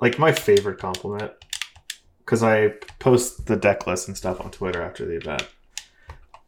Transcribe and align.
like 0.00 0.18
my 0.18 0.32
favorite 0.32 0.78
compliment 0.78 1.32
because 2.18 2.42
I 2.42 2.74
post 2.98 3.46
the 3.46 3.56
deck 3.56 3.86
list 3.86 4.08
and 4.08 4.16
stuff 4.16 4.40
on 4.40 4.50
Twitter 4.50 4.82
after 4.82 5.04
the 5.04 5.16
event 5.16 5.46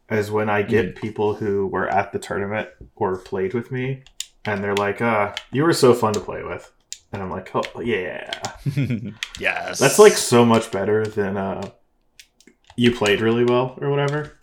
is 0.09 0.31
when 0.31 0.49
I 0.49 0.61
get 0.61 0.95
people 0.95 1.35
who 1.35 1.67
were 1.67 1.87
at 1.89 2.11
the 2.11 2.19
tournament 2.19 2.69
or 2.95 3.17
played 3.17 3.53
with 3.53 3.71
me 3.71 4.03
and 4.45 4.63
they're 4.63 4.75
like, 4.75 5.01
uh, 5.01 5.33
you 5.51 5.63
were 5.63 5.73
so 5.73 5.93
fun 5.93 6.13
to 6.13 6.19
play 6.19 6.43
with. 6.43 6.71
And 7.11 7.21
I'm 7.21 7.29
like, 7.29 7.51
oh, 7.53 7.81
yeah. 7.81 8.39
yes. 9.39 9.79
That's 9.79 9.99
like 9.99 10.13
so 10.13 10.45
much 10.45 10.71
better 10.71 11.05
than 11.05 11.37
uh, 11.37 11.69
you 12.75 12.95
played 12.95 13.21
really 13.21 13.45
well 13.45 13.77
or 13.81 13.89
whatever. 13.89 14.39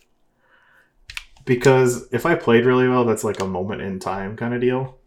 Because 1.45 2.07
if 2.11 2.25
I 2.25 2.35
played 2.35 2.65
really 2.65 2.87
well, 2.87 3.03
that's 3.03 3.23
like 3.23 3.41
a 3.41 3.47
moment 3.47 3.81
in 3.81 3.99
time 3.99 4.37
kind 4.37 4.53
of 4.53 4.61
deal. 4.61 4.99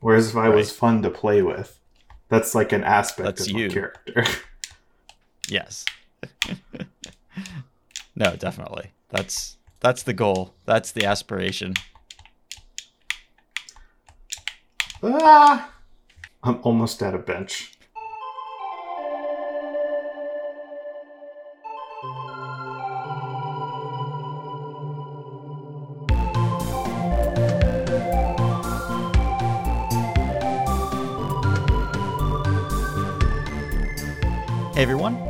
Whereas 0.00 0.30
if 0.30 0.36
I 0.36 0.48
was 0.48 0.70
fun 0.70 1.02
to 1.02 1.10
play 1.10 1.42
with, 1.42 1.77
that's 2.28 2.54
like 2.54 2.72
an 2.72 2.84
aspect 2.84 3.24
That's 3.26 3.46
of 3.48 3.54
my 3.54 3.60
you. 3.60 3.70
character. 3.70 4.24
yes. 5.48 5.84
no, 8.16 8.36
definitely. 8.36 8.90
That's 9.08 9.56
that's 9.80 10.02
the 10.02 10.12
goal. 10.12 10.54
That's 10.66 10.92
the 10.92 11.04
aspiration. 11.04 11.74
ah! 15.02 15.72
I'm 16.42 16.60
almost 16.62 17.02
at 17.02 17.14
a 17.14 17.18
bench. 17.18 17.72
Hey 34.78 34.84
everyone, 34.84 35.20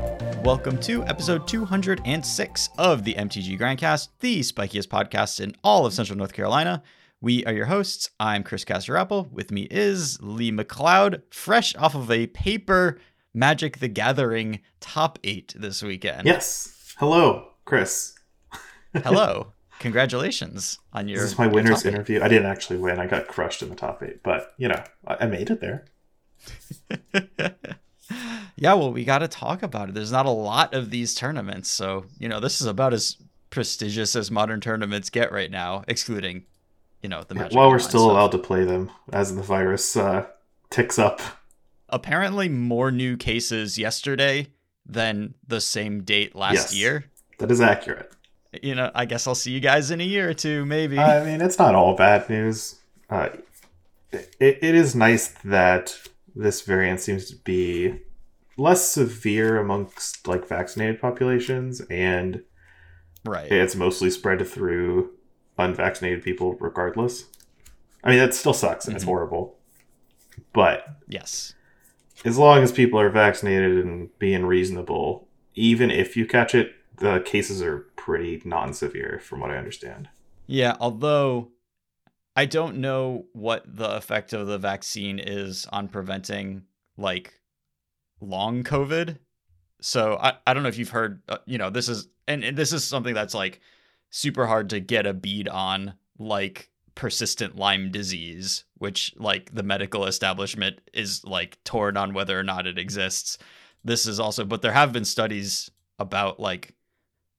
welcome 0.43 0.79
to 0.81 1.03
episode 1.05 1.49
206 1.49 2.69
of 2.77 3.03
the 3.03 3.15
MTG 3.15 3.59
Grandcast, 3.59 4.09
the 4.21 4.41
spikiest 4.41 4.89
podcast 4.89 5.41
in 5.41 5.57
all 5.65 5.87
of 5.87 5.95
Central 5.95 6.19
North 6.19 6.35
Carolina. 6.35 6.83
We 7.23 7.47
are 7.47 7.55
your 7.55 7.65
hosts. 7.65 8.11
I'm 8.21 8.45
Chris 8.45 8.67
Casterapple. 8.67 9.33
With 9.33 9.51
me 9.51 9.63
is 9.71 10.19
Lee 10.21 10.53
McLeod, 10.53 11.23
fresh 11.31 11.75
off 11.77 11.95
of 11.95 12.11
a 12.11 12.27
paper 12.27 12.99
Magic 13.33 13.79
the 13.79 13.89
Gathering 13.89 14.61
top 14.81 15.19
eight 15.25 15.55
this 15.57 15.83
weekend. 15.83 16.27
Yes. 16.27 16.95
Hello, 16.99 17.53
Chris. 17.65 18.19
Hello. 18.93 19.55
Congratulations 19.79 20.79
on 20.93 21.09
your. 21.09 21.23
This 21.23 21.33
is 21.33 21.39
my 21.39 21.47
winner's 21.47 21.85
top 21.85 21.87
eight. 21.87 21.95
interview. 21.95 22.21
I 22.21 22.29
didn't 22.29 22.51
actually 22.51 22.81
win. 22.81 22.99
I 22.99 23.07
got 23.07 23.29
crushed 23.29 23.63
in 23.63 23.71
the 23.71 23.77
top 23.77 24.03
eight, 24.03 24.23
but 24.23 24.53
you 24.59 24.69
know, 24.69 24.85
I, 25.07 25.17
I 25.21 25.27
made 25.27 25.49
it 25.49 25.63
there. 25.63 25.87
yeah, 28.61 28.75
well, 28.75 28.93
we 28.93 29.05
got 29.05 29.19
to 29.21 29.29
talk 29.29 29.63
about 29.63 29.89
it. 29.89 29.95
There's 29.95 30.13
not 30.13 30.27
a 30.27 30.31
lot 30.31 30.75
of 30.75 30.91
these 30.91 31.15
tournaments, 31.15 31.69
so 31.71 32.05
you 32.19 32.29
know 32.29 32.41
this 32.41 32.61
is 32.61 32.67
about 32.67 32.93
as 32.93 33.17
prestigious 33.51 34.15
as 34.17 34.31
modern 34.31 34.61
tournaments 34.61 35.09
get 35.11 35.33
right 35.33 35.51
now, 35.51 35.83
excluding, 35.89 36.45
you 37.03 37.09
know, 37.09 37.23
the 37.27 37.35
Magic 37.35 37.57
While 37.57 37.71
we're 37.71 37.79
still 37.79 38.01
stuff. 38.01 38.11
allowed 38.11 38.33
to 38.33 38.39
play 38.39 38.65
them 38.65 38.91
as 39.13 39.35
the 39.35 39.43
virus 39.43 39.97
uh, 39.97 40.27
ticks 40.71 40.99
up. 40.99 41.21
Apparently, 41.89 42.49
more 42.51 42.91
new 42.91 43.17
cases 43.17 43.79
yesterday 43.79 44.49
than 44.85 45.35
the 45.47 45.61
same 45.61 46.03
date 46.03 46.35
last 46.37 46.55
Yes. 46.55 46.75
year. 46.75 47.05
That 47.39 47.51
is 47.51 47.61
accurate. 47.61 48.13
You 48.63 48.75
know, 48.75 48.91
I 48.95 49.05
guess 49.07 49.27
I'll 49.27 49.35
see 49.35 49.53
you 49.53 49.61
guys 49.61 49.91
in 49.91 50.01
a 50.01 50.05
year 50.05 50.29
or 50.29 50.35
two, 50.35 50.65
maybe. 50.67 50.99
I 50.99 51.25
mean, 51.25 51.41
it's 51.41 51.59
not 51.59 51.75
all 51.75 51.95
bad 51.95 52.29
news. 52.29 52.77
Uh, 53.09 53.29
it, 54.13 54.29
it 54.41 54.75
is 54.75 54.95
nice 54.95 55.29
that 55.45 55.97
this 56.35 56.63
variant 56.63 57.01
seems 57.01 57.31
to 57.31 57.37
be 57.37 58.01
less 58.59 58.91
severe 58.91 59.59
amongst 59.59 60.27
like 60.29 60.47
vaccinated 60.47 61.01
populations, 61.01 61.81
and 61.89 62.43
right. 63.25 63.51
it's 63.51 63.75
mostly 63.75 64.11
spread 64.11 64.47
through 64.47 65.13
unvaccinated 65.59 66.23
people, 66.23 66.55
regardless. 66.61 67.25
I 68.05 68.11
mean, 68.11 68.19
that 68.19 68.35
still 68.35 68.53
sucks 68.53 68.87
and 68.87 68.95
it's 68.95 69.05
Mhm. 69.05 69.09
horrible, 69.09 69.59
but 70.53 70.85
yes. 71.09 71.55
as 72.25 72.37
long 72.37 72.63
as 72.63 72.71
people 72.73 73.01
are 73.01 73.11
vaccinated 73.11 73.85
and 73.85 74.17
being 74.19 74.45
reasonable, 74.45 75.29
even 75.55 75.91
if 75.91 76.17
you 76.17 76.27
catch 76.27 76.55
it, 76.55 76.73
the 76.99 77.21
cases 77.21 77.63
are 77.63 77.87
pretty 77.97 78.43
non-severe, 78.45 79.21
from 79.23 79.41
what 79.41 79.51
I 79.51 79.57
understand. 79.57 80.09
Yeah, 80.47 80.77
although 80.81 81.53
I 82.35 82.45
don't 82.47 82.79
know 82.79 83.27
what 83.33 83.65
the 83.67 83.91
effect 83.97 84.33
of 84.33 84.47
the 84.47 84.59
vaccine 84.59 85.19
is 85.19 85.67
on 85.73 85.89
preventing 85.89 86.63
like 86.97 87.35
long 88.21 88.65
COVID. 88.65 89.19
So 89.81 90.19
I, 90.21 90.35
I 90.47 90.55
don't 90.55 90.63
know 90.63 90.69
if 90.69 90.79
you've 90.79 90.89
heard, 90.91 91.23
uh, 91.29 91.39
you 91.47 91.59
know, 91.59 91.71
this 91.71 91.89
is, 91.89 92.09
and, 92.27 92.43
and 92.43 92.57
this 92.57 92.73
is 92.73 92.85
something 92.85 93.15
that's 93.15 93.35
like 93.35 93.61
super 94.11 94.47
hard 94.47 94.71
to 94.71 94.81
get 94.81 95.07
a 95.07 95.15
bead 95.15 95.49
on, 95.49 95.95
like 96.19 96.71
persistent 96.95 97.57
Lyme 97.57 97.93
disease, 97.93 98.65
which 98.79 99.15
like 99.17 99.55
the 99.55 99.63
medical 99.63 100.05
establishment 100.05 100.81
is 100.93 101.25
like 101.25 101.63
torn 101.63 101.97
on 101.97 102.13
whether 102.13 102.39
or 102.39 102.43
not 102.43 102.67
it 102.67 102.79
exists. 102.79 103.39
This 103.85 104.07
is 104.07 104.19
also, 104.19 104.45
but 104.45 104.63
there 104.63 104.73
have 104.73 104.93
been 104.93 105.05
studies 105.05 105.71
about 106.01 106.41
like 106.41 106.75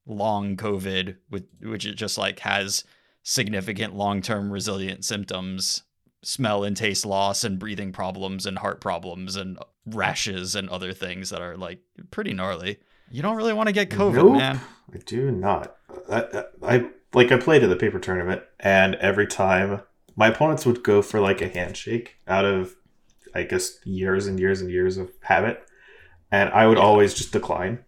long 0.06 0.56
COVID, 0.56 1.18
with 1.30 1.46
which 1.62 1.86
it 1.86 1.96
just 1.96 2.18
like 2.18 2.40
has 2.40 2.86
significant 3.22 3.94
long-term 3.96 4.50
resilient 4.50 5.04
symptoms, 5.04 5.84
smell 6.24 6.64
and 6.64 6.76
taste 6.76 7.06
loss, 7.06 7.44
and 7.44 7.60
breathing 7.60 7.92
problems, 7.92 8.46
and 8.46 8.58
heart 8.60 8.82
problems, 8.82 9.36
and 9.36 9.58
rashes, 9.86 10.56
and 10.56 10.70
other 10.70 10.94
things 10.94 11.30
that 11.30 11.42
are 11.42 11.56
like 11.58 11.80
pretty 12.12 12.34
gnarly. 12.34 12.78
You 13.12 13.22
don't 13.22 13.38
really 13.38 13.54
want 13.54 13.68
to 13.68 13.74
get 13.74 13.90
COVID, 13.90 14.16
Nope. 14.16 14.38
man. 14.38 14.60
I 14.94 14.98
do 15.06 15.32
not. 15.32 15.76
I, 16.10 16.22
I, 16.22 16.44
I 16.76 16.90
like 17.14 17.32
I 17.32 17.38
played 17.38 17.64
at 17.64 17.70
the 17.70 17.76
paper 17.76 18.00
tournament, 18.00 18.44
and 18.60 18.96
every 18.96 19.26
time 19.28 19.82
my 20.16 20.28
opponents 20.28 20.66
would 20.66 20.84
go 20.84 21.02
for 21.02 21.20
like 21.20 21.42
a 21.42 21.48
handshake 21.48 22.18
out 22.28 22.46
of, 22.46 22.76
I 23.34 23.44
guess, 23.44 23.80
years 23.86 24.28
and 24.28 24.40
years 24.40 24.62
and 24.62 24.70
years 24.70 24.98
of 24.98 25.10
habit, 25.22 25.64
and 26.32 26.50
I 26.50 26.68
would 26.68 26.78
Yeah. 26.78 26.84
always 26.84 27.14
just 27.14 27.32
decline, 27.32 27.80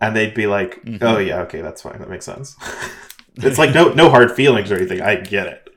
and 0.00 0.14
they'd 0.16 0.34
be 0.34 0.46
like, 0.46 0.82
Mhm. 0.84 0.98
"Oh 1.00 1.18
yeah, 1.18 1.40
okay, 1.42 1.60
that's 1.62 1.82
fine, 1.82 1.98
that 2.00 2.10
makes 2.10 2.24
sense." 2.26 2.56
it's 3.36 3.58
like 3.58 3.74
no 3.74 3.92
no 3.94 4.10
hard 4.10 4.32
feelings 4.32 4.70
or 4.72 4.76
anything. 4.76 5.00
I 5.00 5.14
get 5.16 5.46
it, 5.46 5.68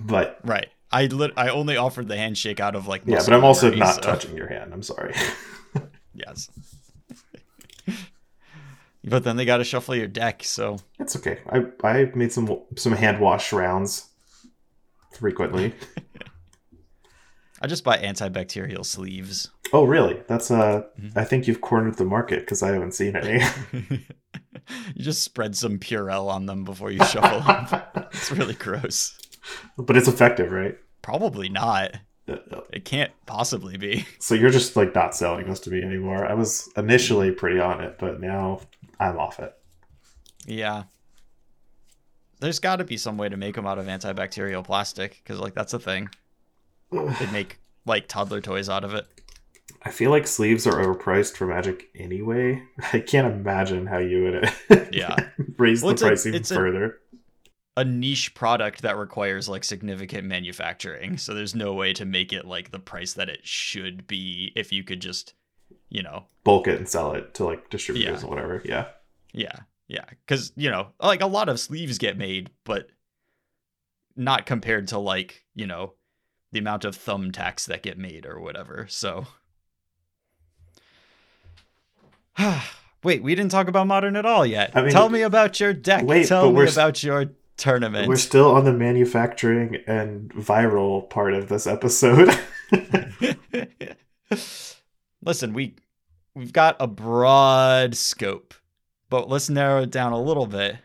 but 0.00 0.38
Right. 0.44 0.68
I 0.90 1.06
lit- 1.06 1.34
I 1.36 1.48
only 1.50 1.76
offered 1.76 2.08
the 2.08 2.16
handshake 2.16 2.60
out 2.60 2.74
of 2.74 2.86
like 2.86 3.02
yeah, 3.04 3.18
but 3.24 3.32
I'm 3.34 3.44
also 3.44 3.66
memory, 3.66 3.80
not 3.80 3.94
so- 3.96 4.00
touching 4.00 4.36
your 4.36 4.48
hand. 4.48 4.72
I'm 4.72 4.82
sorry. 4.82 5.14
Yes. 6.14 6.50
but 9.04 9.22
then 9.22 9.36
they 9.36 9.44
got 9.44 9.58
to 9.58 9.64
shuffle 9.64 9.94
your 9.94 10.08
deck, 10.08 10.42
so 10.42 10.78
It's 10.98 11.14
okay. 11.16 11.38
I 11.48 11.64
I 11.84 12.10
made 12.14 12.32
some 12.32 12.60
some 12.76 12.92
hand 12.92 13.20
wash 13.20 13.52
rounds 13.52 14.08
frequently. 15.12 15.74
I 17.62 17.66
just 17.66 17.84
buy 17.84 17.98
antibacterial 17.98 18.84
sleeves. 18.84 19.50
Oh, 19.72 19.84
really? 19.84 20.20
That's 20.28 20.50
uh. 20.50 20.82
Mhm. 21.00 21.16
I 21.16 21.24
think 21.24 21.46
you've 21.46 21.60
cornered 21.60 21.96
the 21.98 22.04
market 22.04 22.40
because 22.40 22.62
I 22.62 22.72
haven't 22.72 22.92
seen 22.94 23.14
any. 23.16 23.40
you 24.94 25.02
just 25.04 25.22
spread 25.22 25.56
some 25.56 25.78
Purell 25.78 26.28
on 26.28 26.46
them 26.46 26.64
before 26.64 26.90
you 26.90 27.04
shuffle 27.04 27.40
them. 27.40 27.82
It's 28.12 28.30
really 28.32 28.54
gross. 28.54 29.16
but 29.78 29.96
it's 29.96 30.08
effective, 30.08 30.50
right? 30.52 30.76
Probably 31.02 31.48
not. 31.48 31.96
It 32.26 32.84
can't 32.84 33.10
possibly 33.24 33.78
be. 33.78 34.06
So 34.18 34.34
you're 34.34 34.50
just 34.50 34.76
like 34.76 34.94
not 34.94 35.14
selling 35.14 35.48
this 35.48 35.60
to 35.60 35.70
me 35.70 35.82
anymore. 35.82 36.26
I 36.26 36.34
was 36.34 36.68
initially 36.76 37.30
pretty 37.30 37.58
on 37.58 37.80
it, 37.80 37.96
but 37.98 38.20
now 38.20 38.60
I'm 39.00 39.18
off 39.18 39.38
it. 39.38 39.54
Yeah. 40.46 40.84
There's 42.40 42.58
got 42.58 42.76
to 42.76 42.84
be 42.84 42.96
some 42.96 43.16
way 43.18 43.28
to 43.28 43.36
make 43.36 43.54
them 43.54 43.66
out 43.66 43.78
of 43.78 43.86
antibacterial 43.86 44.62
plastic 44.64 45.20
because, 45.24 45.40
like, 45.40 45.54
that's 45.54 45.72
a 45.74 45.78
thing. 45.78 46.08
They 46.92 47.26
make 47.32 47.58
like 47.86 48.08
toddler 48.08 48.40
toys 48.40 48.68
out 48.68 48.84
of 48.84 48.94
it. 48.94 49.06
I 49.82 49.90
feel 49.90 50.10
like 50.10 50.26
sleeves 50.26 50.66
are 50.66 50.72
overpriced 50.82 51.36
for 51.36 51.46
Magic 51.46 51.88
anyway. 51.94 52.62
I 52.92 53.00
can't 53.00 53.26
imagine 53.32 53.86
how 53.86 53.98
you 53.98 54.24
would 54.68 54.88
Yeah. 54.92 55.16
raise 55.58 55.82
Well, 55.82 55.90
the 55.90 55.94
it's 55.94 56.02
a- 56.02 56.06
price 56.06 56.26
even 56.26 56.42
a- 56.42 56.44
further. 56.44 56.98
A 57.80 57.84
niche 57.84 58.34
product 58.34 58.82
that 58.82 58.96
requires 58.96 59.48
like 59.48 59.62
significant 59.62 60.26
manufacturing, 60.26 61.16
so 61.16 61.32
there's 61.32 61.54
no 61.54 61.72
way 61.74 61.92
to 61.92 62.04
make 62.04 62.32
it 62.32 62.44
like 62.44 62.70
the 62.72 62.78
price 62.80 63.12
that 63.12 63.28
it 63.28 63.46
should 63.46 64.06
be 64.08 64.52
if 64.56 64.72
you 64.72 64.82
could 64.82 65.00
just, 65.00 65.34
you 65.88 66.02
know, 66.02 66.24
Bulk 66.42 66.66
it 66.66 66.78
and 66.78 66.88
sell 66.88 67.12
it 67.12 67.34
to 67.34 67.44
like 67.44 67.70
distributors 67.70 68.22
Yeah. 68.22 68.26
or 68.26 68.30
whatever. 68.30 68.62
Yeah. 68.64 68.86
Yeah, 69.32 69.60
yeah, 69.86 70.04
because 70.08 70.52
you 70.56 70.70
know, 70.70 70.88
like 71.00 71.20
a 71.20 71.26
lot 71.26 71.48
of 71.48 71.60
sleeves 71.60 71.98
get 71.98 72.16
made, 72.18 72.50
but 72.64 72.88
not 74.16 74.44
compared 74.46 74.88
to 74.88 74.98
like 74.98 75.44
you 75.54 75.66
know 75.66 75.94
the 76.50 76.58
amount 76.58 76.84
of 76.84 76.96
thumbtacks 76.96 77.66
that 77.66 77.82
get 77.84 77.96
made 77.98 78.26
or 78.26 78.40
whatever. 78.40 78.86
So, 78.88 79.26
wait, 83.04 83.22
we 83.22 83.34
didn't 83.34 83.50
talk 83.50 83.68
about 83.68 83.86
modern 83.86 84.16
at 84.16 84.26
all 84.26 84.44
yet. 84.46 84.72
I 84.74 84.82
mean- 84.82 84.90
Tell 84.92 85.08
me 85.08 85.22
about 85.22 85.60
your 85.60 85.72
deck. 85.72 86.04
Wait, 86.04 86.26
Tell 86.26 86.50
me 86.52 86.66
about 86.66 87.02
your 87.02 87.26
tournament. 87.58 88.08
We're 88.08 88.16
still 88.16 88.50
on 88.52 88.64
the 88.64 88.72
manufacturing 88.72 89.76
and 89.86 90.32
viral 90.32 91.08
part 91.10 91.34
of 91.34 91.48
this 91.48 91.66
episode. 91.66 92.30
listen, 95.22 95.52
we 95.52 95.76
we've 96.34 96.52
got 96.52 96.76
a 96.80 96.86
broad 96.86 97.94
scope, 97.94 98.54
but 99.10 99.28
let's 99.28 99.50
narrow 99.50 99.82
it 99.82 99.90
down 99.90 100.12
a 100.12 100.20
little 100.20 100.46
bit 100.46 100.76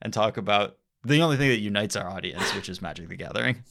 and 0.00 0.12
talk 0.12 0.36
about 0.36 0.76
the 1.04 1.20
only 1.20 1.36
thing 1.36 1.48
that 1.48 1.60
unites 1.60 1.96
our 1.96 2.08
audience, 2.08 2.54
which 2.54 2.68
is 2.68 2.80
Magic 2.82 3.08
the 3.08 3.16
Gathering. 3.16 3.64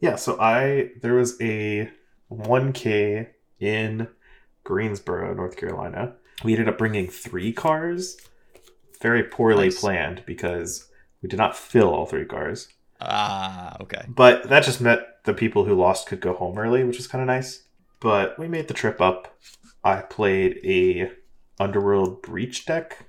Yeah, 0.00 0.16
so 0.16 0.38
I 0.40 0.90
there 1.02 1.14
was 1.14 1.40
a 1.40 1.90
1K 2.30 3.28
in 3.60 4.08
Greensboro, 4.64 5.34
North 5.34 5.56
Carolina. 5.56 6.14
We 6.44 6.52
ended 6.52 6.68
up 6.68 6.78
bringing 6.78 7.08
three 7.08 7.52
cars. 7.52 8.16
Very 9.00 9.22
poorly 9.22 9.66
Nice. 9.66 9.80
planned 9.80 10.22
because 10.26 10.87
we 11.22 11.28
did 11.28 11.38
not 11.38 11.56
fill 11.56 11.88
all 11.88 12.06
three 12.06 12.24
cars. 12.24 12.68
Ah, 13.00 13.76
okay. 13.80 14.04
But 14.08 14.48
that 14.48 14.64
just 14.64 14.80
meant 14.80 15.02
the 15.24 15.34
people 15.34 15.64
who 15.64 15.74
lost 15.74 16.06
could 16.06 16.20
go 16.20 16.32
home 16.34 16.58
early, 16.58 16.84
which 16.84 16.96
was 16.96 17.06
kind 17.06 17.22
of 17.22 17.26
nice. 17.26 17.64
But 18.00 18.38
we 18.38 18.48
made 18.48 18.68
the 18.68 18.74
trip 18.74 19.00
up. 19.00 19.36
I 19.84 20.00
played 20.00 20.60
a 20.64 21.10
Underworld 21.60 22.22
Breach 22.22 22.66
deck, 22.66 23.06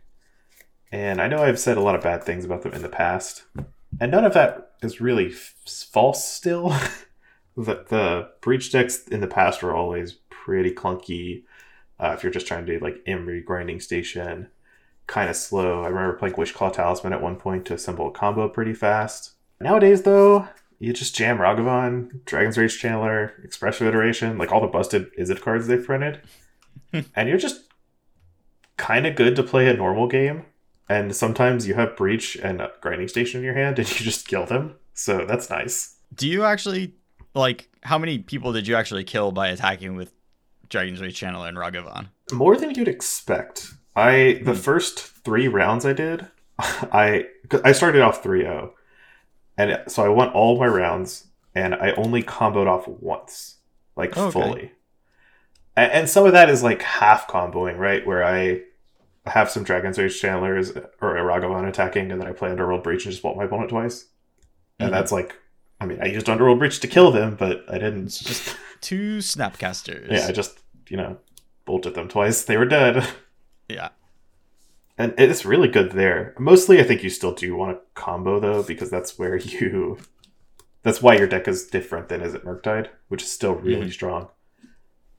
and 0.91 1.21
I 1.21 1.27
know 1.27 1.43
I've 1.43 1.59
said 1.59 1.77
a 1.77 1.81
lot 1.81 1.95
of 1.95 2.01
bad 2.01 2.23
things 2.23 2.45
about 2.45 2.63
them 2.63 2.73
in 2.73 2.81
the 2.81 2.89
past, 2.89 3.43
and 3.99 4.11
none 4.11 4.25
of 4.25 4.33
that 4.33 4.71
is 4.81 5.01
really 5.01 5.27
f- 5.27 5.55
false. 5.91 6.27
Still, 6.27 6.69
the 7.57 7.85
the 7.87 8.29
Breach 8.41 8.71
decks 8.71 9.07
in 9.07 9.21
the 9.21 9.27
past 9.27 9.61
were 9.61 9.75
always 9.75 10.13
pretty 10.29 10.71
clunky. 10.71 11.43
Uh, 11.99 12.13
if 12.15 12.23
you're 12.23 12.31
just 12.31 12.47
trying 12.47 12.65
to 12.65 12.79
do 12.79 12.83
like 12.83 13.03
Emry 13.05 13.43
grinding 13.43 13.79
station, 13.79 14.47
kind 15.09 15.29
of 15.29 15.35
slow. 15.35 15.83
I 15.83 15.87
remember 15.87 16.13
playing 16.13 16.35
Wishclaw 16.35 16.71
Talisman 16.71 17.13
at 17.13 17.21
one 17.21 17.35
point 17.35 17.65
to 17.65 17.73
assemble 17.73 18.07
a 18.07 18.11
combo 18.11 18.47
pretty 18.47 18.73
fast. 18.73 19.33
Nowadays, 19.59 20.03
though, 20.03 20.47
you 20.77 20.93
just 20.93 21.15
jam 21.15 21.39
Ragavan, 21.39 22.23
Dragon's 22.25 22.57
Rage 22.57 22.81
Channeler, 22.81 23.43
Expressive 23.43 23.87
Iteration, 23.87 24.37
like 24.37 24.51
all 24.51 24.61
the 24.61 24.67
busted 24.67 25.13
Izzet 25.17 25.41
cards 25.41 25.67
they've 25.67 25.83
printed, 25.83 26.21
and 27.15 27.27
you're 27.27 27.37
just 27.37 27.63
kind 28.77 29.05
of 29.05 29.15
good 29.15 29.35
to 29.35 29.43
play 29.43 29.67
a 29.67 29.73
normal 29.73 30.07
game. 30.07 30.45
And 30.87 31.15
sometimes 31.15 31.67
you 31.67 31.73
have 31.73 31.97
Breach 31.97 32.35
and 32.37 32.61
a 32.61 32.71
Grinding 32.81 33.09
Station 33.09 33.39
in 33.39 33.45
your 33.45 33.55
hand, 33.55 33.77
and 33.79 33.89
you 33.99 34.05
just 34.05 34.27
kill 34.27 34.45
them. 34.45 34.75
So 34.93 35.25
that's 35.25 35.49
nice. 35.49 35.97
Do 36.15 36.27
you 36.27 36.43
actually 36.43 36.93
like 37.33 37.69
how 37.81 37.97
many 37.97 38.19
people 38.19 38.53
did 38.53 38.67
you 38.67 38.75
actually 38.75 39.03
kill 39.03 39.31
by 39.31 39.49
attacking 39.49 39.95
with 39.95 40.13
Dragon's 40.69 41.01
Rage 41.01 41.19
Channeler 41.19 41.47
and 41.49 41.57
Ragavan? 41.57 42.09
More 42.31 42.55
than 42.55 42.71
you'd 42.71 42.87
expect. 42.87 43.73
I 43.95 44.41
the 44.43 44.53
Hmm. 44.53 44.59
first 44.59 44.99
three 44.99 45.47
rounds 45.47 45.85
I 45.85 45.93
did, 45.93 46.27
I 46.59 47.25
I 47.63 47.71
started 47.71 48.01
off 48.01 48.23
3-0. 48.23 48.71
And 49.57 49.83
so 49.87 50.03
I 50.05 50.09
won 50.09 50.29
all 50.29 50.57
my 50.59 50.67
rounds 50.67 51.27
and 51.53 51.75
I 51.75 51.91
only 51.91 52.23
comboed 52.23 52.67
off 52.67 52.87
once. 52.87 53.57
Like 53.97 54.15
Okay. 54.15 54.31
fully. 54.31 54.71
And, 55.75 55.91
and 55.91 56.09
some 56.09 56.25
of 56.25 56.31
that 56.33 56.49
is 56.49 56.63
like 56.63 56.81
half 56.81 57.27
comboing, 57.27 57.77
right? 57.77 58.05
Where 58.07 58.23
I 58.23 58.61
have 59.25 59.49
some 59.49 59.63
Dragon's 59.63 59.99
Rage 59.99 60.19
Channelers 60.21 60.75
or 61.01 61.17
a 61.17 61.21
Ragavan 61.21 61.67
attacking 61.67 62.11
and 62.11 62.21
then 62.21 62.27
I 62.27 62.31
play 62.31 62.49
Underworld 62.51 62.83
Breach 62.83 63.03
and 63.05 63.11
just 63.11 63.21
bolt 63.21 63.35
my 63.37 63.43
opponent 63.43 63.69
twice. 63.69 64.05
And 64.79 64.89
Mhm. 64.89 64.93
that's 64.93 65.11
like 65.11 65.35
I 65.81 65.85
mean, 65.85 65.99
I 66.01 66.07
used 66.07 66.29
Underworld 66.29 66.59
Breach 66.59 66.79
to 66.81 66.87
kill 66.87 67.09
them, 67.11 67.35
but 67.37 67.63
I 67.69 67.73
didn't 67.77 68.05
It's 68.07 68.19
just 68.19 68.55
two 68.81 69.19
Snapcasters. 69.19 70.09
Yeah, 70.11 70.27
I 70.27 70.31
just, 70.33 70.59
you 70.89 70.97
know, 70.97 71.17
bolted 71.65 71.95
them 71.95 72.07
twice. 72.09 72.43
They 72.43 72.57
were 72.57 72.65
dead. 72.65 73.05
yeah. 73.69 73.89
And 74.97 75.13
it's 75.17 75.45
really 75.45 75.69
good 75.69 75.93
there. 75.93 76.35
Mostly, 76.37 76.79
I 76.79 76.83
think 76.83 77.03
you 77.03 77.09
still 77.09 77.33
do 77.33 77.55
want 77.55 77.77
a 77.77 77.79
combo 77.95 78.39
though, 78.39 78.63
because 78.63 78.89
that's 78.89 79.17
where 79.17 79.37
you. 79.37 79.97
That's 80.83 81.01
why 81.01 81.17
your 81.17 81.27
deck 81.27 81.47
is 81.47 81.67
different 81.67 82.09
than 82.09 82.21
is 82.21 82.33
it 82.33 82.43
Murktide, 82.45 82.89
which 83.09 83.21
is 83.23 83.31
still 83.31 83.55
really 83.55 83.87
Mhm. 83.87 83.93
strong. 83.93 84.29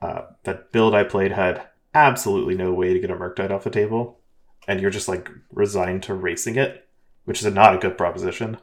Uh, 0.03 0.23
that 0.45 0.73
build 0.73 0.95
I 0.95 1.05
played 1.05 1.33
had 1.33 1.63
absolutely 1.95 2.55
no 2.55 2.73
way 2.73 2.93
to 2.95 3.01
get 3.01 3.11
a 3.11 3.15
Murktide 3.17 3.51
off 3.51 3.65
the 3.65 3.71
table, 3.71 4.21
and 4.67 4.81
you're 4.81 4.91
just 4.91 5.09
like 5.09 5.31
resigned 5.51 6.03
to 6.05 6.15
racing 6.15 6.57
it, 6.57 6.89
which 7.25 7.43
is 7.43 7.53
not 7.53 7.75
a 7.75 7.79
good 7.79 7.99
proposition. 7.99 8.59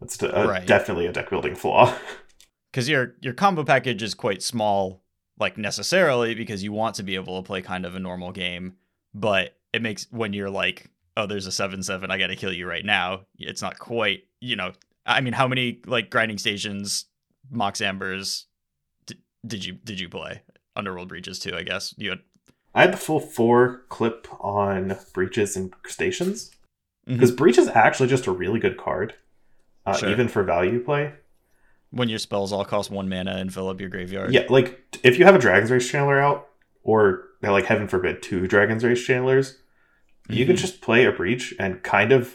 That's 0.00 0.22
a, 0.22 0.46
Right. 0.48 0.66
definitely 0.66 1.06
a 1.06 1.12
deck 1.12 1.28
building 1.28 1.54
flaw. 1.54 1.94
because 2.72 2.88
your 2.88 3.14
your 3.20 3.34
combo 3.34 3.64
package 3.64 4.02
is 4.02 4.14
quite 4.14 4.42
small 4.42 5.02
like 5.38 5.56
necessarily 5.58 6.34
because 6.34 6.62
you 6.62 6.72
want 6.72 6.94
to 6.94 7.02
be 7.02 7.14
able 7.14 7.40
to 7.42 7.46
play 7.46 7.60
kind 7.62 7.84
of 7.86 7.94
a 7.94 7.98
normal 8.00 8.30
game 8.32 8.76
but 9.14 9.56
it 9.72 9.82
makes 9.82 10.06
when 10.10 10.32
you're 10.32 10.50
like 10.50 10.90
oh 11.16 11.26
there's 11.26 11.46
a 11.46 11.50
7-7 11.50 12.10
i 12.10 12.18
gotta 12.18 12.36
kill 12.36 12.52
you 12.52 12.66
right 12.66 12.84
now 12.84 13.20
it's 13.38 13.62
not 13.62 13.78
quite 13.78 14.24
you 14.40 14.56
know 14.56 14.72
i 15.06 15.20
mean 15.20 15.32
how 15.32 15.46
many 15.48 15.80
like 15.86 16.10
grinding 16.10 16.38
stations 16.38 17.06
mox 17.50 17.80
ambers 17.80 18.46
d- 19.06 19.16
did 19.46 19.64
you 19.64 19.72
did 19.72 19.98
you 20.00 20.08
play? 20.08 20.42
Underworld 20.76 21.08
breaches 21.08 21.38
too 21.38 21.54
i 21.56 21.62
guess. 21.62 21.94
You 21.98 22.10
had 22.10 22.20
I 22.74 22.82
had 22.82 22.92
the 22.92 22.96
full 22.98 23.18
four 23.18 23.82
clip 23.88 24.28
on 24.38 24.96
breaches 25.12 25.56
and 25.56 25.74
stations. 25.88 26.52
Because 27.04 27.32
breach 27.32 27.58
is 27.58 27.66
actually 27.66 28.08
just 28.08 28.28
a 28.28 28.30
really 28.30 28.60
good 28.60 28.76
card 28.76 29.14
uh, 29.84 29.96
Sure. 29.96 30.08
even 30.10 30.28
for 30.28 30.44
value 30.44 30.78
play. 30.84 31.12
When 31.90 32.08
your 32.08 32.20
spells 32.20 32.52
all 32.52 32.64
cost 32.64 32.88
one 32.92 33.08
mana 33.08 33.32
and 33.32 33.52
fill 33.52 33.68
up 33.68 33.80
your 33.80 33.88
graveyard. 33.88 34.32
Yeah 34.32 34.44
like 34.48 34.98
if 35.02 35.18
you 35.18 35.24
have 35.24 35.34
a 35.34 35.38
dragon's 35.40 35.72
rage 35.72 35.90
channeler 35.90 36.22
out 36.22 36.46
or 36.84 37.24
like 37.42 37.64
heaven 37.66 37.88
forbid 37.88 38.22
two 38.22 38.46
dragon's 38.46 38.84
rage 38.84 39.06
channelers 39.06 39.56
you 40.28 40.44
can 40.46 40.54
Mhm. 40.56 40.60
just 40.60 40.80
play 40.80 41.04
a 41.04 41.12
breach 41.12 41.54
and 41.58 41.82
kind 41.82 42.12
of 42.12 42.34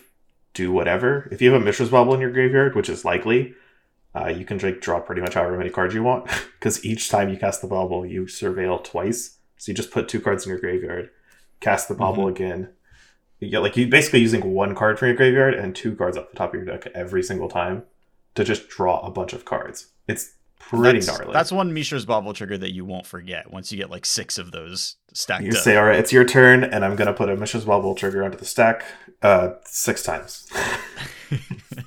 do 0.54 0.72
whatever 0.72 1.28
if 1.31 1.42
you 1.42 1.52
have 1.52 1.62
a 1.62 1.63
mishra's 1.66 1.90
bauble 1.90 2.13
in 2.13 2.22
your 2.22 2.31
graveyard 2.31 2.75
which 2.75 2.90
is 2.90 3.06
likely 3.06 3.54
uh, 4.16 4.28
you 4.28 4.46
can 4.46 4.57
like 4.60 4.80
draw 4.81 5.00
pretty 5.00 5.22
much 5.22 5.34
however 5.34 5.57
many 5.57 5.69
cards 5.69 5.94
you 5.94 6.02
want 6.04 6.25
because 6.60 6.84
each 6.86 7.10
time 7.10 7.30
you 7.30 7.38
cast 7.38 7.62
the 7.62 7.68
bubble 7.68 8.06
you 8.06 8.24
surveil 8.24 8.84
twice 8.84 9.38
so 9.57 9.72
you 9.72 9.75
just 9.75 9.92
put 9.92 10.07
two 10.07 10.19
cards 10.22 10.46
in 10.46 10.50
your 10.50 10.60
graveyard 10.60 11.10
cast 11.60 11.88
the 11.88 11.94
bubble 11.96 12.28
again 12.28 12.69
you 13.40 13.50
get 13.50 13.60
like 13.60 13.75
you 13.75 13.88
basically 13.88 14.19
using 14.22 14.54
one 14.54 14.74
card 14.74 14.98
from 14.98 15.10
your 15.10 15.18
graveyard 15.18 15.54
and 15.54 15.75
two 15.75 15.96
cards 15.96 16.18
off 16.18 16.30
the 16.31 16.38
top 16.38 16.54
of 16.54 16.56
your 16.56 16.66
deck 16.66 16.88
every 16.96 17.22
single 17.22 17.50
time 17.50 17.84
to 18.34 18.44
just 18.44 18.68
draw 18.69 19.00
a 19.06 19.12
bunch 19.12 19.31
of 19.34 19.46
cards. 19.46 19.88
It's 20.08 20.34
pretty 20.60 21.00
that's, 21.00 21.07
gnarly. 21.07 21.34
that's 21.34 21.52
one 21.52 21.74
Mishra's 21.74 22.06
Bauble 22.06 22.34
trigger 22.34 22.57
that 22.57 22.74
you 22.74 22.86
won't 22.86 23.06
forget 23.06 23.52
once 23.52 23.72
you 23.72 23.78
get 23.78 23.90
like 23.90 24.06
six 24.06 24.38
of 24.38 24.52
those 24.52 24.96
stacked 25.13 25.44
you 25.44 25.52
up. 25.52 25.57
say, 25.57 25.78
all 25.78 25.86
right, 25.86 26.00
it's 26.00 26.12
your 26.12 26.25
turn, 26.25 26.63
and 26.63 26.84
I'm 26.84 26.96
gonna 26.96 27.13
put 27.13 27.30
a 27.30 27.36
Mishra's 27.36 27.66
Bauble 27.66 27.96
trigger 27.96 28.24
onto 28.24 28.38
the 28.38 28.46
stack 28.46 28.84
uh, 29.22 29.54
six 29.66 30.04
times. 30.04 30.50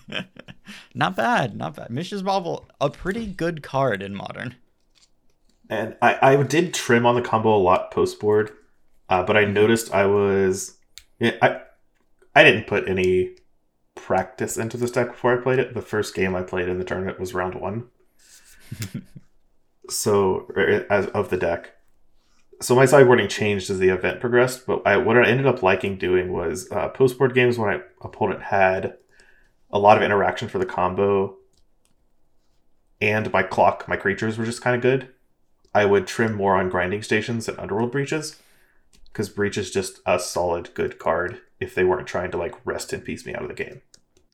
not 0.94 1.16
bad, 1.16 1.56
not 1.56 1.76
bad. 1.76 1.90
Mishra's 1.90 2.22
Bauble, 2.22 2.68
a 2.80 2.90
pretty 2.90 3.26
good 3.26 3.62
card 3.62 4.02
in 4.02 4.14
modern. 4.14 4.56
and 5.68 5.96
I, 6.00 6.18
I 6.34 6.42
did 6.42 6.74
trim 6.74 7.06
on 7.06 7.14
the 7.14 7.22
combo 7.22 7.54
a 7.54 7.58
lot 7.58 7.90
post 7.90 8.20
board, 8.20 8.52
uh, 9.08 9.22
but 9.22 9.36
I 9.36 9.44
noticed 9.44 9.92
I 9.92 10.06
was 10.06 10.76
yeah, 11.18 11.36
I 11.42 11.60
I 12.34 12.44
didn't 12.44 12.66
put 12.66 12.88
any 12.88 13.36
practice 13.94 14.56
into 14.56 14.76
this 14.76 14.92
deck 14.92 15.08
before 15.08 15.36
I 15.36 15.42
played 15.42 15.58
it. 15.58 15.74
The 15.74 15.82
first 15.82 16.14
game 16.14 16.34
I 16.36 16.42
played 16.42 16.68
in 16.68 16.78
the 16.78 16.84
tournament 16.84 17.18
was 17.18 17.34
round 17.34 17.54
one. 17.56 17.88
so 19.88 20.46
as 20.90 21.06
of 21.08 21.30
the 21.30 21.36
deck. 21.36 21.74
So 22.60 22.74
my 22.74 22.86
sideboarding 22.86 23.28
changed 23.28 23.70
as 23.70 23.78
the 23.78 23.90
event 23.90 24.20
progressed, 24.20 24.66
but 24.66 24.82
I, 24.84 24.96
what 24.96 25.16
I 25.16 25.28
ended 25.28 25.46
up 25.46 25.62
liking 25.62 25.96
doing 25.96 26.32
was 26.32 26.70
uh, 26.72 26.88
post 26.88 27.16
board 27.16 27.34
games 27.34 27.56
when 27.56 27.68
my 27.68 27.82
opponent 28.02 28.42
had 28.42 28.94
a 29.70 29.78
lot 29.78 29.96
of 29.96 30.02
interaction 30.02 30.48
for 30.48 30.58
the 30.58 30.66
combo, 30.66 31.36
and 33.00 33.32
my 33.32 33.44
clock, 33.44 33.86
my 33.86 33.96
creatures 33.96 34.36
were 34.36 34.44
just 34.44 34.62
kind 34.62 34.74
of 34.74 34.82
good. 34.82 35.08
I 35.74 35.84
would 35.84 36.06
trim 36.06 36.34
more 36.34 36.56
on 36.56 36.70
grinding 36.70 37.02
stations 37.02 37.48
and 37.48 37.58
underworld 37.60 37.92
breaches, 37.92 38.40
because 39.12 39.28
breach 39.28 39.56
is 39.56 39.70
just 39.70 40.00
a 40.04 40.18
solid 40.18 40.74
good 40.74 40.98
card 40.98 41.40
if 41.60 41.74
they 41.74 41.84
weren't 41.84 42.08
trying 42.08 42.30
to 42.32 42.38
like 42.38 42.54
rest 42.64 42.92
in 42.92 43.02
peace 43.02 43.24
me 43.24 43.34
out 43.34 43.42
of 43.42 43.48
the 43.48 43.54
game. 43.54 43.82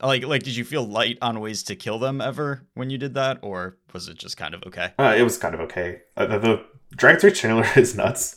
Like, 0.02 0.24
like, 0.24 0.42
did 0.42 0.56
you 0.56 0.64
feel 0.64 0.84
light 0.86 1.18
on 1.22 1.40
ways 1.40 1.62
to 1.64 1.76
kill 1.76 1.98
them 1.98 2.20
ever 2.20 2.66
when 2.74 2.90
you 2.90 2.98
did 2.98 3.14
that, 3.14 3.38
or 3.42 3.78
was 3.92 4.08
it 4.08 4.18
just 4.18 4.36
kind 4.36 4.52
of 4.54 4.62
okay? 4.66 4.92
Uh, 4.98 5.14
it 5.16 5.22
was 5.22 5.38
kind 5.38 5.54
of 5.54 5.60
okay. 5.62 6.02
Uh, 6.16 6.26
the, 6.26 6.38
the 6.38 6.64
Dragon's 6.96 7.24
Rage 7.24 7.40
Channeler 7.40 7.76
is 7.78 7.96
nuts, 7.96 8.36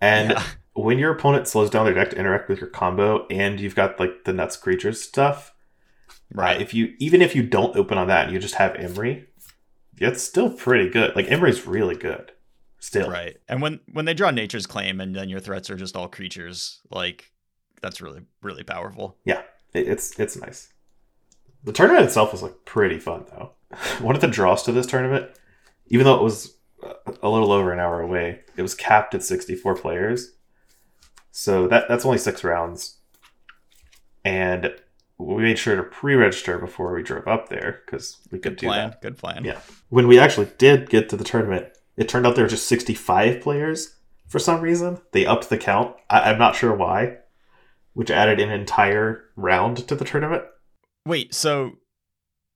and 0.00 0.30
Yeah. 0.32 0.42
when 0.74 0.98
your 0.98 1.12
opponent 1.12 1.48
slows 1.48 1.70
down 1.70 1.86
their 1.86 1.94
deck 1.94 2.10
to 2.10 2.16
interact 2.18 2.48
with 2.48 2.60
your 2.60 2.68
combo, 2.70 3.26
and 3.28 3.58
you've 3.60 3.74
got 3.74 3.98
like 3.98 4.24
the 4.24 4.32
nuts 4.32 4.56
creatures 4.56 5.00
stuff, 5.02 5.52
right. 6.34 6.58
Uh, 6.58 6.60
if 6.60 6.74
you 6.74 6.94
even 6.98 7.22
if 7.22 7.34
you 7.34 7.42
don't 7.44 7.76
open 7.76 7.96
on 7.98 8.08
that 8.08 8.24
and 8.24 8.32
you 8.34 8.38
just 8.38 8.56
have 8.56 8.74
Emry, 8.74 9.24
it's 9.96 10.22
still 10.22 10.50
pretty 10.50 10.90
good. 10.90 11.16
Like 11.16 11.26
Emry's 11.28 11.66
really 11.66 11.96
good, 11.96 12.30
still. 12.78 13.10
Right. 13.10 13.38
And 13.48 13.62
when 13.62 13.80
when 13.92 14.04
they 14.04 14.14
draw 14.14 14.30
Nature's 14.30 14.66
Claim 14.66 15.00
and 15.00 15.16
then 15.16 15.28
your 15.30 15.40
threats 15.40 15.70
are 15.70 15.76
just 15.76 15.96
all 15.96 16.08
creatures, 16.08 16.80
like 16.90 17.32
that's 17.80 18.00
really 18.02 18.20
really 18.42 18.64
powerful. 18.64 19.16
It- 19.24 19.38
it's 19.88 20.18
it's 20.20 20.36
nice. 20.36 20.72
The 21.64 21.72
tournament 21.72 22.04
itself 22.06 22.32
was 22.32 22.42
like 22.42 22.64
pretty 22.64 22.98
fun 22.98 23.24
though. 23.30 23.52
One 24.00 24.14
of 24.14 24.20
the 24.20 24.28
draws 24.28 24.62
to 24.64 24.72
this 24.72 24.86
tournament, 24.86 25.30
even 25.88 26.04
though 26.04 26.16
it 26.16 26.22
was 26.22 26.56
uh, 26.82 26.94
a 27.22 27.28
little 27.28 27.52
over 27.52 27.72
an 27.72 27.78
hour 27.80 28.00
away, 28.00 28.40
it 28.56 28.62
was 28.62 28.74
capped 28.74 29.14
at 29.14 29.22
64 29.22 29.76
players. 29.76 30.32
So 31.30 31.68
that 31.68 31.88
that's 31.88 32.04
only 32.04 32.18
six 32.18 32.42
rounds, 32.42 32.98
and 34.24 34.74
we 35.18 35.42
made 35.42 35.58
sure 35.58 35.76
to 35.76 35.82
pre-register 35.82 36.58
before 36.58 36.94
we 36.94 37.02
drove 37.02 37.28
up 37.28 37.48
there 37.48 37.82
because 37.84 38.18
we 38.32 38.38
could 38.38 38.54
Good 38.54 38.60
do 38.60 38.66
plan. 38.68 38.90
that. 38.90 39.02
Good 39.02 39.18
plan. 39.18 39.44
Yeah. 39.44 39.60
When 39.90 40.08
we 40.08 40.18
actually 40.18 40.48
did 40.58 40.88
get 40.88 41.08
to 41.10 41.16
the 41.16 41.24
tournament, 41.24 41.66
it 41.96 42.08
turned 42.08 42.26
out 42.26 42.34
there 42.36 42.44
were 42.44 42.50
just 42.50 42.66
65 42.66 43.40
players, 43.42 43.96
for 44.28 44.38
some 44.38 44.60
reason. 44.62 44.98
They 45.12 45.26
upped 45.26 45.50
the 45.50 45.58
count. 45.58 45.94
I- 46.08 46.30
I'm 46.30 46.38
not 46.38 46.56
sure 46.56 46.74
why, 46.74 47.18
which 47.92 48.10
added 48.10 48.40
an 48.40 48.50
entire 48.50 49.24
round 49.36 49.86
to 49.88 49.94
the 49.94 50.04
tournament. 50.06 50.44
Wait, 51.06 51.34
so 51.34 51.78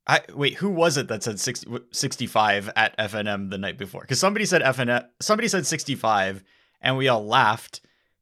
I 0.06 0.20
wait, 0.34 0.54
who 0.54 0.70
was 0.70 0.96
it 0.96 1.08
that 1.08 1.22
said 1.22 1.40
60, 1.40 1.78
65 1.92 2.70
at 2.76 2.96
FNM 2.98 3.50
the 3.50 3.58
night 3.58 3.78
before? 3.78 4.04
Cuz 4.04 4.18
somebody 4.18 4.44
said 4.44 4.62
FNM 4.62 5.06
somebody 5.20 5.48
said 5.48 5.66
65 5.66 6.44
and 6.80 6.96
we 6.96 7.08
all 7.08 7.26
laughed 7.26 7.80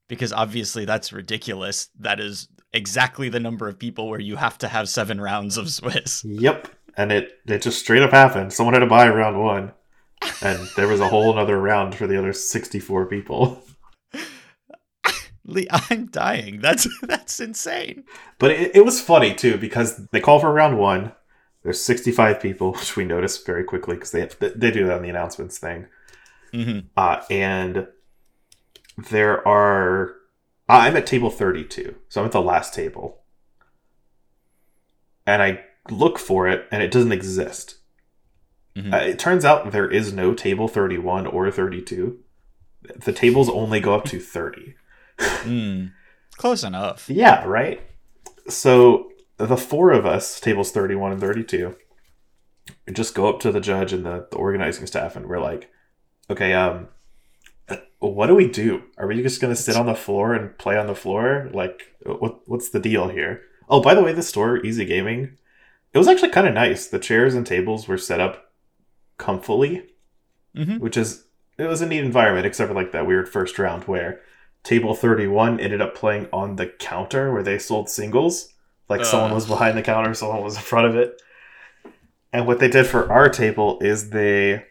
because 0.08 0.32
obviously 0.32 0.84
that's 0.84 1.12
ridiculous. 1.12 1.88
That 1.98 2.20
is 2.20 2.48
exactly 2.72 3.28
the 3.28 3.40
number 3.40 3.68
of 3.68 3.78
people 3.78 4.08
where 4.08 4.20
you 4.20 4.36
have 4.36 4.58
to 4.58 4.68
have 4.68 4.88
7 4.88 5.20
rounds 5.20 5.56
of 5.56 5.70
Swiss. 5.70 6.24
Yep. 6.24 6.68
And 6.96 7.10
it, 7.10 7.40
it 7.46 7.62
just 7.62 7.80
straight 7.80 8.02
up 8.02 8.10
happened. 8.10 8.52
Someone 8.52 8.74
had 8.74 8.80
to 8.80 8.86
buy 8.86 9.08
round 9.08 9.42
one. 9.42 9.72
And 10.42 10.68
there 10.76 10.86
was 10.86 11.00
a 11.00 11.08
whole 11.08 11.36
other 11.38 11.58
round 11.58 11.94
for 11.94 12.06
the 12.06 12.18
other 12.18 12.32
64 12.32 13.06
people. 13.06 13.62
Lee, 15.44 15.66
I'm 15.90 16.06
dying. 16.06 16.60
That's 16.60 16.88
that's 17.02 17.40
insane. 17.40 18.04
But 18.38 18.52
it, 18.52 18.76
it 18.76 18.84
was 18.84 19.00
funny 19.00 19.34
too 19.34 19.56
because 19.56 19.96
they 20.08 20.20
call 20.20 20.40
for 20.40 20.52
round 20.52 20.78
one. 20.78 21.12
There's 21.62 21.80
65 21.80 22.40
people, 22.40 22.72
which 22.78 22.96
we 22.96 23.04
notice 23.04 23.38
very 23.38 23.64
quickly 23.64 23.96
because 23.96 24.10
they 24.10 24.28
they 24.40 24.70
do 24.70 24.86
that 24.86 24.96
on 24.96 25.02
the 25.02 25.10
announcements 25.10 25.58
thing. 25.58 25.86
Mm-hmm. 26.52 26.86
Uh, 26.96 27.22
and 27.30 27.86
there 29.10 29.46
are. 29.46 30.16
I'm 30.68 30.96
at 30.96 31.06
table 31.06 31.28
32, 31.28 31.96
so 32.08 32.20
I'm 32.20 32.26
at 32.26 32.32
the 32.32 32.40
last 32.40 32.72
table. 32.72 33.18
And 35.26 35.42
I 35.42 35.64
look 35.90 36.18
for 36.18 36.48
it, 36.48 36.66
and 36.70 36.82
it 36.82 36.90
doesn't 36.90 37.12
exist. 37.12 37.76
Mhm. 38.76 38.92
Uh, 38.92 39.04
it 39.04 39.18
turns 39.18 39.44
out 39.44 39.70
there 39.72 39.90
is 39.90 40.12
no 40.12 40.32
table 40.34 40.68
31 40.68 41.26
or 41.26 41.50
32. 41.50 42.18
The 42.82 43.12
tables 43.12 43.50
only 43.50 43.80
go 43.80 43.94
up 43.94 44.04
to 44.06 44.18
30. 44.18 44.74
Mm. 45.18 45.92
Close 46.36 46.64
enough. 46.64 47.08
Yeah, 47.08 47.44
right? 47.44 47.80
So 48.48 49.10
the 49.38 49.56
four 49.56 49.92
of 49.92 50.06
us, 50.06 50.40
tables 50.40 50.70
31 50.72 51.12
and 51.12 51.20
32, 51.20 51.76
just 52.92 53.14
go 53.14 53.28
up 53.28 53.40
to 53.40 53.52
the 53.52 53.60
judge 53.60 53.92
and 53.92 54.04
the, 54.04 54.26
the 54.30 54.36
organizing 54.36 54.86
staff 54.86 55.16
and 55.16 55.26
we're 55.26 55.40
like, 55.40 55.70
okay, 56.30 56.52
um, 56.54 56.88
what 57.98 58.26
do 58.26 58.34
we 58.34 58.48
do? 58.48 58.82
Are 58.98 59.06
we 59.06 59.22
just 59.22 59.40
going 59.40 59.54
to 59.54 59.60
sit 59.60 59.76
on 59.76 59.86
the 59.86 59.94
floor 59.94 60.34
and 60.34 60.56
play 60.58 60.76
on 60.76 60.86
the 60.86 60.94
floor? 60.94 61.48
Like, 61.52 61.82
what 62.04 62.48
what's 62.48 62.70
the 62.70 62.80
deal 62.80 63.08
here? 63.08 63.42
Oh, 63.68 63.80
by 63.80 63.94
the 63.94 64.02
way, 64.02 64.12
the 64.12 64.22
store, 64.22 64.64
Easy 64.64 64.84
Gaming, 64.84 65.36
it 65.94 65.98
was 65.98 66.08
actually 66.08 66.30
kind 66.30 66.48
of 66.48 66.54
nice. 66.54 66.88
The 66.88 66.98
chairs 66.98 67.34
and 67.34 67.46
tables 67.46 67.86
were 67.86 67.98
set 67.98 68.20
up 68.20 68.52
comfily, 69.18 69.86
Mhm. 70.56 70.80
which 70.80 70.96
is, 70.96 71.24
it 71.58 71.64
was 71.66 71.80
a 71.80 71.86
neat 71.86 72.04
environment, 72.04 72.44
except 72.46 72.68
for 72.68 72.74
like 72.74 72.92
that 72.92 73.06
weird 73.06 73.28
first 73.28 73.58
round 73.58 73.84
where 73.84 74.20
table 74.62 74.94
31 74.94 75.60
ended 75.60 75.80
up 75.80 75.94
playing 75.94 76.28
on 76.32 76.56
the 76.56 76.66
counter 76.66 77.32
where 77.32 77.42
they 77.42 77.58
sold 77.58 77.88
singles. 77.88 78.48
Like 78.88 79.04
someone 79.04 79.32
was 79.32 79.46
behind 79.46 79.76
the 79.76 79.82
counter, 79.82 80.12
someone 80.12 80.42
was 80.42 80.56
in 80.56 80.62
front 80.62 80.86
of 80.86 80.96
it. 80.96 81.20
And 82.32 82.46
what 82.46 82.58
they 82.58 82.68
did 82.68 82.86
for 82.86 83.10
our 83.10 83.28
table 83.28 83.78
is 83.80 84.10
they 84.10 84.64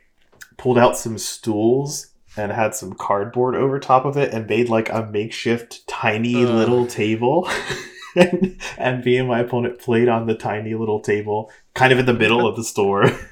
pulled 0.57 0.77
out 0.77 0.97
some 0.97 1.17
stools 1.17 2.07
and 2.37 2.51
had 2.51 2.75
some 2.75 2.93
cardboard 2.93 3.55
over 3.55 3.79
top 3.79 4.05
of 4.05 4.17
it 4.17 4.33
and 4.33 4.47
made 4.47 4.69
like 4.69 4.89
a 4.89 5.09
makeshift 5.11 5.87
tiny 5.87 6.43
Ugh. 6.43 6.49
little 6.49 6.87
table. 6.87 7.49
and, 8.15 8.59
and 8.77 9.03
me 9.03 9.17
and 9.17 9.27
my 9.27 9.39
opponent 9.39 9.79
played 9.79 10.07
on 10.07 10.27
the 10.27 10.35
tiny 10.35 10.73
little 10.75 10.99
table, 10.99 11.51
kind 11.73 11.91
of 11.91 11.99
in 11.99 12.05
the 12.05 12.13
middle 12.13 12.47
of 12.47 12.55
the 12.55 12.63
store. 12.63 13.09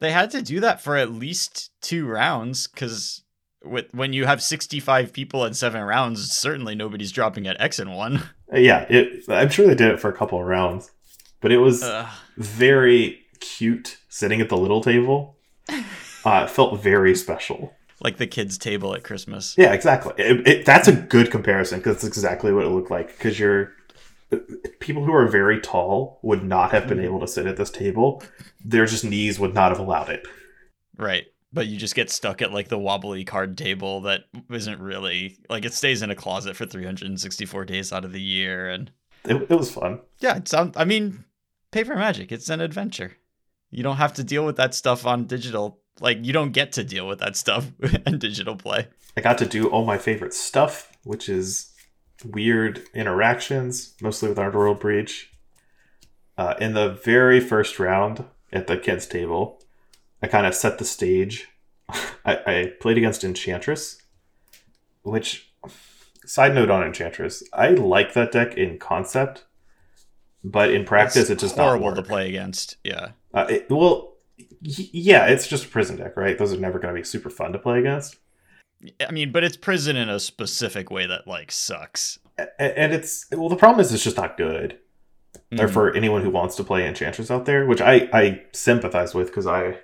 They 0.00 0.12
had 0.12 0.30
to 0.30 0.40
do 0.40 0.60
that 0.60 0.80
for 0.80 0.96
at 0.96 1.12
least 1.12 1.70
two 1.82 2.06
rounds 2.06 2.66
because 2.66 3.22
with 3.64 3.86
when 3.92 4.12
you 4.12 4.24
have 4.26 4.42
65 4.42 5.12
people 5.12 5.44
in 5.44 5.54
seven 5.54 5.82
rounds, 5.82 6.30
certainly 6.32 6.74
nobody's 6.74 7.12
dropping 7.12 7.46
at 7.46 7.60
X 7.60 7.78
and 7.78 7.94
one. 7.94 8.22
yeah, 8.52 8.86
it, 8.88 9.24
I'm 9.28 9.48
sure 9.50 9.66
they 9.66 9.74
did 9.74 9.90
it 9.90 10.00
for 10.00 10.08
a 10.08 10.16
couple 10.16 10.40
of 10.40 10.46
rounds, 10.46 10.90
but 11.40 11.52
it 11.52 11.58
was 11.58 11.84
very 12.36 13.20
cute 13.40 13.98
sitting 14.08 14.40
at 14.40 14.48
the 14.48 14.56
little 14.56 14.80
table. 14.82 15.36
Uh, 16.22 16.42
it 16.44 16.50
felt 16.50 16.78
very 16.82 17.14
special. 17.14 17.72
like 18.02 18.18
the 18.18 18.26
kids' 18.26 18.58
table 18.58 18.94
at 18.94 19.02
Christmas. 19.02 19.54
Yeah, 19.56 19.72
exactly. 19.72 20.12
It, 20.18 20.46
it, 20.46 20.66
that's 20.66 20.86
a 20.86 20.92
good 20.92 21.30
comparison 21.30 21.78
because 21.78 21.96
it's 21.96 22.04
exactly 22.06 22.52
what 22.52 22.66
it 22.66 22.68
looked 22.68 22.90
like. 22.90 23.08
Because 23.16 23.38
you're 23.40 23.72
people 24.80 25.02
who 25.02 25.14
are 25.14 25.26
very 25.26 25.62
tall 25.62 26.18
would 26.22 26.44
not 26.44 26.72
have 26.72 26.86
been 26.86 26.98
Mhm. 26.98 27.04
able 27.04 27.20
to 27.20 27.26
sit 27.26 27.46
at 27.46 27.56
this 27.56 27.70
table. 27.70 28.22
Their 28.62 28.84
just 28.84 29.02
knees 29.02 29.40
would 29.40 29.54
not 29.54 29.70
have 29.70 29.78
allowed 29.80 30.10
it. 30.10 30.28
Right. 30.98 31.24
But 31.52 31.66
you 31.66 31.76
just 31.78 31.96
get 31.96 32.10
stuck 32.10 32.42
at 32.42 32.52
like 32.52 32.68
the 32.68 32.78
wobbly 32.78 33.24
card 33.24 33.58
table 33.58 34.02
that 34.02 34.22
isn't 34.50 34.80
really 34.80 35.38
like 35.48 35.64
it 35.64 35.74
stays 35.74 36.00
in 36.02 36.10
a 36.10 36.14
closet 36.14 36.54
for 36.56 36.64
364 36.66 37.64
days 37.64 37.92
out 37.92 38.04
of 38.04 38.12
the 38.12 38.20
year. 38.20 38.68
And 38.70 38.90
It, 39.24 39.34
it 39.50 39.50
was 39.50 39.70
fun. 39.72 40.00
yeah, 40.20 40.36
it 40.36 40.46
sounds, 40.46 40.76
I 40.76 40.84
mean, 40.84 41.24
paper 41.72 41.96
magic, 41.96 42.30
it's 42.30 42.48
an 42.50 42.60
adventure. 42.60 43.16
You 43.70 43.82
don't 43.82 43.96
have 43.96 44.12
to 44.14 44.24
deal 44.24 44.46
with 44.46 44.56
that 44.56 44.74
stuff 44.74 45.04
on 45.06 45.26
digital. 45.26 45.80
Like, 46.00 46.18
you 46.22 46.32
don't 46.32 46.52
get 46.52 46.72
to 46.72 46.84
deal 46.84 47.06
with 47.08 47.18
that 47.18 47.36
stuff 47.36 47.70
in 48.06 48.18
digital 48.18 48.56
play. 48.56 48.86
I 49.16 49.20
got 49.20 49.38
to 49.38 49.46
do 49.46 49.68
all 49.68 49.84
my 49.84 49.98
favorite 49.98 50.34
stuff, 50.34 50.92
which 51.04 51.28
is 51.28 51.72
weird 52.24 52.82
interactions, 52.94 53.94
mostly 54.00 54.28
with 54.28 54.38
Underworld 54.38 54.78
Breach. 54.80 55.30
Uh, 56.38 56.54
in 56.60 56.74
the 56.74 56.90
very 57.04 57.38
first 57.40 57.78
round 57.78 58.24
at 58.52 58.66
the 58.66 58.78
kids' 58.78 59.06
table, 59.06 59.62
I 60.22 60.26
kind 60.26 60.46
of 60.46 60.54
set 60.54 60.78
the 60.78 60.84
stage. 60.84 61.48
I, 62.24 62.36
I 62.46 62.72
played 62.80 62.98
against 62.98 63.24
Enchantress, 63.24 63.98
which, 65.02 65.52
side 66.24 66.54
note 66.54 66.70
on 66.70 66.82
Enchantress, 66.84 67.42
I 67.52 67.70
like 67.70 68.12
that 68.14 68.32
deck 68.32 68.54
in 68.56 68.78
concept, 68.78 69.44
but 70.44 70.70
in 70.70 70.84
practice, 70.84 71.28
It's 71.28 71.30
it 71.30 71.38
just 71.38 71.56
horrible 71.56 71.88
not 71.90 71.96
to 71.96 72.02
play 72.02 72.28
against. 72.28 72.76
Yeah. 72.84 73.08
Uh, 73.34 73.46
it, 73.48 73.70
well, 73.70 74.14
yeah, 74.60 75.26
it's 75.26 75.46
just 75.46 75.64
a 75.66 75.68
prison 75.68 75.96
deck, 75.96 76.16
right? 76.16 76.36
Those 76.38 76.52
are 76.52 76.58
never 76.58 76.78
going 76.78 76.94
to 76.94 77.00
be 77.00 77.04
super 77.04 77.30
fun 77.30 77.52
to 77.52 77.58
play 77.58 77.78
against. 77.80 78.16
I 79.06 79.10
mean, 79.10 79.30
but 79.32 79.44
it's 79.44 79.56
prison 79.58 79.96
in 79.96 80.08
a 80.08 80.18
specific 80.18 80.90
way 80.90 81.06
that 81.06 81.26
like 81.26 81.52
sucks. 81.52 82.18
A- 82.38 82.78
and 82.78 82.94
it's 82.94 83.26
well 83.30 83.50
the 83.50 83.56
problem 83.56 83.80
is 83.80 83.92
it's 83.92 84.02
just 84.02 84.16
not 84.16 84.38
good 84.38 84.78
or 85.52 85.66
Mhm. 85.66 85.70
for 85.70 85.94
anyone 85.94 86.22
who 86.22 86.30
wants 86.30 86.56
to 86.56 86.64
play 86.64 86.86
enchantress 86.88 87.30
out 87.30 87.44
there 87.44 87.66
which 87.66 87.82
i 87.82 88.08
i 88.14 88.42
sympathize 88.52 89.14
with 89.14 89.26
because 89.26 89.46
i 89.46 89.76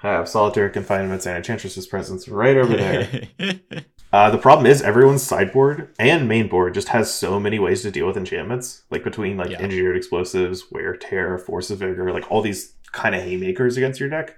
have 0.00 0.28
solitary 0.28 0.70
confinements 0.70 1.26
and 1.26 1.36
enchantress's 1.36 1.86
presence 1.86 2.28
right 2.28 2.56
over 2.56 2.76
there 2.76 3.28
uh, 4.12 4.30
the 4.30 4.38
problem 4.38 4.64
is 4.66 4.80
everyone's 4.82 5.22
sideboard 5.22 5.92
and 5.98 6.28
main 6.28 6.48
board 6.48 6.72
just 6.74 6.88
has 6.88 7.12
so 7.12 7.40
many 7.40 7.58
ways 7.58 7.82
to 7.82 7.90
deal 7.90 8.06
with 8.06 8.16
enchantments 8.16 8.82
like 8.90 9.02
between 9.04 9.36
like 9.36 9.50
Yeah. 9.50 9.58
engineered 9.60 9.96
explosives 9.96 10.64
wear 10.70 10.94
tear 10.96 11.36
force 11.38 11.70
of 11.70 11.78
vigor 11.80 12.12
like 12.12 12.30
all 12.30 12.42
these 12.42 12.74
kind 12.92 13.14
of 13.14 13.22
haymakers 13.22 13.76
against 13.76 13.98
your 14.00 14.08
deck 14.08 14.36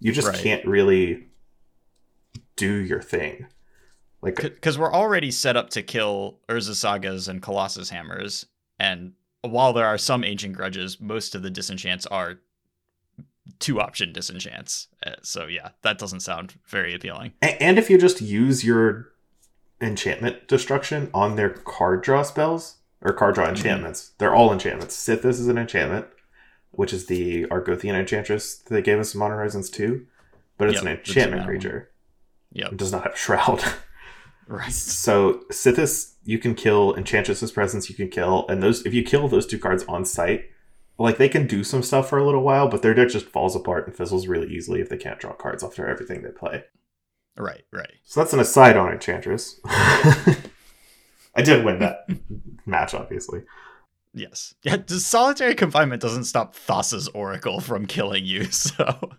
you 0.00 0.12
just 0.12 0.28
Right. 0.28 0.36
can't 0.38 0.64
really 0.66 1.26
do 2.56 2.74
your 2.74 3.00
thing 3.00 3.46
like 4.20 4.36
because 4.36 4.76
we're 4.78 4.92
already 4.92 5.30
set 5.30 5.56
up 5.56 5.70
to 5.70 5.82
kill 5.82 6.38
Urza 6.48 6.74
Sagas 6.74 7.28
and 7.28 7.40
Colossus 7.40 7.88
Hammers, 7.88 8.46
and 8.80 9.12
while 9.42 9.72
there 9.72 9.86
are 9.86 9.96
some 9.96 10.24
ancient 10.24 10.56
grudges, 10.56 11.00
most 11.00 11.36
of 11.36 11.42
the 11.44 11.50
disenchants 11.50 12.04
are 12.06 12.40
two 13.58 13.80
option 13.80 14.12
disenchants. 14.12 14.88
Uh, 15.06 15.12
so 15.22 15.46
yeah, 15.46 15.70
that 15.82 15.98
doesn't 15.98 16.20
sound 16.20 16.54
very 16.66 16.94
appealing. 16.94 17.32
And 17.42 17.78
if 17.78 17.90
you 17.90 17.98
just 17.98 18.20
use 18.20 18.64
your 18.64 19.12
enchantment 19.80 20.48
destruction 20.48 21.10
on 21.14 21.36
their 21.36 21.50
card 21.50 22.02
draw 22.02 22.22
spells 22.22 22.76
or 23.00 23.12
card 23.12 23.34
draw 23.34 23.48
enchantments, 23.48 24.12
they're 24.18 24.34
all 24.34 24.52
enchantments. 24.52 24.96
Sythis 24.96 25.38
is 25.40 25.48
an 25.48 25.58
enchantment, 25.58 26.06
which 26.72 26.92
is 26.92 27.06
the 27.06 27.44
Argothian 27.46 27.94
enchantress 27.94 28.56
that 28.56 28.74
they 28.74 28.82
gave 28.82 28.98
us 28.98 29.14
in 29.14 29.20
Modern 29.20 29.36
Horizons 29.38 29.70
2, 29.70 30.04
but 30.56 30.68
it's 30.68 30.76
Yep, 30.76 30.82
an 30.82 30.88
enchantment 30.98 31.46
creature. 31.46 31.90
Yep. 32.52 32.72
It 32.72 32.76
does 32.78 32.92
not 32.92 33.04
have 33.04 33.16
shroud. 33.18 33.62
Right. 34.50 34.72
so 34.72 35.42
Sythis, 35.50 36.14
you 36.24 36.38
can 36.38 36.54
kill 36.54 36.94
Enchantress's 36.96 37.52
presence, 37.52 37.90
you 37.90 37.94
can 37.94 38.08
kill, 38.08 38.46
and 38.48 38.62
those 38.62 38.80
if 38.86 38.94
you 38.94 39.02
kill 39.02 39.28
those 39.28 39.46
two 39.46 39.58
cards 39.58 39.84
on 39.86 40.06
site, 40.06 40.46
like 40.98 41.16
they 41.16 41.28
can 41.28 41.46
do 41.46 41.62
some 41.62 41.82
stuff 41.82 42.08
for 42.08 42.18
a 42.18 42.24
little 42.24 42.42
while, 42.42 42.68
but 42.68 42.82
their 42.82 42.94
deck 42.94 43.08
just 43.08 43.26
falls 43.26 43.54
apart 43.54 43.86
and 43.86 43.96
fizzles 43.96 44.26
really 44.26 44.52
easily 44.52 44.80
if 44.80 44.88
they 44.88 44.96
can't 44.96 45.18
draw 45.18 45.32
cards 45.32 45.62
after 45.62 45.86
everything 45.88 46.22
they 46.22 46.30
play. 46.30 46.64
Right. 47.36 47.64
Right. 47.72 47.92
So 48.04 48.20
that's 48.20 48.32
an 48.32 48.40
aside 48.40 48.76
on 48.76 48.92
Enchantress. 48.92 49.60
I 49.64 51.42
did 51.42 51.64
win 51.64 51.78
that 51.78 52.08
match, 52.66 52.94
obviously. 52.94 53.42
Yes. 54.12 54.54
Yeah. 54.62 54.78
Solitary 54.86 55.54
confinement 55.54 56.02
doesn't 56.02 56.24
stop 56.24 56.56
Thassa's 56.56 57.08
Oracle 57.08 57.60
from 57.60 57.86
killing 57.86 58.24
you. 58.24 58.46
So. 58.50 59.10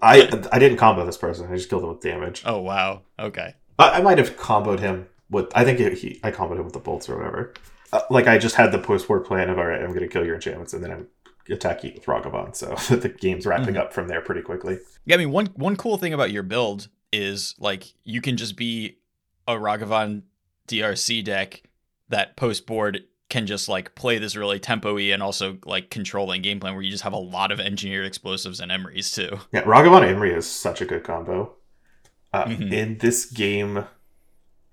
I 0.00 0.22
I 0.50 0.58
didn't 0.58 0.78
combo 0.78 1.04
this 1.04 1.18
person. 1.18 1.46
I 1.50 1.56
just 1.56 1.68
killed 1.68 1.82
him 1.82 1.90
with 1.90 2.00
damage. 2.00 2.42
Oh 2.46 2.58
wow. 2.58 3.02
Okay. 3.18 3.54
I, 3.78 3.90
I 3.90 4.00
might 4.00 4.16
have 4.16 4.34
comboed 4.36 4.80
him 4.80 5.08
with. 5.28 5.52
I 5.54 5.62
think 5.64 5.78
he, 5.78 6.20
I 6.22 6.30
comboed 6.30 6.58
him 6.58 6.64
with 6.64 6.72
the 6.72 6.78
bolts 6.78 7.06
or 7.08 7.18
whatever. 7.18 7.52
Uh, 7.92 8.00
like 8.08 8.26
I 8.26 8.38
just 8.38 8.54
had 8.56 8.72
the 8.72 8.78
post-war 8.78 9.20
plan 9.20 9.50
of 9.50 9.58
all 9.58 9.66
right, 9.66 9.82
I'm 9.82 9.88
going 9.88 10.00
to 10.00 10.08
kill 10.08 10.24
your 10.24 10.36
enchantments 10.36 10.72
and 10.72 10.82
then 10.82 10.90
I'm 10.90 11.06
attack 11.50 11.84
you 11.84 11.92
with 11.94 12.06
Ragavan. 12.06 12.54
So 12.56 12.74
the 12.96 13.08
game's 13.08 13.46
wrapping 13.46 13.74
Mhm. 13.74 13.80
up 13.80 13.92
from 13.92 14.08
there 14.08 14.20
pretty 14.20 14.42
quickly. 14.42 14.78
Yeah, 15.04 15.16
I 15.16 15.18
mean 15.18 15.30
one 15.30 15.46
one 15.54 15.76
cool 15.76 15.96
thing 15.98 16.12
about 16.12 16.30
your 16.30 16.42
build 16.42 16.88
is 17.12 17.54
like 17.58 17.92
you 18.04 18.20
can 18.20 18.36
just 18.36 18.56
be 18.56 18.98
a 19.46 19.52
Ragavan 19.54 20.22
DRC 20.68 21.22
deck 21.24 21.62
that 22.08 22.36
post 22.36 22.66
board 22.66 23.04
can 23.28 23.46
just 23.46 23.68
like 23.68 23.94
play 23.94 24.18
this 24.18 24.36
really 24.36 24.58
tempo-y 24.60 25.02
and 25.12 25.22
also 25.22 25.58
like 25.64 25.90
controlling 25.90 26.42
game 26.42 26.60
plan 26.60 26.74
where 26.74 26.82
you 26.82 26.90
just 26.90 27.02
have 27.04 27.12
a 27.12 27.18
lot 27.18 27.50
of 27.50 27.58
engineered 27.60 28.06
explosives 28.06 28.60
and 28.60 28.70
Emrys 28.70 29.12
too. 29.14 29.38
Yeah, 29.52 29.62
Ragavan 29.62 30.02
Emry 30.02 30.36
is 30.36 30.46
such 30.46 30.80
a 30.80 30.84
good 30.84 31.02
combo. 31.04 31.54
Uh, 32.32 32.44
Mhm. 32.46 32.72
In 32.72 32.98
this 32.98 33.26
game, 33.26 33.84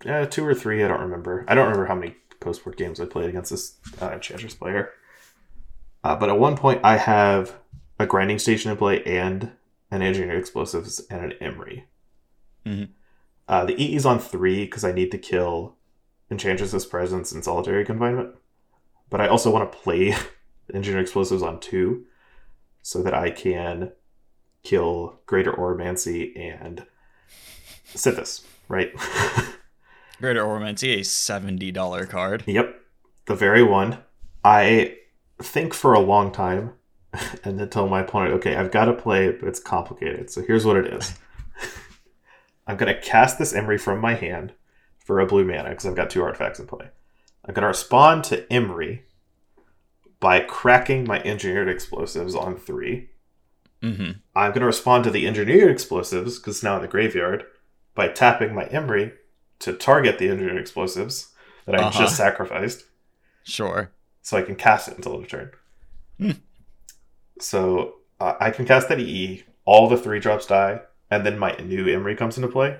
uh, 0.06 0.26
two 0.26 0.46
or 0.46 0.54
three, 0.54 0.84
I 0.84 0.88
don't 0.88 1.02
remember. 1.02 1.46
I 1.48 1.56
don't 1.56 1.66
remember 1.66 1.86
how 1.86 1.96
many 1.96 2.16
post 2.40 2.64
board 2.64 2.76
games 2.78 3.00
I 3.00 3.06
played 3.06 3.30
against 3.30 3.52
this 3.52 3.76
uh, 4.02 4.10
Enchantress 4.14 4.56
player. 4.56 4.90
Uh, 6.04 6.16
but 6.16 6.30
at 6.30 6.40
one 6.40 6.56
point, 6.58 6.82
I 6.84 6.98
have 6.98 7.54
a 8.00 8.06
grinding 8.06 8.40
station 8.40 8.72
in 8.72 8.78
play 8.78 9.04
and 9.04 9.52
an 9.92 10.02
engineered 10.02 10.40
explosives 10.40 11.00
and 11.10 11.24
an 11.32 11.34
Emry. 11.42 11.84
Mhm. 12.66 12.90
Uh, 13.48 13.66
the 13.66 13.82
E 13.82 13.96
is 13.96 14.06
on 14.06 14.20
three 14.20 14.66
because 14.66 14.84
I 14.84 14.92
need 14.92 15.12
to 15.12 15.18
kill 15.18 15.76
Enchantress's 16.30 16.86
presence 16.86 17.32
in 17.32 17.44
solitary 17.44 17.84
confinement. 17.86 18.36
But 19.10 19.22
I 19.22 19.28
also 19.28 19.52
want 19.52 19.72
to 19.72 19.78
play 19.78 20.16
engineered 20.74 21.02
explosives 21.04 21.44
on 21.44 21.60
two 21.60 22.06
so 22.82 23.04
that 23.04 23.14
I 23.14 23.30
can 23.30 23.92
kill 24.64 25.20
Greater 25.26 25.52
Auramancy 25.52 26.32
and 26.40 26.86
Sythis, 27.94 28.44
right? 28.70 28.92
Greater 30.20 30.44
Auramancy, 30.44 31.00
a 31.00 31.04
seventy 31.04 31.72
dollar 31.72 32.06
card. 32.06 32.44
Yep, 32.48 32.80
the 33.26 33.36
very 33.36 33.64
one. 33.64 33.98
I 34.44 34.98
think 35.42 35.74
for 35.74 35.94
a 35.94 36.00
long 36.00 36.32
time 36.32 36.74
and 37.44 37.60
then 37.60 37.70
tell 37.70 37.88
my 37.88 38.02
opponent, 38.02 38.34
okay, 38.36 38.56
I've 38.56 38.72
got 38.72 38.86
to 38.86 38.94
play 38.94 39.28
it, 39.28 39.40
but 39.40 39.50
it's 39.50 39.60
complicated. 39.60 40.30
So 40.30 40.42
here's 40.42 40.66
what 40.66 40.78
it 40.78 40.88
is 40.94 41.14
I'm 42.68 42.78
going 42.78 42.94
to 42.94 43.02
cast 43.02 43.38
this 43.40 43.54
Emry 43.54 43.80
from 43.80 44.00
my 44.00 44.14
hand 44.14 44.54
for 45.00 45.20
a 45.20 45.26
blue 45.26 45.44
mana 45.46 45.70
because 45.70 45.86
I've 45.86 45.96
got 45.96 46.10
two 46.10 46.24
artifacts 46.24 46.60
in 46.60 46.68
play. 46.68 46.88
I'm 47.46 47.54
going 47.54 47.64
to 47.64 47.68
respond 47.68 48.24
to 48.26 48.46
Emry 48.48 49.02
by 50.20 50.40
cracking 50.42 51.06
my 51.06 51.22
engineered 51.24 51.68
explosives 51.68 52.36
on 52.36 52.56
three. 52.56 53.10
Mm-hmm. 53.82 54.12
I'm 54.36 54.52
going 54.52 54.60
to 54.62 54.68
respond 54.68 55.04
to 55.06 55.10
the 55.10 55.28
engineered 55.28 55.72
explosives 55.72 56.38
because 56.38 56.58
it's 56.58 56.64
now 56.64 56.76
in 56.76 56.84
the 56.84 56.88
graveyard 56.88 57.46
by 57.96 58.08
tapping 58.10 58.54
my 58.54 58.66
Emry 58.66 59.14
to 59.60 59.74
target 59.74 60.20
the 60.20 60.30
engineered 60.30 60.60
explosives 60.60 61.30
that 61.66 61.76
I 61.76 61.80
Uh-huh. 61.88 62.00
just 62.00 62.16
sacrificed 62.16 62.86
Sure. 63.44 63.92
So 64.22 64.38
I 64.38 64.42
can 64.44 64.56
cast 64.56 64.88
it 64.88 64.96
until 64.98 65.14
end 65.16 65.24
of 65.24 65.30
turn. 65.30 65.52
Hmm. 66.18 66.32
So 67.40 67.96
uh, 68.20 68.36
I 68.40 68.52
can 68.52 68.66
cast 68.66 68.90
that 68.90 69.00
EE, 69.00 69.44
all 69.66 69.88
the 69.90 69.98
three 69.98 70.20
drops 70.20 70.46
die, 70.46 70.82
and 71.10 71.26
then 71.26 71.40
my 71.40 71.54
new 71.56 71.86
Emry 71.86 72.18
comes 72.18 72.38
into 72.38 72.48
play, 72.50 72.78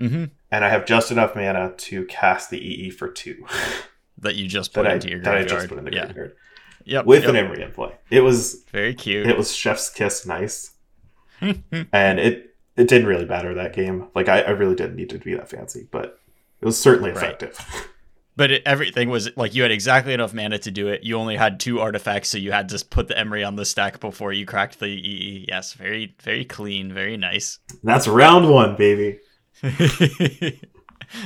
Mm-hmm. 0.00 0.24
and 0.50 0.64
I 0.64 0.68
have 0.70 0.86
just 0.86 1.12
enough 1.12 1.36
mana 1.36 1.72
to 1.76 2.04
cast 2.06 2.50
the 2.50 2.58
EE 2.58 2.90
for 2.90 3.08
two 3.08 3.46
That 4.18 4.34
you 4.34 4.48
just 4.48 4.72
put 4.74 4.82
that 4.82 4.90
I 4.90 4.94
into 4.96 5.08
your 5.10 5.20
that 5.22 5.36
I 5.36 5.44
just 5.44 5.68
put 5.68 5.78
in 5.78 5.84
the 5.84 5.92
yeah. 5.92 6.06
graveyard 6.06 6.36
Yep. 6.84 7.06
with 7.06 7.22
yep. 7.22 7.30
an 7.30 7.36
Emry 7.36 7.60
in 7.64 7.70
play. 7.70 7.92
It 8.10 8.20
was 8.22 8.64
Very 8.72 8.92
cute. 8.94 9.26
it 9.28 9.36
was 9.38 9.54
Chef's 9.54 9.88
Kiss 9.90 10.26
nice, 10.26 10.72
and 11.40 12.18
it 12.18 12.56
it 12.76 12.88
didn't 12.88 13.06
really 13.06 13.24
matter 13.24 13.54
that 13.54 13.72
game. 13.72 14.08
Like 14.16 14.28
I, 14.28 14.40
I 14.40 14.50
really 14.50 14.74
didn't 14.74 14.96
need 14.96 15.10
to 15.10 15.18
be 15.18 15.34
that 15.34 15.48
fancy, 15.48 15.86
but 15.92 16.18
it 16.60 16.64
was 16.66 16.76
certainly 16.76 17.12
Right. 17.12 17.40
But 18.36 18.50
it, 18.50 18.62
everything 18.66 19.10
was 19.10 19.30
like 19.36 19.54
you 19.54 19.62
had 19.62 19.70
exactly 19.70 20.12
enough 20.12 20.34
mana 20.34 20.58
to 20.58 20.70
do 20.72 20.88
it. 20.88 21.04
You 21.04 21.16
only 21.16 21.36
had 21.36 21.60
two 21.60 21.78
artifacts, 21.80 22.30
so 22.30 22.38
you 22.38 22.50
had 22.50 22.68
to 22.70 22.84
put 22.84 23.06
the 23.08 23.14
Emry 23.14 23.46
on 23.46 23.54
the 23.56 23.64
stack 23.64 24.00
before 24.00 24.32
you 24.32 24.44
cracked 24.44 24.80
the 24.80 24.86
EE. 24.88 25.44
Yes, 25.48 25.74
very, 25.74 26.16
very 26.22 26.44
clean, 26.44 26.92
very 26.92 27.16
nice. 27.16 27.60
That's 27.84 28.08
round 28.08 28.50
one, 28.50 28.74
baby. 28.76 29.20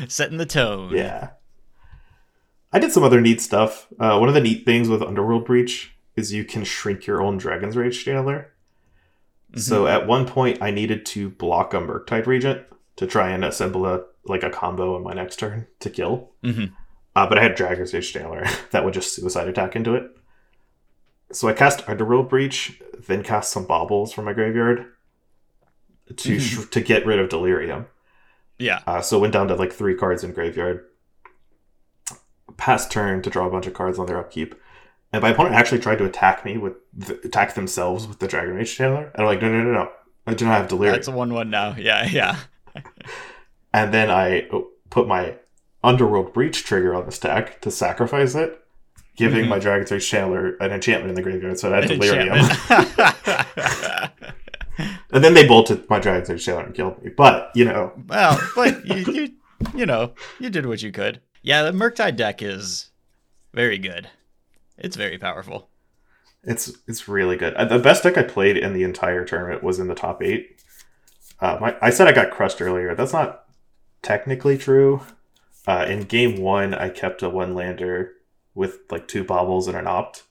Setting 0.09 0.39
the 0.39 0.47
tone. 0.47 0.95
Yeah. 0.95 1.31
I 2.73 2.79
did 2.79 2.93
some 2.93 3.03
other 3.05 3.21
neat 3.23 3.41
stuff. 3.41 3.89
Uh, 3.99 4.19
one 4.19 4.29
of 4.29 4.35
the 4.35 4.41
neat 4.43 4.67
things 4.67 4.89
with 4.91 5.03
Underworld 5.03 5.47
Breach 5.47 5.97
is 6.17 6.33
you 6.35 6.45
can 6.45 6.65
shrink 6.65 7.07
your 7.07 7.23
own 7.23 7.39
Dragon's 7.39 7.77
Rage. 7.77 8.05
So 8.05 8.13
Mm-hmm. 9.55 9.87
at 9.87 10.07
one 10.07 10.27
point, 10.27 10.61
I 10.61 10.71
needed 10.71 11.07
to 11.07 11.31
block 11.31 11.73
a 11.73 11.79
Murktide 11.79 12.27
Regent 12.27 12.67
to 12.97 13.07
try 13.07 13.31
and 13.31 13.43
assemble 13.47 13.87
a 13.87 14.03
like 14.27 14.43
a 14.43 14.51
combo 14.51 14.95
in 14.99 15.03
my 15.03 15.15
next 15.15 15.37
turn 15.39 15.67
to 15.81 15.89
kill. 15.89 16.33
Mhm. 16.45 16.73
Uh, 17.17 17.27
but 17.29 17.39
I 17.39 17.43
had 17.43 17.55
Dragon's 17.55 17.93
Rage 17.93 18.13
Channeler 18.13 18.49
that 18.71 18.85
would 18.85 18.95
just 18.95 19.15
suicide 19.15 19.49
attack 19.49 19.77
into 19.77 19.95
it. 19.95 20.11
So 21.33 21.49
I 21.49 21.53
cast 21.53 21.89
Underworld 21.89 22.29
Breach, 22.29 22.81
then 23.07 23.23
cast 23.23 23.53
some 23.53 23.67
Baubles 23.67 24.13
from 24.13 24.25
my 24.25 24.33
graveyard 24.33 24.87
to 26.17 26.41
sh- 26.41 26.69
to 26.71 26.81
get 26.81 27.05
rid 27.05 27.19
of 27.19 27.29
Delirium. 27.29 27.87
Yeah. 28.59 28.81
Uh, 28.87 29.01
so 29.01 29.19
went 29.19 29.33
down 29.33 29.49
to 29.49 29.55
like 29.55 29.73
three 29.73 29.95
cards 29.95 30.25
in 30.25 30.33
graveyard. 30.33 30.85
Past 32.57 32.91
turn 32.91 33.23
to 33.23 33.31
draw 33.31 33.47
a 33.47 33.51
bunch 33.51 33.67
of 33.67 33.75
cards 33.75 33.99
on 33.99 34.07
their 34.07 34.19
upkeep. 34.19 34.55
And 35.13 35.23
my 35.23 35.31
opponent 35.31 35.55
actually 35.55 35.81
tried 35.81 35.99
to 35.99 36.05
attack 36.05 36.45
me 36.45 36.59
with 36.59 36.75
the, 36.93 37.19
attack 37.25 37.55
themselves 37.55 38.07
with 38.07 38.19
the 38.19 38.29
Dragon 38.29 38.55
Rage 38.55 38.77
Channeler. 38.77 39.11
And 39.13 39.23
I'm 39.23 39.27
like, 39.27 39.41
no, 39.41 39.51
no, 39.51 39.63
no, 39.63 39.73
no. 39.73 39.91
I 40.27 40.35
do 40.35 40.45
not 40.45 40.59
have 40.59 40.69
delirium. 40.69 40.95
That's 40.95 41.09
a 41.09 41.13
one-one 41.13 41.49
now. 41.49 41.75
Yeah, 41.77 42.07
yeah. 42.07 42.37
and 43.73 43.95
then 43.95 44.11
I 44.11 44.47
oh, 44.53 44.69
put 44.91 45.09
my 45.09 45.37
Underworld 45.89 46.35
Breach 46.35 46.65
trigger 46.65 46.95
on 46.95 47.07
the 47.07 47.13
stack 47.13 47.61
to 47.63 47.71
sacrifice 47.71 48.35
it, 48.35 48.61
giving 49.17 49.47
Mhm. 49.47 49.49
my 49.49 49.59
Dragon 49.59 49.87
Rage 49.91 50.11
Channeler 50.11 50.57
an 50.61 50.73
enchantment 50.73 51.11
in 51.11 51.15
the 51.15 51.23
graveyard. 51.23 51.59
So 51.59 51.73
I 51.73 51.81
had 51.81 51.89
delirium. 51.89 52.35
and 55.11 55.25
then 55.25 55.35
they 55.35 55.47
bolted 55.47 55.89
my 55.89 55.99
Dragon 55.99 56.31
Rage 56.31 56.45
Channeler 56.45 56.67
and 56.67 56.75
killed 56.75 57.03
me. 57.03 57.11
But, 57.11 57.51
you 57.55 57.65
know, 57.65 57.93
well, 58.07 58.39
but 58.55 58.85
you, 58.87 59.13
you, 59.13 59.29
you 59.75 59.87
know, 59.87 60.13
you 60.39 60.51
did 60.51 60.67
what 60.67 60.83
you 60.83 60.93
could. 60.93 61.21
Yeah, 61.43 61.63
the 61.63 61.73
Murktide 61.73 62.17
deck 62.17 62.43
is 62.43 62.91
very 63.55 63.79
good. 63.79 64.09
It's 64.77 64.97
very 64.97 65.19
powerful. 65.19 65.69
It's 66.45 66.73
it's 66.87 67.09
really 67.09 67.37
good. 67.37 67.55
Uh, 67.55 67.65
The 67.65 67.81
best 67.81 68.05
deck 68.05 68.17
I 68.17 68.23
played 68.23 68.57
in 68.57 68.73
the 68.73 68.85
entire 68.85 69.25
tournament 69.25 69.63
was 69.65 69.81
in 69.81 69.89
the 69.89 69.95
top 69.95 70.23
eight. 70.23 70.61
Uh, 71.41 71.59
my, 71.61 71.77
I 71.83 71.91
said 71.91 72.07
I 72.07 72.13
got 72.13 72.31
crushed 72.31 72.63
earlier. 72.63 72.95
That's 72.95 73.13
not 73.13 73.45
technically 74.03 74.57
true. 74.57 75.01
Uh, 75.69 75.85
in 75.87 76.01
game 76.05 76.41
one, 76.41 76.73
I 76.73 76.89
kept 76.89 77.23
a 77.23 77.29
one 77.29 77.55
lander 77.55 78.15
with 78.55 78.79
like 78.91 79.07
two 79.07 79.23
baubles 79.23 79.69
and 79.69 79.77
an 79.77 79.87
opt 79.87 80.23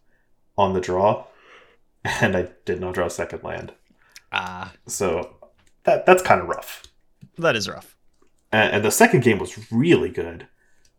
on 0.57 0.73
the 0.73 0.81
draw, 0.81 1.27
and 2.03 2.35
I 2.35 2.49
did 2.65 2.81
not 2.81 2.95
draw 2.95 3.05
a 3.05 3.11
second 3.11 3.43
land. 3.43 3.71
Ah, 4.31 4.73
So 4.87 5.35
that 5.83 6.07
that's 6.07 6.23
kind 6.23 6.41
of 6.41 6.47
rough. 6.47 6.83
that 7.37 7.55
is 7.55 7.69
rough. 7.69 7.95
And, 8.51 8.73
and 8.77 8.83
the 8.83 8.89
second 8.89 9.21
game 9.23 9.37
was 9.37 9.71
really 9.71 10.09
good, 10.09 10.47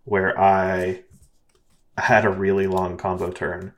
where 0.05 0.38
I 0.40 1.03
had 1.96 2.24
a 2.24 2.31
really 2.31 2.68
long 2.68 2.96
combo 2.96 3.33
turn, 3.33 3.72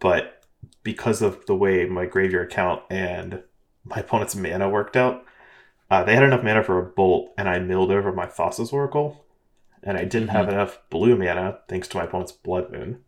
but 0.00 0.42
because 0.82 1.22
of 1.22 1.46
the 1.46 1.54
way 1.54 1.86
my 1.86 2.06
graveyard 2.06 2.50
count 2.50 2.82
and 2.90 3.44
my 3.84 3.98
opponent's 3.98 4.34
mana 4.34 4.68
worked 4.68 4.96
out, 4.96 5.24
uh, 5.92 6.02
they 6.02 6.14
had 6.14 6.24
enough 6.24 6.42
mana 6.42 6.64
for 6.64 6.78
a 6.78 6.82
bolt, 6.86 7.30
and 7.38 7.48
I 7.48 7.60
milled 7.60 7.92
over 7.92 8.12
my 8.12 8.26
Thassa's 8.26 8.72
Oracle, 8.72 9.24
and 9.82 9.96
I 9.98 10.04
didn't 10.04 10.28
have 10.28 10.48
enough 10.48 10.78
blue 10.90 11.16
mana 11.16 11.58
thanks 11.68 11.88
to 11.88 11.96
my 11.96 12.04
opponent's 12.04 12.32
Blood 12.32 12.70
Moon, 12.70 13.00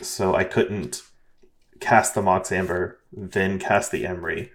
so 0.00 0.34
I 0.34 0.44
couldn't 0.44 1.02
cast 1.80 2.14
the 2.14 2.22
Mox 2.22 2.52
Amber, 2.52 2.98
then 3.12 3.58
cast 3.58 3.90
the 3.92 4.04
Emry, 4.04 4.50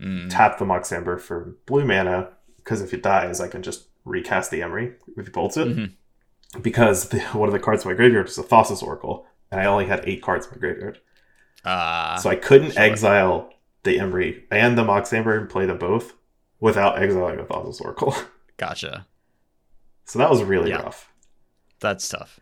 Mm. 0.00 0.28
tap 0.30 0.58
the 0.58 0.64
Mox 0.64 0.92
Amber 0.92 1.18
for 1.18 1.56
blue 1.66 1.84
mana 1.84 2.28
because 2.58 2.80
if 2.80 2.94
it 2.94 3.02
dies, 3.02 3.40
I 3.40 3.48
can 3.48 3.62
just 3.64 3.88
recast 4.04 4.50
the 4.52 4.60
Emry 4.60 4.94
if 5.16 5.26
he 5.26 5.32
bolts 5.32 5.56
it. 5.56 5.66
Mhm. 5.68 5.92
Because 6.62 7.08
the, 7.08 7.18
one 7.32 7.48
of 7.48 7.52
the 7.52 7.58
cards 7.58 7.82
in 7.84 7.90
my 7.90 7.96
graveyard 7.96 8.26
was 8.26 8.38
a 8.38 8.44
Thassa's 8.44 8.80
Oracle, 8.82 9.26
and 9.50 9.60
I 9.60 9.64
only 9.64 9.86
had 9.86 10.02
eight 10.06 10.22
cards 10.22 10.46
in 10.46 10.52
my 10.52 10.58
graveyard, 10.58 11.00
Ah, 11.64 12.16
so 12.22 12.30
I 12.30 12.36
couldn't 12.36 12.70
sure. 12.74 12.82
exile 12.82 13.52
the 13.82 13.98
Emry 13.98 14.44
and 14.52 14.78
the 14.78 14.84
Mox 14.84 15.12
Amber 15.12 15.36
and 15.36 15.50
play 15.50 15.66
them 15.66 15.78
both 15.78 16.12
without 16.60 17.02
exiling 17.02 17.36
the 17.38 17.42
Thassa's 17.42 17.80
Oracle. 17.80 18.14
gotcha. 18.56 19.07
So 20.08 20.18
that 20.18 20.30
was 20.30 20.42
really 20.42 20.70
Yeah. 20.70 20.82
rough. 20.82 21.12
That's 21.80 22.08
tough. 22.08 22.40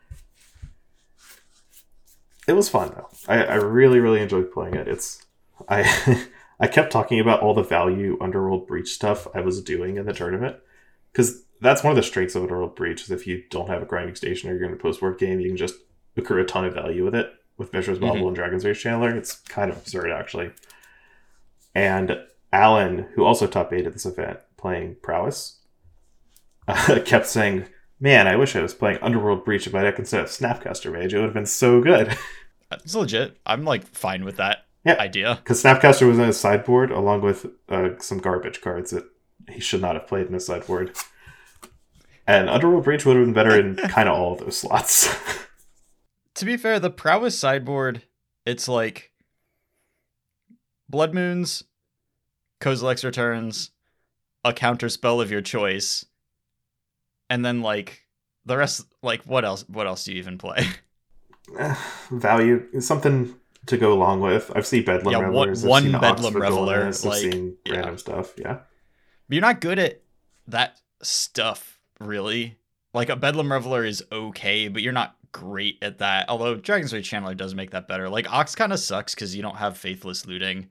It 2.49 2.53
was 2.55 2.69
fun 2.69 2.93
though. 2.95 3.09
I, 3.29 3.45
I 3.45 3.55
really 3.57 3.99
really 3.99 4.21
enjoyed 4.21 4.53
playing 4.53 4.75
it. 4.75 4.89
It's 4.89 5.25
I 5.69 6.27
I 6.61 6.69
kept 6.69 6.93
talking 6.93 7.21
about 7.21 7.41
all 7.41 7.55
the 7.55 7.63
value 7.63 8.17
Underworld 8.21 8.67
Breach 8.67 8.89
stuff 8.95 9.27
I 9.35 9.41
was 9.41 9.61
doing 9.63 9.97
in 9.97 10.07
the 10.07 10.13
tournament 10.13 10.57
because 11.13 11.43
that's 11.61 11.83
one 11.83 11.91
of 11.91 11.97
the 11.97 12.03
strengths 12.03 12.35
of 12.35 12.43
Underworld 12.43 12.77
Breach 12.77 13.03
is 13.03 13.11
if 13.11 13.27
you 13.27 13.43
don't 13.51 13.69
have 13.69 13.83
a 13.83 13.87
grinding 13.87 14.15
station 14.15 14.51
or 14.51 14.55
you're 14.57 14.69
in 14.69 14.75
a 14.75 14.77
post 14.77 15.03
work 15.03 15.19
game, 15.19 15.41
you 15.41 15.49
can 15.49 15.57
just 15.57 15.75
accrue 16.17 16.41
a 16.41 16.45
ton 16.47 16.65
of 16.65 16.75
value 16.75 17.05
with 17.05 17.15
it 17.15 17.31
with 17.59 17.73
Mishra's 17.73 17.99
Bauble 17.99 18.23
Mhm. 18.23 18.27
and 18.29 18.37
Dragon's 18.37 18.65
Rage 18.65 18.83
Channeler. 18.83 19.15
It's 19.17 19.35
kind 19.41 19.71
of 19.71 19.77
absurd 19.79 20.11
actually. 20.11 20.53
And 21.75 22.19
Alan, 22.53 23.09
who 23.15 23.25
also 23.25 23.47
top 23.47 23.73
eight 23.73 23.87
at 23.87 23.93
this 23.93 24.07
event 24.07 24.39
playing 24.57 24.97
Prowess, 25.03 25.56
kept 27.05 27.27
saying, 27.27 27.67
"Man, 28.01 28.27
I 28.27 28.37
wish 28.37 28.57
I 28.57 28.63
was 28.63 28.75
playing 28.75 28.99
Underworld 29.03 29.45
Breach 29.45 29.67
in 29.67 29.73
my 29.73 29.83
deck 29.83 29.99
instead 29.99 30.21
of 30.21 30.27
Snapcaster 30.29 30.93
Mage. 30.93 31.15
It 31.15 31.19
would 31.19 31.25
have 31.27 31.35
been 31.35 31.47
so 31.47 31.81
good." 31.81 32.17
It's 32.73 32.97
legit. 32.97 33.39
I'm 33.47 33.65
like 33.65 33.87
fine 33.87 34.25
with 34.25 34.39
that 34.39 34.67
Yeah. 34.85 34.97
idea. 34.99 35.37
Because 35.37 35.63
Snapcaster 35.63 36.09
was 36.09 36.19
in 36.19 36.25
his 36.27 36.41
sideboard 36.41 36.91
along 36.91 37.21
with 37.21 37.47
uh, 37.69 37.91
some 38.01 38.19
garbage 38.19 38.61
cards 38.61 38.91
that 38.91 39.05
he 39.49 39.61
should 39.61 39.81
not 39.81 39.95
have 39.95 40.09
played 40.09 40.27
in 40.27 40.33
his 40.33 40.47
sideboard. 40.47 40.97
And 42.27 42.51
Underworld 42.51 42.83
Breach 42.83 43.07
would 43.07 43.17
have 43.17 43.25
been 43.25 43.33
better 43.33 43.57
in 43.57 43.77
kind 43.89 44.09
of 44.09 44.17
all 44.19 44.33
of 44.33 44.41
those 44.41 44.59
slots. 44.59 45.09
to 46.35 46.45
be 46.45 46.57
fair, 46.57 46.81
the 46.81 46.91
prowess 46.91 47.39
sideboard, 47.39 48.03
it's 48.45 48.67
like 48.67 49.13
Blood 50.89 51.15
Moons, 51.15 51.63
Kozilek's 52.61 53.05
Returns, 53.05 53.71
a 54.45 54.53
counter 54.53 54.89
spell 54.89 55.21
of 55.21 55.31
your 55.31 55.41
choice, 55.41 56.05
and 57.31 57.45
then 57.45 57.63
like 57.63 58.03
the 58.45 58.57
rest 58.57 58.87
like 59.03 59.23
what 59.23 59.45
else 59.45 59.65
what 59.69 59.87
else 59.87 60.05
do 60.05 60.13
you 60.13 60.19
even 60.19 60.39
play? 60.39 60.67
Value 62.11 62.81
something 62.81 63.35
to 63.67 63.77
go 63.77 63.93
along 63.93 64.21
with. 64.21 64.51
I've 64.55 64.67
seen 64.67 64.85
Bedlam 64.85 65.13
Yeah, 65.13 65.19
one- 65.29 65.49
Revelers. 65.49 65.65
One 65.65 65.83
seen 65.85 65.93
Bedlam 65.93 66.27
Oxford 66.27 66.41
Reveler, 66.41 66.85
I've 66.87 67.05
like, 67.05 67.21
seen 67.21 67.57
yeah. 67.65 67.75
random 67.75 67.99
stuff. 67.99 68.35
Yeah. 68.39 68.59
But 69.29 69.35
you're 69.35 69.43
not 69.43 69.61
good 69.61 69.79
at 69.79 70.03
that 70.49 70.81
stuff, 71.03 71.81
really. 72.01 72.59
Like 72.95 73.09
a 73.09 73.17
Bedlam 73.17 73.53
Reveler 73.53 73.85
is 73.85 74.05
okay, 74.11 74.69
but 74.69 74.83
you're 74.83 74.93
not 74.93 75.17
great 75.33 75.79
at 75.83 75.99
that. 75.99 76.29
Although 76.29 76.55
Dragon's 76.55 76.93
Rage 76.93 77.11
Channeler 77.11 77.37
does 77.37 77.55
make 77.55 77.73
that 77.73 77.89
better. 77.89 78.09
Like 78.09 78.33
Ox 78.33 78.55
kind 78.55 78.73
of 78.73 78.79
sucks 78.79 79.15
because 79.15 79.37
you 79.37 79.43
don't 79.43 79.57
have 79.57 79.77
Faithless 79.77 80.27
Looting, 80.27 80.71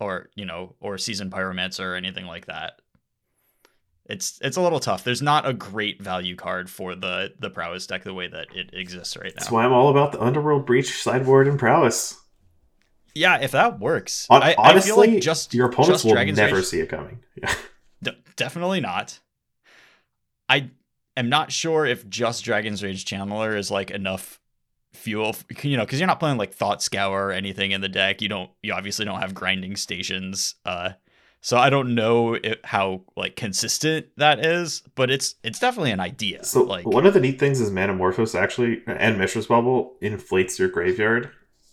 or 0.00 0.30
you 0.34 0.44
know, 0.44 0.74
or 0.80 0.98
Seasoned 0.98 1.30
Pyromancer 1.30 1.84
or 1.84 1.94
anything 1.94 2.26
like 2.26 2.46
that. 2.46 2.80
It's 4.12 4.38
it's 4.42 4.58
a 4.58 4.60
little 4.60 4.78
tough. 4.78 5.04
There's 5.04 5.22
not 5.22 5.48
a 5.48 5.54
great 5.54 6.02
value 6.02 6.36
card 6.36 6.68
for 6.68 6.94
the 6.94 7.32
the 7.38 7.48
prowess 7.48 7.86
deck 7.86 8.04
the 8.04 8.12
way 8.12 8.28
that 8.28 8.48
it 8.54 8.70
exists 8.74 9.16
right 9.16 9.32
now. 9.34 9.38
That's 9.38 9.50
why 9.50 9.64
I'm 9.64 9.72
all 9.72 9.88
about 9.88 10.12
the 10.12 10.20
Underworld 10.22 10.66
Breach 10.66 11.02
sideboard 11.02 11.48
and 11.48 11.58
prowess. 11.58 12.18
Yeah, 13.14 13.38
if 13.40 13.52
that 13.52 13.80
works, 13.80 14.26
Hon- 14.30 14.42
I, 14.42 14.54
Honestly, 14.58 14.92
I 14.92 14.94
feel 14.94 15.12
like 15.14 15.22
just 15.22 15.54
your 15.54 15.66
opponents 15.68 15.88
just 15.88 16.04
will 16.04 16.12
Dragon's 16.12 16.36
never 16.36 16.56
Rage- 16.56 16.64
see 16.66 16.80
it 16.80 16.88
coming. 16.88 17.20
Yeah. 17.42 17.54
D- 18.02 18.22
definitely 18.36 18.80
not. 18.80 19.18
I 20.48 20.70
am 21.16 21.28
not 21.30 21.50
sure 21.50 21.86
if 21.86 22.06
just 22.08 22.44
Dragon's 22.44 22.82
Rage 22.82 23.04
Channeler 23.06 23.56
is 23.56 23.70
like 23.70 23.90
enough 23.90 24.40
fuel, 24.92 25.34
you 25.62 25.76
know, 25.78 25.84
because 25.84 26.00
you're 26.00 26.06
not 26.06 26.20
playing 26.20 26.36
like 26.36 26.52
Thought 26.52 26.82
Scour 26.82 27.28
or 27.28 27.32
anything 27.32 27.70
in 27.70 27.80
the 27.80 27.88
deck. 27.88 28.20
You 28.20 28.28
don't, 28.28 28.50
you 28.62 28.74
obviously 28.74 29.04
don't 29.06 29.20
have 29.20 29.32
grinding 29.34 29.76
stations. 29.76 30.54
Uh, 30.66 30.90
so 31.44 31.58
I 31.58 31.68
don't 31.70 31.94
know 31.94 32.34
it, 32.34 32.60
how 32.64 33.02
like 33.16 33.36
consistent 33.36 34.06
that 34.16 34.44
is, 34.44 34.82
but 34.94 35.10
it's 35.10 35.34
it's 35.44 35.58
definitely 35.58 35.90
an 35.90 36.00
idea. 36.00 36.42
So 36.44 36.62
like 36.62 36.86
one 36.86 37.04
of 37.06 37.12
the 37.12 37.20
neat 37.20 37.38
things 37.38 37.60
is 37.60 37.70
Manamorphose 37.70 38.34
actually 38.40 38.82
and 38.86 39.18
Mishra's 39.18 39.46
Bauble 39.46 39.96
inflates 40.00 40.58
your 40.58 40.68
graveyard 40.68 41.30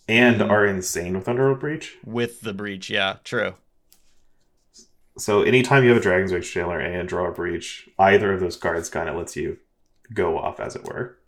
and 0.08 0.40
Mhm. 0.40 0.50
are 0.50 0.66
insane 0.66 1.16
with 1.16 1.28
Underworld 1.28 1.60
Breach. 1.60 1.96
with 2.04 2.40
the 2.42 2.52
breach, 2.52 2.90
yeah, 2.90 3.16
true. 3.24 3.54
So 5.18 5.42
anytime 5.42 5.82
you 5.84 5.90
have 5.90 5.98
a 5.98 6.02
Dragon's 6.02 6.32
Rage 6.32 6.52
Channeler 6.52 6.80
and 6.82 7.08
draw 7.08 7.26
a 7.28 7.32
breach, 7.32 7.88
either 7.98 8.32
of 8.32 8.40
those 8.40 8.56
cards 8.56 8.88
kind 8.88 9.08
of 9.08 9.16
lets 9.16 9.36
you 9.36 9.58
go 10.14 10.38
off, 10.38 10.60
as 10.60 10.74
it 10.76 10.84
were. 10.84 11.18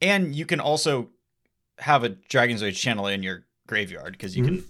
And 0.00 0.34
you 0.34 0.44
can 0.44 0.60
also 0.60 1.10
have 1.78 2.02
a 2.04 2.08
Dragon's 2.10 2.62
Rage 2.62 2.82
Channeler 2.82 3.14
in 3.14 3.22
your 3.22 3.44
graveyard 3.66 4.12
because 4.12 4.36
you 4.36 4.44
can 4.44 4.64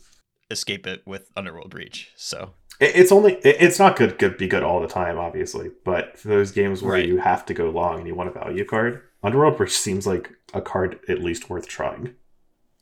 escape 0.50 0.86
it 0.86 1.02
with 1.06 1.30
Underworld 1.34 1.70
Breach. 1.70 2.10
So 2.14 2.52
It's 2.80 3.12
only 3.12 3.34
it's 3.44 3.78
not 3.78 3.96
good 3.96 4.18
good 4.18 4.36
be 4.38 4.48
good 4.48 4.62
all 4.62 4.80
the 4.80 4.88
time, 4.88 5.18
obviously, 5.18 5.70
but 5.84 6.18
for 6.18 6.28
those 6.28 6.50
games 6.50 6.82
where 6.82 6.94
Right. 6.94 7.06
you 7.08 7.18
have 7.18 7.46
to 7.46 7.54
go 7.54 7.70
long 7.70 7.98
and 7.98 8.06
you 8.08 8.14
want 8.14 8.30
a 8.30 8.32
value 8.32 8.64
card, 8.64 9.02
Underworld 9.22 9.56
Breach 9.56 9.70
seems 9.76 10.06
like 10.06 10.30
a 10.52 10.60
card 10.60 10.98
at 11.08 11.20
least 11.20 11.48
worth 11.48 11.68
trying. 11.68 12.14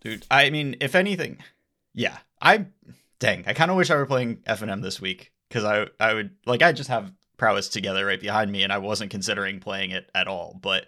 Dude, 0.01 0.27
I 0.31 0.49
mean, 0.49 0.77
if 0.81 0.95
anything, 0.95 1.39
yeah, 1.93 2.19
I 2.41 2.67
dang, 3.19 3.45
I 3.47 3.53
kind 3.53 3.71
of 3.71 3.77
wish 3.77 3.91
I 3.91 3.97
were 3.97 4.07
playing 4.07 4.43
F 4.47 4.63
and 4.63 4.71
M 4.71 4.81
this 4.81 5.01
week 5.01 5.33
because 5.49 5.65
I 5.65 5.87
I 5.99 6.15
would 6.15 6.31
like 6.47 6.63
I 6.63 6.73
just 6.73 6.89
have 6.89 7.13
prowess 7.37 7.69
together 7.69 8.07
right 8.07 8.21
behind 8.21 8.51
me, 8.51 8.63
and 8.63 8.73
I 8.73 8.79
wasn't 8.79 9.11
considering 9.11 9.61
playing 9.61 9.91
it 9.91 10.11
at 10.15 10.29
all. 10.29 10.59
But 10.63 10.87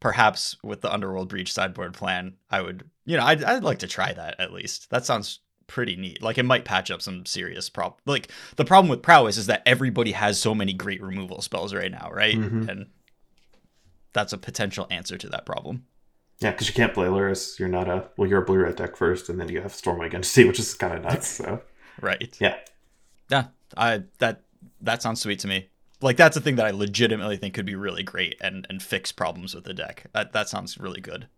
perhaps 0.00 0.56
with 0.62 0.82
the 0.82 0.92
Underworld 0.92 1.28
Breach 1.30 1.52
sideboard 1.52 1.94
plan, 1.94 2.34
I 2.50 2.60
would, 2.60 2.90
you 3.06 3.16
know, 3.16 3.24
I'd 3.24 3.42
I'd 3.44 3.64
like 3.64 3.78
to 3.78 3.86
try 3.88 4.12
that 4.12 4.38
at 4.38 4.52
least. 4.52 4.90
That 4.90 5.06
sounds 5.06 5.40
pretty 5.66 5.96
neat. 5.96 6.22
Like 6.22 6.38
it 6.38 6.44
might 6.44 6.64
patch 6.64 6.90
up 6.90 7.02
some 7.02 7.24
serious 7.26 7.68
prob. 7.70 7.98
Like 8.06 8.28
the 8.56 8.64
problem 8.64 8.88
with 8.90 9.02
prowess 9.02 9.36
is 9.36 9.46
that 9.46 9.62
everybody 9.66 10.12
has 10.12 10.40
so 10.40 10.54
many 10.54 10.72
great 10.72 11.02
removal 11.02 11.40
spells 11.42 11.72
right 11.74 11.90
now, 11.90 12.10
right? 12.12 12.36
Mhm. 12.36 12.68
And 12.68 12.86
that's 14.12 14.32
a 14.32 14.38
potential 14.38 14.86
answer 14.90 15.16
to 15.18 15.28
that 15.30 15.46
problem. 15.46 15.84
Yeah, 16.40 16.50
because 16.50 16.68
you 16.68 16.74
can't 16.74 16.92
play 16.92 17.06
Lurrus. 17.06 17.58
You're 17.58 17.68
not 17.68 17.88
a 17.88 18.08
well. 18.16 18.28
You're 18.28 18.42
a 18.42 18.44
blue 18.44 18.58
red 18.58 18.76
deck 18.76 18.96
first, 18.96 19.28
and 19.28 19.38
then 19.40 19.48
you 19.48 19.60
have 19.60 19.72
Stormwing 19.72 20.12
Entity, 20.12 20.44
which 20.44 20.58
is 20.58 20.74
kind 20.74 20.92
of 20.94 21.02
nuts. 21.04 21.28
So 21.28 21.62
Right. 22.00 22.36
Yeah. 22.40 22.56
Yeah. 23.30 23.46
I 23.76 24.02
that 24.18 24.42
that 24.80 25.02
sounds 25.02 25.20
sweet 25.20 25.38
to 25.40 25.48
me. 25.48 25.68
Like 26.00 26.16
that's 26.16 26.36
a 26.36 26.40
thing 26.40 26.56
that 26.56 26.66
I 26.66 26.70
legitimately 26.72 27.36
think 27.36 27.54
could 27.54 27.64
be 27.66 27.76
really 27.76 28.02
great 28.02 28.36
and 28.40 28.66
and 28.68 28.82
fix 28.82 29.12
problems 29.12 29.54
with 29.54 29.64
the 29.64 29.72
deck. 29.74 30.06
That 30.12 30.32
that 30.32 30.48
sounds 30.48 30.78
really 30.78 31.00
good. 31.00 31.28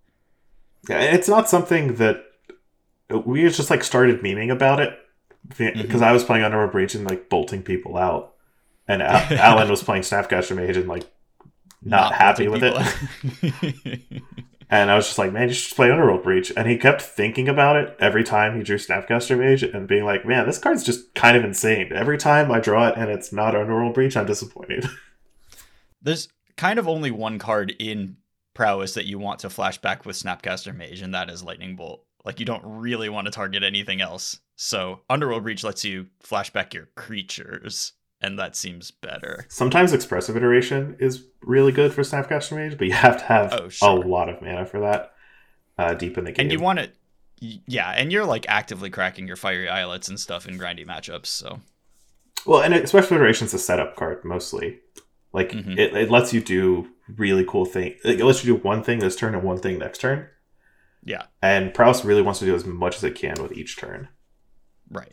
yeah, 0.88 1.00
it's 1.02 1.28
not 1.28 1.48
something 1.50 1.96
that 1.96 2.24
we 3.10 3.42
just 3.48 3.70
like 3.70 3.84
started 3.84 4.20
memeing 4.20 4.50
about 4.52 4.80
it 4.80 4.98
because 5.48 5.74
Mm-hmm. 5.74 6.04
I 6.04 6.12
was 6.12 6.24
playing 6.24 6.44
Underworld 6.44 6.72
Breach 6.72 6.94
and 6.94 7.04
like 7.04 7.28
bolting 7.28 7.62
people 7.62 7.96
out, 7.96 8.34
and 8.88 9.02
Al- 9.02 9.38
Alan 9.38 9.68
was 9.68 9.82
playing 9.82 10.02
Snapcaster 10.02 10.56
Mage 10.56 10.76
and 10.76 10.88
like 10.88 11.10
not, 11.82 12.14
happy 12.14 12.48
with 12.48 12.62
it. 12.64 14.00
And 14.70 14.90
I 14.90 14.96
was 14.96 15.06
just 15.06 15.18
like, 15.18 15.32
man, 15.32 15.48
you 15.48 15.54
should 15.54 15.64
just 15.64 15.76
play 15.76 15.90
Underworld 15.90 16.22
Breach. 16.22 16.52
And 16.56 16.68
he 16.68 16.78
kept 16.78 17.00
thinking 17.02 17.48
about 17.48 17.76
it 17.76 17.96
every 18.00 18.24
time 18.24 18.56
he 18.56 18.62
drew 18.64 18.76
Snapcaster 18.78 19.38
Mage 19.38 19.62
and 19.62 19.86
being 19.86 20.04
like, 20.04 20.24
man, 20.24 20.46
this 20.46 20.58
card's 20.58 20.82
just 20.82 21.14
kind 21.14 21.36
of 21.36 21.44
insane. 21.44 21.92
Every 21.92 22.18
time 22.18 22.50
I 22.50 22.60
draw 22.60 22.88
it 22.88 22.96
and 22.96 23.10
it's 23.10 23.32
not 23.32 23.54
Underworld 23.54 23.94
Breach, 23.94 24.16
I'm 24.16 24.26
disappointed. 24.26 24.86
There's 26.02 26.28
kind 26.56 26.78
of 26.78 26.88
only 26.88 27.10
one 27.10 27.38
card 27.38 27.74
in 27.78 28.16
prowess 28.52 28.94
that 28.94 29.06
you 29.06 29.18
want 29.18 29.40
to 29.40 29.50
flash 29.50 29.78
back 29.78 30.04
with 30.04 30.16
Snapcaster 30.16 30.74
Mage, 30.74 31.02
and 31.02 31.14
that 31.14 31.30
is 31.30 31.44
Lightning 31.44 31.76
Bolt. 31.76 32.04
Like 32.24 32.40
you 32.40 32.46
don't 32.46 32.62
really 32.64 33.08
want 33.08 33.26
to 33.26 33.30
target 33.30 33.62
anything 33.62 34.00
else. 34.00 34.38
So 34.56 35.00
Underworld 35.10 35.42
Breach 35.42 35.64
lets 35.64 35.84
you 35.84 36.06
flashback 36.22 36.72
your 36.72 36.88
creatures, 36.96 37.92
and 38.20 38.38
that 38.38 38.56
seems 38.56 38.90
better. 38.90 39.46
Sometimes 39.48 39.92
Expressive 39.92 40.36
Iteration 40.36 40.96
is 40.98 41.24
really 41.42 41.72
good 41.72 41.92
for 41.92 42.02
Snapcaster 42.02 42.56
Mage, 42.56 42.78
but 42.78 42.86
you 42.86 42.94
have 42.94 43.18
to 43.18 43.24
have 43.24 43.52
Oh, 43.82 43.98
a 43.98 44.06
lot 44.06 44.28
of 44.28 44.40
mana 44.40 44.64
for 44.64 44.80
that 44.80 45.12
uh, 45.76 45.94
deep 45.94 46.16
in 46.16 46.24
the 46.24 46.32
game. 46.32 46.44
And 46.44 46.52
you 46.52 46.60
want 46.60 46.78
it, 46.78 46.94
yeah, 47.40 47.90
and 47.90 48.10
you're 48.12 48.24
like 48.24 48.46
actively 48.48 48.88
cracking 48.90 49.26
your 49.26 49.36
fiery 49.36 49.68
islets 49.68 50.08
and 50.08 50.18
stuff 50.18 50.48
in 50.48 50.58
grindy 50.58 50.86
matchups. 50.86 51.26
So 51.26 51.60
well, 52.46 52.62
and 52.62 52.72
Expressive 52.74 53.12
iteration 53.12 53.46
is 53.46 53.54
a 53.54 53.58
setup 53.58 53.96
card 53.96 54.24
mostly. 54.24 54.80
Like, 55.32 55.50
Mhm. 55.50 55.76
it, 55.78 55.94
it 55.96 56.10
lets 56.10 56.32
you 56.32 56.40
do 56.40 56.88
really 57.16 57.44
cool 57.44 57.64
thing. 57.64 57.96
Like, 58.04 58.18
it 58.18 58.24
lets 58.24 58.44
you 58.44 58.54
do 58.54 58.62
one 58.62 58.82
thing 58.84 59.00
this 59.00 59.16
turn 59.16 59.34
and 59.34 59.42
one 59.42 59.58
thing 59.58 59.78
next 59.78 60.00
turn. 60.00 60.28
Yeah, 61.04 61.24
And 61.42 61.72
Prowess 61.74 62.04
really 62.04 62.22
wants 62.22 62.40
to 62.40 62.46
do 62.46 62.54
as 62.54 62.64
much 62.64 62.96
as 62.96 63.04
it 63.04 63.14
can 63.14 63.40
with 63.42 63.52
each 63.52 63.76
turn. 63.76 64.08
right. 64.90 65.10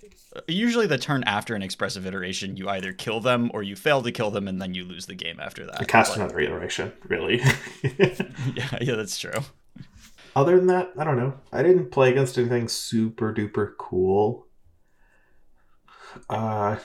Usually, 0.47 0.87
the 0.87 0.97
turn 0.97 1.23
after 1.25 1.55
an 1.55 1.61
expressive 1.61 2.05
iteration, 2.05 2.55
you 2.55 2.69
either 2.69 2.93
kill 2.93 3.19
them 3.19 3.51
or 3.53 3.63
you 3.63 3.75
fail 3.75 4.01
to 4.01 4.13
kill 4.13 4.31
them, 4.31 4.47
and 4.47 4.61
then 4.61 4.73
you 4.73 4.85
lose 4.85 5.05
the 5.05 5.15
game 5.15 5.41
after 5.41 5.65
that. 5.65 5.85
cast 5.89 6.11
But- 6.15 6.21
another 6.23 6.39
iteration, 6.39 6.93
really. 7.09 7.39
yeah, 7.83 8.77
yeah, 8.79 8.95
that's 8.95 9.19
true. 9.19 9.41
Other 10.33 10.55
than 10.55 10.67
that, 10.67 10.91
I 10.97 11.03
don't 11.03 11.17
know. 11.17 11.33
I 11.51 11.61
didn't 11.63 11.91
play 11.91 12.11
against 12.11 12.37
anything 12.37 12.69
super 12.69 13.33
duper 13.33 13.73
cool. 13.77 14.47
Uh, 16.29 16.77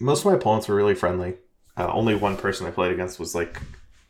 most 0.00 0.20
of 0.20 0.26
my 0.26 0.34
opponents 0.34 0.68
were 0.68 0.74
really 0.74 0.94
friendly. 0.94 1.36
Uh, 1.76 1.90
only 1.92 2.14
one 2.14 2.36
person 2.36 2.66
I 2.66 2.70
played 2.70 2.92
against 2.92 3.18
was 3.18 3.34
like 3.34 3.58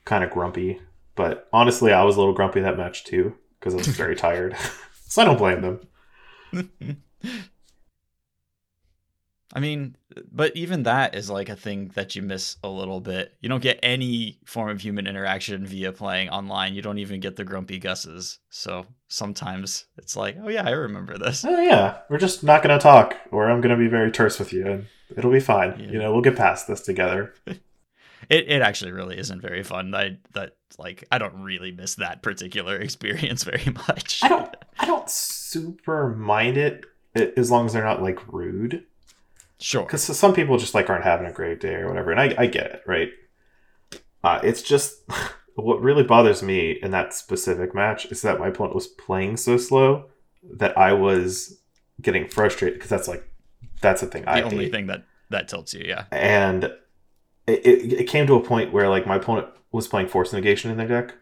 kind 0.04 0.24
of 0.24 0.30
grumpy, 0.30 0.80
but 1.14 1.48
honestly, 1.52 1.92
I 1.92 2.04
was 2.04 2.16
a 2.16 2.18
little 2.18 2.34
grumpy 2.34 2.60
that 2.60 2.76
match 2.76 3.04
too 3.04 3.34
because 3.58 3.74
I 3.74 3.78
was 3.78 3.88
very 3.88 4.16
tired. 4.16 4.56
so 5.06 5.22
I 5.22 5.24
don't 5.24 5.38
blame 5.38 5.62
them. 5.62 5.80
I 9.56 9.60
mean, 9.60 9.96
but 10.32 10.56
even 10.56 10.82
that 10.82 11.14
is 11.14 11.30
like 11.30 11.48
a 11.48 11.54
thing 11.54 11.92
that 11.94 12.16
you 12.16 12.22
miss 12.22 12.56
a 12.64 12.68
little 12.68 13.00
bit. 13.00 13.34
You 13.40 13.48
don't 13.48 13.62
get 13.62 13.78
any 13.84 14.40
form 14.44 14.68
of 14.70 14.80
human 14.80 15.06
interaction 15.06 15.64
via 15.64 15.92
playing 15.92 16.28
online. 16.30 16.74
You 16.74 16.82
don't 16.82 16.98
even 16.98 17.20
get 17.20 17.36
the 17.36 17.44
grumpy 17.44 17.78
gusses. 17.78 18.38
So 18.50 18.84
sometimes 19.06 19.86
it's 19.96 20.16
like, 20.16 20.36
oh 20.42 20.48
yeah, 20.48 20.66
I 20.66 20.70
remember 20.70 21.16
this. 21.18 21.44
Oh 21.44 21.60
yeah, 21.60 21.98
we're 22.10 22.18
just 22.18 22.42
not 22.42 22.62
gonna 22.62 22.80
talk, 22.80 23.16
or 23.30 23.48
I'm 23.48 23.60
gonna 23.60 23.76
be 23.76 23.86
very 23.86 24.10
terse 24.10 24.40
with 24.40 24.52
you, 24.52 24.66
and 24.66 24.86
it'll 25.16 25.30
be 25.30 25.38
fine. 25.38 25.78
Yeah. 25.78 25.86
You 25.86 25.98
know, 26.00 26.12
we'll 26.12 26.22
get 26.22 26.36
past 26.36 26.66
this 26.66 26.80
together. 26.80 27.34
It 28.30 28.48
it 28.48 28.62
actually 28.62 28.92
really 28.92 29.18
isn't 29.18 29.42
very 29.42 29.62
fun. 29.62 29.94
I 29.94 30.16
that 30.32 30.56
like 30.78 31.04
I 31.10 31.18
don't 31.18 31.42
really 31.42 31.72
miss 31.72 31.94
that 31.96 32.22
particular 32.22 32.76
experience 32.80 33.44
very 33.44 33.72
much. 33.88 34.20
I 34.22 34.28
don't 34.28 34.54
I 34.78 34.86
don't 34.86 35.08
super 35.10 36.08
mind 36.08 36.56
it 36.56 36.84
as 37.14 37.50
long 37.50 37.66
as 37.66 37.72
they're 37.72 37.84
not 37.84 38.02
like 38.02 38.20
rude. 38.32 38.84
Sure. 39.60 39.84
because 39.84 40.02
some 40.02 40.34
people 40.34 40.58
just 40.58 40.74
like 40.74 40.90
aren't 40.90 41.04
having 41.04 41.26
a 41.26 41.32
great 41.32 41.60
day 41.60 41.74
or 41.76 41.88
whatever 41.88 42.10
and 42.10 42.20
i, 42.20 42.34
I 42.36 42.46
get 42.46 42.66
it 42.66 42.82
right 42.86 43.08
uh, 44.22 44.40
it's 44.42 44.60
just 44.62 44.96
what 45.54 45.80
really 45.80 46.02
bothers 46.02 46.42
me 46.42 46.72
in 46.82 46.90
that 46.90 47.14
specific 47.14 47.72
match 47.74 48.04
is 48.06 48.20
that 48.22 48.38
my 48.40 48.48
opponent 48.48 48.74
was 48.74 48.88
playing 48.88 49.36
so 49.38 49.56
slow 49.56 50.06
that 50.42 50.76
i 50.76 50.92
was 50.92 51.58
getting 52.02 52.28
frustrated 52.28 52.74
because 52.78 52.90
that's 52.90 53.06
like 53.08 53.30
that's 53.80 54.00
the 54.00 54.08
thing 54.08 54.22
The 54.24 54.30
i 54.30 54.42
only 54.42 54.64
hate. 54.64 54.72
thing 54.72 54.86
that 54.88 55.04
that 55.30 55.48
tilts 55.48 55.72
you, 55.72 55.84
yeah. 55.86 56.04
and 56.10 56.70
it, 57.46 57.92
it, 57.92 58.04
came 58.04 58.26
to 58.26 58.34
a 58.34 58.42
point 58.42 58.72
where 58.72 58.88
like 58.88 59.06
my 59.06 59.16
opponent 59.16 59.48
was 59.72 59.88
playing 59.88 60.08
force 60.08 60.32
negation 60.32 60.70
in 60.70 60.76
their 60.76 60.88
deck, 60.88 61.14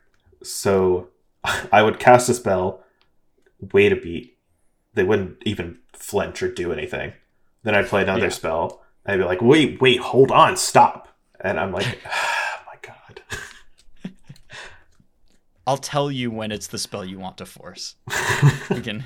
so 0.42 1.08
I 1.72 1.82
would 1.82 1.98
cast 1.98 2.28
a 2.28 2.34
spell, 2.34 2.82
wait 3.72 3.92
a 3.92 3.96
beat, 3.96 4.38
they 4.94 5.04
wouldn't 5.04 5.38
even 5.44 5.78
flinch 5.92 6.42
or 6.42 6.52
do 6.52 6.72
anything. 6.72 7.12
Then 7.62 7.74
I'd 7.74 7.86
play 7.86 8.02
another 8.02 8.24
Yeah. 8.24 8.30
spell, 8.30 8.82
and 9.04 9.14
I'd 9.14 9.24
be 9.24 9.28
like, 9.28 9.42
wait, 9.42 9.80
wait, 9.80 10.00
hold 10.00 10.30
on, 10.30 10.56
stop, 10.56 11.08
and 11.40 11.58
I'm 11.58 11.72
like, 11.72 11.98
oh 12.06 12.60
my 12.66 12.78
god. 12.82 13.22
I'll 15.66 15.76
tell 15.78 16.10
you 16.10 16.30
when 16.30 16.50
it's 16.52 16.66
the 16.66 16.78
spell 16.78 17.04
you 17.04 17.18
want 17.18 17.38
to 17.38 17.46
force. 17.46 17.96
We 18.70 18.80
can. 18.80 19.04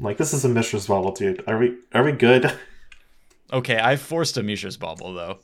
Like 0.00 0.16
this 0.16 0.32
is 0.32 0.44
a 0.44 0.48
Mishra's 0.48 0.86
Bauble, 0.86 1.12
dude. 1.12 1.42
Are 1.48 1.58
we 1.58 1.76
are 1.92 2.04
we 2.04 2.12
good? 2.12 2.52
Okay, 3.52 3.78
I've 3.78 4.00
forced 4.00 4.36
a 4.36 4.42
Mishra's 4.42 4.76
Bauble 4.76 5.12
though? 5.14 5.38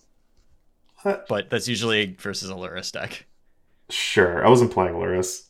but 1.28 1.50
that's 1.50 1.68
usually 1.68 2.14
versus 2.18 2.50
a 2.50 2.54
Lurrus 2.54 2.92
deck. 2.92 3.26
Sure, 3.90 4.44
I 4.44 4.48
wasn't 4.48 4.72
playing 4.72 4.94
Lurrus. 4.94 5.48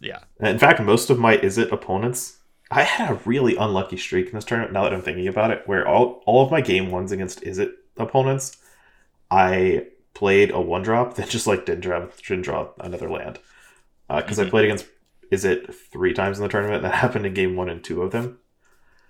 Yeah. 0.00 0.20
In 0.40 0.58
fact, 0.58 0.80
most 0.80 1.10
of 1.10 1.18
my 1.18 1.36
Izzet 1.38 1.70
opponents, 1.72 2.38
I 2.70 2.82
had 2.82 3.10
a 3.10 3.20
really 3.24 3.56
unlucky 3.56 3.96
streak 3.96 4.26
in 4.28 4.32
this 4.34 4.44
tournament. 4.44 4.72
Now 4.72 4.84
that 4.84 4.92
I'm 4.92 5.02
thinking 5.02 5.28
about 5.28 5.50
it, 5.50 5.62
where 5.66 5.86
all 5.86 6.22
all 6.26 6.44
of 6.44 6.50
my 6.50 6.60
game 6.60 6.90
ones 6.90 7.12
against 7.12 7.40
Izzet 7.42 7.72
opponents, 7.96 8.56
I 9.30 9.86
played 10.14 10.50
a 10.50 10.60
one 10.60 10.82
drop 10.82 11.14
that 11.14 11.28
just 11.28 11.46
like 11.46 11.66
didn't 11.66 11.80
draw 11.82 12.06
didn't 12.26 12.42
draw 12.42 12.68
another 12.80 13.08
land 13.10 13.38
because 14.08 14.38
I 14.38 14.44
Mhm. 14.44 14.50
played 14.50 14.64
against 14.66 14.86
Izzet 15.30 15.74
three 15.92 16.12
times 16.14 16.38
in 16.38 16.42
the 16.44 16.48
tournament. 16.48 16.82
That 16.82 16.94
happened 17.04 17.26
in 17.26 17.34
game 17.34 17.56
one 17.56 17.68
and 17.68 17.82
two 17.82 18.02
of 18.02 18.10
them, 18.12 18.38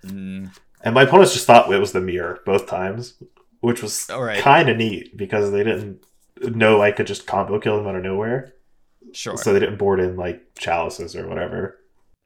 Mm, 0.05 0.49
and 0.83 0.93
my 0.93 1.03
opponents 1.03 1.33
just 1.33 1.45
thought 1.47 1.71
it 1.71 1.79
was 1.79 1.91
the 1.93 2.01
mirror 2.01 2.39
both 2.45 2.67
times, 2.67 3.15
which 3.63 3.81
was 3.81 4.09
right. 4.09 4.39
kind 4.39 4.67
of 4.67 4.75
neat 4.75 5.15
because 5.15 5.51
they 5.51 5.63
didn't 5.63 6.03
know 6.41 6.81
I 6.81 6.91
could 6.91 7.07
just 7.07 7.25
combo 7.25 7.59
kill 7.59 7.77
them 7.77 7.87
out 7.87 7.95
of 7.95 8.03
nowhere. 8.03 8.53
Sure. 9.13 9.37
So 9.37 9.53
they 9.53 9.59
didn't 9.61 9.77
board 9.77 10.01
in 10.01 10.17
like 10.17 10.41
chalices 10.59 11.15
or 11.15 11.27
whatever. 11.27 11.77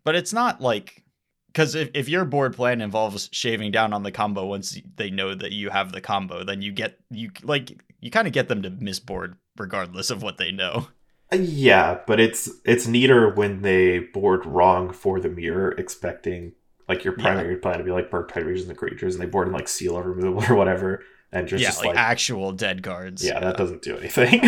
But 0.04 0.16
it's 0.16 0.34
not 0.34 0.62
like 0.62 1.04
because 1.48 1.76
if, 1.76 1.90
if 1.94 2.10
your 2.10 2.26
board 2.26 2.56
plan 2.56 2.82
involves 2.82 3.30
shaving 3.32 3.72
down 3.72 3.94
on 3.94 4.02
the 4.02 4.12
combo 4.12 4.46
once 4.46 4.80
they 4.96 5.12
know 5.12 5.36
that 5.36 5.52
you 5.52 5.70
have 5.70 5.92
the 5.92 6.02
combo, 6.02 6.44
then 6.44 6.64
you 6.64 6.72
get 6.72 6.98
you 7.12 7.30
like 7.44 7.84
you 8.00 8.10
kind 8.10 8.28
of 8.28 8.34
get 8.34 8.48
them 8.48 8.64
to 8.64 8.72
misboard 8.72 9.36
regardless 9.58 10.10
of 10.10 10.24
what 10.24 10.38
they 10.38 10.52
know. 10.52 10.88
Uh, 11.32 11.38
Yeah, 11.38 12.00
but 12.08 12.20
it's 12.20 12.50
it's 12.66 12.88
neater 12.88 13.30
when 13.32 13.62
they 13.62 14.00
board 14.00 14.44
wrong 14.46 14.92
for 14.92 15.20
the 15.20 15.30
mirror, 15.30 15.72
expecting 15.74 16.54
like 16.88 17.04
your 17.04 17.16
Yeah. 17.18 17.24
primary 17.26 17.58
plan 17.58 17.78
to 17.78 17.84
be 17.84 17.92
like 17.92 18.10
Burk 18.10 18.34
regions 18.36 18.70
and 18.70 18.78
creatures, 18.78 19.14
and 19.14 19.22
they 19.22 19.30
board 19.30 19.48
in 19.48 19.54
like 19.54 19.68
seal 19.68 20.02
removal 20.02 20.44
or 20.50 20.56
whatever, 20.56 21.04
and 21.40 21.48
just, 21.48 21.62
yeah, 21.62 21.70
just 21.70 21.80
like, 21.80 21.96
like, 21.96 21.98
actual 21.98 22.52
dead 22.52 22.84
cards. 22.84 23.24
yeah, 23.26 23.40
that 23.40 23.58
doesn't 23.58 23.82
do 23.82 23.98
anything. 23.98 24.42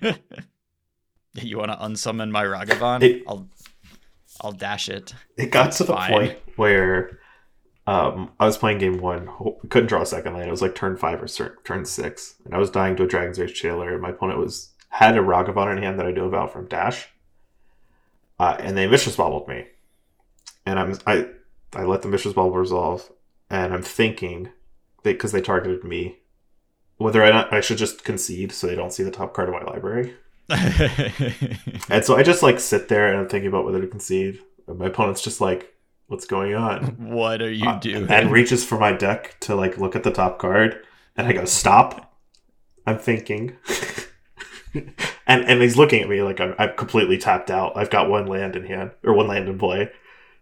You 1.34 1.58
want 1.58 1.70
to 1.70 1.76
unsummon 1.76 2.30
my 2.30 2.44
Ragavan? 2.44 3.02
It- 3.02 3.22
I'll 3.28 3.46
I'll 4.40 4.52
dash 4.52 4.88
it. 4.88 5.14
it 5.36 5.50
got 5.50 5.64
That's 5.64 5.78
to 5.78 5.84
the 5.84 5.92
fine. 5.94 6.10
point 6.10 6.38
where 6.56 7.18
um, 7.86 8.32
I 8.40 8.44
was 8.46 8.56
playing 8.58 8.78
game 8.78 8.98
one, 8.98 9.28
couldn't 9.70 9.88
draw 9.88 10.02
a 10.02 10.06
second 10.06 10.34
land. 10.34 10.48
It 10.48 10.50
was 10.50 10.60
like 10.62 10.74
turn 10.74 10.96
five 10.96 11.22
or 11.22 11.28
cer- 11.28 11.58
turn 11.64 11.84
six, 11.84 12.34
and 12.44 12.54
I 12.54 12.58
was 12.58 12.70
dying 12.70 12.96
to 12.96 13.04
a 13.04 13.06
Dragon's 13.06 13.38
Rage 13.38 13.60
Jailer, 13.60 13.92
and 13.92 14.02
my 14.02 14.10
opponent 14.10 14.38
was 14.38 14.70
had 14.88 15.16
a 15.16 15.20
Ragavan 15.20 15.76
in 15.76 15.82
hand 15.82 15.98
that 15.98 16.06
I 16.06 16.10
knew 16.10 16.24
about 16.26 16.52
from 16.52 16.66
Dash, 16.68 17.08
uh, 18.38 18.56
and 18.60 18.76
they 18.76 18.86
Mishra's 18.86 19.16
Baubled 19.16 19.46
me, 19.48 19.66
and 20.66 20.78
I'm 20.78 20.98
I 21.06 21.28
I 21.74 21.84
let 21.84 22.02
the 22.02 22.08
Mishra's 22.08 22.34
Bauble 22.34 22.56
resolve, 22.58 23.10
and 23.50 23.72
I'm 23.74 23.82
thinking 23.82 24.50
because 25.02 25.32
they 25.32 25.40
targeted 25.40 25.84
me, 25.84 26.18
whether 26.98 27.22
I 27.22 27.30
not, 27.30 27.52
I 27.52 27.60
should 27.60 27.78
just 27.78 28.04
concede 28.04 28.52
so 28.52 28.66
they 28.66 28.74
don't 28.74 28.92
see 28.92 29.02
the 29.02 29.10
top 29.10 29.34
card 29.34 29.48
of 29.48 29.54
my 29.54 29.62
library. 29.64 30.14
And 31.88 32.04
so 32.04 32.16
I 32.16 32.22
just 32.22 32.42
like 32.42 32.58
sit 32.60 32.88
there 32.88 33.08
and 33.08 33.18
I'm 33.20 33.28
thinking 33.28 33.48
about 33.48 33.64
whether 33.64 33.80
to 33.80 33.86
concede. 33.86 34.40
And 34.66 34.78
my 34.78 34.86
opponent's 34.86 35.22
just 35.22 35.40
like, 35.40 35.74
"What's 36.08 36.26
going 36.26 36.54
on?" 36.54 36.82
what 36.98 37.40
are 37.42 37.50
you 37.52 37.68
Uh, 37.68 37.78
doing? 37.78 38.10
and 38.10 38.30
reaches 38.32 38.64
for 38.64 38.78
my 38.78 38.92
deck 38.92 39.36
to 39.40 39.54
like 39.54 39.78
look 39.78 39.94
at 39.96 40.02
the 40.02 40.10
top 40.10 40.38
card, 40.38 40.80
and 41.16 41.26
I 41.28 41.32
go, 41.32 41.44
"Stop!" 41.44 42.12
I'm 42.86 42.98
thinking, 42.98 43.56
and 44.74 45.44
and 45.44 45.62
he's 45.62 45.76
looking 45.76 46.02
at 46.02 46.08
me 46.08 46.22
like 46.22 46.40
I'm, 46.40 46.54
I'm 46.58 46.74
completely 46.76 47.18
tapped 47.18 47.50
out. 47.50 47.76
I've 47.76 47.90
got 47.90 48.08
one 48.10 48.26
land 48.26 48.56
in 48.56 48.64
hand 48.66 48.90
or 49.04 49.12
one 49.14 49.28
land 49.28 49.48
in 49.48 49.58
play. 49.58 49.90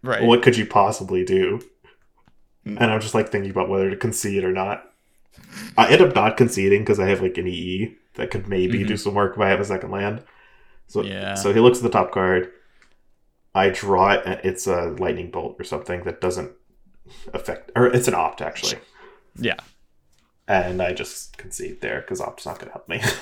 right. 0.03 0.23
What 0.23 0.43
could 0.43 0.57
you 0.57 0.67
possibly 0.67 1.25
do? 1.25 1.61
Hmm. 2.65 2.77
And 2.81 2.91
I'm 2.91 3.01
just 3.01 3.15
like 3.15 3.31
thinking 3.31 3.51
about 3.51 3.69
whether 3.69 3.91
to 3.91 3.97
concede 3.97 4.45
or 4.45 4.53
not. 4.53 4.91
I 5.77 5.89
end 5.89 6.03
up 6.03 6.15
not 6.15 6.37
conceding 6.37 6.81
because 6.83 6.99
I 7.01 7.09
have 7.09 7.21
like 7.21 7.39
an 7.39 7.47
EE 7.47 7.97
that 8.15 8.31
could 8.31 8.49
maybe 8.49 8.85
do 8.85 8.97
some 8.97 9.15
work 9.15 9.35
if 9.35 9.41
I 9.41 9.49
have 9.49 9.61
a 9.61 9.65
second 9.65 9.91
land. 9.91 10.23
So 10.87 11.01
Mm-hmm. 11.01 11.09
Yeah. 11.13 11.35
so 11.35 11.53
he 11.53 11.61
looks 11.61 11.79
at 11.79 11.85
the 11.85 11.91
top 11.91 12.13
card. 12.13 12.51
I 13.55 13.71
draw 13.71 14.13
it, 14.13 14.23
and 14.27 14.41
it's 14.45 14.67
a 14.67 14.87
lightning 14.99 15.31
bolt 15.31 15.57
or 15.61 15.65
something 15.65 16.03
that 16.05 16.21
doesn't 16.21 16.53
affect, 17.33 17.71
or 17.77 17.87
it's 17.87 18.09
an 18.09 18.15
opt 18.15 18.41
actually, 18.43 18.81
Yeah. 19.37 19.57
and 20.49 20.83
I 20.83 20.93
just 20.93 21.37
concede 21.39 21.81
there 21.81 22.01
because 22.01 22.21
opt's 22.21 22.45
not 22.47 22.59
going 22.59 22.67
to 22.69 22.73
help 22.73 22.89
me. 22.89 23.01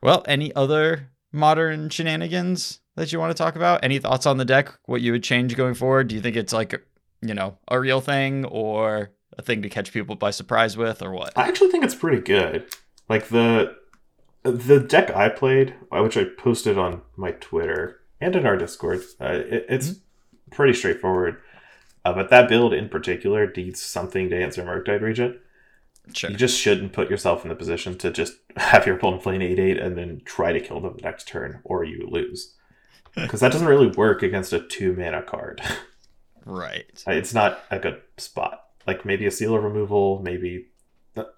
Well, 0.00 0.22
any 0.28 0.54
other 0.54 1.10
modern 1.32 1.88
shenanigans 1.90 2.78
that 2.94 3.12
you 3.12 3.18
want 3.18 3.36
to 3.36 3.42
talk 3.42 3.56
about? 3.56 3.82
Any 3.82 3.98
thoughts 3.98 4.26
on 4.26 4.36
the 4.36 4.44
deck? 4.44 4.72
What 4.86 5.00
you 5.00 5.10
would 5.10 5.24
change 5.24 5.56
going 5.56 5.74
forward? 5.74 6.06
Do 6.06 6.14
you 6.14 6.20
think 6.20 6.36
it's 6.36 6.52
like, 6.52 6.80
you 7.20 7.34
know, 7.34 7.58
a 7.68 7.78
real 7.78 8.00
thing 8.00 8.44
or 8.44 9.10
a 9.36 9.42
thing 9.42 9.62
to 9.62 9.68
catch 9.68 9.92
people 9.92 10.16
by 10.16 10.30
surprise 10.30 10.76
with 10.76 11.02
or 11.02 11.12
what? 11.12 11.36
I 11.36 11.48
actually 11.48 11.70
think 11.70 11.84
it's 11.84 11.94
pretty 11.94 12.20
good. 12.20 12.66
Like 13.08 13.28
the 13.28 13.76
the 14.42 14.80
deck 14.80 15.14
I 15.14 15.28
played, 15.28 15.74
uh, 15.92 16.02
which 16.02 16.16
I 16.16 16.24
posted 16.24 16.78
on 16.78 17.02
my 17.16 17.32
Twitter 17.32 18.00
and 18.20 18.34
in 18.34 18.46
our 18.46 18.56
Discord, 18.56 19.02
uh, 19.20 19.32
it, 19.32 19.66
it's 19.68 19.94
pretty 20.50 20.74
straightforward. 20.74 21.40
Uh, 22.04 22.12
but 22.12 22.30
that 22.30 22.48
build 22.48 22.72
in 22.72 22.88
particular 22.88 23.52
needs 23.54 23.82
something 23.82 24.30
to 24.30 24.40
answer 24.40 24.62
Murktide 24.62 25.02
Regent. 25.02 25.36
Sure. 26.14 26.30
You 26.30 26.36
just 26.36 26.58
shouldn't 26.58 26.94
put 26.94 27.10
yourself 27.10 27.44
in 27.44 27.50
the 27.50 27.54
position 27.54 27.98
to 27.98 28.10
just 28.10 28.34
have 28.56 28.86
your 28.86 28.96
opponent 28.96 29.22
play 29.22 29.36
an 29.36 29.42
8 29.42 29.58
8 29.58 29.78
and 29.78 29.98
then 29.98 30.22
try 30.24 30.52
to 30.52 30.60
kill 30.60 30.80
them 30.80 30.94
the 30.96 31.02
next 31.02 31.28
turn, 31.28 31.60
or 31.64 31.84
you 31.84 32.06
lose. 32.10 32.54
Because 33.14 33.40
that 33.40 33.50
doesn't 33.50 33.66
really 33.66 33.88
work 33.88 34.22
against 34.22 34.52
a 34.52 34.60
two 34.60 34.92
mana 34.92 35.22
card. 35.22 35.60
Right. 36.48 36.86
it's 37.06 37.34
not 37.34 37.60
a 37.70 37.78
good 37.78 38.00
spot. 38.16 38.64
Like 38.86 39.04
maybe 39.04 39.26
a 39.26 39.30
seal 39.30 39.54
of 39.54 39.62
removal, 39.62 40.20
maybe 40.22 40.66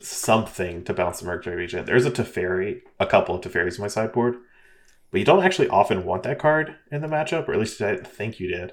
something 0.01 0.85
to 0.85 0.95
bounce 0.95 1.21
the 1.21 1.27
Murktide 1.27 1.57
Regent. 1.57 1.87
There's 1.87 2.07
a 2.07 2.11
Teferi, 2.11 2.83
a 2.99 3.07
couple 3.07 3.35
of 3.35 3.41
Teferis 3.41 3.77
in 3.77 3.83
my 3.83 3.89
sideboard, 3.89 4.37
but 5.11 5.19
you 5.19 5.25
don't 5.27 5.43
actually 5.45 5.69
often 5.69 6.05
want 6.05 6.23
that 6.23 6.39
card 6.39 6.77
in 6.93 7.01
the 7.01 7.09
matchup, 7.09 7.49
or 7.49 7.55
at 7.55 7.59
least 7.59 7.81
I 7.81 7.97
think 7.97 8.39
you 8.39 8.49
did, 8.49 8.73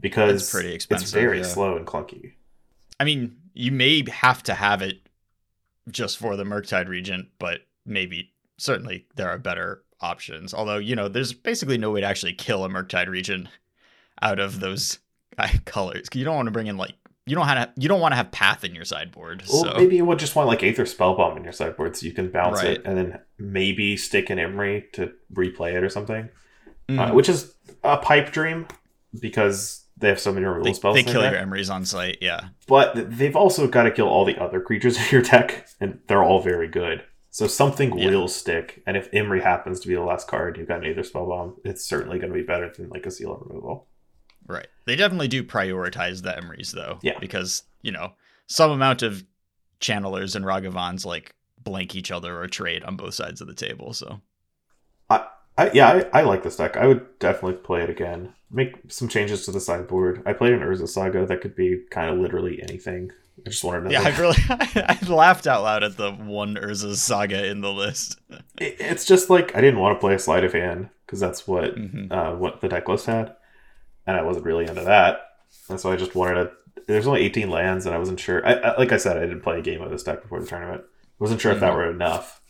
because 0.00 0.42
It's 0.42 0.50
pretty 0.50 0.72
expensive, 0.74 1.04
It's 1.04 1.12
very 1.12 1.38
yeah. 1.38 1.44
slow 1.44 1.76
and 1.76 1.86
clunky. 1.86 2.32
I 2.98 3.04
mean, 3.04 3.36
you 3.54 3.70
may 3.70 4.02
have 4.10 4.42
to 4.44 4.54
have 4.54 4.82
it 4.82 4.96
just 5.90 6.18
for 6.18 6.36
the 6.36 6.44
Murktide 6.44 6.88
Regent, 6.88 7.28
but 7.38 7.60
maybe 7.86 8.32
certainly 8.58 9.06
there 9.16 9.28
are 9.28 9.38
better 9.38 9.82
options. 10.00 10.52
Although, 10.52 10.78
you 10.78 10.96
know, 10.96 11.08
there's 11.08 11.32
basically 11.32 11.78
no 11.78 11.90
way 11.90 12.00
to 12.00 12.06
actually 12.06 12.34
kill 12.34 12.64
a 12.64 12.68
Murktide 12.68 13.08
Regent 13.08 13.48
out 14.22 14.38
of 14.38 14.60
those 14.60 14.94
uh, 14.94 14.98
colors. 15.64 16.08
You 16.14 16.24
don't 16.24 16.36
want 16.36 16.46
to 16.46 16.52
bring 16.52 16.66
in 16.66 16.76
like 16.76 16.94
you 17.26 17.36
don't 17.36 17.46
have 17.46 17.74
to, 17.74 17.80
you 17.80 17.88
don't 17.88 18.00
want 18.00 18.12
to 18.12 18.16
have 18.16 18.32
path 18.32 18.64
in 18.64 18.74
your 18.74 18.84
sideboard. 18.84 19.44
Well, 19.48 19.64
so 19.64 19.74
maybe 19.76 19.96
you 19.96 20.04
would 20.04 20.18
just 20.18 20.34
want 20.34 20.48
like 20.48 20.62
Aether 20.62 20.84
Spellbomb 20.84 21.36
in 21.36 21.44
your 21.44 21.52
sideboard 21.52 21.96
so 21.96 22.06
you 22.06 22.12
can 22.12 22.30
bounce 22.30 22.62
Right. 22.62 22.72
it 22.72 22.82
and 22.84 22.96
then 22.96 23.20
maybe 23.38 23.96
stick 23.96 24.30
an 24.30 24.38
Emry 24.38 24.90
to 24.92 25.12
replay 25.32 25.74
it 25.74 25.84
or 25.84 25.88
something, 25.88 26.28
uh, 26.88 26.92
Mhm. 26.92 27.14
which 27.14 27.28
is 27.28 27.54
a 27.84 27.98
pipe 27.98 28.32
dream 28.32 28.66
because 29.20 29.84
they 29.96 30.08
have 30.08 30.18
so 30.18 30.32
many 30.32 30.46
removal 30.46 30.64
they, 30.64 30.72
spells. 30.72 30.94
they 30.96 31.02
kill 31.02 31.22
your 31.22 31.32
Emrys 31.34 31.72
on 31.72 31.84
site. 31.84 32.18
Yeah. 32.20 32.48
But 32.66 33.16
they've 33.18 33.36
also 33.36 33.68
got 33.68 33.82
to 33.84 33.90
kill 33.90 34.08
all 34.08 34.24
the 34.24 34.38
other 34.42 34.60
creatures 34.60 34.96
in 34.98 35.04
your 35.12 35.22
deck, 35.22 35.66
and 35.80 36.00
they're 36.06 36.22
all 36.24 36.40
very 36.40 36.68
good. 36.68 37.02
So 37.30 37.46
something 37.46 37.96
Yeah. 37.96 38.10
will 38.10 38.28
stick, 38.28 38.82
and 38.86 38.96
if 38.96 39.10
Emry 39.12 39.42
happens 39.42 39.78
to 39.80 39.88
be 39.88 39.94
the 39.94 40.00
last 40.00 40.26
card, 40.26 40.56
you've 40.56 40.66
got 40.68 40.78
an 40.84 40.86
Aether 40.90 41.02
Spellbomb, 41.02 41.56
it's 41.64 41.84
certainly 41.84 42.18
going 42.18 42.32
to 42.32 42.38
be 42.38 42.44
better 42.44 42.72
than 42.76 42.88
like 42.88 43.06
a 43.06 43.10
Seal 43.10 43.34
of 43.34 43.42
Removal. 43.46 43.86
Right. 44.50 44.66
They 44.86 44.96
definitely 44.96 45.28
do 45.28 45.42
prioritize 45.44 46.22
the 46.22 46.30
Emrys 46.32 46.72
though. 46.72 46.98
Yeah. 47.02 47.18
Because, 47.20 47.62
you 47.82 47.92
know, 47.92 48.12
some 48.46 48.70
amount 48.70 49.02
of 49.02 49.24
channelers 49.80 50.34
and 50.36 50.44
Ragavans 50.44 51.04
like 51.06 51.34
blank 51.62 51.94
each 51.94 52.10
other 52.10 52.40
or 52.40 52.46
trade 52.48 52.82
on 52.84 52.96
both 52.96 53.14
sides 53.14 53.40
of 53.40 53.46
the 53.46 53.54
table. 53.54 53.92
So 53.92 54.20
I, 55.58 55.70
yeah, 55.74 55.88
I, 56.12 56.20
I 56.20 56.22
like 56.22 56.42
this 56.42 56.56
deck. 56.56 56.76
I 56.78 56.86
would 56.86 57.18
definitely 57.18 57.54
play 57.58 57.82
it 57.82 57.90
again. 57.90 58.32
Make 58.50 58.76
some 58.88 59.08
changes 59.08 59.44
to 59.44 59.52
the 59.52 59.60
sideboard. 59.60 60.22
I 60.24 60.32
played 60.32 60.54
an 60.54 60.60
Urza 60.60 60.88
Saga 60.88 61.26
that 61.26 61.42
could 61.42 61.54
be 61.54 61.82
kind 61.90 62.08
of 62.08 62.18
literally 62.18 62.62
anything. 62.62 63.10
I 63.44 63.50
just 63.50 63.62
wanted 63.62 63.88
to. 63.88 63.92
Yeah, 63.92 64.02
I 64.02 64.16
really 64.18 64.36
I 64.48 64.98
laughed 65.06 65.46
out 65.46 65.62
loud 65.62 65.82
at 65.82 65.96
the 65.98 66.12
one 66.12 66.54
Urza 66.54 66.94
saga 66.94 67.46
in 67.46 67.60
the 67.60 67.72
list. 67.72 68.18
It- 68.58 68.76
it's 68.78 69.04
just 69.04 69.28
like 69.28 69.54
I 69.54 69.60
didn't 69.60 69.80
want 69.80 69.96
to 69.96 70.00
play 70.00 70.14
a 70.14 70.18
sleight 70.18 70.44
of 70.44 70.52
hand 70.54 70.88
because 71.04 71.20
that's 71.20 71.46
what 71.46 71.74
Mhm. 71.76 72.10
uh, 72.10 72.36
what 72.36 72.60
the 72.62 72.68
deck 72.68 72.88
list 72.88 73.06
had, 73.06 73.34
and 74.10 74.18
I 74.20 74.22
wasn't 74.22 74.44
really 74.46 74.66
into 74.66 74.82
that. 74.82 75.20
And 75.68 75.80
so 75.80 75.90
I 75.92 75.96
just 75.96 76.14
wanted 76.14 76.34
to. 76.44 76.50
There's 76.86 77.06
only 77.06 77.22
18 77.22 77.50
lands, 77.50 77.86
and 77.86 77.94
I 77.94 77.98
wasn't 77.98 78.20
sure. 78.20 78.44
I, 78.46 78.54
I, 78.54 78.78
like 78.78 78.92
I 78.92 78.96
said, 78.96 79.16
I 79.16 79.20
didn't 79.20 79.42
play 79.42 79.58
a 79.58 79.62
game 79.62 79.80
of 79.82 79.90
this 79.90 80.02
deck 80.02 80.22
before 80.22 80.40
the 80.40 80.46
tournament. 80.46 80.82
I 80.84 81.06
wasn't 81.18 81.40
sure 81.40 81.52
if 81.52 81.60
that 81.60 81.72
Mhm. 81.72 81.76
were 81.76 81.90
enough. 81.90 82.40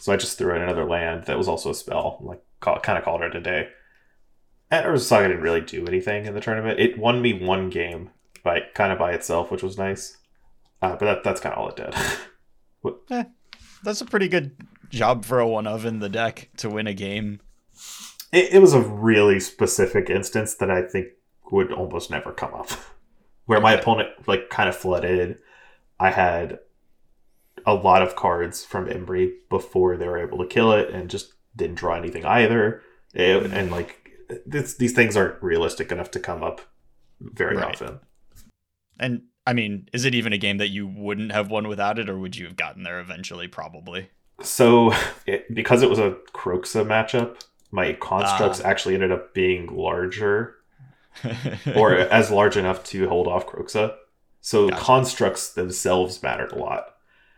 So 0.00 0.12
I 0.12 0.16
just 0.16 0.38
threw 0.38 0.54
in 0.54 0.62
another 0.62 0.84
land 0.84 1.24
that 1.24 1.38
was 1.38 1.48
also 1.48 1.70
a 1.70 1.74
spell, 1.74 2.18
like 2.22 2.40
call, 2.60 2.78
kind 2.80 2.98
of 2.98 3.04
called 3.04 3.22
it 3.22 3.34
a 3.34 3.40
day. 3.40 3.68
And 4.70 4.84
Urza 4.86 5.00
Saga 5.00 5.28
didn't 5.28 5.42
really 5.42 5.60
do 5.60 5.86
anything 5.86 6.26
in 6.26 6.34
the 6.34 6.40
tournament. 6.40 6.80
It 6.80 6.98
won 6.98 7.20
me 7.22 7.32
one 7.44 7.70
game 7.70 8.10
by 8.42 8.60
kind 8.74 8.92
of 8.92 8.98
by 8.98 9.12
itself, 9.12 9.50
which 9.50 9.62
was 9.62 9.78
nice. 9.78 10.16
Uh, 10.82 10.96
but 10.96 11.00
that, 11.00 11.24
that's 11.24 11.40
kind 11.40 11.54
of 11.54 11.58
all 11.58 11.68
it 11.68 11.76
did. 11.76 11.94
eh, 13.10 13.24
that's 13.82 14.00
a 14.00 14.06
pretty 14.06 14.28
good 14.28 14.56
job 14.90 15.24
for 15.24 15.38
a 15.40 15.46
one 15.48 15.66
of 15.66 15.84
in 15.84 15.98
the 16.00 16.08
deck 16.08 16.50
to 16.58 16.68
win 16.70 16.86
a 16.86 16.94
game. 16.94 17.40
It, 18.34 18.54
it 18.54 18.58
was 18.58 18.74
a 18.74 18.80
really 18.80 19.38
specific 19.38 20.10
instance 20.10 20.54
that 20.56 20.70
I 20.70 20.82
think 20.82 21.08
would 21.52 21.72
almost 21.72 22.10
never 22.10 22.32
come 22.32 22.52
up, 22.52 22.70
where 23.46 23.60
my 23.60 23.72
opponent 23.72 24.10
like 24.26 24.50
kind 24.50 24.68
of 24.68 24.76
flooded. 24.76 25.38
I 26.00 26.10
had 26.10 26.58
a 27.64 27.72
lot 27.72 28.02
of 28.02 28.16
cards 28.16 28.64
from 28.64 28.86
Emry 28.86 29.32
before 29.48 29.96
they 29.96 30.08
were 30.08 30.18
able 30.18 30.38
to 30.38 30.46
kill 30.46 30.72
it, 30.72 30.90
and 30.90 31.08
just 31.08 31.32
didn't 31.56 31.76
draw 31.76 31.94
anything 31.94 32.26
either. 32.26 32.82
It, 33.14 33.46
hmm. 33.46 33.52
and 33.52 33.70
like 33.70 34.10
this, 34.44 34.74
these 34.74 34.92
things 34.92 35.16
aren't 35.16 35.40
realistic 35.42 35.92
enough 35.92 36.10
to 36.10 36.20
come 36.20 36.42
up 36.42 36.60
very 37.20 37.56
right. 37.56 37.66
often. 37.66 38.00
And 38.98 39.22
I 39.46 39.52
mean, 39.52 39.88
is 39.92 40.04
it 40.04 40.14
even 40.14 40.32
a 40.32 40.38
game 40.38 40.58
that 40.58 40.70
you 40.70 40.86
wouldn't 40.86 41.32
have 41.32 41.50
won 41.50 41.68
without 41.68 41.98
it, 41.98 42.08
or 42.08 42.18
would 42.18 42.36
you 42.36 42.46
have 42.46 42.56
gotten 42.56 42.82
there 42.82 42.98
eventually? 42.98 43.46
Probably. 43.46 44.10
So, 44.42 44.92
it, 45.26 45.54
because 45.54 45.82
it 45.82 45.90
was 45.90 46.00
a 46.00 46.16
Kroxa 46.32 46.84
matchup, 46.84 47.40
my 47.74 47.92
constructs 47.94 48.60
uh, 48.60 48.64
actually 48.68 48.94
ended 48.94 49.10
up 49.10 49.34
being 49.34 49.66
larger, 49.66 50.54
or 51.74 51.92
as 51.92 52.30
large 52.30 52.56
enough 52.56 52.84
to 52.84 53.08
hold 53.08 53.26
off 53.26 53.46
Kroxa. 53.46 53.96
So 54.40 54.68
gotcha. 54.68 54.80
constructs 54.80 55.52
themselves 55.54 56.22
mattered 56.22 56.52
a 56.52 56.58
lot. 56.58 56.94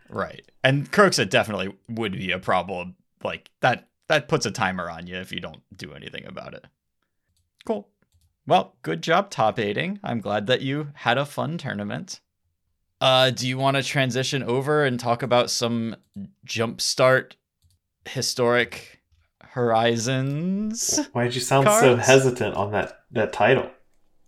Right, 0.09 0.45
and 0.63 0.91
Kroxa 0.91 1.27
definitely 1.27 1.75
would 1.89 2.11
be 2.11 2.31
a 2.31 2.37
problem. 2.37 2.95
Like 3.23 3.49
that, 3.61 3.87
that 4.09 4.27
puts 4.27 4.45
a 4.45 4.51
timer 4.51 4.91
on 4.91 5.07
you 5.07 5.15
if 5.15 5.31
you 5.31 5.39
don't 5.39 5.63
do 5.75 5.93
anything 5.93 6.25
about 6.27 6.53
it. 6.53 6.65
Cool. 7.65 7.89
Well, 8.45 8.75
good 8.83 9.01
job 9.01 9.31
top 9.31 9.57
aiding. 9.57 9.99
I'm 10.03 10.21
glad 10.21 10.45
that 10.47 10.61
you 10.61 10.89
had 10.93 11.17
a 11.17 11.25
fun 11.25 11.57
tournament. 11.57 12.19
Uh, 13.01 13.31
do 13.31 13.47
you 13.47 13.57
want 13.57 13.75
to 13.75 13.83
transition 13.83 14.43
over 14.43 14.85
and 14.85 14.99
talk 14.99 15.23
about 15.23 15.49
some 15.49 15.95
jumpstart 16.45 17.33
historic 18.05 18.96
horizons? 19.51 20.99
Why 21.13 21.25
did 21.25 21.35
you 21.35 21.41
sound 21.41 21.67
cards? 21.67 21.81
so 21.81 21.95
hesitant 21.95 22.55
on 22.55 22.71
that 22.71 23.03
that 23.11 23.33
title? 23.33 23.69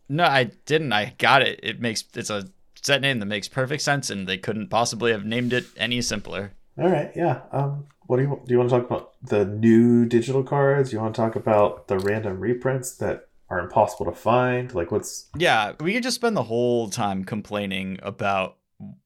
No, 0.07 0.25
I 0.25 0.45
didn't. 0.65 0.91
I 0.91 1.13
got 1.17 1.41
it. 1.41 1.59
It 1.61 1.79
makes 1.79 2.03
it's 2.15 2.29
a 2.29 2.49
set 2.81 3.01
name 3.01 3.19
that 3.19 3.25
makes 3.25 3.47
perfect 3.47 3.81
sense, 3.81 4.09
and 4.09 4.27
they 4.27 4.37
couldn't 4.37 4.69
possibly 4.69 5.11
have 5.11 5.25
named 5.25 5.53
it 5.53 5.65
any 5.77 6.01
simpler. 6.01 6.53
All 6.77 6.89
right, 6.89 7.11
yeah. 7.15 7.41
Um, 7.51 7.87
what 8.07 8.17
do 8.17 8.23
you 8.23 8.41
do? 8.45 8.53
You 8.53 8.57
want 8.57 8.69
to 8.69 8.77
talk 8.77 8.85
about 8.85 9.13
the 9.21 9.45
new 9.45 10.05
digital 10.05 10.43
cards? 10.43 10.91
You 10.91 10.99
want 10.99 11.15
to 11.15 11.21
talk 11.21 11.35
about 11.35 11.87
the 11.87 11.99
random 11.99 12.39
reprints 12.39 12.95
that 12.97 13.27
are 13.49 13.59
impossible 13.59 14.05
to 14.11 14.17
find? 14.17 14.73
Like, 14.73 14.91
what's 14.91 15.29
yeah? 15.35 15.73
We 15.79 15.93
could 15.93 16.03
just 16.03 16.15
spend 16.15 16.35
the 16.35 16.43
whole 16.43 16.89
time 16.89 17.23
complaining 17.23 17.99
about 18.01 18.57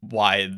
why 0.01 0.49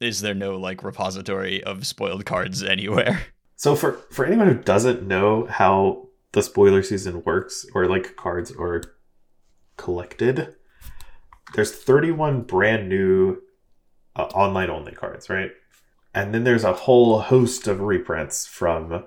is 0.00 0.20
there 0.20 0.34
no 0.34 0.56
like 0.56 0.82
repository 0.82 1.62
of 1.62 1.86
spoiled 1.86 2.24
cards 2.24 2.62
anywhere. 2.64 3.26
So 3.58 3.74
for 3.74 3.94
for 4.12 4.24
anyone 4.24 4.46
who 4.46 4.54
doesn't 4.54 5.06
know 5.06 5.46
how 5.46 6.06
the 6.30 6.42
spoiler 6.42 6.80
season 6.80 7.24
works, 7.24 7.66
or 7.74 7.86
like 7.86 8.14
cards 8.14 8.52
are 8.52 8.82
collected, 9.76 10.54
there's 11.54 11.72
31 11.72 12.42
brand 12.42 12.88
new 12.88 13.42
uh, 14.14 14.26
online 14.26 14.70
only 14.70 14.92
cards, 14.92 15.28
right? 15.28 15.50
And 16.14 16.32
then 16.32 16.44
there's 16.44 16.62
a 16.62 16.72
whole 16.72 17.18
host 17.20 17.66
of 17.66 17.80
reprints 17.80 18.46
from 18.46 19.04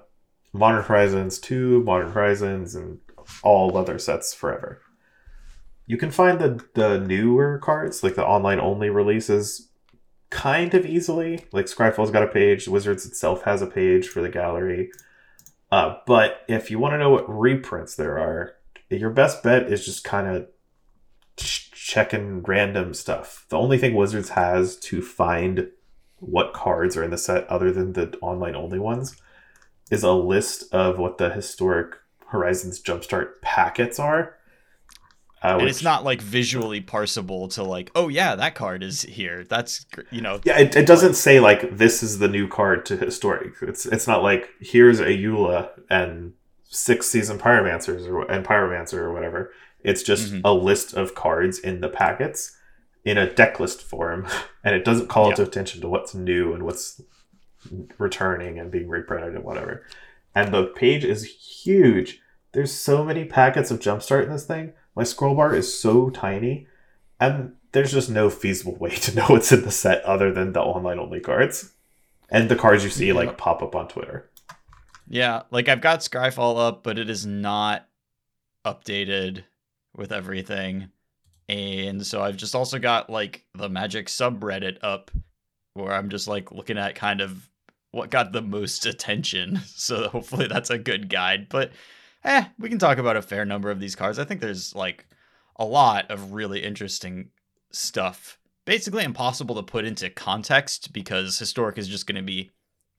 Modern 0.52 0.84
Horizons 0.84 1.40
2, 1.40 1.82
Modern 1.84 2.12
Horizons, 2.12 2.76
and 2.76 3.00
all 3.44 3.78
other 3.78 3.98
sets 3.98 4.34
forever. 4.34 4.82
You 5.86 5.96
can 5.96 6.12
find 6.12 6.40
the, 6.40 6.62
the 6.74 7.00
newer 7.00 7.58
cards, 7.58 8.04
like 8.04 8.16
the 8.16 8.26
online 8.26 8.60
only 8.60 8.90
releases, 8.90 9.70
kind 10.32 10.74
of 10.74 10.86
easily. 10.86 11.46
Like 11.52 11.68
Scryfall's 11.68 12.10
got 12.10 12.24
a 12.24 12.28
page, 12.28 12.68
Wizards 12.68 13.06
itself 13.06 13.44
has 13.44 13.62
a 13.62 13.68
page 13.68 14.08
for 14.08 14.22
the 14.22 14.30
gallery. 14.30 14.90
Uh, 15.72 15.98
but 16.08 16.42
if 16.48 16.72
you 16.72 16.80
want 16.80 16.94
to 16.94 16.98
know 16.98 17.12
what 17.12 17.30
reprints 17.30 17.96
there 17.96 18.18
are, 18.18 18.56
your 18.90 19.12
best 19.12 19.44
bet 19.44 19.72
is 19.72 19.86
just 19.86 20.04
kind 20.04 20.28
of 20.28 20.48
checking 21.38 22.42
random 22.44 22.94
stuff. 22.94 23.46
The 23.50 23.58
only 23.58 23.78
thing 23.78 23.94
Wizards 23.94 24.30
has 24.30 24.78
to 24.78 25.02
find 25.02 25.70
what 26.18 26.54
cards 26.54 26.96
are 26.98 27.04
in 27.04 27.12
the 27.12 27.18
set 27.18 27.48
other 27.48 27.72
than 27.72 27.94
the 27.94 28.18
online 28.22 28.56
only 28.56 28.80
ones 28.80 29.16
is 29.90 30.04
a 30.04 30.14
list 30.14 30.74
of 30.74 30.98
what 30.98 31.18
the 31.18 31.30
historic 31.30 31.96
Horizons 32.28 32.82
Jumpstart 32.82 33.42
packets 33.42 34.00
are. 34.00 34.38
Uh, 35.44 35.54
and 35.54 35.64
which, 35.64 35.72
it's 35.72 35.84
not 35.84 36.04
like 36.04 36.22
visually 36.22 36.82
parsable 36.82 37.52
to 37.54 37.64
like, 37.64 37.90
oh 37.96 38.10
yeah, 38.10 38.36
that 38.36 38.54
card 38.54 38.84
is 38.84 39.02
here. 39.02 39.44
That's 39.44 39.86
you 40.12 40.22
know. 40.22 40.40
Yeah, 40.44 40.60
it, 40.60 40.76
it 40.76 40.86
doesn't 40.86 41.16
say 41.16 41.40
like 41.40 41.78
this 41.78 42.04
is 42.04 42.20
the 42.20 42.28
new 42.28 42.48
card 42.48 42.86
to 42.88 42.98
historic. 42.98 43.54
It's 43.62 43.86
it's 43.86 44.08
not 44.08 44.22
like 44.22 44.50
here's 44.60 45.00
a 45.00 45.08
Eula 45.08 45.70
and 45.90 46.34
six 46.70 47.08
season 47.08 47.40
pyromancers 47.40 48.08
or 48.08 48.30
and 48.30 48.46
pyromancer 48.46 49.00
or 49.00 49.14
whatever. 49.14 49.52
It's 49.84 50.04
just 50.04 50.32
mm-hmm. 50.32 50.42
a 50.46 50.54
list 50.54 50.94
of 50.94 51.16
cards 51.16 51.58
in 51.58 51.82
the 51.82 51.90
packets 51.90 52.56
in 53.04 53.18
a 53.18 53.32
deck 53.32 53.60
list 53.60 53.82
form, 53.82 54.28
and 54.64 54.76
it 54.76 54.86
doesn't 54.86 55.08
call 55.08 55.30
yeah. 55.30 55.42
attention 55.42 55.82
to 55.82 55.90
what's 55.90 56.14
new 56.14 56.54
and 56.54 56.64
what's 56.64 57.02
returning 57.98 58.60
and 58.60 58.72
being 58.72 58.88
reprinted 58.88 59.36
and 59.36 59.44
whatever. 59.44 59.86
And 60.36 60.54
the 60.54 60.66
page 60.66 61.04
is 61.04 61.26
huge. 61.26 62.22
There's 62.54 62.72
so 62.72 63.04
many 63.04 63.26
packets 63.26 63.72
of 63.72 63.80
Jumpstart 63.80 64.24
in 64.24 64.32
this 64.32 64.46
thing. 64.46 64.74
My 64.96 65.04
scroll 65.04 65.36
bar 65.36 65.56
is 65.56 65.78
so 65.80 66.10
tiny, 66.10 66.68
and 67.20 67.54
there's 67.72 67.92
just 67.92 68.10
no 68.10 68.30
feasible 68.30 68.76
way 68.76 68.92
to 68.92 69.16
know 69.16 69.26
what's 69.30 69.52
in 69.52 69.64
the 69.64 69.72
set 69.72 70.04
other 70.04 70.32
than 70.32 70.54
the 70.54 70.62
online 70.62 71.00
only 71.00 71.20
cards 71.20 71.74
and 72.32 72.50
the 72.50 72.56
cards 72.56 72.84
you 72.84 72.90
see 72.90 73.08
yeah. 73.08 73.14
like 73.14 73.38
pop 73.38 73.62
up 73.62 73.76
on 73.76 73.88
Twitter. 73.88 74.30
Yeah, 75.08 75.44
like 75.52 75.68
I've 75.68 75.82
got 75.82 76.00
Scryfall 76.00 76.58
up, 76.58 76.84
but 76.84 76.98
it 76.98 77.10
is 77.10 77.26
not 77.26 77.88
updated 78.66 79.44
with 79.96 80.14
everything. 80.14 80.90
And 81.50 82.06
so 82.06 82.22
I've 82.22 82.38
just 82.38 82.56
also 82.56 82.80
got 82.80 83.10
like 83.10 83.44
the 83.54 83.68
Magic 83.68 84.08
subreddit 84.08 84.78
up 84.82 85.12
where 85.74 85.94
I'm 85.94 86.10
just 86.10 86.28
like 86.28 86.52
looking 86.52 86.78
at 86.78 86.96
kind 86.96 87.20
of 87.20 87.50
what 87.92 88.10
got 88.10 88.32
the 88.32 88.42
most 88.42 88.86
attention. 88.86 89.60
So 89.82 90.08
hopefully 90.08 90.48
that's 90.48 90.70
a 90.70 90.78
good 90.78 91.10
guide. 91.10 91.50
But 91.50 91.72
eh, 92.24 92.46
we 92.60 92.70
can 92.70 92.80
talk 92.80 92.98
about 92.98 93.18
a 93.18 93.22
fair 93.22 93.46
number 93.46 93.72
of 93.72 93.80
these 93.80 93.96
cards. 93.96 94.20
I 94.20 94.24
think 94.24 94.42
there's 94.42 94.76
like 94.76 95.06
a 95.56 95.66
lot 95.66 96.10
of 96.10 96.34
really 96.34 96.64
interesting 96.64 97.30
stuff. 97.72 98.38
Basically 98.66 99.04
impossible 99.04 99.56
to 99.56 99.64
put 99.64 99.86
into 99.86 100.10
context 100.10 100.94
because 100.94 101.40
historic 101.40 101.78
is 101.78 101.88
just 101.88 102.06
going 102.06 102.16
to 102.16 102.22
be 102.22 102.52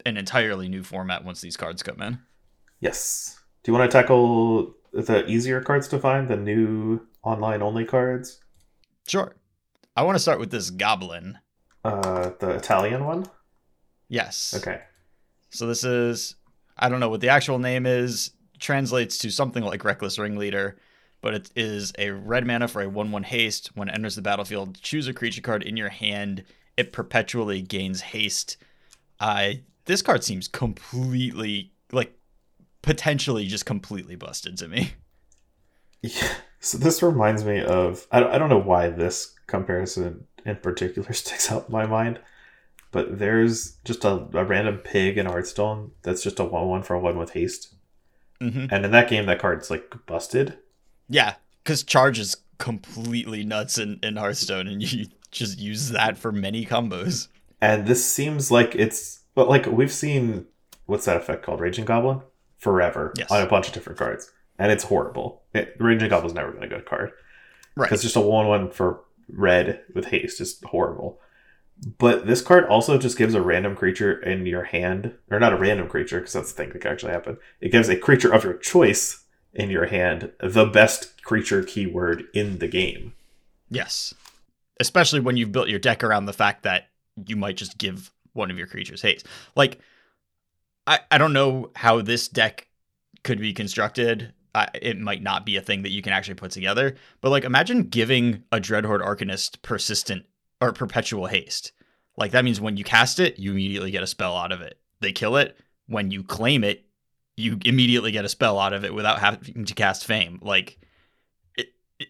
an 0.04 0.16
entirely 0.16 0.68
new 0.68 0.82
format 0.82 1.24
once 1.24 1.40
these 1.40 1.56
cards 1.56 1.82
come 1.82 2.02
in. 2.02 2.18
Yes. 2.80 3.38
Do 3.62 3.70
you 3.70 3.78
want 3.78 3.90
to 3.90 3.96
tackle 3.96 4.74
the 4.92 5.24
easier 5.26 5.60
cards 5.60 5.86
to 5.88 5.98
find, 5.98 6.28
the 6.28 6.36
new 6.36 7.00
online 7.22 7.62
only 7.62 7.84
cards? 7.84 8.40
Sure. 9.06 9.36
I 9.96 10.02
want 10.02 10.16
to 10.16 10.20
start 10.20 10.40
with 10.40 10.50
this 10.50 10.70
goblin. 10.70 11.38
Uh, 11.84 12.30
the 12.38 12.50
Italian 12.50 13.04
one. 13.04 13.26
Yes. 14.08 14.54
Okay. 14.56 14.80
So 15.50 15.66
this 15.66 15.84
is 15.84 16.36
I 16.76 16.88
don't 16.88 17.00
know 17.00 17.08
what 17.08 17.20
the 17.20 17.28
actual 17.28 17.58
name 17.58 17.86
is. 17.86 18.30
Translates 18.62 19.18
to 19.18 19.30
something 19.30 19.64
like 19.64 19.84
Reckless 19.84 20.20
Ringleader, 20.20 20.76
but 21.20 21.34
it 21.34 21.50
is 21.56 21.92
a 21.98 22.10
red 22.10 22.46
mana 22.46 22.68
for 22.68 22.80
a 22.80 22.88
one-one 22.88 23.24
haste. 23.24 23.72
When 23.74 23.88
it 23.88 23.94
enters 23.94 24.14
the 24.14 24.22
battlefield, 24.22 24.80
choose 24.80 25.08
a 25.08 25.12
creature 25.12 25.40
card 25.40 25.64
in 25.64 25.76
your 25.76 25.88
hand. 25.88 26.44
It 26.76 26.92
perpetually 26.92 27.60
gains 27.60 28.00
haste. 28.00 28.56
I 29.18 29.62
this 29.86 30.00
card 30.00 30.22
seems 30.22 30.46
completely 30.46 31.72
like 31.90 32.16
potentially 32.82 33.46
just 33.46 33.66
completely 33.66 34.14
busted 34.14 34.56
to 34.58 34.68
me. 34.68 34.92
Yeah. 36.04 36.34
So 36.58 36.78
this 36.78 37.00
reminds 37.00 37.44
me 37.44 37.62
of 37.62 38.08
I 38.10 38.18
don't, 38.18 38.32
I 38.32 38.38
don't 38.38 38.48
know 38.48 38.58
why 38.58 38.88
this 38.88 39.36
comparison 39.46 40.26
in 40.44 40.56
particular 40.56 41.12
sticks 41.12 41.50
out 41.50 41.66
in 41.68 41.72
my 41.72 41.86
mind, 41.86 42.18
but 42.90 43.20
there's 43.20 43.76
just 43.84 44.04
a, 44.04 44.26
a 44.32 44.44
random 44.44 44.78
pig 44.78 45.16
in 45.16 45.26
Hearthstone 45.26 45.92
that's 46.02 46.24
just 46.24 46.40
a 46.40 46.44
one 46.44 46.66
one 46.66 46.82
for 46.82 46.94
a 46.94 46.98
one 46.98 47.18
with 47.18 47.34
haste, 47.34 47.76
mm-hmm. 48.42 48.66
and 48.70 48.84
in 48.84 48.90
that 48.90 49.08
game 49.08 49.26
that 49.26 49.38
card's 49.38 49.70
like 49.70 49.92
busted. 50.06 50.58
Yeah, 51.08 51.34
because 51.62 51.82
charge 51.82 52.18
is 52.18 52.36
completely 52.58 53.44
nuts 53.44 53.78
in 53.78 53.98
in 54.02 54.16
Hearthstone, 54.16 54.66
and 54.66 54.82
you 54.92 55.06
just 55.30 55.58
use 55.58 55.90
that 55.90 56.16
for 56.16 56.32
many 56.32 56.66
combos. 56.66 57.28
And 57.60 57.86
this 57.86 58.04
seems 58.04 58.50
like 58.50 58.74
it's 58.74 59.20
but 59.34 59.48
like 59.48 59.66
we've 59.66 59.92
seen 59.92 60.46
what's 60.86 61.04
that 61.04 61.16
effect 61.16 61.44
called 61.44 61.60
Raging 61.60 61.84
Goblin 61.84 62.20
forever 62.58 63.12
yes. 63.16 63.30
on 63.30 63.42
a 63.42 63.46
bunch 63.46 63.68
of 63.68 63.72
different 63.72 63.98
cards 63.98 64.30
and 64.58 64.70
it's 64.70 64.84
horrible. 64.84 65.42
It, 65.54 65.74
Raging 65.78 66.08
Goblin's 66.08 66.34
never 66.34 66.52
been 66.52 66.62
a 66.62 66.68
good 66.68 66.86
card, 66.86 67.12
right? 67.74 67.86
Because 67.86 68.02
just 68.02 68.16
a 68.16 68.20
one 68.20 68.46
one 68.46 68.70
for 68.70 69.00
red 69.28 69.82
with 69.94 70.06
haste 70.06 70.40
is 70.40 70.60
horrible. 70.64 71.18
But 71.98 72.26
this 72.26 72.42
card 72.42 72.64
also 72.66 72.96
just 72.96 73.18
gives 73.18 73.34
a 73.34 73.42
random 73.42 73.74
creature 73.74 74.20
in 74.20 74.46
your 74.46 74.64
hand, 74.64 75.14
or 75.30 75.40
not 75.40 75.52
a 75.52 75.56
random 75.56 75.88
creature, 75.88 76.20
because 76.20 76.32
that's 76.32 76.52
the 76.52 76.56
thing 76.56 76.72
that 76.72 76.80
can 76.80 76.92
actually 76.92 77.12
happen. 77.12 77.38
It 77.60 77.72
gives 77.72 77.88
a 77.88 77.96
creature 77.96 78.32
of 78.32 78.44
your 78.44 78.54
choice 78.54 79.24
in 79.52 79.68
your 79.68 79.86
hand 79.86 80.30
the 80.40 80.64
best 80.64 81.22
creature 81.24 81.62
keyword 81.62 82.24
in 82.32 82.58
the 82.58 82.68
game. 82.68 83.14
Yes. 83.68 84.14
Especially 84.78 85.20
when 85.20 85.36
you've 85.36 85.52
built 85.52 85.68
your 85.68 85.78
deck 85.78 86.04
around 86.04 86.26
the 86.26 86.32
fact 86.32 86.62
that 86.62 86.88
you 87.26 87.36
might 87.36 87.56
just 87.56 87.78
give 87.78 88.12
one 88.32 88.50
of 88.50 88.58
your 88.58 88.66
creatures 88.66 89.02
haste. 89.02 89.26
Like, 89.56 89.80
I, 90.86 91.00
I 91.10 91.18
don't 91.18 91.32
know 91.32 91.70
how 91.76 92.00
this 92.00 92.28
deck 92.28 92.68
could 93.24 93.40
be 93.40 93.52
constructed. 93.52 94.32
I, 94.54 94.68
it 94.74 94.98
might 94.98 95.22
not 95.22 95.44
be 95.44 95.56
a 95.56 95.62
thing 95.62 95.82
that 95.82 95.90
you 95.90 96.02
can 96.02 96.12
actually 96.12 96.34
put 96.34 96.50
together, 96.52 96.94
but 97.20 97.30
like, 97.30 97.44
imagine 97.44 97.84
giving 97.84 98.44
a 98.52 98.58
Dreadhorde 98.58 99.04
Arcanist 99.04 99.62
persistent 99.62 100.24
or 100.62 100.72
perpetual 100.72 101.26
haste. 101.26 101.72
Like, 102.16 102.30
that 102.30 102.44
means 102.44 102.60
when 102.60 102.76
you 102.76 102.84
cast 102.84 103.18
it, 103.18 103.38
you 103.38 103.50
immediately 103.50 103.90
get 103.90 104.02
a 104.02 104.06
spell 104.06 104.36
out 104.36 104.52
of 104.52 104.60
it. 104.60 104.78
They 105.00 105.12
kill 105.12 105.36
it. 105.36 105.56
When 105.86 106.10
you 106.10 106.22
claim 106.22 106.62
it, 106.62 106.84
you 107.36 107.58
immediately 107.64 108.12
get 108.12 108.24
a 108.24 108.28
spell 108.28 108.58
out 108.58 108.72
of 108.72 108.84
it 108.84 108.94
without 108.94 109.18
having 109.18 109.64
to 109.64 109.74
cast 109.74 110.06
Fame. 110.06 110.38
Like, 110.40 110.78
it, 111.56 111.68
it, 111.98 112.08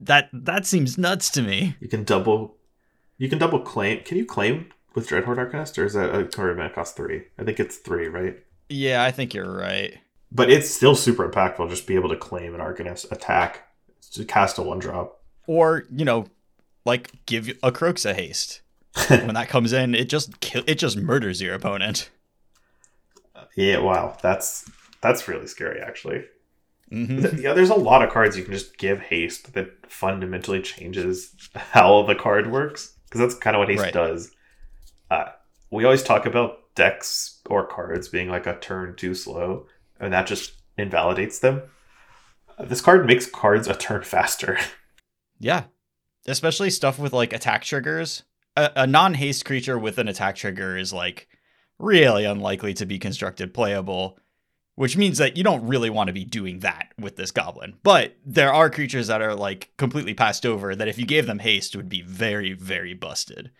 that 0.00 0.30
that 0.32 0.64
seems 0.64 0.96
nuts 0.96 1.30
to 1.30 1.42
me. 1.42 1.74
You 1.80 1.88
can 1.88 2.04
double, 2.04 2.56
you 3.16 3.28
can 3.28 3.38
double 3.38 3.60
claim. 3.60 4.04
Can 4.04 4.16
you 4.16 4.26
claim 4.26 4.68
with 4.94 5.08
Dreadhorde 5.08 5.50
Arcanist, 5.50 5.76
or 5.78 5.84
is 5.84 5.94
that 5.94 6.14
a 6.14 6.24
card 6.24 6.58
that 6.58 6.74
costs 6.74 6.96
three? 6.96 7.24
I 7.38 7.44
think 7.44 7.58
it's 7.58 7.78
three, 7.78 8.06
right? 8.06 8.36
Yeah, 8.68 9.02
I 9.02 9.10
think 9.10 9.34
you're 9.34 9.52
right. 9.52 9.98
But 10.30 10.50
it's 10.50 10.70
still 10.70 10.94
super 10.94 11.28
impactful. 11.28 11.70
Just 11.70 11.86
be 11.86 11.94
able 11.94 12.10
to 12.10 12.16
claim 12.16 12.54
an 12.54 12.60
Arcanist 12.60 13.10
attack, 13.10 13.66
to 14.12 14.24
cast 14.24 14.58
a 14.58 14.62
one 14.62 14.78
drop, 14.78 15.22
or 15.46 15.84
you 15.90 16.04
know, 16.04 16.26
like 16.88 17.12
give 17.26 17.48
a 17.62 17.70
Kroxa 17.70 18.14
haste. 18.14 18.62
when 19.08 19.34
that 19.34 19.48
comes 19.48 19.72
in, 19.72 19.94
it 19.94 20.08
just 20.08 20.40
kill, 20.40 20.64
it 20.66 20.74
just 20.76 20.96
murders 20.96 21.40
your 21.40 21.54
opponent. 21.54 22.10
Yeah, 23.54 23.78
wow, 23.78 24.16
that's 24.22 24.68
that's 25.00 25.28
really 25.28 25.46
scary, 25.46 25.80
actually. 25.80 26.24
Mm-hmm. 26.90 27.40
Yeah, 27.40 27.52
there's 27.52 27.70
a 27.70 27.74
lot 27.74 28.02
of 28.02 28.10
cards 28.10 28.36
you 28.36 28.42
can 28.44 28.54
just 28.54 28.78
give 28.78 28.98
haste 29.00 29.52
that 29.52 29.68
fundamentally 29.88 30.62
changes 30.62 31.34
how 31.54 32.02
the 32.02 32.14
card 32.14 32.50
works 32.50 32.94
because 33.04 33.20
that's 33.20 33.34
kind 33.34 33.54
of 33.54 33.60
what 33.60 33.68
haste 33.68 33.82
Right. 33.82 33.92
does. 33.92 34.30
Uh, 35.10 35.26
we 35.70 35.84
always 35.84 36.02
talk 36.02 36.24
about 36.26 36.74
decks 36.74 37.40
or 37.46 37.66
cards 37.66 38.08
being 38.08 38.28
like 38.30 38.46
a 38.46 38.58
turn 38.58 38.96
too 38.96 39.14
slow, 39.14 39.66
and 40.00 40.12
that 40.12 40.26
just 40.26 40.52
invalidates 40.76 41.40
them. 41.40 41.62
This 42.58 42.80
card 42.80 43.06
makes 43.06 43.26
cards 43.26 43.68
a 43.68 43.74
turn 43.74 44.02
faster. 44.02 44.58
Yeah, 45.40 45.64
especially 46.28 46.70
stuff 46.70 46.98
with 46.98 47.12
like 47.12 47.32
attack 47.32 47.64
triggers. 47.64 48.22
A, 48.56 48.70
a 48.76 48.86
non-haste 48.86 49.44
creature 49.44 49.78
with 49.78 49.98
an 49.98 50.08
attack 50.08 50.36
trigger 50.36 50.76
is 50.76 50.92
like 50.92 51.28
really 51.78 52.24
unlikely 52.24 52.74
to 52.74 52.86
be 52.86 52.98
constructed 52.98 53.54
playable, 53.54 54.18
which 54.74 54.96
means 54.96 55.18
that 55.18 55.36
you 55.36 55.44
don't 55.44 55.66
really 55.66 55.90
want 55.90 56.08
to 56.08 56.12
be 56.12 56.24
doing 56.24 56.60
that 56.60 56.92
with 56.98 57.16
this 57.16 57.30
goblin. 57.30 57.74
But 57.82 58.16
there 58.24 58.52
are 58.52 58.70
creatures 58.70 59.06
that 59.08 59.22
are 59.22 59.34
like 59.34 59.70
completely 59.76 60.14
passed 60.14 60.44
over 60.44 60.74
that 60.76 60.88
if 60.88 60.98
you 60.98 61.06
gave 61.06 61.26
them 61.26 61.38
haste 61.40 61.74
would 61.76 61.88
be 61.88 62.02
very 62.02 62.52
very 62.52 62.94
busted. 62.94 63.50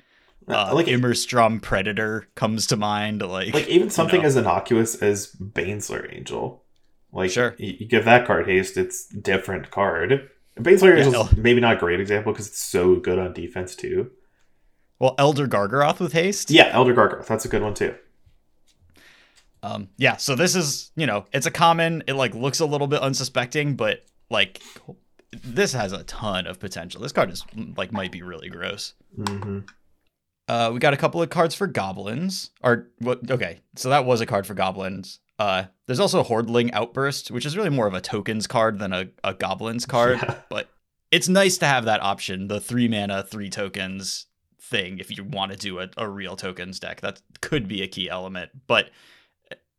Uh, 0.48 0.70
like, 0.74 0.88
Immersturm 0.88 1.60
Predator 1.60 2.26
comes 2.34 2.66
to 2.68 2.76
mind. 2.76 3.20
Like, 3.20 3.52
like 3.52 3.68
even 3.68 3.90
something 3.90 4.22
know. 4.22 4.26
as 4.26 4.36
innocuous 4.36 4.94
as 5.02 5.30
Baneslayer 5.32 6.16
Angel. 6.16 6.64
Like, 7.12 7.30
Sure. 7.30 7.54
you, 7.58 7.76
you 7.80 7.86
give 7.86 8.06
that 8.06 8.26
card 8.26 8.48
haste, 8.48 8.78
it's 8.78 9.06
different 9.08 9.70
card. 9.70 10.30
Baneslayer 10.58 10.98
Yeah, 10.98 11.06
is 11.06 11.14
El- 11.14 11.30
maybe 11.36 11.60
not 11.60 11.76
a 11.76 11.78
great 11.78 12.00
example 12.00 12.32
because 12.32 12.46
it's 12.48 12.62
so 12.62 12.96
good 12.96 13.18
on 13.18 13.32
defense 13.32 13.74
too. 13.76 14.10
well, 14.98 15.14
Elder 15.18 15.46
Gargaroth 15.46 16.00
with 16.00 16.12
haste. 16.12 16.50
Yeah, 16.50 16.68
Elder 16.72 16.94
Gargaroth. 16.94 17.26
that's 17.26 17.44
a 17.44 17.48
good 17.48 17.62
one 17.62 17.74
too. 17.74 17.94
Um, 19.62 19.88
yeah, 19.96 20.16
so 20.16 20.34
this 20.36 20.54
is, 20.54 20.92
you 20.96 21.06
know, 21.06 21.24
it's 21.32 21.46
a 21.46 21.50
common, 21.50 22.04
it 22.06 22.14
like 22.14 22.34
looks 22.34 22.60
a 22.60 22.66
little 22.66 22.86
bit 22.86 23.00
unsuspecting, 23.00 23.74
but 23.74 24.04
like 24.30 24.62
this 25.32 25.72
has 25.72 25.92
a 25.92 26.04
ton 26.04 26.46
of 26.46 26.60
potential. 26.60 27.00
This 27.00 27.12
card 27.12 27.30
is 27.30 27.44
like 27.76 27.92
might 27.92 28.12
be 28.12 28.22
really 28.22 28.48
gross. 28.48 28.94
hmm 29.16 29.60
Uh, 30.48 30.70
we 30.72 30.78
got 30.78 30.94
a 30.94 30.96
couple 30.96 31.20
of 31.20 31.28
cards 31.30 31.54
for 31.54 31.66
goblins. 31.66 32.50
Or 32.62 32.88
what? 32.98 33.28
Okay, 33.30 33.60
so 33.74 33.88
that 33.90 34.04
was 34.04 34.20
a 34.20 34.26
card 34.26 34.46
for 34.46 34.54
goblins. 34.54 35.18
Uh, 35.38 35.64
there's 35.86 36.00
also 36.00 36.24
Hordling 36.24 36.70
Outburst, 36.72 37.30
which 37.30 37.46
is 37.46 37.56
really 37.56 37.70
more 37.70 37.86
of 37.86 37.94
a 37.94 38.00
tokens 38.00 38.46
card 38.46 38.78
than 38.78 38.92
a, 38.92 39.08
a 39.22 39.34
goblins 39.34 39.86
card, 39.86 40.18
Yeah. 40.22 40.34
but 40.48 40.68
it's 41.10 41.28
nice 41.28 41.58
to 41.58 41.66
have 41.66 41.84
that 41.84 42.02
option, 42.02 42.48
the 42.48 42.60
three 42.60 42.88
mana, 42.88 43.22
three 43.22 43.48
tokens 43.48 44.26
thing, 44.60 44.98
if 44.98 45.16
you 45.16 45.24
want 45.24 45.52
to 45.52 45.56
do 45.56 45.78
a, 45.78 45.88
a 45.96 46.08
real 46.08 46.36
tokens 46.36 46.80
deck. 46.80 47.00
That 47.00 47.22
could 47.40 47.68
be 47.68 47.82
a 47.82 47.86
key 47.88 48.10
element, 48.10 48.50
but 48.66 48.90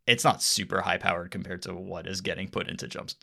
it's 0.08 0.24
not 0.24 0.42
super 0.42 0.82
high 0.82 0.98
powered 0.98 1.30
compared 1.30 1.62
to 1.64 1.74
what 1.76 2.08
is 2.08 2.22
getting 2.22 2.48
put 2.48 2.68
into 2.68 2.88
jumps, 2.88 3.16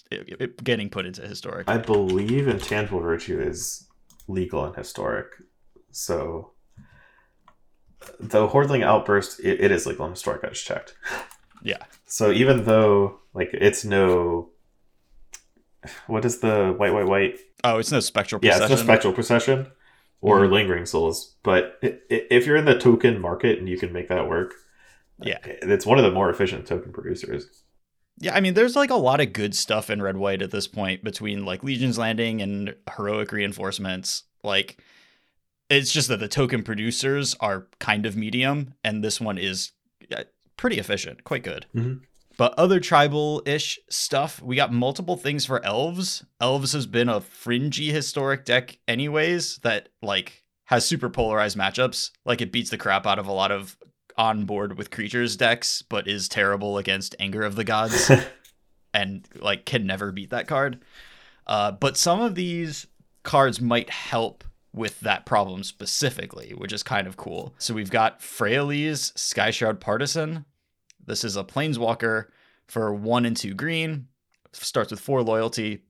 getting 0.63 0.89
put 0.89 1.07
into 1.07 1.23
historic. 1.23 1.69
I 1.69 1.79
believe 1.79 2.47
Intangible 2.47 3.01
Virtue 3.01 3.41
is 3.41 3.89
legal 4.29 4.65
and 4.65 4.77
historic. 4.77 5.27
So 5.91 6.53
the 8.21 8.47
Hordling 8.47 8.85
Outburst, 8.85 9.41
it, 9.41 9.61
it 9.61 9.71
is 9.73 9.87
legal 9.87 10.05
and 10.05 10.15
historic. 10.15 10.45
I 10.45 10.51
just 10.51 10.65
checked. 10.67 10.95
Yeah. 11.63 11.83
So 12.07 12.31
even 12.33 12.65
though 12.65 13.19
like 13.35 13.51
it's 13.53 13.85
no, 13.85 14.51
what 16.07 16.25
is 16.25 16.39
the 16.41 16.73
white 16.77 16.93
white 16.93 17.07
white? 17.07 17.39
Oh, 17.65 17.79
it's 17.79 17.93
no 17.93 18.01
spectral 18.01 18.41
Yeah, 18.43 18.53
procession. 18.53 18.73
it's 18.73 18.81
no 18.83 18.85
spectral 18.87 19.13
procession 19.13 19.67
or 20.21 20.41
Mhm. 20.41 20.53
lingering 20.53 20.87
souls. 20.87 21.37
But 21.43 21.79
if 21.83 22.47
you're 22.47 22.57
in 22.57 22.65
the 22.65 22.79
token 22.79 23.21
market 23.21 23.59
and 23.59 23.69
you 23.69 23.79
can 23.79 23.93
make 23.93 24.09
that 24.09 24.29
work, 24.29 24.55
Yeah. 25.23 25.39
it's 25.45 25.87
one 25.87 25.99
of 25.99 26.05
the 26.05 26.11
more 26.11 26.31
efficient 26.31 26.67
token 26.67 26.93
producers. 26.93 27.63
Yeah, 28.19 28.35
I 28.35 28.41
mean, 28.41 28.55
there's 28.55 28.77
like 28.77 28.91
a 28.91 28.95
lot 28.97 29.21
of 29.21 29.33
good 29.35 29.55
stuff 29.55 29.91
in 29.91 30.01
Red 30.01 30.17
White 30.17 30.41
at 30.43 30.51
this 30.51 30.67
point 30.67 31.05
between 31.05 31.45
like 31.45 31.63
Legion's 31.63 31.99
Landing 31.99 32.41
and 32.41 32.75
heroic 32.97 33.31
reinforcements. 33.31 34.25
Like, 34.43 34.79
it's 35.69 35.93
just 35.93 36.09
that 36.09 36.21
the 36.21 36.29
token 36.29 36.63
producers 36.63 37.35
are 37.41 37.67
kind 37.79 38.07
of 38.07 38.17
medium, 38.17 38.75
and 38.85 39.05
this 39.05 39.21
one 39.21 39.37
is 39.37 39.73
uh, 40.17 40.25
pretty 40.57 40.79
efficient, 40.79 41.25
quite 41.25 41.43
good. 41.43 41.67
Mhm. 41.75 42.01
But 42.39 42.55
other 42.59 42.81
tribal 42.81 43.43
ish 43.47 43.79
stuff, 43.89 44.43
we 44.43 44.57
got 44.57 44.73
multiple 44.73 45.17
things 45.17 45.47
for 45.47 45.65
elves. 45.65 46.25
Elves 46.41 46.73
has 46.73 46.87
been 46.87 47.09
a 47.09 47.21
fringy 47.21 47.87
historic 47.91 48.45
deck, 48.45 48.79
anyways, 48.87 49.59
that 49.59 49.89
like 50.03 50.45
has 50.67 50.85
super 50.85 51.09
polarized 51.09 51.57
matchups. 51.57 52.11
Like, 52.25 52.41
it 52.41 52.53
beats 52.53 52.71
the 52.71 52.77
crap 52.77 53.07
out 53.07 53.19
of 53.19 53.27
a 53.27 53.33
lot 53.33 53.53
of 53.53 53.77
on 54.19 54.45
board 54.45 54.77
with 54.77 54.91
creatures 54.91 55.37
decks, 55.37 55.83
but 55.83 56.09
is 56.09 56.29
terrible 56.29 56.79
against 56.79 57.15
Anger 57.21 57.43
of 57.43 57.55
the 57.55 57.65
Gods 57.65 58.11
and 58.95 59.27
like 59.37 59.65
can 59.65 59.87
never 59.87 60.11
beat 60.13 60.31
that 60.31 60.49
card. 60.49 60.81
Uh, 61.47 61.71
but 61.73 61.97
some 61.97 62.21
of 62.21 62.35
these 62.35 62.87
cards 63.23 63.61
might 63.61 63.91
help 63.91 64.43
with 64.77 65.01
that 65.01 65.27
problem 65.27 65.65
specifically, 65.65 66.51
which 66.51 66.73
is 66.73 66.85
kind 66.85 67.09
of 67.09 67.17
cool. 67.17 67.55
So 67.59 67.75
we've 67.75 67.91
got 67.91 68.21
Freyalise 68.21 69.13
Skyshroud 69.15 69.81
Partisan. 69.81 70.45
This 71.05 71.25
is 71.25 71.37
a 71.37 71.43
planeswalker 71.43 72.27
for 72.69 72.95
one 72.95 73.25
and 73.25 73.37
two 73.37 73.55
green. 73.55 74.09
Starts 74.53 74.91
with 74.91 75.01
four 75.01 75.23
loyalty. 75.23 75.83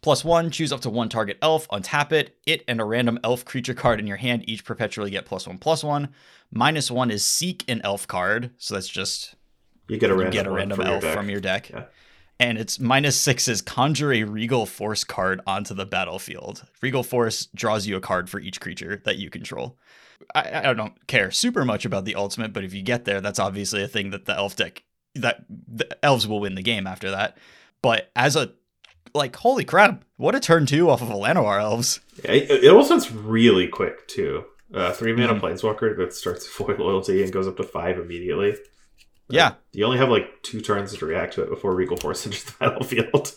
Plus 0.00 0.24
one, 0.24 0.50
choose 0.50 0.72
up 0.72 0.80
to 0.80 0.90
one 0.90 1.08
target 1.08 1.38
elf, 1.42 1.68
untap 1.68 2.12
it. 2.12 2.36
It 2.46 2.64
and 2.66 2.80
a 2.80 2.84
random 2.84 3.18
elf 3.22 3.44
creature 3.44 3.74
card 3.74 4.00
in 4.00 4.06
your 4.06 4.16
hand 4.16 4.48
each 4.48 4.64
perpetually 4.64 5.10
get 5.10 5.26
plus 5.26 5.46
one, 5.46 5.58
plus 5.58 5.84
one. 5.84 6.08
Minus 6.50 6.90
one 6.90 7.10
is 7.10 7.24
seek 7.24 7.64
an 7.68 7.80
elf 7.84 8.06
card. 8.06 8.50
So 8.58 8.74
that's 8.74 8.88
just 8.88 9.36
you 9.88 9.98
get 9.98 10.10
a 10.10 10.14
you 10.14 10.20
random, 10.20 10.32
get 10.32 10.46
a 10.46 10.50
random 10.50 10.76
from 10.76 10.86
your 10.86 10.94
elf 10.94 11.04
from 11.14 11.30
your 11.30 11.40
deck. 11.40 11.70
Yeah. 11.70 11.84
And 12.40 12.58
it's 12.58 12.80
minus 12.80 13.16
sixes. 13.16 13.62
conjure 13.62 14.12
a 14.12 14.24
regal 14.24 14.66
force 14.66 15.04
card 15.04 15.40
onto 15.46 15.74
the 15.74 15.86
battlefield. 15.86 16.64
Regal 16.80 17.02
force 17.04 17.46
draws 17.54 17.86
you 17.86 17.96
a 17.96 18.00
card 18.00 18.28
for 18.28 18.40
each 18.40 18.60
creature 18.60 19.00
that 19.04 19.16
you 19.18 19.30
control. 19.30 19.78
I, 20.34 20.70
I 20.70 20.74
don't 20.74 21.06
care 21.06 21.30
super 21.30 21.64
much 21.64 21.84
about 21.84 22.04
the 22.04 22.14
ultimate, 22.16 22.52
but 22.52 22.64
if 22.64 22.74
you 22.74 22.82
get 22.82 23.04
there, 23.04 23.20
that's 23.20 23.38
obviously 23.38 23.82
a 23.82 23.88
thing 23.88 24.10
that 24.10 24.24
the 24.24 24.34
elf 24.34 24.56
deck 24.56 24.82
that 25.14 25.44
the 25.48 25.86
elves 26.04 26.26
will 26.26 26.40
win 26.40 26.54
the 26.54 26.62
game 26.62 26.86
after 26.86 27.10
that. 27.10 27.36
But 27.82 28.10
as 28.16 28.34
a 28.34 28.52
like, 29.14 29.36
holy 29.36 29.64
crap, 29.64 30.04
what 30.16 30.34
a 30.34 30.40
turn 30.40 30.64
two 30.66 30.88
off 30.88 31.02
of 31.02 31.10
a 31.10 31.14
Llanowar 31.14 31.60
elves. 31.60 32.00
Yeah, 32.24 32.32
It, 32.32 32.64
it 32.64 32.70
also 32.72 32.96
is 32.96 33.12
really 33.12 33.68
quick 33.68 34.08
too. 34.08 34.44
Uh, 34.74 34.90
three 34.92 35.12
mana 35.12 35.34
Mhm. 35.34 35.40
planeswalker 35.40 35.94
that 35.98 36.14
starts 36.14 36.46
four 36.56 36.74
loyalty 36.78 37.22
and 37.22 37.30
goes 37.32 37.46
up 37.46 37.56
to 37.58 37.62
five 37.62 37.98
immediately. 37.98 38.54
Yeah, 39.32 39.54
You 39.72 39.84
only 39.84 39.98
have 39.98 40.08
like 40.10 40.42
two 40.42 40.60
turns 40.60 40.96
to 40.96 41.06
react 41.06 41.34
to 41.34 41.42
it 41.42 41.50
before 41.50 41.74
Regal 41.74 41.96
Force 41.96 42.24
enters 42.26 42.44
the 42.44 42.52
battlefield. 42.60 43.34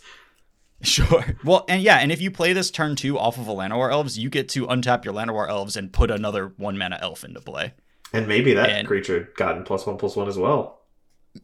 Sure. 0.82 1.24
Well, 1.44 1.66
and 1.70 1.82
yeah, 1.82 1.98
and 1.98 2.12
if 2.12 2.22
you 2.22 2.30
play 2.32 2.54
this 2.54 2.70
turn 2.70 2.96
two 2.96 3.18
off 3.18 3.38
of 3.38 3.48
a 3.48 3.52
Llanowar 3.52 3.92
elves, 3.92 4.20
you 4.20 4.30
get 4.30 4.50
to 4.50 4.68
untap 4.68 5.06
your 5.06 5.14
Llanowar 5.14 5.48
elves 5.50 5.76
and 5.78 5.92
put 5.94 6.12
another 6.12 6.54
one 6.58 6.78
mana 6.78 7.00
elf 7.02 7.24
into 7.24 7.40
play. 7.42 7.74
And 8.14 8.28
maybe 8.28 8.54
that 8.54 8.70
And- 8.70 8.88
creature 8.88 9.30
gotten 9.38 9.64
plus 9.64 9.86
one 9.86 9.98
plus 9.98 10.16
one 10.16 10.28
as 10.28 10.38
well. 10.38 10.82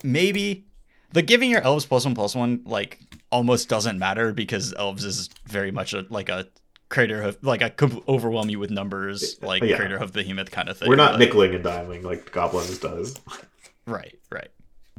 maybe 0.03 0.67
the 1.13 1.21
giving 1.21 1.49
your 1.49 1.61
elves 1.61 1.85
plus 1.85 2.05
one 2.05 2.15
plus 2.15 2.35
one 2.35 2.61
like 2.65 2.99
almost 3.31 3.67
doesn't 3.69 3.99
matter 3.99 4.31
because 4.33 4.73
elves 4.77 5.03
is 5.03 5.29
very 5.47 5.71
much 5.71 5.93
a, 5.93 6.05
like 6.09 6.29
a 6.29 6.47
Crater 6.89 7.21
of 7.21 7.37
like 7.41 7.61
a 7.61 7.69
com- 7.69 8.01
overwhelm 8.05 8.49
you 8.49 8.59
with 8.59 8.69
numbers, 8.69 9.37
like 9.41 9.63
Yeah. 9.63 9.77
Craterhoof 9.77 10.11
Behemoth 10.11 10.51
kind 10.51 10.67
of 10.67 10.77
thing. 10.77 10.89
We're 10.89 10.97
not 10.97 11.17
but- 11.17 11.21
nickeling 11.29 11.55
and 11.55 11.63
diming 11.63 12.03
like 12.03 12.31
Goblins 12.33 12.77
does. 12.79 13.17
Right, 13.85 14.19
right. 14.31 14.49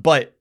But 0.00 0.36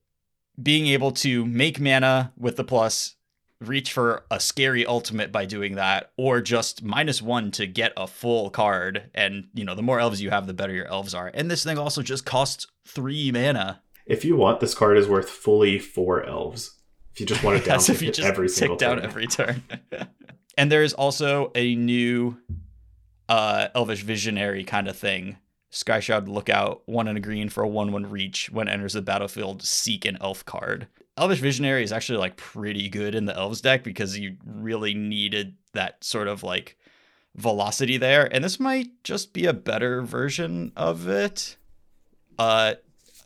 being 0.61 0.87
able 0.87 1.11
to 1.11 1.45
make 1.45 1.79
mana 1.79 2.33
with 2.37 2.55
the 2.55 2.63
plus, 2.63 3.15
reach 3.59 3.93
for 3.93 4.25
a 4.31 4.39
scary 4.39 4.85
ultimate 4.85 5.31
by 5.31 5.45
doing 5.45 5.75
that, 5.75 6.11
or 6.17 6.41
just 6.41 6.83
minus 6.83 7.21
one 7.21 7.51
to 7.51 7.67
get 7.67 7.93
a 7.95 8.07
full 8.07 8.49
card, 8.49 9.09
and 9.13 9.47
you 9.53 9.63
know, 9.63 9.75
the 9.75 9.83
more 9.83 9.99
elves 9.99 10.21
you 10.21 10.29
have, 10.31 10.47
the 10.47 10.53
better 10.53 10.73
your 10.73 10.87
elves 10.87 11.13
are. 11.13 11.31
And 11.33 11.49
this 11.49 11.63
thing 11.63 11.77
also 11.77 12.01
just 12.01 12.25
costs 12.25 12.67
three 12.87 13.31
mana. 13.31 13.81
If 14.05 14.25
you 14.25 14.35
want, 14.35 14.59
this 14.59 14.73
card 14.73 14.97
is 14.97 15.07
worth 15.07 15.29
fully 15.29 15.77
four 15.79 16.23
elves. 16.25 16.77
If 17.13 17.19
you 17.19 17.25
just 17.25 17.43
want 17.43 17.59
to 17.59 17.65
down 17.65 17.75
As 17.77 17.89
if 17.89 18.01
you 18.01 18.11
just 18.11 18.27
every 18.27 18.49
single 18.49 18.77
down 18.77 18.97
turn. 18.97 19.05
every 19.05 19.27
turn. 19.27 19.63
and 20.57 20.71
there 20.71 20.83
is 20.83 20.93
also 20.93 21.51
a 21.55 21.75
new 21.75 22.37
uh 23.29 23.67
elvish 23.75 24.01
visionary 24.03 24.63
kind 24.63 24.87
of 24.87 24.97
thing. 24.97 25.37
Skyshroud 25.71 26.27
Lookout, 26.27 26.81
one 26.85 27.07
and 27.07 27.17
a 27.17 27.21
green 27.21 27.49
for 27.49 27.63
a 27.63 27.67
one 27.67 27.91
one 27.91 28.05
reach. 28.05 28.49
When 28.51 28.67
enters 28.67 28.93
the 28.93 29.01
battlefield, 29.01 29.63
seek 29.63 30.05
an 30.05 30.17
elf 30.21 30.45
card. 30.45 30.87
Elvish 31.17 31.39
Visionary 31.39 31.83
is 31.83 31.91
actually 31.91 32.17
like 32.17 32.35
pretty 32.37 32.89
good 32.89 33.15
in 33.15 33.25
the 33.25 33.35
elves 33.35 33.61
deck 33.61 33.83
because 33.83 34.17
you 34.17 34.37
really 34.45 34.93
needed 34.93 35.55
that 35.73 36.03
sort 36.03 36.27
of 36.27 36.43
like 36.43 36.77
velocity 37.35 37.97
there. 37.97 38.33
And 38.33 38.43
this 38.43 38.59
might 38.59 39.03
just 39.03 39.33
be 39.33 39.45
a 39.45 39.53
better 39.53 40.01
version 40.01 40.71
of 40.75 41.07
it. 41.07 41.57
Uh 42.37 42.75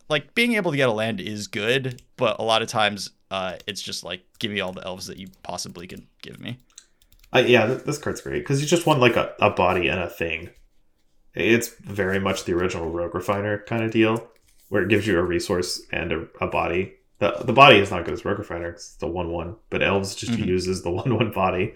like 0.08 0.36
being 0.36 0.54
able 0.54 0.72
to 0.72 0.78
get 0.78 0.90
a 0.90 0.94
land 0.94 1.20
is 1.20 1.48
good, 1.48 2.02
but 2.16 2.40
a 2.40 2.44
lot 2.44 2.62
of 2.62 2.68
times 2.68 3.12
uh 3.32 3.56
it's 3.66 3.82
just 3.82 4.04
like 4.04 4.22
give 4.40 4.52
me 4.52 4.60
all 4.60 4.74
the 4.74 4.86
elves 4.86 5.08
that 5.08 5.18
you 5.18 5.28
possibly 5.42 5.88
can 5.88 6.08
give 6.22 6.40
me. 6.40 6.58
Uh, 7.34 7.40
yeah, 7.40 7.66
this 7.66 7.98
card's 7.98 8.22
great 8.22 8.40
because 8.40 8.62
you 8.62 8.68
just 8.68 8.86
want 8.86 9.00
like 9.00 9.16
a, 9.16 9.34
a 9.40 9.50
body 9.50 9.88
and 9.88 10.00
a 10.00 10.10
thing. 10.10 10.50
It's 11.36 11.70
very 11.82 12.20
much 12.20 12.46
the 12.46 12.54
original 12.54 12.90
Rogue 12.90 13.14
Refiner 13.14 13.60
kind 13.68 13.84
of 13.84 13.92
deal, 13.92 14.28
where 14.70 14.84
it 14.84 14.90
gives 14.90 15.06
you 15.06 15.18
a 15.20 15.24
resource 15.24 15.82
and 15.92 16.12
a, 16.12 16.28
a 16.42 16.48
body. 16.48 16.94
the 17.20 17.32
The 17.44 17.54
body 17.54 17.78
is 17.80 17.92
not 17.92 18.06
good 18.06 18.14
as 18.14 18.24
Rogue 18.26 18.40
Refiner; 18.40 18.70
it's 18.70 18.96
the 18.96 19.08
one 19.08 19.32
one. 19.32 19.56
But 19.70 19.84
Elves 19.84 20.16
just 20.16 20.32
Mhm. 20.34 20.46
uses 20.48 20.82
the 20.84 20.92
one 21.02 21.14
one 21.16 21.32
body 21.32 21.74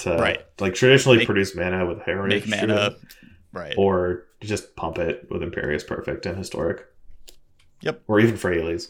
to 0.00 0.16
Right. 0.16 0.44
like 0.60 0.74
traditionally 0.74 1.18
Make- 1.18 1.26
produce 1.26 1.54
mana 1.54 1.84
with 1.86 2.00
Heritage 2.02 2.46
Make 2.46 2.60
mana 2.62 2.96
right. 3.52 3.74
or 3.76 4.26
just 4.40 4.74
pump 4.76 4.98
it 4.98 5.26
with 5.30 5.42
Imperious 5.42 5.84
Perfect 5.84 6.24
and 6.26 6.38
Historic. 6.38 6.86
Yep. 7.82 8.02
Or 8.06 8.20
even 8.20 8.36
Freyalise. 8.36 8.88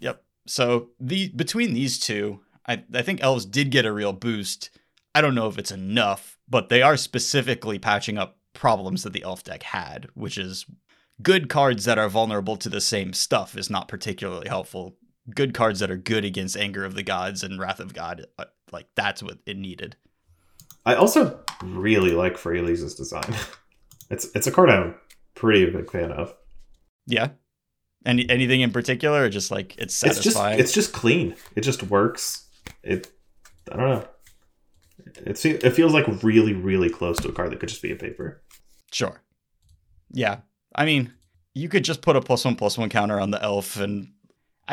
Yep. 0.00 0.22
So 0.46 0.88
the 1.00 1.28
between 1.30 1.72
these 1.74 1.98
two, 1.98 2.40
I 2.66 2.82
I 2.92 3.02
think 3.02 3.22
elves 3.22 3.46
did 3.46 3.70
get 3.70 3.86
a 3.86 3.92
real 3.92 4.12
boost. 4.12 4.70
I 5.14 5.20
don't 5.22 5.34
know 5.34 5.48
if 5.48 5.56
it's 5.58 5.70
enough, 5.70 6.36
but 6.48 6.68
they 6.68 6.82
are 6.82 6.96
specifically 6.96 7.78
patching 7.78 8.18
up 8.18 8.36
problems 8.56 9.02
that 9.02 9.12
the 9.12 9.22
elf 9.22 9.44
deck 9.44 9.62
had, 9.62 10.08
which 10.14 10.38
is 10.38 10.66
good 11.22 11.48
cards 11.48 11.84
that 11.84 11.98
are 11.98 12.08
vulnerable 12.08 12.56
to 12.56 12.68
the 12.68 12.80
same 12.80 13.12
stuff 13.12 13.56
is 13.56 13.70
not 13.70 13.88
particularly 13.88 14.48
helpful. 14.48 14.96
Good 15.34 15.54
cards 15.54 15.80
that 15.80 15.90
are 15.90 15.96
good 15.96 16.24
against 16.24 16.56
Anger 16.56 16.84
of 16.84 16.94
the 16.94 17.02
Gods 17.02 17.42
and 17.42 17.58
Wrath 17.58 17.80
of 17.80 17.94
God, 17.94 18.26
uh, 18.38 18.44
like 18.72 18.86
that's 18.94 19.22
what 19.22 19.38
it 19.46 19.56
needed. 19.56 19.96
I 20.84 20.94
also 20.94 21.40
really 21.62 22.12
like 22.12 22.36
Freyalise's 22.36 22.94
design. 22.94 23.34
it's 24.10 24.28
it's 24.34 24.46
a 24.46 24.52
card 24.52 24.70
I'm 24.70 24.94
pretty 25.34 25.68
big 25.70 25.90
fan 25.90 26.12
of. 26.12 26.34
Yeah. 27.06 27.30
Any 28.04 28.28
anything 28.30 28.60
in 28.60 28.70
particular, 28.70 29.24
or 29.24 29.28
just 29.28 29.50
like 29.50 29.76
it's 29.78 30.02
It's 30.04 30.20
just 30.20 30.36
it's 30.36 30.72
just 30.72 30.92
clean. 30.92 31.34
It 31.56 31.62
just 31.62 31.82
works. 31.82 32.46
It 32.84 33.10
I 33.70 33.76
don't 33.76 33.88
know. 33.88 34.08
It 35.24 35.44
it 35.44 35.70
feels 35.70 35.92
like 35.92 36.22
really 36.22 36.52
really 36.52 36.88
close 36.88 37.18
to 37.18 37.28
a 37.28 37.32
card 37.32 37.50
that 37.50 37.58
could 37.58 37.68
just 37.68 37.82
be 37.82 37.90
a 37.90 37.96
paper. 37.96 38.42
Sure. 38.92 39.22
Yeah. 40.10 40.38
I 40.74 40.84
mean, 40.84 41.12
you 41.54 41.68
could 41.68 41.84
just 41.84 42.02
put 42.02 42.16
a 42.16 42.20
plus 42.20 42.44
one 42.44 42.56
plus 42.56 42.76
one 42.76 42.88
counter 42.88 43.18
on 43.18 43.30
the 43.30 43.42
elf, 43.42 43.76
and 43.76 44.12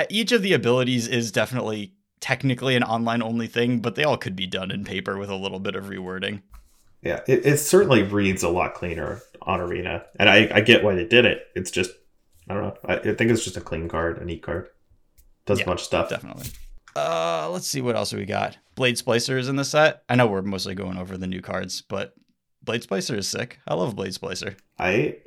each 0.09 0.31
of 0.31 0.41
the 0.41 0.53
abilities 0.53 1.07
is 1.07 1.31
definitely 1.31 1.93
technically 2.19 2.75
an 2.75 2.83
online 2.83 3.21
only 3.21 3.47
thing, 3.47 3.79
but 3.79 3.95
they 3.95 4.03
all 4.03 4.17
could 4.17 4.35
be 4.35 4.47
done 4.47 4.71
in 4.71 4.83
paper 4.83 5.17
with 5.17 5.29
a 5.29 5.35
little 5.35 5.59
bit 5.59 5.75
of 5.75 5.85
rewording. 5.85 6.41
Yeah, 7.01 7.19
it, 7.27 7.45
it 7.45 7.57
certainly 7.57 8.03
reads 8.03 8.43
a 8.43 8.49
lot 8.49 8.75
cleaner 8.75 9.21
on 9.41 9.59
Arena, 9.59 10.05
and 10.17 10.29
I, 10.29 10.49
I 10.53 10.61
get 10.61 10.83
why 10.83 10.95
they 10.95 11.05
did 11.05 11.25
it. 11.25 11.47
It's 11.55 11.71
just 11.71 11.91
I 12.49 12.53
don't 12.53 12.63
know. 12.63 12.77
I, 12.85 12.95
I 12.95 13.13
think 13.13 13.31
it's 13.31 13.43
just 13.43 13.57
a 13.57 13.61
clean 13.61 13.87
card, 13.87 14.21
a 14.21 14.25
neat 14.25 14.41
card. 14.41 14.69
Does 15.45 15.59
Yeah, 15.59 15.65
a 15.65 15.67
bunch 15.67 15.81
of 15.81 15.85
stuff. 15.85 16.09
Definitely. 16.09 16.47
Uh, 16.95 17.49
let's 17.49 17.67
see 17.67 17.81
what 17.81 17.95
else 17.95 18.13
we 18.13 18.25
got. 18.25 18.57
Blade 18.75 18.95
Splicer 18.95 19.37
is 19.37 19.49
in 19.49 19.55
the 19.55 19.65
set. 19.65 20.03
I 20.07 20.15
know 20.15 20.27
we're 20.27 20.41
mostly 20.41 20.75
going 20.75 20.97
over 20.97 21.17
the 21.17 21.27
new 21.27 21.41
cards, 21.41 21.81
but 21.81 22.13
Blade 22.63 22.81
Splicer 22.81 23.17
is 23.17 23.27
sick. 23.27 23.59
I 23.67 23.73
love 23.75 23.95
Blade 23.95 24.13
Splicer. 24.13 24.55
I 24.79 25.17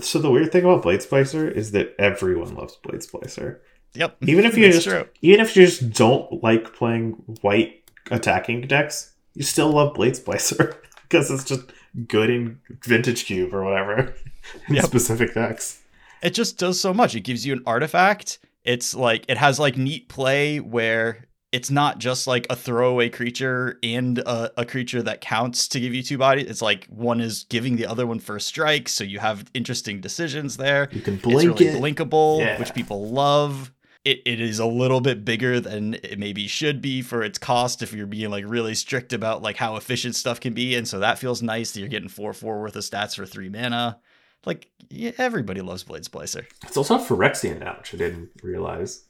so 0.00 0.18
the 0.18 0.30
weird 0.30 0.50
thing 0.50 0.64
about 0.64 0.82
Blade 0.82 1.00
Splicer 1.00 1.50
is 1.50 1.70
that 1.70 1.94
everyone 1.98 2.54
loves 2.56 2.76
Blade 2.82 3.00
Splicer. 3.02 3.58
Yep. 3.94 4.16
Even 4.26 4.44
if 4.44 4.56
you 4.58 4.70
just 4.72 4.86
true. 4.88 5.06
even 5.22 5.40
if 5.40 5.56
you 5.56 5.64
just 5.66 5.90
don't 5.92 6.42
like 6.42 6.74
playing 6.74 7.12
white 7.42 7.82
attacking 8.10 8.62
decks, 8.62 9.12
you 9.34 9.44
still 9.44 9.70
love 9.70 9.94
Blade 9.94 10.14
Splicer 10.14 10.74
because 11.02 11.30
it's 11.30 11.44
just 11.44 11.70
good 12.08 12.28
in 12.30 12.58
Vintage 12.82 13.24
Cube 13.24 13.54
or 13.54 13.62
whatever 13.62 14.14
in 14.68 14.74
Yep. 14.74 14.84
specific 14.86 15.34
decks. 15.34 15.80
it 16.22 16.30
just 16.34 16.58
does 16.58 16.80
so 16.80 16.92
much. 16.92 17.14
It 17.14 17.20
gives 17.20 17.46
you 17.46 17.52
an 17.52 17.62
artifact. 17.66 18.40
It's 18.64 18.94
like 18.94 19.24
it 19.28 19.36
has 19.36 19.60
like 19.60 19.76
neat 19.76 20.08
play 20.08 20.58
where 20.58 21.26
it's 21.54 21.70
not 21.70 21.98
just 21.98 22.26
like 22.26 22.46
a 22.50 22.56
throwaway 22.56 23.08
creature 23.08 23.78
and 23.82 24.18
a, 24.18 24.50
a 24.60 24.64
creature 24.66 25.00
that 25.04 25.20
counts 25.20 25.68
to 25.68 25.78
give 25.78 25.94
you 25.94 26.02
two 26.02 26.18
bodies. 26.18 26.50
It's 26.50 26.60
like 26.60 26.84
one 26.86 27.20
is 27.20 27.44
giving 27.44 27.76
the 27.76 27.86
other 27.86 28.06
one 28.08 28.18
first 28.18 28.48
strike, 28.48 28.88
so 28.88 29.04
you 29.04 29.20
have 29.20 29.44
interesting 29.54 30.00
decisions 30.00 30.56
there. 30.56 30.88
You 30.90 31.00
can 31.00 31.16
blink 31.18 31.52
it's 31.52 31.60
really 31.60 31.66
it. 31.78 31.80
blinkable, 31.80 32.40
Yeah. 32.40 32.58
which 32.58 32.74
people 32.74 33.08
love. 33.08 33.70
It, 34.04 34.20
it 34.26 34.40
is 34.40 34.58
a 34.58 34.66
little 34.66 35.00
bit 35.00 35.24
bigger 35.24 35.60
than 35.60 35.94
it 35.94 36.18
maybe 36.18 36.46
should 36.48 36.82
be 36.82 37.00
for 37.02 37.22
its 37.22 37.38
cost 37.38 37.82
if 37.82 37.92
you're 37.94 38.06
being 38.08 38.30
like 38.30 38.44
really 38.46 38.74
strict 38.74 39.12
about 39.12 39.40
like 39.40 39.56
how 39.56 39.76
efficient 39.76 40.16
stuff 40.16 40.40
can 40.40 40.52
be, 40.54 40.74
and 40.74 40.86
so 40.88 40.98
that 40.98 41.18
feels 41.20 41.40
nice 41.40 41.70
that 41.70 41.80
you're 41.80 41.88
getting 41.88 42.08
four 42.10 42.32
four 42.34 42.60
worth 42.60 42.74
of 42.76 42.82
stats 42.82 43.14
for 43.16 43.24
three 43.26 43.48
mana. 43.48 44.00
Like 44.44 44.68
yeah, 44.90 45.12
everybody 45.18 45.60
loves 45.62 45.84
Blade 45.84 46.02
Splicer. 46.02 46.44
It's 46.64 46.76
also 46.76 46.96
a 46.96 46.98
Phyrexian 46.98 47.60
now, 47.60 47.76
which 47.78 47.94
I 47.94 47.96
didn't 47.96 48.28
realize. 48.42 49.04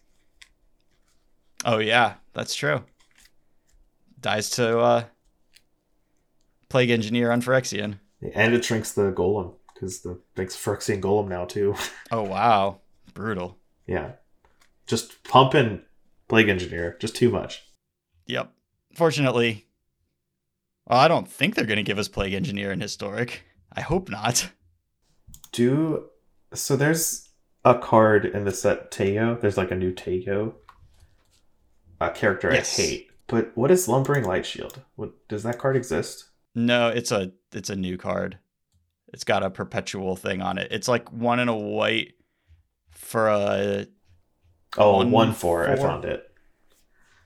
Oh 1.64 1.78
yeah, 1.78 2.14
that's 2.34 2.54
true. 2.54 2.82
Dies 4.20 4.50
to 4.50 4.78
uh 4.78 5.04
Plague 6.68 6.90
Engineer 6.90 7.30
on 7.30 7.40
Phyrexian. 7.42 7.98
And 8.34 8.54
it 8.54 8.64
shrinks 8.64 8.92
the 8.92 9.12
golem 9.12 9.54
because 9.72 10.00
the 10.00 10.20
makes 10.36 10.56
Phyrexian 10.56 11.00
golem 11.00 11.28
now 11.28 11.44
too. 11.44 11.74
Oh 12.10 12.22
wow. 12.22 12.80
Brutal. 13.12 13.56
yeah, 13.86 14.12
just 14.86 15.22
pumping 15.24 15.82
Plague 16.28 16.48
Engineer 16.48 16.96
just 17.00 17.14
too 17.14 17.30
much. 17.30 17.62
Yep. 18.26 18.50
Fortunately, 18.96 19.66
well, 20.88 20.98
I 20.98 21.06
don't 21.08 21.28
think 21.28 21.54
they're 21.54 21.64
gonna 21.66 21.82
give 21.82 21.98
us 21.98 22.08
Plague 22.08 22.32
Engineer 22.34 22.72
in 22.72 22.80
historic. 22.80 23.42
I 23.72 23.80
hope 23.82 24.08
not. 24.08 24.50
Do 25.52 26.06
so. 26.54 26.74
There's 26.76 27.28
a 27.64 27.78
card 27.78 28.24
in 28.26 28.44
the 28.44 28.52
set 28.52 28.90
Teyo. 28.90 29.40
There's 29.40 29.56
like 29.56 29.70
a 29.70 29.76
new 29.76 29.92
Teyo 29.92 30.54
a 32.08 32.10
character 32.14 32.52
Yes. 32.52 32.78
I 32.78 32.82
hate. 32.82 33.10
But 33.26 33.52
what 33.56 33.70
is 33.70 33.88
Lumbering 33.88 34.24
Lightshield? 34.24 34.76
What 34.96 35.12
does 35.28 35.42
that 35.44 35.58
card 35.58 35.76
exist? 35.76 36.26
No, 36.54 36.88
it's 36.88 37.10
a 37.10 37.32
it's 37.52 37.70
a 37.70 37.76
new 37.76 37.96
card. 37.96 38.38
It's 39.12 39.24
got 39.24 39.42
a 39.42 39.50
perpetual 39.50 40.16
thing 40.16 40.42
on 40.42 40.58
it. 40.58 40.68
It's 40.70 40.88
like 40.88 41.10
one 41.12 41.40
in 41.40 41.48
a 41.48 41.56
white 41.56 42.14
for 42.90 43.28
a 43.28 43.86
Oh, 44.76 44.96
One 44.96 45.10
one 45.12 45.32
four. 45.32 45.68
I 45.68 45.76
found 45.76 46.04
it. 46.04 46.28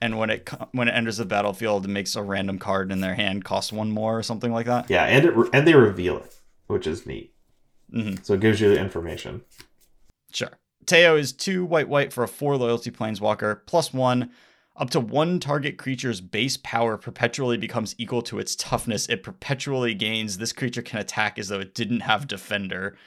and 0.01 0.17
when 0.19 0.29
it 0.29 0.47
when 0.71 0.87
it 0.87 0.91
enters 0.91 1.17
the 1.17 1.25
battlefield, 1.25 1.83
it 1.85 1.89
makes 1.89 2.15
a 2.15 2.21
random 2.23 2.59
card 2.59 2.91
in 2.91 3.01
their 3.01 3.15
hand 3.15 3.43
cost 3.43 3.73
one 3.73 3.91
more 3.91 4.17
or 4.17 4.23
something 4.23 4.51
like 4.51 4.67
that. 4.67 4.89
Yeah, 4.89 5.05
and 5.05 5.25
it 5.25 5.33
and 5.51 5.67
they 5.67 5.73
reveal 5.73 6.17
it, 6.17 6.35
which 6.67 6.85
is 6.87 7.05
neat. 7.05 7.33
hmm 7.91 8.13
So 8.21 8.35
it 8.35 8.39
gives 8.39 8.61
you 8.61 8.69
the 8.69 8.79
information. 8.79 9.41
Sure. 10.31 10.51
Teyo 10.85 11.19
is 11.19 11.33
two 11.33 11.65
white 11.65 11.89
white 11.89 12.13
for 12.13 12.23
a 12.23 12.27
four 12.27 12.55
loyalty 12.55 12.91
planeswalker, 12.91 13.61
plus 13.65 13.91
one. 13.93 14.29
Up 14.79 14.89
to 14.91 15.01
one 15.01 15.41
target 15.41 15.77
creature's 15.77 16.21
base 16.21 16.55
power 16.55 16.97
perpetually 16.97 17.57
becomes 17.57 17.95
equal 17.97 18.21
to 18.21 18.39
its 18.39 18.55
toughness. 18.55 19.07
It 19.09 19.23
perpetually 19.23 19.93
gains. 19.93 20.37
This 20.37 20.53
creature 20.53 20.81
can 20.81 20.99
attack 20.99 21.37
as 21.37 21.49
though 21.49 21.59
it 21.59 21.75
didn't 21.75 21.99
have 21.99 22.29
defender. 22.29 22.97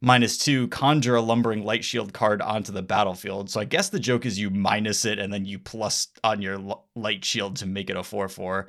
Minus 0.00 0.38
two, 0.38 0.68
conjure 0.68 1.14
a 1.14 1.20
lumbering 1.20 1.64
lightshield 1.64 2.14
card 2.14 2.40
onto 2.40 2.72
the 2.72 2.82
battlefield. 2.82 3.50
So 3.50 3.60
I 3.60 3.64
guess 3.66 3.90
the 3.90 4.00
joke 4.00 4.24
is 4.24 4.40
you 4.40 4.48
minus 4.48 5.04
it 5.04 5.18
and 5.18 5.30
then 5.30 5.44
you 5.44 5.58
plus 5.58 6.08
on 6.24 6.40
your 6.40 6.54
l- 6.54 6.86
light 6.96 7.26
shield 7.26 7.56
to 7.56 7.66
make 7.66 7.90
it 7.90 7.96
a 7.96 8.02
4 8.02 8.30
4. 8.30 8.68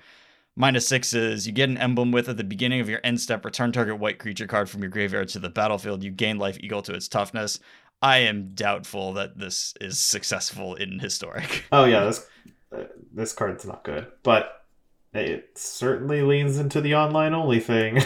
Minus 0.56 0.88
six 0.88 1.14
is 1.14 1.48
you 1.48 1.54
get 1.54 1.70
an 1.70 1.80
emblem 1.80 2.12
with 2.12 2.30
at 2.30 2.38
the 2.38 2.44
beginning 2.44 2.80
of 2.80 2.88
your 2.88 3.00
end 3.04 3.20
step, 3.20 3.44
return 3.44 3.72
target 3.72 3.98
white 3.98 4.20
creature 4.20 4.46
card 4.46 4.70
from 4.70 4.82
your 4.82 4.92
graveyard 4.92 5.30
to 5.30 5.40
the 5.40 5.50
battlefield. 5.50 6.04
You 6.04 6.12
gain 6.12 6.38
life 6.38 6.58
equal 6.60 6.84
to 6.84 6.94
its 6.94 7.08
toughness. 7.08 7.60
I 8.04 8.18
am 8.18 8.54
doubtful 8.54 9.14
that 9.14 9.40
this 9.40 9.74
is 9.80 9.98
successful 9.98 10.76
in 10.76 11.00
historic. 11.00 11.64
Oh 11.72 11.86
yeah, 11.86 12.04
this 12.04 12.28
uh, 12.76 12.84
this 13.14 13.32
card's 13.32 13.66
not 13.66 13.84
good, 13.86 14.08
but 14.24 14.66
It 15.14 15.58
certainly 15.58 16.22
leans 16.22 16.58
into 16.60 16.82
the 16.82 16.96
online 16.96 17.34
only 17.34 17.60
thing. 17.60 18.04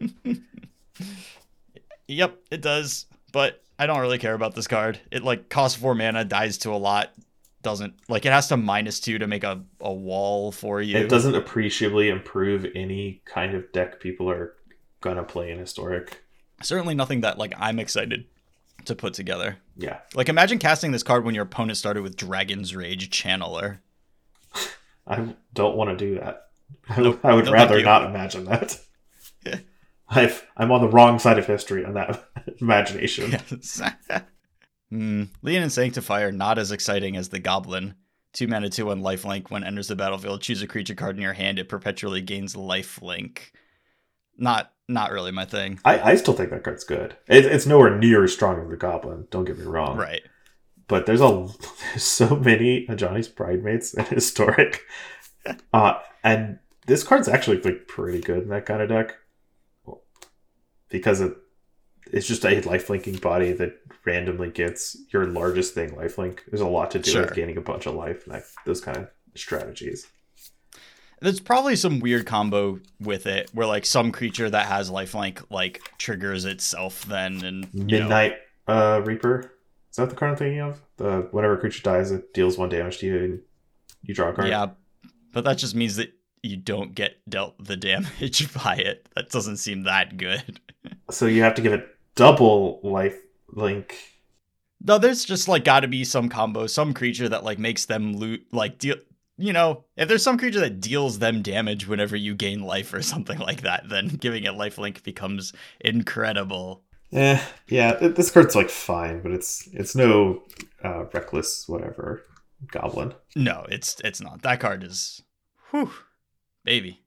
Yep, 2.06 2.38
it 2.50 2.60
does. 2.60 3.06
But 3.32 3.62
I 3.78 3.86
don't 3.86 4.00
really 4.00 4.18
care 4.18 4.34
about 4.34 4.56
this 4.56 4.66
card. 4.66 4.98
It 5.12 5.22
like 5.22 5.48
costs 5.48 5.78
four 5.78 5.94
mana, 5.94 6.24
dies 6.24 6.58
to 6.58 6.70
a 6.70 6.76
lot, 6.76 7.12
doesn't 7.62 7.94
like 8.08 8.26
it 8.26 8.32
has 8.32 8.48
to 8.48 8.56
minus 8.56 8.98
two 8.98 9.18
to 9.18 9.28
make 9.28 9.44
a, 9.44 9.62
a 9.80 9.92
wall 9.92 10.50
for 10.50 10.82
you. 10.82 10.96
It 10.96 11.08
doesn't 11.08 11.36
appreciably 11.36 12.08
improve 12.08 12.66
any 12.74 13.22
kind 13.24 13.54
of 13.54 13.70
deck 13.70 14.00
people 14.00 14.28
are 14.28 14.54
gonna 15.00 15.22
play 15.22 15.52
in 15.52 15.58
historic. 15.58 16.24
Certainly 16.62 16.94
nothing 16.94 17.20
that 17.20 17.38
like 17.38 17.54
I'm 17.56 17.78
excited 17.78 18.24
to 18.84 18.94
put 18.94 19.14
together. 19.14 19.58
Yeah. 19.76 19.98
Like 20.14 20.28
imagine 20.28 20.58
casting 20.58 20.92
this 20.92 21.02
card 21.02 21.24
when 21.24 21.34
your 21.34 21.44
opponent 21.44 21.78
started 21.78 22.02
with 22.02 22.16
Dragon's 22.16 22.74
Rage 22.74 23.10
Channeler. 23.10 23.78
I 25.06 25.34
don't 25.52 25.76
want 25.76 25.90
to 25.90 25.96
do 25.96 26.18
that. 26.20 26.46
I, 26.88 27.00
Nope. 27.00 27.20
I 27.24 27.34
would 27.34 27.48
rather 27.48 27.82
not 27.82 28.04
imagine 28.04 28.44
that. 28.44 28.78
Yeah. 29.44 29.58
I've, 30.08 30.44
I'm 30.56 30.72
on 30.72 30.80
the 30.80 30.88
wrong 30.88 31.18
side 31.20 31.38
of 31.38 31.46
history 31.46 31.84
on 31.84 31.94
that 31.94 32.28
imagination. 32.60 33.30
Yes. 33.30 33.80
Hmm. 34.90 35.24
Leonin 35.42 35.70
Sanctifier 35.70 36.32
not 36.32 36.58
as 36.58 36.72
exciting 36.72 37.16
as 37.16 37.28
the 37.28 37.38
Goblin. 37.38 37.94
Two 38.32 38.48
mana, 38.48 38.70
two 38.70 38.86
one 38.86 39.02
lifelink. 39.02 39.50
When 39.50 39.64
enters 39.64 39.88
the 39.88 39.96
battlefield, 39.96 40.42
choose 40.42 40.62
a 40.62 40.66
creature 40.66 40.94
card 40.94 41.16
in 41.16 41.22
your 41.22 41.32
hand. 41.32 41.58
It 41.58 41.68
perpetually 41.68 42.20
gains 42.20 42.54
lifelink. 42.54 43.50
Not 44.36 44.72
not 44.90 45.12
really 45.12 45.32
my 45.32 45.44
thing. 45.44 45.80
I, 45.84 46.12
I 46.12 46.16
still 46.16 46.34
think 46.34 46.50
that 46.50 46.64
card's 46.64 46.84
good. 46.84 47.16
It, 47.26 47.46
it's 47.46 47.66
nowhere 47.66 47.96
near 47.96 48.24
as 48.24 48.32
strong 48.32 48.60
as 48.60 48.68
the 48.68 48.76
Goblin. 48.76 49.26
Don't 49.30 49.44
get 49.44 49.58
me 49.58 49.64
wrong. 49.64 49.96
Right. 49.96 50.22
But 50.88 51.06
there's 51.06 51.20
a 51.20 51.48
there's 51.92 52.02
so 52.02 52.36
many 52.36 52.86
Ajani's 52.86 53.28
Pridemates 53.28 53.94
and 53.94 54.06
historic, 54.08 54.82
uh, 55.72 55.94
and 56.24 56.58
this 56.86 57.02
card's 57.04 57.28
actually 57.28 57.60
like 57.62 57.86
pretty 57.86 58.20
good 58.20 58.42
in 58.42 58.48
that 58.48 58.66
kind 58.66 58.82
of 58.82 58.88
deck 58.88 59.14
because 60.88 61.20
it 61.20 61.32
it's 62.12 62.26
just 62.26 62.44
a 62.44 62.60
lifelinking 62.62 63.20
body 63.20 63.52
that 63.52 63.78
randomly 64.04 64.50
gets 64.50 64.96
your 65.12 65.26
largest 65.26 65.74
thing 65.74 65.90
lifelink. 65.90 66.40
There's 66.48 66.60
a 66.60 66.66
lot 66.66 66.90
to 66.92 66.98
do 66.98 67.10
Sure. 67.12 67.22
with 67.22 67.34
gaining 67.34 67.56
a 67.56 67.60
bunch 67.60 67.86
of 67.86 67.94
life 67.94 68.24
and 68.24 68.34
that, 68.34 68.42
those 68.66 68.80
kind 68.80 68.96
of 68.96 69.08
strategies. 69.36 70.08
There's 71.20 71.40
probably 71.40 71.76
some 71.76 72.00
weird 72.00 72.26
combo 72.26 72.80
with 73.00 73.26
it 73.26 73.50
where 73.52 73.66
like 73.66 73.84
some 73.84 74.10
creature 74.12 74.48
that 74.48 74.66
has 74.66 74.90
lifelink 74.90 75.42
like 75.50 75.82
triggers 75.98 76.44
itself 76.46 77.04
then 77.06 77.44
and 77.44 77.68
you 77.74 77.98
know- 77.98 78.08
Midnight 78.08 78.36
uh, 78.66 79.02
Reaper. 79.04 79.52
Is 79.90 79.96
that 79.96 80.08
the 80.08 80.16
card 80.16 80.30
I'm 80.32 80.36
thinking 80.36 80.60
of? 80.60 80.80
The 80.96 81.28
whenever 81.32 81.54
a 81.54 81.58
creature 81.58 81.82
dies, 81.82 82.10
it 82.12 82.32
deals 82.32 82.56
one 82.56 82.68
damage 82.68 82.98
to 82.98 83.06
you 83.06 83.16
and 83.18 83.40
you 84.02 84.14
draw 84.14 84.28
a 84.28 84.32
card. 84.32 84.48
Yeah, 84.48 84.68
but 85.32 85.44
that 85.44 85.58
just 85.58 85.74
means 85.74 85.96
that 85.96 86.12
you 86.42 86.56
don't 86.56 86.94
get 86.94 87.16
dealt 87.28 87.62
the 87.62 87.76
damage 87.76 88.52
by 88.64 88.76
it. 88.76 89.08
That 89.16 89.30
doesn't 89.30 89.56
seem 89.58 89.82
that 89.84 90.16
good. 90.16 90.60
So 91.10 91.26
you 91.26 91.42
have 91.42 91.54
to 91.56 91.62
give 91.62 91.72
it 91.74 91.86
double 92.14 92.80
life 92.84 93.16
link. 93.52 93.98
No, 94.82 94.96
there's 94.96 95.24
just 95.26 95.48
like 95.48 95.64
got 95.64 95.80
to 95.80 95.88
be 95.88 96.04
some 96.04 96.28
combo, 96.30 96.66
some 96.68 96.94
creature 96.94 97.28
that 97.28 97.44
like 97.44 97.58
makes 97.58 97.84
them 97.84 98.16
loot, 98.16 98.46
like 98.52 98.78
deal. 98.78 98.94
You 99.40 99.52
know, 99.52 99.84
if 99.96 100.08
there's 100.08 100.22
some 100.22 100.38
creature 100.38 100.60
that 100.60 100.80
deals 100.80 101.18
them 101.18 101.40
damage 101.40 101.88
whenever 101.88 102.14
you 102.14 102.34
gain 102.34 102.62
life 102.62 102.92
or 102.92 103.02
something 103.02 103.38
like 103.38 103.62
that, 103.62 103.88
then 103.88 104.08
giving 104.08 104.44
it 104.44 104.52
lifelink 104.52 105.02
becomes 105.02 105.52
incredible. 105.80 106.84
Eh, 107.12 107.40
yeah, 107.66 107.94
this 107.94 108.30
card's 108.30 108.54
like 108.54 108.70
fine, 108.70 109.20
but 109.20 109.32
it's 109.32 109.68
it's 109.72 109.96
no 109.96 110.42
uh, 110.84 111.06
reckless 111.12 111.68
whatever 111.68 112.22
goblin. 112.70 113.14
No, 113.34 113.66
it's 113.68 113.96
it's 114.04 114.20
not. 114.20 114.42
That 114.42 114.60
card 114.60 114.84
is, 114.84 115.22
whew, 115.70 115.90
baby. 116.64 117.02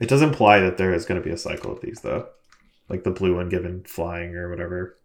It 0.00 0.08
does 0.08 0.22
imply 0.22 0.60
that 0.60 0.76
there 0.76 0.92
is 0.92 1.04
going 1.04 1.20
to 1.20 1.26
be 1.26 1.32
a 1.32 1.38
cycle 1.38 1.72
of 1.72 1.80
these 1.80 2.00
though, 2.02 2.28
like 2.88 3.02
the 3.04 3.10
blue 3.10 3.36
one 3.36 3.48
given 3.48 3.82
flying 3.84 4.36
or 4.36 4.50
whatever. 4.50 4.98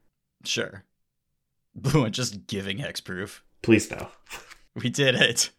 Sure. 0.44 0.84
Blue 1.76 2.02
one 2.02 2.12
just 2.12 2.48
giving 2.48 2.80
hexproof. 2.80 3.42
Please 3.62 3.90
no. 3.92 4.10
We 4.76 4.90
did 4.90 5.16
it. 5.16 5.52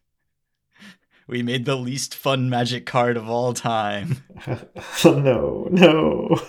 We 1.30 1.44
made 1.44 1.64
the 1.64 1.76
least 1.76 2.16
fun 2.16 2.50
magic 2.50 2.86
card 2.86 3.16
of 3.16 3.30
all 3.30 3.54
time. 3.54 4.24
no, 5.04 5.68
no. 5.70 6.40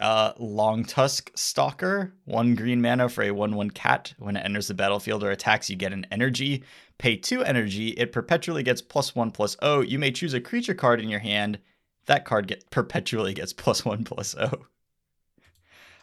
Uh, 0.00 0.32
Longtusk 0.34 1.30
Stalker, 1.38 2.12
one 2.24 2.56
green 2.56 2.82
mana 2.82 3.08
for 3.08 3.22
a 3.22 3.30
1 3.30 3.54
1 3.54 3.70
cat. 3.70 4.14
When 4.18 4.36
it 4.36 4.44
enters 4.44 4.66
the 4.66 4.74
battlefield 4.74 5.22
or 5.22 5.30
attacks, 5.30 5.70
you 5.70 5.76
get 5.76 5.92
an 5.92 6.08
energy. 6.10 6.64
Pay 6.98 7.18
two 7.18 7.44
energy. 7.44 7.90
It 7.90 8.10
perpetually 8.10 8.64
gets 8.64 8.82
plus 8.82 9.14
one 9.14 9.30
plus 9.30 9.56
O. 9.62 9.80
You 9.80 10.00
may 10.00 10.10
choose 10.10 10.34
a 10.34 10.40
creature 10.40 10.74
card 10.74 11.00
in 11.00 11.08
your 11.08 11.20
hand. 11.20 11.60
That 12.06 12.24
card 12.24 12.48
get 12.48 12.68
perpetually 12.70 13.32
gets 13.32 13.52
plus 13.52 13.84
one 13.84 14.02
plus 14.02 14.34
O. 14.34 14.66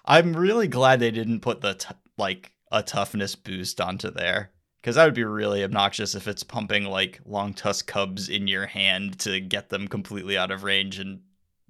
I'm 0.05 0.33
really 0.33 0.69
glad 0.69 1.01
they 1.01 1.11
didn't 1.11 1.41
put 1.41 1.59
the 1.59 1.73
t- 1.73 1.93
like 2.17 2.53
a 2.71 2.81
toughness 2.81 3.35
boost 3.35 3.81
onto 3.81 4.11
there 4.11 4.51
because 4.85 4.97
that 4.97 5.05
would 5.05 5.15
be 5.15 5.23
really 5.23 5.63
obnoxious 5.63 6.13
if 6.13 6.27
it's 6.27 6.43
pumping 6.43 6.83
like 6.83 7.19
longtusk 7.27 7.87
cubs 7.87 8.29
in 8.29 8.47
your 8.47 8.67
hand 8.67 9.17
to 9.17 9.39
get 9.39 9.69
them 9.69 9.87
completely 9.87 10.37
out 10.37 10.51
of 10.51 10.63
range 10.63 10.99
and 10.99 11.21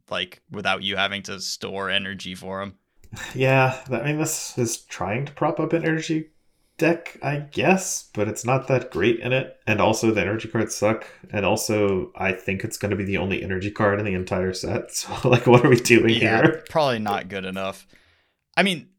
like 0.09 0.41
without 0.51 0.83
you 0.83 0.97
having 0.97 1.21
to 1.21 1.39
store 1.39 1.89
energy 1.89 2.35
for 2.35 2.59
them. 2.59 2.75
Yeah, 3.33 3.79
I 3.89 4.03
mean 4.03 4.17
this 4.17 4.57
is 4.57 4.81
trying 4.81 5.25
to 5.27 5.31
prop 5.31 5.61
up 5.61 5.71
an 5.71 5.85
energy 5.85 6.31
deck, 6.77 7.17
I 7.23 7.37
guess, 7.37 8.09
but 8.13 8.27
it's 8.27 8.43
not 8.43 8.67
that 8.67 8.91
great 8.91 9.21
in 9.21 9.31
it. 9.31 9.61
And 9.65 9.79
also 9.79 10.11
the 10.11 10.19
energy 10.19 10.49
cards 10.49 10.75
suck. 10.75 11.07
And 11.31 11.45
also 11.45 12.11
I 12.17 12.33
think 12.33 12.65
it's 12.65 12.77
going 12.77 12.91
to 12.91 12.97
be 12.97 13.05
the 13.05 13.15
only 13.15 13.41
energy 13.41 13.71
card 13.71 13.97
in 13.97 14.05
the 14.05 14.13
entire 14.13 14.51
set. 14.51 14.91
So 14.91 15.29
like, 15.29 15.47
what 15.47 15.65
are 15.65 15.69
we 15.69 15.77
doing 15.77 16.15
here? 16.15 16.65
probably 16.69 16.99
not 16.99 17.29
good 17.29 17.45
enough. 17.45 17.87
I 18.57 18.63
mean, 18.63 18.89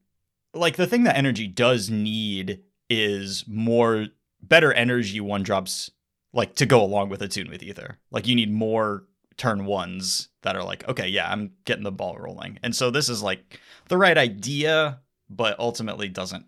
like 0.54 0.76
the 0.76 0.86
thing 0.86 1.02
that 1.02 1.18
energy 1.18 1.46
does 1.46 1.90
need 1.90 2.62
is 2.89 3.45
more 3.47 4.07
better 4.43 4.72
energy 4.72 5.20
one 5.20 5.43
drops 5.43 5.91
like 6.32 6.55
to 6.57 6.66
go 6.66 6.82
along 6.82 7.09
with 7.09 7.22
Attune 7.22 7.51
with 7.51 7.62
Aether. 7.62 7.99
Like 8.11 8.26
you 8.26 8.34
need 8.34 8.53
more 8.53 9.05
turn 9.37 9.64
ones 9.64 10.28
that 10.43 10.57
are 10.57 10.64
like, 10.64 10.87
okay, 10.89 11.09
yeah, 11.09 11.30
I'm 11.30 11.53
getting 11.64 11.84
the 11.84 11.93
ball 11.93 12.16
rolling. 12.18 12.59
And 12.62 12.74
so 12.74 12.91
this 12.91 13.09
is 13.09 13.22
like 13.22 13.61
the 13.89 13.99
right 13.99 14.16
idea, 14.16 15.01
but 15.28 15.59
ultimately 15.59 16.09
doesn't 16.09 16.47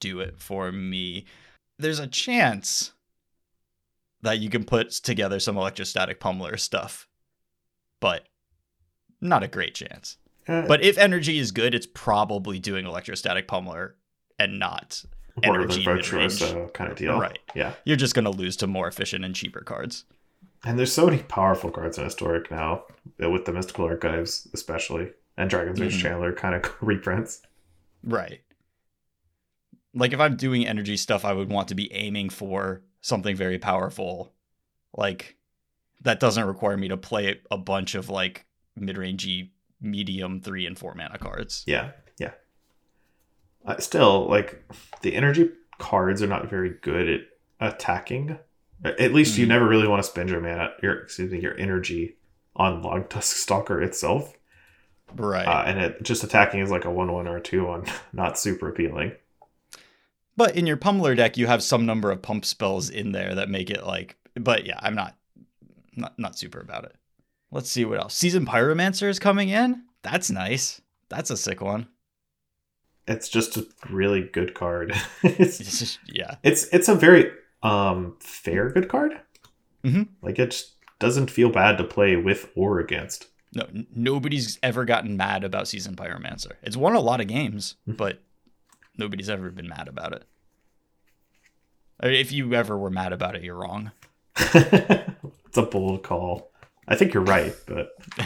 do 0.00 0.20
it 0.20 0.38
for 0.38 0.72
me. 0.72 1.26
There's 1.78 1.98
a 1.98 2.06
chance 2.06 2.92
that 4.22 4.38
you 4.38 4.50
can 4.50 4.64
put 4.64 4.90
together 4.90 5.40
some 5.40 5.56
electrostatic 5.56 6.20
pummeler 6.20 6.58
stuff, 6.58 7.08
but 8.00 8.26
not 9.20 9.42
a 9.42 9.48
great 9.48 9.74
chance. 9.74 10.16
Uh, 10.48 10.62
But 10.66 10.82
if 10.82 10.98
energy 10.98 11.38
is 11.38 11.52
good, 11.52 11.74
it's 11.74 11.86
probably 11.86 12.58
doing 12.58 12.86
electrostatic 12.86 13.48
pummeler 13.48 13.92
and 14.38 14.58
not. 14.58 15.04
Or 15.48 15.58
the 15.58 15.64
energy 15.64 15.84
virtuoso 15.84 16.68
kind 16.68 16.90
of 16.90 16.96
deal. 16.98 17.18
Right. 17.18 17.38
Yeah. 17.54 17.74
You're 17.84 17.96
just 17.96 18.14
going 18.14 18.24
to 18.24 18.30
lose 18.30 18.56
to 18.58 18.66
more 18.66 18.88
efficient 18.88 19.24
and 19.24 19.34
cheaper 19.34 19.60
cards. 19.60 20.04
And 20.64 20.78
there's 20.78 20.92
so 20.92 21.06
many 21.06 21.22
powerful 21.22 21.70
cards 21.70 21.96
in 21.98 22.04
Historic 22.04 22.50
now, 22.50 22.84
uh, 23.22 23.30
with 23.30 23.44
the 23.46 23.52
Mystical 23.52 23.86
Archives 23.86 24.46
especially, 24.52 25.10
and 25.36 25.48
Dragon's 25.48 25.80
Rage 25.80 26.02
Mhm. 26.02 26.10
Channeler 26.10 26.36
kind 26.36 26.54
of 26.54 26.70
reprints. 26.82 27.42
Right. 28.04 28.40
Like 29.94 30.12
if 30.12 30.20
I'm 30.20 30.36
doing 30.36 30.66
energy 30.66 30.96
stuff, 30.96 31.24
I 31.24 31.32
would 31.32 31.50
want 31.50 31.68
to 31.68 31.74
be 31.74 31.92
aiming 31.92 32.28
for 32.30 32.82
something 33.00 33.34
very 33.34 33.58
powerful. 33.58 34.32
Like 34.96 35.36
that 36.02 36.20
doesn't 36.20 36.44
require 36.46 36.76
me 36.76 36.88
to 36.88 36.96
play 36.96 37.40
a 37.50 37.58
bunch 37.58 37.94
of 37.94 38.08
like 38.08 38.46
mid-rangey 38.76 39.50
medium 39.80 40.40
3 40.40 40.66
and 40.66 40.78
4 40.78 40.94
mana 40.94 41.18
cards. 41.18 41.64
Yeah. 41.66 41.90
Uh, 43.64 43.78
still, 43.78 44.26
like 44.28 44.62
the 45.02 45.14
energy 45.14 45.50
cards 45.78 46.22
are 46.22 46.26
not 46.26 46.48
very 46.48 46.70
good 46.82 47.08
at 47.08 47.20
attacking. 47.74 48.38
At 48.84 49.12
least 49.12 49.36
you 49.36 49.44
Mhm. 49.44 49.48
never 49.48 49.68
really 49.68 49.86
want 49.88 50.02
to 50.02 50.08
spend 50.08 50.30
your 50.30 50.40
mana, 50.40 50.70
your 50.82 51.00
excuse 51.00 51.30
me, 51.30 51.40
your 51.40 51.56
energy 51.58 52.16
on 52.56 52.82
Longtusk 52.82 53.22
Stalker 53.34 53.80
itself. 53.82 54.34
Right. 55.14 55.46
Uh, 55.46 55.64
and 55.66 55.78
it 55.78 56.02
just 56.02 56.24
attacking 56.24 56.60
is 56.60 56.70
like 56.70 56.84
a 56.84 56.90
one-one 56.90 57.26
or 57.28 57.36
a 57.36 57.40
two-one, 57.42 57.84
not 58.12 58.38
super 58.38 58.68
appealing. 58.68 59.12
But 60.36 60.56
in 60.56 60.66
your 60.66 60.76
pummeler 60.78 61.14
deck, 61.16 61.36
you 61.36 61.46
have 61.48 61.62
some 61.62 61.84
number 61.84 62.10
of 62.10 62.22
pump 62.22 62.44
spells 62.46 62.88
in 62.88 63.12
there 63.12 63.34
that 63.34 63.50
make 63.50 63.68
it 63.70 63.84
like. 63.84 64.16
But 64.34 64.64
yeah, 64.64 64.78
I'm 64.80 64.94
not 64.94 65.16
not 65.96 66.18
not 66.18 66.38
super 66.38 66.60
about 66.60 66.84
it. 66.84 66.94
Let's 67.50 67.68
see 67.70 67.84
what 67.84 67.98
else. 68.00 68.14
Season 68.14 68.46
Pyromancer 68.46 69.08
is 69.08 69.18
coming 69.18 69.48
in. 69.50 69.82
That's 70.02 70.30
nice. 70.30 70.80
That's 71.08 71.30
a 71.30 71.36
sick 71.36 71.60
one. 71.60 71.88
It's 73.10 73.28
just 73.28 73.56
a 73.56 73.66
really 73.90 74.22
good 74.22 74.54
card. 74.54 74.94
it's 75.22 75.98
yeah, 76.06 76.36
it's 76.44 76.64
it's 76.72 76.88
a 76.88 76.94
very 76.94 77.30
um 77.62 78.16
fair 78.20 78.70
good 78.70 78.88
card. 78.88 79.20
Mhm. 79.84 80.08
Like 80.22 80.38
it 80.38 80.62
doesn't 81.00 81.30
feel 81.30 81.50
bad 81.50 81.76
to 81.78 81.84
play 81.84 82.14
with 82.16 82.48
or 82.54 82.78
against. 82.78 83.26
no, 83.54 83.66
nobody's 83.94 84.58
ever 84.62 84.84
gotten 84.84 85.16
mad 85.16 85.42
about 85.44 85.66
Season 85.66 85.96
Pyromancer. 85.96 86.52
It's 86.62 86.76
won 86.76 86.94
a 86.94 87.00
lot 87.00 87.20
of 87.20 87.26
games, 87.26 87.74
Mhm. 87.88 87.96
but 87.96 88.22
nobody's 88.96 89.28
ever 89.28 89.50
been 89.50 89.68
mad 89.68 89.88
about 89.88 90.12
it. 90.12 90.24
If 92.02 92.30
you 92.32 92.54
ever 92.54 92.78
were 92.78 92.90
mad 92.90 93.12
about 93.12 93.34
it, 93.34 93.42
you're 93.42 93.56
wrong. 93.56 93.90
it's 94.36 95.56
a 95.56 95.62
bold 95.62 96.02
call. 96.04 96.52
I 96.86 96.94
think 96.96 97.12
you're 97.12 97.22
right, 97.24 97.54
but 97.66 97.90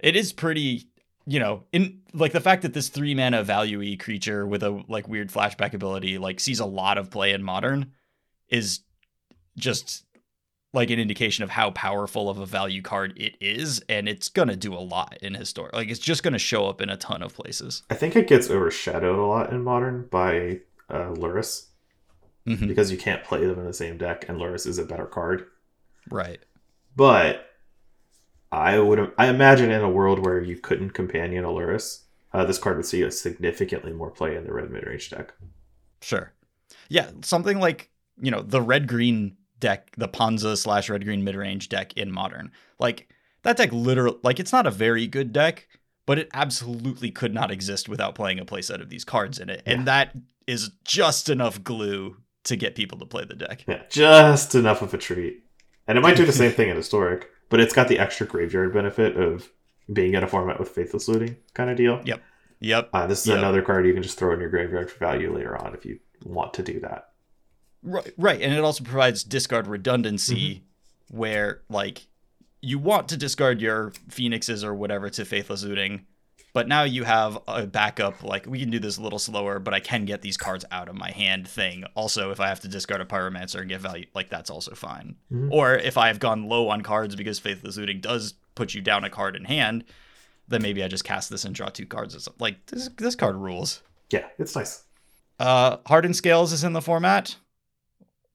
it 0.00 0.16
is 0.16 0.32
pretty 0.32 0.88
you 1.26 1.40
know 1.40 1.64
in 1.72 2.00
like 2.12 2.32
the 2.32 2.40
fact 2.40 2.62
that 2.62 2.72
this 2.72 2.88
three 2.88 3.14
mana 3.14 3.42
value 3.42 3.96
creature 3.96 4.46
with 4.46 4.62
a 4.62 4.82
like 4.88 5.08
weird 5.08 5.30
flashback 5.30 5.74
ability 5.74 6.18
like 6.18 6.38
sees 6.40 6.60
a 6.60 6.66
lot 6.66 6.98
of 6.98 7.10
play 7.10 7.32
in 7.32 7.42
modern 7.42 7.92
is 8.48 8.80
just 9.56 10.04
like 10.72 10.90
an 10.90 10.98
indication 10.98 11.42
of 11.42 11.50
how 11.50 11.70
powerful 11.70 12.28
of 12.28 12.38
a 12.38 12.44
value 12.46 12.82
card 12.82 13.12
it 13.16 13.34
is 13.40 13.82
and 13.88 14.08
it's 14.08 14.28
gonna 14.28 14.54
do 14.56 14.74
a 14.74 14.78
lot 14.78 15.16
in 15.22 15.34
historic 15.34 15.72
like 15.74 15.88
it's 15.88 15.98
just 16.00 16.22
gonna 16.22 16.38
show 16.38 16.66
up 16.68 16.80
in 16.80 16.90
a 16.90 16.96
ton 16.96 17.22
of 17.22 17.34
places 17.34 17.82
I 17.90 17.94
think 17.94 18.14
it 18.16 18.28
gets 18.28 18.50
overshadowed 18.50 19.18
a 19.18 19.24
lot 19.26 19.50
in 19.52 19.62
modern 19.64 20.06
by 20.10 20.60
uh, 20.90 21.12
Lurrus 21.14 21.66
Mhm. 22.46 22.68
because 22.68 22.92
you 22.92 22.98
can't 22.98 23.24
play 23.24 23.44
them 23.44 23.58
in 23.58 23.64
the 23.64 23.72
same 23.72 23.98
deck, 23.98 24.26
and 24.28 24.38
Lurrus 24.38 24.68
is 24.68 24.78
a 24.78 24.84
better 24.84 25.06
card. 25.06 25.46
right 26.10 26.38
But 26.94 27.44
I 28.56 28.78
would 28.78 29.12
I 29.18 29.28
imagine 29.28 29.70
in 29.70 29.82
a 29.82 29.90
world 29.90 30.24
where 30.24 30.40
you 30.40 30.56
couldn't 30.56 30.90
companion 30.90 31.44
a 31.44 31.48
Lurrus, 31.48 32.02
uh, 32.32 32.44
this 32.44 32.58
card 32.58 32.76
would 32.76 32.86
see 32.86 33.02
a 33.02 33.10
significantly 33.10 33.92
more 33.92 34.10
play 34.10 34.34
in 34.36 34.44
the 34.44 34.52
red 34.52 34.70
mid 34.70 34.86
range 34.86 35.10
deck. 35.10 35.32
Sure. 36.00 36.32
Yeah, 36.88 37.10
something 37.22 37.58
like 37.58 37.90
you 38.20 38.30
know 38.30 38.42
the 38.42 38.62
red 38.62 38.86
green 38.88 39.36
deck, 39.60 39.90
the 39.96 40.08
Ponza 40.08 40.56
slash 40.56 40.88
red 40.88 41.04
green 41.04 41.22
mid 41.24 41.34
range 41.34 41.68
deck 41.68 41.92
in 41.94 42.10
modern. 42.10 42.50
Like 42.78 43.08
that 43.42 43.56
deck, 43.56 43.72
literally, 43.72 44.18
like 44.22 44.40
it's 44.40 44.52
not 44.52 44.66
a 44.66 44.70
very 44.70 45.06
good 45.06 45.32
deck, 45.32 45.68
but 46.06 46.18
it 46.18 46.28
absolutely 46.34 47.10
could 47.10 47.34
not 47.34 47.50
exist 47.50 47.88
without 47.88 48.14
playing 48.14 48.38
a 48.38 48.44
playset 48.44 48.80
of 48.80 48.88
these 48.88 49.04
cards 49.04 49.38
in 49.38 49.50
it, 49.50 49.62
Yeah. 49.66 49.72
and 49.74 49.86
that 49.86 50.12
is 50.46 50.70
just 50.84 51.28
enough 51.28 51.62
glue 51.62 52.16
to 52.44 52.56
get 52.56 52.74
people 52.76 52.98
to 52.98 53.06
play 53.06 53.24
the 53.24 53.34
deck. 53.34 53.64
Yeah, 53.66 53.82
just 53.90 54.54
enough 54.54 54.80
of 54.82 54.94
a 54.94 54.98
treat. 54.98 55.42
And 55.88 55.98
it 55.98 56.00
might 56.00 56.16
do 56.16 56.24
the 56.26 56.32
same 56.32 56.52
thing 56.58 56.68
in 56.68 56.76
historic, 56.76 57.28
but 57.48 57.60
it's 57.60 57.74
got 57.74 57.88
the 57.88 57.98
extra 57.98 58.26
graveyard 58.26 58.72
benefit 58.72 59.16
of 59.16 59.50
being 59.92 60.14
in 60.14 60.22
a 60.22 60.26
format 60.26 60.58
with 60.58 60.68
faithless 60.68 61.08
looting 61.08 61.36
kind 61.54 61.70
of 61.70 61.76
deal. 61.76 62.00
Yep. 62.04 62.22
Yep. 62.60 62.90
Uh, 62.92 63.06
this 63.06 63.20
is 63.20 63.28
Yep. 63.28 63.38
another 63.38 63.62
card 63.62 63.86
you 63.86 63.92
can 63.94 64.02
just 64.02 64.18
throw 64.18 64.32
in 64.34 64.40
your 64.40 64.48
graveyard 64.50 64.90
for 64.90 64.98
value 64.98 65.32
later 65.34 65.56
on 65.56 65.74
if 65.74 65.84
you 65.84 66.00
want 66.24 66.54
to 66.54 66.62
do 66.62 66.80
that. 66.80 67.10
Right, 67.82 68.12
right, 68.16 68.40
and 68.40 68.52
it 68.52 68.60
also 68.64 68.82
provides 68.82 69.22
discard 69.22 69.66
redundancy, 69.68 70.64
where 71.08 71.62
like 71.68 72.08
you 72.60 72.78
want 72.80 73.08
to 73.10 73.16
discard 73.16 73.60
your 73.60 73.92
phoenixes 74.08 74.64
or 74.64 74.74
whatever 74.74 75.08
to 75.10 75.24
faithless 75.24 75.62
looting, 75.62 76.06
but 76.56 76.68
now 76.68 76.84
you 76.84 77.04
have 77.04 77.38
a 77.46 77.66
backup. 77.66 78.22
Like 78.22 78.46
we 78.46 78.58
can 78.58 78.70
do 78.70 78.78
this 78.78 78.96
a 78.96 79.02
little 79.02 79.18
slower, 79.18 79.58
but 79.58 79.74
I 79.74 79.80
can 79.80 80.06
get 80.06 80.22
these 80.22 80.38
cards 80.38 80.64
out 80.72 80.88
of 80.88 80.94
my 80.94 81.10
hand. 81.10 81.46
Thing. 81.46 81.84
Also, 81.94 82.30
if 82.30 82.40
I 82.40 82.48
have 82.48 82.60
to 82.60 82.68
discard 82.68 83.02
a 83.02 83.04
pyromancer 83.04 83.60
and 83.60 83.68
get 83.68 83.82
value, 83.82 84.06
like 84.14 84.30
that's 84.30 84.48
also 84.48 84.74
fine. 84.74 85.16
Mhm. 85.30 85.50
Or 85.52 85.74
if 85.74 85.98
I 85.98 86.06
have 86.06 86.18
gone 86.18 86.48
low 86.48 86.70
on 86.70 86.80
cards 86.80 87.14
because 87.14 87.38
faithless 87.38 87.76
looting 87.76 88.00
does 88.00 88.32
put 88.54 88.72
you 88.72 88.80
down 88.80 89.04
a 89.04 89.10
card 89.10 89.36
in 89.36 89.44
hand, 89.44 89.84
then 90.48 90.62
maybe 90.62 90.82
I 90.82 90.88
just 90.88 91.04
cast 91.04 91.28
this 91.28 91.44
and 91.44 91.54
draw 91.54 91.68
two 91.68 91.84
cards. 91.84 92.16
Or 92.16 92.20
something. 92.20 92.40
Like 92.40 92.64
this, 92.68 92.88
this 92.96 93.14
card 93.14 93.36
rules. 93.36 93.82
Yeah, 94.10 94.24
it's 94.38 94.56
nice. 94.56 94.84
Uh, 95.38 95.76
Hardened 95.84 96.16
Scales 96.16 96.54
is 96.54 96.64
in 96.64 96.72
the 96.72 96.80
format. 96.80 97.36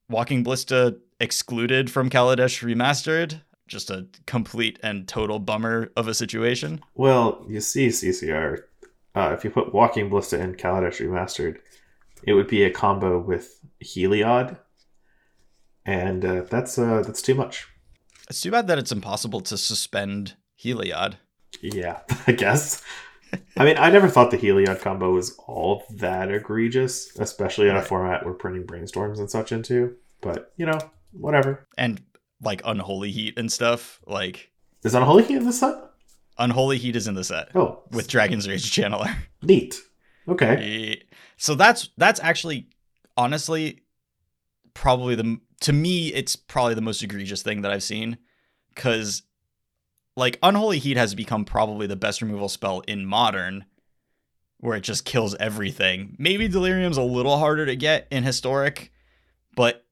Walking 0.09 0.43
Ballista 0.43 0.97
excluded 1.19 1.89
from 1.89 2.11
Kaladesh 2.11 2.61
Remastered. 2.61 3.41
Just 3.71 3.89
a 3.89 4.05
complete 4.25 4.77
and 4.83 5.07
total 5.07 5.39
bummer 5.39 5.93
of 5.95 6.09
a 6.09 6.13
situation. 6.13 6.83
Well, 6.93 7.45
you 7.47 7.61
see, 7.61 7.87
CCR, 7.87 8.63
uh, 9.15 9.33
if 9.33 9.45
you 9.45 9.49
put 9.49 9.73
Walking 9.73 10.09
Ballista 10.09 10.37
in 10.41 10.55
Kaladesh 10.55 10.99
Remastered, 10.99 11.59
it 12.23 12.33
would 12.33 12.47
be 12.47 12.65
a 12.65 12.69
combo 12.69 13.17
with 13.17 13.61
Heliod, 13.81 14.57
and 15.85 16.25
uh, 16.25 16.41
that's 16.49 16.77
uh, 16.77 17.01
that's 17.05 17.21
too 17.21 17.33
much. 17.33 17.69
It's 18.29 18.41
too 18.41 18.51
bad 18.51 18.67
that 18.67 18.77
it's 18.77 18.91
impossible 18.91 19.39
to 19.39 19.57
suspend 19.57 20.35
Heliod. 20.61 21.13
Yeah, 21.61 22.01
I 22.27 22.33
guess. 22.33 22.83
I 23.55 23.63
mean, 23.63 23.77
I 23.77 23.89
never 23.89 24.09
thought 24.09 24.31
the 24.31 24.37
Heliod 24.37 24.81
combo 24.81 25.13
was 25.13 25.33
all 25.47 25.85
that 25.91 26.29
egregious, 26.29 27.17
especially 27.17 27.69
in 27.69 27.77
a 27.77 27.81
format 27.81 28.25
we're 28.25 28.33
printing 28.33 28.67
brainstorms 28.67 29.19
and 29.19 29.31
such 29.31 29.53
into. 29.53 29.95
But 30.19 30.51
you 30.57 30.65
know, 30.65 30.77
whatever. 31.13 31.65
And 31.77 32.01
like 32.41 32.61
Unholy 32.65 33.11
Heat 33.11 33.35
and 33.37 33.51
stuff. 33.51 34.01
Like 34.05 34.51
Is 34.83 34.95
Unholy 34.95 35.23
Heat 35.23 35.37
in 35.37 35.45
this 35.45 35.59
set? 35.59 35.75
Unholy 36.37 36.77
Heat 36.77 36.95
is 36.95 37.07
in 37.07 37.13
the 37.15 37.23
set 37.23 37.49
Oh, 37.55 37.83
with 37.91 38.07
Dragon's 38.07 38.47
Rage 38.47 38.71
Channeler. 38.71 39.13
neat. 39.41 39.75
Okay. 40.27 41.01
So 41.37 41.55
that's 41.55 41.89
that's 41.97 42.19
actually 42.19 42.69
honestly 43.17 43.81
probably 44.73 45.15
the 45.15 45.39
to 45.61 45.73
me 45.73 46.07
it's 46.13 46.35
probably 46.35 46.73
the 46.73 46.81
most 46.81 47.03
egregious 47.03 47.41
thing 47.41 47.61
that 47.61 47.71
I've 47.71 47.83
seen 47.83 48.17
cuz 48.75 49.23
like 50.15 50.39
Unholy 50.41 50.79
Heat 50.79 50.97
has 50.97 51.13
become 51.15 51.45
probably 51.45 51.87
the 51.87 51.95
best 51.95 52.21
removal 52.21 52.49
spell 52.49 52.81
in 52.81 53.05
modern 53.05 53.65
where 54.59 54.77
it 54.77 54.81
just 54.81 55.05
kills 55.05 55.35
everything. 55.35 56.15
Maybe 56.19 56.47
Delirium's 56.47 56.97
a 56.97 57.01
little 57.03 57.37
harder 57.37 57.65
to 57.65 57.75
get 57.75 58.07
in 58.11 58.23
historic, 58.23 58.91
but 59.55 59.85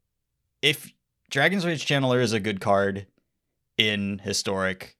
if 0.61 0.91
Dragon's 1.29 1.65
Rage 1.65 1.85
Channeler 1.85 2.21
is 2.21 2.33
a 2.33 2.39
good 2.39 2.59
card 2.59 3.05
in 3.77 4.19
historic, 4.19 4.97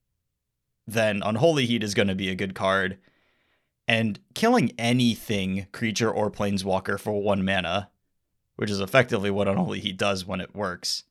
then 0.88 1.22
Unholy 1.24 1.66
Heat 1.66 1.84
is 1.84 1.94
going 1.94 2.08
to 2.08 2.16
be 2.16 2.30
a 2.30 2.36
good 2.36 2.56
card. 2.56 2.98
And 3.88 4.20
killing 4.36 4.72
anything, 4.78 5.66
creature 5.72 6.12
or 6.12 6.30
planeswalker, 6.30 7.00
for 7.00 7.22
one 7.22 7.44
mana, 7.44 7.90
which 8.56 8.70
is 8.70 8.80
effectively 8.80 9.32
what 9.32 9.48
Unholy 9.48 9.80
Heat 9.80 9.98
does 9.98 10.26
when 10.26 10.40
it 10.42 10.56
works, 10.56 11.04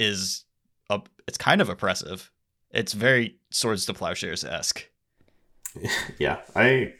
is 0.00 0.44
a, 0.88 1.02
it's 1.28 1.36
kind 1.38 1.60
of 1.60 1.68
oppressive. 1.68 2.30
It's 2.70 2.94
very 2.94 3.36
Swords 3.50 3.84
to 3.86 3.94
Plowshares 3.94 4.44
esque. 4.44 4.88
Yeah, 6.18 6.40
I 6.54 6.94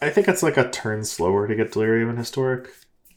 I- 0.00 0.08
think 0.08 0.26
it's 0.28 0.42
like 0.42 0.56
a 0.56 0.70
turn 0.70 1.04
slower 1.04 1.46
to 1.46 1.54
get 1.54 1.72
Delirium 1.72 2.08
in 2.08 2.16
historic 2.16 2.68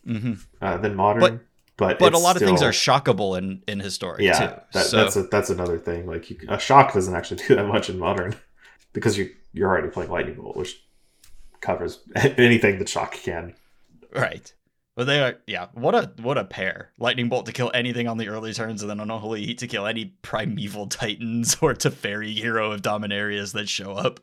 hmm 0.05 0.33
uh, 0.61 0.75
than 0.77 0.95
modern. 0.95 1.19
But- 1.21 1.39
but 1.77 1.99
But 1.99 2.13
a 2.13 2.17
lot 2.17 2.35
of 2.35 2.41
things 2.41 2.61
are 2.61 2.71
shockable 2.71 3.37
in 3.37 3.61
in 3.67 3.79
historic 3.79 4.21
yeah. 4.21 4.39
too. 4.39 4.61
That, 4.73 4.85
so 4.85 4.97
that's 4.97 5.15
a, 5.15 5.23
that's 5.23 5.49
another 5.49 5.77
thing. 5.77 6.05
Like 6.05 6.29
you, 6.29 6.37
a 6.47 6.59
shock 6.59 6.93
doesn't 6.93 7.13
actually 7.13 7.43
do 7.47 7.55
that 7.55 7.67
much 7.67 7.89
in 7.89 7.99
modern 7.99 8.35
because 8.93 9.17
you 9.17 9.31
you're 9.53 9.69
already 9.69 9.89
playing 9.89 10.11
lightning 10.11 10.35
bolt, 10.35 10.55
which 10.55 10.81
covers 11.61 11.99
anything 12.15 12.79
that 12.79 12.89
shock 12.89 13.13
can. 13.13 13.55
right. 14.13 14.53
But 14.95 15.07
they 15.07 15.21
are 15.21 15.35
yeah. 15.45 15.67
What 15.73 15.93
a 15.93 16.13
what 16.21 16.37
a 16.37 16.45
pair! 16.45 16.91
Lightning 16.97 17.27
bolt 17.27 17.47
to 17.47 17.51
kill 17.51 17.69
anything 17.73 18.07
on 18.07 18.17
the 18.17 18.29
early 18.29 18.53
turns, 18.53 18.81
and 18.81 18.89
then 18.89 19.01
Unholy 19.01 19.45
Heat 19.45 19.57
to 19.57 19.67
kill 19.67 19.85
any 19.85 20.05
primeval 20.21 20.87
titans 20.87 21.57
or 21.61 21.73
Teferi 21.73 22.33
hero 22.33 22.71
of 22.71 22.81
Dominarias 22.81 23.51
that 23.51 23.67
show 23.67 23.91
up. 23.91 24.21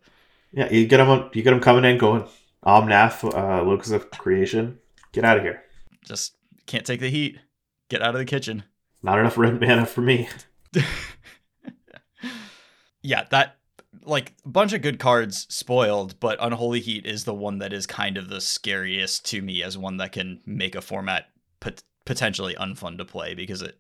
Yeah, 0.51 0.73
you 0.73 0.87
get 0.87 0.97
them. 0.97 1.29
You 1.35 1.43
get 1.43 1.51
them 1.51 1.61
coming 1.61 1.85
in, 1.85 1.99
going 1.99 2.27
Omnath, 2.65 3.23
uh, 3.23 3.63
Locus 3.63 3.91
of 3.91 4.11
Creation. 4.11 4.79
Get 5.13 5.27
out 5.27 5.37
of 5.37 5.43
here. 5.43 5.63
Just 6.07 6.37
can't 6.73 6.87
take 6.87 7.01
the 7.01 7.11
heat. 7.11 7.39
Get 7.91 8.01
out 8.01 8.15
of 8.15 8.19
the 8.19 8.25
kitchen. 8.25 8.65
Not 9.03 9.19
enough 9.19 9.37
red 9.37 9.61
mana 9.61 9.85
for 9.85 10.01
me. 10.01 10.29
yeah, 13.03 13.25
that 13.31 13.57
like 14.05 14.33
a 14.45 14.49
bunch 14.49 14.73
of 14.73 14.81
good 14.83 14.99
cards 14.99 15.47
spoiled, 15.51 16.19
but 16.19 16.39
Unholy 16.41 16.81
Heat 16.81 17.05
is 17.05 17.25
the 17.25 17.35
one 17.35 17.59
that 17.59 17.73
is 17.75 17.87
kind 17.87 18.17
of 18.17 18.29
the 18.31 18.41
scariest 18.41 19.27
to 19.27 19.43
me 19.43 19.63
as 19.63 19.77
one 19.77 19.99
that 19.99 20.13
can 20.13 20.41
make 20.47 20.75
a 20.75 20.81
format 20.81 21.27
pot- 21.61 21.83
potentially 22.07 22.55
unfun 22.55 22.97
to 22.99 23.05
play 23.05 23.35
because 23.35 23.61
it 23.61 23.79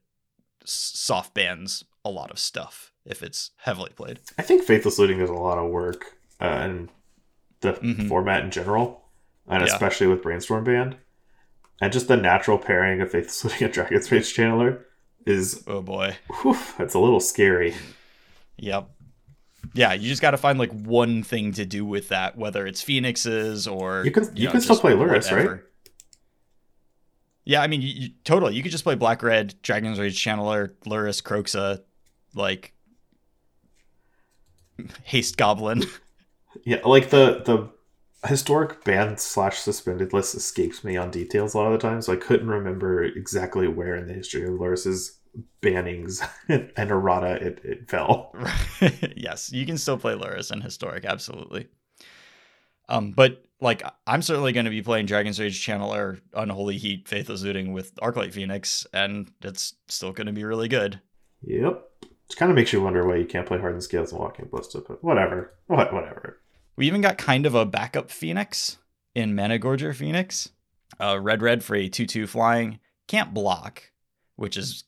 soft 0.64 1.32
bans 1.34 1.82
a 2.04 2.10
lot 2.10 2.30
of 2.30 2.38
stuff 2.38 2.92
if 3.06 3.22
it's 3.22 3.52
heavily 3.56 3.90
played. 3.96 4.20
I 4.38 4.42
think 4.42 4.64
Faithless 4.64 4.98
Looting 4.98 5.18
does 5.18 5.30
a 5.30 5.34
lot 5.34 5.58
of 5.58 5.70
work 5.70 6.04
uh, 6.40 6.62
in 6.64 6.88
the 7.60 7.72
Mhm. 7.74 8.08
format 8.08 8.44
in 8.44 8.50
general, 8.50 9.08
and 9.48 9.66
Yeah. 9.66 9.72
especially 9.72 10.08
with 10.08 10.22
Brainstorm 10.22 10.64
Band. 10.64 10.96
And 11.80 11.92
just 11.92 12.08
the 12.08 12.16
natural 12.16 12.58
pairing 12.58 13.00
of 13.00 13.10
Faithless 13.10 13.44
Looting 13.44 13.64
and 13.64 13.72
Dragon's 13.72 14.10
Rage 14.12 14.34
Channeler 14.34 14.82
is, 15.26 15.64
Oh 15.66 15.82
boy. 15.82 16.16
whew, 16.42 16.56
it's 16.78 16.94
a 16.94 16.98
little 16.98 17.20
scary. 17.20 17.74
Yep. 18.58 18.88
Yeah, 19.74 19.92
you 19.92 20.08
just 20.08 20.22
got 20.22 20.32
to 20.32 20.36
find 20.36 20.58
like 20.58 20.70
one 20.72 21.22
thing 21.22 21.52
to 21.52 21.64
do 21.64 21.84
with 21.84 22.08
that, 22.10 22.36
whether 22.36 22.66
it's 22.66 22.82
phoenixes 22.82 23.66
or 23.66 24.04
You 24.04 24.10
can- 24.10 24.30
you 24.36 24.46
know, 24.46 24.52
can 24.52 24.60
still 24.60 24.78
play 24.78 24.92
Lurrus, 24.92 25.30
right? 25.32 25.60
Yeah, 27.44 27.60
I 27.62 27.66
mean, 27.66 27.82
you, 27.82 27.88
you, 27.88 28.08
totally. 28.22 28.54
You 28.54 28.62
could 28.62 28.70
just 28.70 28.84
play 28.84 28.94
Black 28.94 29.22
Red, 29.22 29.54
Dragon's 29.62 29.98
Rage 29.98 30.22
Channeler, 30.22 30.70
Lurrus, 30.86 31.20
Kroxa, 31.22 31.80
like 32.34 32.72
Haste 35.04 35.36
Goblin. 35.36 35.84
Yeah, 36.64 36.80
like 36.84 37.08
the 37.08 37.40
the 37.46 37.70
historic 38.26 38.84
banned 38.84 39.20
slash 39.20 39.58
suspended 39.58 40.12
list 40.12 40.34
escapes 40.34 40.84
me 40.84 40.96
on 40.96 41.10
details 41.10 41.54
a 41.54 41.58
lot 41.58 41.66
of 41.66 41.72
the 41.72 41.78
time, 41.78 42.00
so 42.02 42.12
I 42.12 42.16
couldn't 42.16 42.48
remember 42.48 43.02
exactly 43.02 43.66
where 43.68 43.96
in 43.96 44.06
the 44.06 44.14
history 44.14 44.44
of 44.44 44.50
Lurrus's 44.50 45.18
bannings 45.60 46.26
and 46.48 46.90
errata 46.90 47.44
it, 47.44 47.60
it 47.64 47.90
fell. 47.90 48.34
yes, 49.16 49.52
you 49.52 49.66
can 49.66 49.78
still 49.78 49.98
play 49.98 50.14
Lurrus 50.14 50.52
in 50.52 50.60
Historic, 50.60 51.04
absolutely. 51.04 51.68
Um, 52.88 53.12
but 53.12 53.44
like 53.60 53.82
I'm 54.06 54.22
certainly 54.22 54.52
going 54.52 54.64
to 54.64 54.70
be 54.70 54.82
playing 54.82 55.06
Dragon's 55.06 55.40
Rage 55.40 55.64
Channeler, 55.64 56.20
Unholy 56.34 56.76
Heat, 56.78 57.08
Faithless 57.08 57.42
Looting 57.42 57.72
with 57.72 57.94
Arclight 57.96 58.32
Phoenix, 58.32 58.86
and 58.92 59.30
it's 59.40 59.74
still 59.88 60.12
going 60.12 60.26
to 60.26 60.32
be 60.32 60.44
really 60.44 60.68
good. 60.68 61.00
Yep. 61.42 61.88
Which 62.28 62.38
kind 62.38 62.50
of 62.50 62.56
makes 62.56 62.72
you 62.72 62.80
wonder 62.80 63.06
why 63.06 63.16
you 63.16 63.26
can't 63.26 63.46
play 63.46 63.58
Hardened 63.58 63.82
Scales 63.82 64.12
and 64.12 64.20
Walking 64.20 64.46
Ballista, 64.50 64.82
but 64.86 65.02
whatever. 65.02 65.54
What, 65.66 65.92
whatever. 65.92 66.41
We 66.76 66.86
even 66.86 67.00
got 67.00 67.18
kind 67.18 67.46
of 67.46 67.54
a 67.54 67.66
backup 67.66 68.10
Phoenix 68.10 68.78
in 69.14 69.34
Managorger 69.34 69.94
Phoenix. 69.94 70.50
Uh, 71.00 71.18
red 71.20 71.42
red 71.42 71.64
for 71.64 71.74
a 71.74 71.88
2 71.88 72.06
2 72.06 72.26
flying. 72.26 72.78
Can't 73.08 73.34
block, 73.34 73.90
which 74.36 74.56
is 74.56 74.84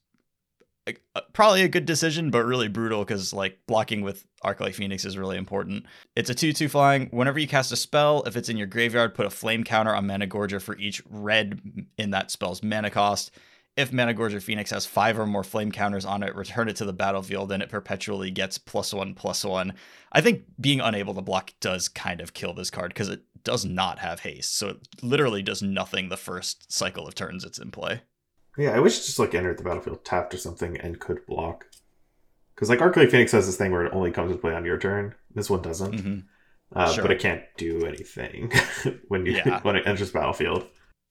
a, 0.86 0.94
a- 1.14 1.22
probably 1.32 1.62
a 1.62 1.68
good 1.68 1.86
decision, 1.86 2.30
but 2.30 2.44
really 2.44 2.68
brutal 2.68 3.04
because 3.04 3.32
like 3.32 3.58
blocking 3.66 4.02
with 4.02 4.26
Arclight 4.44 4.74
Phoenix 4.74 5.04
is 5.04 5.16
really 5.16 5.36
important. 5.38 5.86
It's 6.14 6.30
a 6.30 6.34
2 6.34 6.52
2 6.52 6.68
flying. 6.68 7.08
Whenever 7.10 7.38
you 7.38 7.48
cast 7.48 7.72
a 7.72 7.76
spell, 7.76 8.22
if 8.26 8.36
it's 8.36 8.48
in 8.48 8.56
your 8.56 8.66
graveyard, 8.66 9.14
put 9.14 9.26
a 9.26 9.30
flame 9.30 9.64
counter 9.64 9.94
on 9.94 10.06
Managorger 10.06 10.60
for 10.60 10.76
each 10.78 11.02
red 11.08 11.60
in 11.98 12.10
that 12.10 12.30
spell's 12.30 12.62
mana 12.62 12.90
cost. 12.90 13.30
If 13.76 13.90
Managorger 13.90 14.40
Phoenix 14.40 14.70
has 14.70 14.86
five 14.86 15.18
or 15.18 15.26
more 15.26 15.42
flame 15.42 15.72
counters 15.72 16.04
on 16.04 16.22
it, 16.22 16.34
return 16.36 16.68
it 16.68 16.76
to 16.76 16.84
the 16.84 16.92
battlefield 16.92 17.50
and 17.50 17.60
it 17.62 17.68
perpetually 17.68 18.30
gets 18.30 18.56
plus 18.56 18.92
one, 18.94 19.14
plus 19.14 19.44
one. 19.44 19.72
I 20.12 20.20
think 20.20 20.44
being 20.60 20.80
unable 20.80 21.12
to 21.14 21.20
block 21.22 21.52
does 21.60 21.88
kind 21.88 22.20
of 22.20 22.34
kill 22.34 22.54
this 22.54 22.70
card 22.70 22.90
because 22.90 23.08
it 23.08 23.22
does 23.42 23.64
not 23.64 23.98
have 23.98 24.20
haste. 24.20 24.56
So 24.56 24.68
it 24.68 24.76
literally 25.02 25.42
does 25.42 25.60
nothing 25.60 26.08
the 26.08 26.16
first 26.16 26.72
cycle 26.72 27.08
of 27.08 27.16
turns 27.16 27.44
it's 27.44 27.58
in 27.58 27.72
play. 27.72 28.02
Yeah, 28.56 28.70
I 28.70 28.78
wish 28.78 28.94
it 28.98 29.06
just 29.06 29.18
like 29.18 29.34
entered 29.34 29.58
the 29.58 29.64
battlefield 29.64 30.04
tapped 30.04 30.32
or 30.32 30.38
something 30.38 30.76
and 30.76 31.00
could 31.00 31.26
block. 31.26 31.64
Because 32.54 32.68
like 32.68 32.78
Arclight 32.78 33.10
Phoenix 33.10 33.32
has 33.32 33.46
this 33.46 33.56
thing 33.56 33.72
where 33.72 33.84
it 33.84 33.92
only 33.92 34.12
comes 34.12 34.30
into 34.30 34.40
play 34.40 34.54
on 34.54 34.64
your 34.64 34.78
turn. 34.78 35.16
This 35.34 35.50
one 35.50 35.62
doesn't. 35.62 35.98
hmm 36.00 36.18
Uh, 36.72 36.92
Sure. 36.92 37.02
But 37.02 37.10
it 37.10 37.18
can't 37.20 37.42
do 37.56 37.84
anything 37.86 38.52
when 39.08 39.26
you 39.26 39.32
Yeah. 39.32 39.58
when 39.62 39.74
it 39.74 39.84
enters 39.86 40.12
battlefield. 40.12 40.64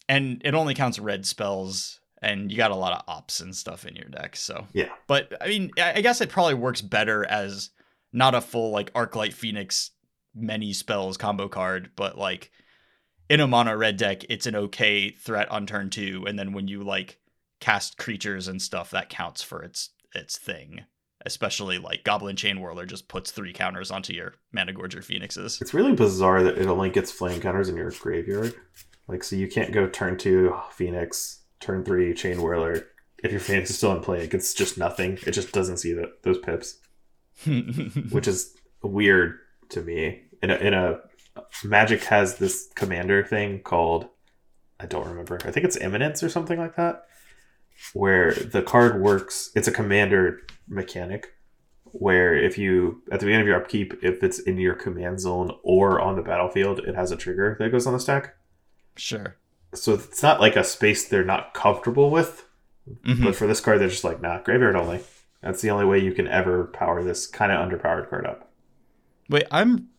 And 0.08 0.42
it 0.46 0.54
only 0.54 0.74
counts 0.74 0.98
red 1.00 1.26
spells, 1.26 2.00
and 2.24 2.52
you 2.52 2.58
got 2.58 2.72
a 2.72 2.76
lot 2.76 2.94
of 2.94 3.04
ops 3.08 3.40
and 3.40 3.56
stuff 3.56 3.86
in 3.86 3.96
your 3.96 4.10
deck. 4.10 4.36
So 4.36 4.66
Yeah. 4.74 4.90
But 5.08 5.34
I 5.42 5.48
mean, 5.48 5.72
I 5.78 6.02
guess 6.02 6.22
it 6.22 6.30
probably 6.30 6.56
works 6.56 6.82
better 6.82 7.26
as 7.26 7.70
not 8.12 8.36
a 8.36 8.42
full 8.42 8.72
like 8.72 8.94
arclight 8.94 9.34
Phoenix 9.34 9.92
many 10.34 10.74
spells 10.74 11.18
combo 11.18 11.48
card, 11.48 11.92
but 11.96 12.18
like 12.18 12.52
in 13.30 13.40
a 13.40 13.48
mono 13.48 13.76
red 13.76 13.98
deck, 13.98 14.24
it's 14.30 14.46
an 14.48 14.56
okay 14.56 15.10
threat 15.10 15.50
on 15.52 15.66
turn 15.66 15.90
two, 15.90 16.26
and 16.28 16.38
then 16.38 16.54
when 16.54 16.68
you 16.68 16.84
like 16.84 17.20
cast 17.60 17.98
creatures 17.98 18.48
and 18.48 18.62
stuff, 18.62 18.92
that 18.92 19.10
counts 19.10 19.42
for 19.42 19.64
its 19.64 19.90
its 20.14 20.38
thing. 20.38 20.86
Especially 21.26 21.78
like 21.78 22.04
Goblin 22.04 22.36
Chainwhirler 22.36 22.86
just 22.86 23.08
puts 23.08 23.32
three 23.32 23.54
counters 23.54 23.92
onto 23.92 24.12
your 24.12 24.34
Managorger 24.54 25.02
Phoenixes. 25.02 25.58
It's 25.62 25.74
really 25.74 25.94
bizarre 25.94 26.44
that 26.44 26.58
it 26.58 26.68
only 26.68 26.90
gets 26.90 27.14
flame 27.14 27.40
counters 27.40 27.70
in 27.70 27.78
your 27.78 27.92
graveyard. 27.92 28.54
Like, 29.08 29.24
so 29.24 29.38
you 29.38 29.48
can't 29.48 29.72
go 29.72 29.88
turn 29.88 30.18
two 30.18 30.54
Phoenix, 30.72 31.43
turn 31.64 31.84
three 31.84 32.14
Chainwhirler. 32.14 32.86
If 33.24 33.32
your 33.32 33.40
Phoenix 33.40 33.70
is 33.70 33.78
still 33.78 33.96
in 33.96 34.02
play, 34.02 34.24
it 34.24 34.30
gets 34.30 34.54
just 34.54 34.78
nothing. 34.78 35.18
It 35.26 35.32
just 35.32 35.54
doesn't 35.54 35.78
see 35.78 35.94
the, 35.94 36.12
those 36.24 36.38
pips, 36.40 36.80
which 38.12 38.28
is 38.28 38.56
weird 38.82 39.40
to 39.70 39.82
me. 39.82 40.24
In 40.42 40.52
a, 40.52 40.56
in 40.56 40.74
a 40.74 41.00
Magic 41.64 42.04
has 42.06 42.38
this 42.38 42.70
commander 42.76 43.24
thing 43.24 43.62
called 43.62 44.08
I 44.80 44.86
don't 44.86 45.08
remember. 45.08 45.40
I 45.46 45.52
think 45.52 45.66
it's 45.66 45.78
Eminence 45.78 46.22
or 46.24 46.30
something 46.30 46.60
like 46.60 46.76
that, 46.76 47.06
where 47.94 48.34
the 48.34 48.62
card 48.62 49.02
works. 49.02 49.50
It's 49.56 49.68
a 49.68 49.72
commander 49.72 50.42
mechanic 50.68 51.28
where 51.86 52.36
if 52.36 52.58
you 52.58 53.02
at 53.12 53.20
the 53.20 53.26
beginning 53.26 53.42
of 53.42 53.48
your 53.48 53.62
upkeep, 53.62 53.94
if 54.04 54.24
it's 54.24 54.40
in 54.40 54.58
your 54.58 54.74
command 54.74 55.22
zone 55.22 55.52
or 55.64 56.02
on 56.02 56.16
the 56.18 56.22
battlefield, 56.22 56.80
it 56.80 56.96
has 56.96 57.12
a 57.12 57.16
trigger 57.16 57.56
that 57.60 57.72
goes 57.72 57.88
on 57.88 57.94
the 57.94 58.00
stack. 58.00 58.36
sure. 58.98 59.38
So 59.74 59.94
it's 59.94 60.24
not 60.24 60.40
like 60.40 60.56
a 60.56 60.64
space 60.64 61.08
they're 61.08 61.24
not 61.24 61.54
comfortable 61.54 62.10
with. 62.10 62.46
Mhm. 63.06 63.24
But 63.24 63.36
for 63.36 63.48
this 63.48 63.62
card, 63.62 63.80
they're 63.80 63.88
just 63.88 64.04
like, 64.04 64.22
nah, 64.22 64.40
graveyard 64.42 64.76
only. 64.76 65.02
That's 65.42 65.62
the 65.62 65.70
only 65.70 65.86
way 65.86 66.00
you 66.00 66.12
can 66.14 66.28
ever 66.28 66.66
power 66.66 67.04
this 67.04 67.28
kind 67.28 67.52
of 67.52 67.60
underpowered 67.68 68.10
card 68.10 68.26
up. 68.26 68.52
Wait, 69.30 69.46
I'm. 69.52 69.90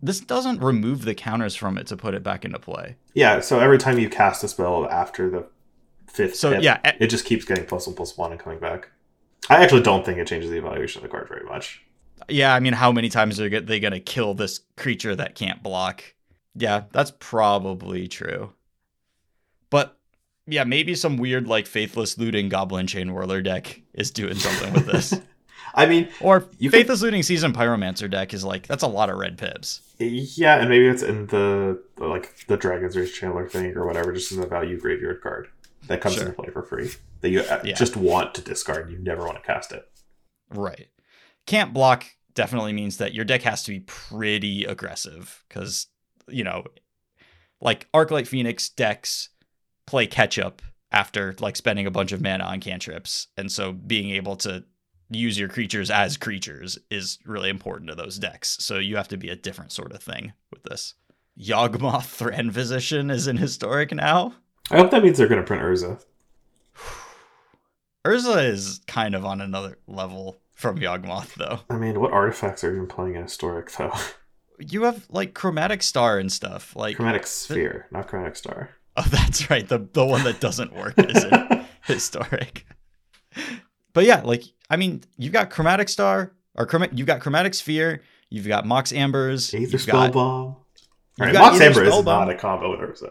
This 0.00 0.20
doesn't 0.20 0.60
remove 0.62 1.04
the 1.04 1.14
counters 1.14 1.56
from 1.56 1.76
it 1.76 1.88
to 1.88 1.96
put 1.96 2.14
it 2.14 2.22
back 2.22 2.44
into 2.44 2.60
play. 2.60 2.96
Yeah, 3.14 3.40
so 3.40 3.58
every 3.58 3.78
time 3.78 3.98
you 3.98 4.08
cast 4.08 4.44
a 4.44 4.48
spell 4.48 4.88
after 4.88 5.28
the 5.28 5.46
fifth 6.06 6.36
So 6.36 6.52
hit, 6.52 6.62
yeah, 6.62 6.78
e- 6.86 6.96
it 7.00 7.08
just 7.08 7.24
keeps 7.24 7.44
getting 7.44 7.66
plus 7.66 7.88
one 7.88 7.96
plus 7.96 8.16
one 8.16 8.30
and 8.30 8.40
coming 8.40 8.60
back. 8.60 8.88
I 9.48 9.56
actually 9.62 9.82
don't 9.82 10.04
think 10.06 10.18
it 10.18 10.28
changes 10.28 10.50
the 10.50 10.58
evaluation 10.58 11.00
of 11.00 11.10
the 11.10 11.16
card 11.16 11.28
very 11.28 11.44
much. 11.44 11.82
Yeah, 12.28 12.54
I 12.54 12.60
mean, 12.60 12.74
how 12.74 12.92
many 12.92 13.08
times 13.08 13.40
are 13.40 13.48
they 13.48 13.80
going 13.80 13.92
to 13.92 14.00
kill 14.00 14.34
this 14.34 14.60
creature 14.76 15.16
that 15.16 15.34
can't 15.34 15.60
block? 15.62 16.04
Yeah, 16.54 16.84
that's 16.92 17.12
probably 17.18 18.06
true. 18.06 18.52
Yeah, 20.46 20.64
maybe 20.64 20.94
some 20.94 21.16
weird 21.16 21.46
like 21.46 21.66
faithless 21.66 22.18
looting 22.18 22.48
goblin 22.48 22.86
chainwhirler 22.86 23.42
deck 23.44 23.82
is 23.94 24.10
doing 24.10 24.34
something 24.34 24.72
with 24.72 24.86
this. 24.86 25.14
I 25.74 25.86
mean, 25.86 26.08
or 26.20 26.46
You 26.58 26.68
could- 26.70 26.78
faithless 26.78 27.00
looting 27.02 27.22
season 27.22 27.52
pyromancer 27.52 28.10
deck 28.10 28.34
is 28.34 28.42
like 28.44 28.66
that's 28.66 28.82
a 28.82 28.88
lot 28.88 29.08
of 29.10 29.18
red 29.18 29.38
pips. 29.38 29.82
yeah, 29.98 30.56
and 30.58 30.68
maybe 30.68 30.86
it's 30.88 31.02
in 31.02 31.26
the, 31.26 31.80
the 31.96 32.06
like 32.06 32.46
the 32.48 32.56
Dragon's 32.56 32.96
Rage 32.96 33.18
Channeler 33.20 33.48
thing 33.48 33.76
or 33.76 33.86
whatever, 33.86 34.12
just 34.12 34.32
as 34.32 34.38
a 34.38 34.46
value 34.46 34.80
graveyard 34.80 35.20
card 35.22 35.48
that 35.86 36.00
comes 36.00 36.16
Sure. 36.16 36.24
into 36.24 36.34
play 36.34 36.50
for 36.50 36.62
free 36.62 36.90
that 37.20 37.30
you 37.30 37.40
uh, 37.42 37.60
Yeah. 37.64 37.74
just 37.74 37.96
want 37.96 38.34
to 38.34 38.40
discard. 38.42 38.90
You 38.90 38.98
never 38.98 39.24
want 39.24 39.36
to 39.36 39.42
cast 39.46 39.70
it. 39.72 39.88
Right. 40.52 40.88
Can't 41.46 41.72
block 41.72 42.04
definitely 42.34 42.72
means 42.72 42.96
that 42.96 43.14
your 43.14 43.24
deck 43.24 43.42
has 43.42 43.62
to 43.64 43.70
be 43.70 43.80
pretty 43.80 44.64
aggressive 44.64 45.44
because, 45.48 45.86
you 46.28 46.42
know, 46.44 46.64
like 47.60 47.86
Arclight 47.92 48.26
Phoenix 48.26 48.68
decks 48.68 49.28
play 49.90 50.06
catch 50.06 50.38
up 50.38 50.62
after 50.92 51.34
like 51.40 51.56
spending 51.56 51.84
a 51.84 51.90
bunch 51.90 52.12
of 52.12 52.20
mana 52.20 52.44
on 52.44 52.60
cantrips. 52.60 53.26
And 53.36 53.50
so 53.50 53.72
being 53.72 54.10
able 54.10 54.36
to 54.36 54.64
use 55.10 55.36
your 55.36 55.48
creatures 55.48 55.90
as 55.90 56.16
creatures 56.16 56.78
is 56.90 57.18
really 57.24 57.50
important 57.50 57.90
to 57.90 57.96
those 57.96 58.16
decks. 58.16 58.56
So 58.60 58.78
you 58.78 58.96
have 58.96 59.08
to 59.08 59.16
be 59.16 59.28
a 59.28 59.36
different 59.36 59.72
sort 59.72 59.92
of 59.92 60.00
thing 60.00 60.32
with 60.52 60.62
this. 60.62 60.94
Yawgmoth 61.38 62.06
Thran 62.06 62.52
Physician 62.52 63.10
is 63.10 63.26
in 63.26 63.36
historic 63.36 63.92
now. 63.92 64.34
I 64.70 64.76
hope 64.76 64.92
that 64.92 65.02
means 65.02 65.18
they're 65.18 65.26
going 65.26 65.40
to 65.40 65.46
print 65.46 65.62
Urza. 65.64 66.00
Urza 68.06 68.48
is 68.48 68.80
kind 68.86 69.16
of 69.16 69.24
on 69.24 69.40
another 69.40 69.78
level 69.88 70.40
from 70.54 70.78
Yawgmoth 70.78 71.34
though. 71.34 71.60
I 71.68 71.78
mean, 71.78 71.98
what 71.98 72.12
artifacts 72.12 72.62
are 72.62 72.72
even 72.72 72.86
playing 72.86 73.16
in 73.16 73.22
Historic 73.22 73.72
though? 73.72 73.92
You 74.62 74.82
have 74.82 75.06
like 75.08 75.32
chromatic 75.32 75.82
star 75.82 76.18
and 76.18 76.30
stuff. 76.30 76.76
Like 76.76 76.96
Chromatic 76.96 77.26
Sphere, 77.26 77.86
not 77.90 78.08
Chromatic 78.08 78.36
Star. 78.36 78.68
Oh, 78.96 79.04
that's 79.08 79.48
right. 79.50 79.66
The 79.68 79.86
the 79.92 80.04
one 80.04 80.24
that 80.24 80.40
doesn't 80.40 80.74
work 80.74 80.94
is 80.98 81.24
historic. 81.84 82.66
But 83.92 84.04
yeah, 84.04 84.22
like 84.22 84.44
I 84.68 84.76
mean, 84.76 85.02
you've 85.16 85.32
got 85.32 85.50
chromatic 85.50 85.88
star 85.88 86.32
or 86.54 86.66
chroma- 86.66 86.96
you've 86.96 87.06
got 87.06 87.20
chromatic 87.20 87.54
sphere, 87.54 88.02
you've 88.28 88.46
got 88.48 88.66
mox 88.66 88.92
ambers, 88.92 89.54
Aether 89.54 89.62
you've 89.62 89.86
got, 89.86 90.12
Spellbomb. 90.12 90.56
Right, 91.18 91.32
got 91.32 91.52
Mox 91.52 91.60
Amber 91.60 91.84
is 91.84 92.04
not 92.04 92.30
a 92.30 92.34
combo 92.34 92.70
with 92.70 92.80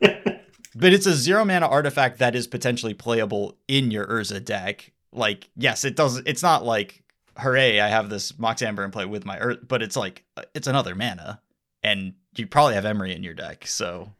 Urza. 0.00 0.40
but 0.74 0.92
it's 0.92 1.06
a 1.06 1.14
zero 1.14 1.44
mana 1.44 1.66
artifact 1.66 2.18
that 2.18 2.34
is 2.34 2.46
potentially 2.46 2.94
playable 2.94 3.56
in 3.68 3.90
your 3.90 4.06
Urza 4.06 4.44
deck. 4.44 4.92
Like, 5.12 5.48
yes, 5.56 5.84
it 5.84 5.94
does. 5.94 6.16
It's 6.26 6.42
not 6.42 6.64
like 6.64 7.02
hooray, 7.36 7.80
I 7.80 7.88
have 7.88 8.10
this 8.10 8.36
mox 8.38 8.60
amber 8.62 8.82
and 8.82 8.92
play 8.92 9.04
with 9.04 9.24
my 9.24 9.38
Ur, 9.38 9.56
but 9.66 9.82
it's 9.82 9.96
like 9.96 10.24
uh, 10.36 10.42
it's 10.54 10.66
another 10.66 10.94
mana, 10.94 11.40
and 11.82 12.14
you 12.36 12.46
probably 12.46 12.74
have 12.74 12.84
Emry 12.84 13.14
in 13.14 13.22
your 13.22 13.34
deck, 13.34 13.66
so 13.66 14.12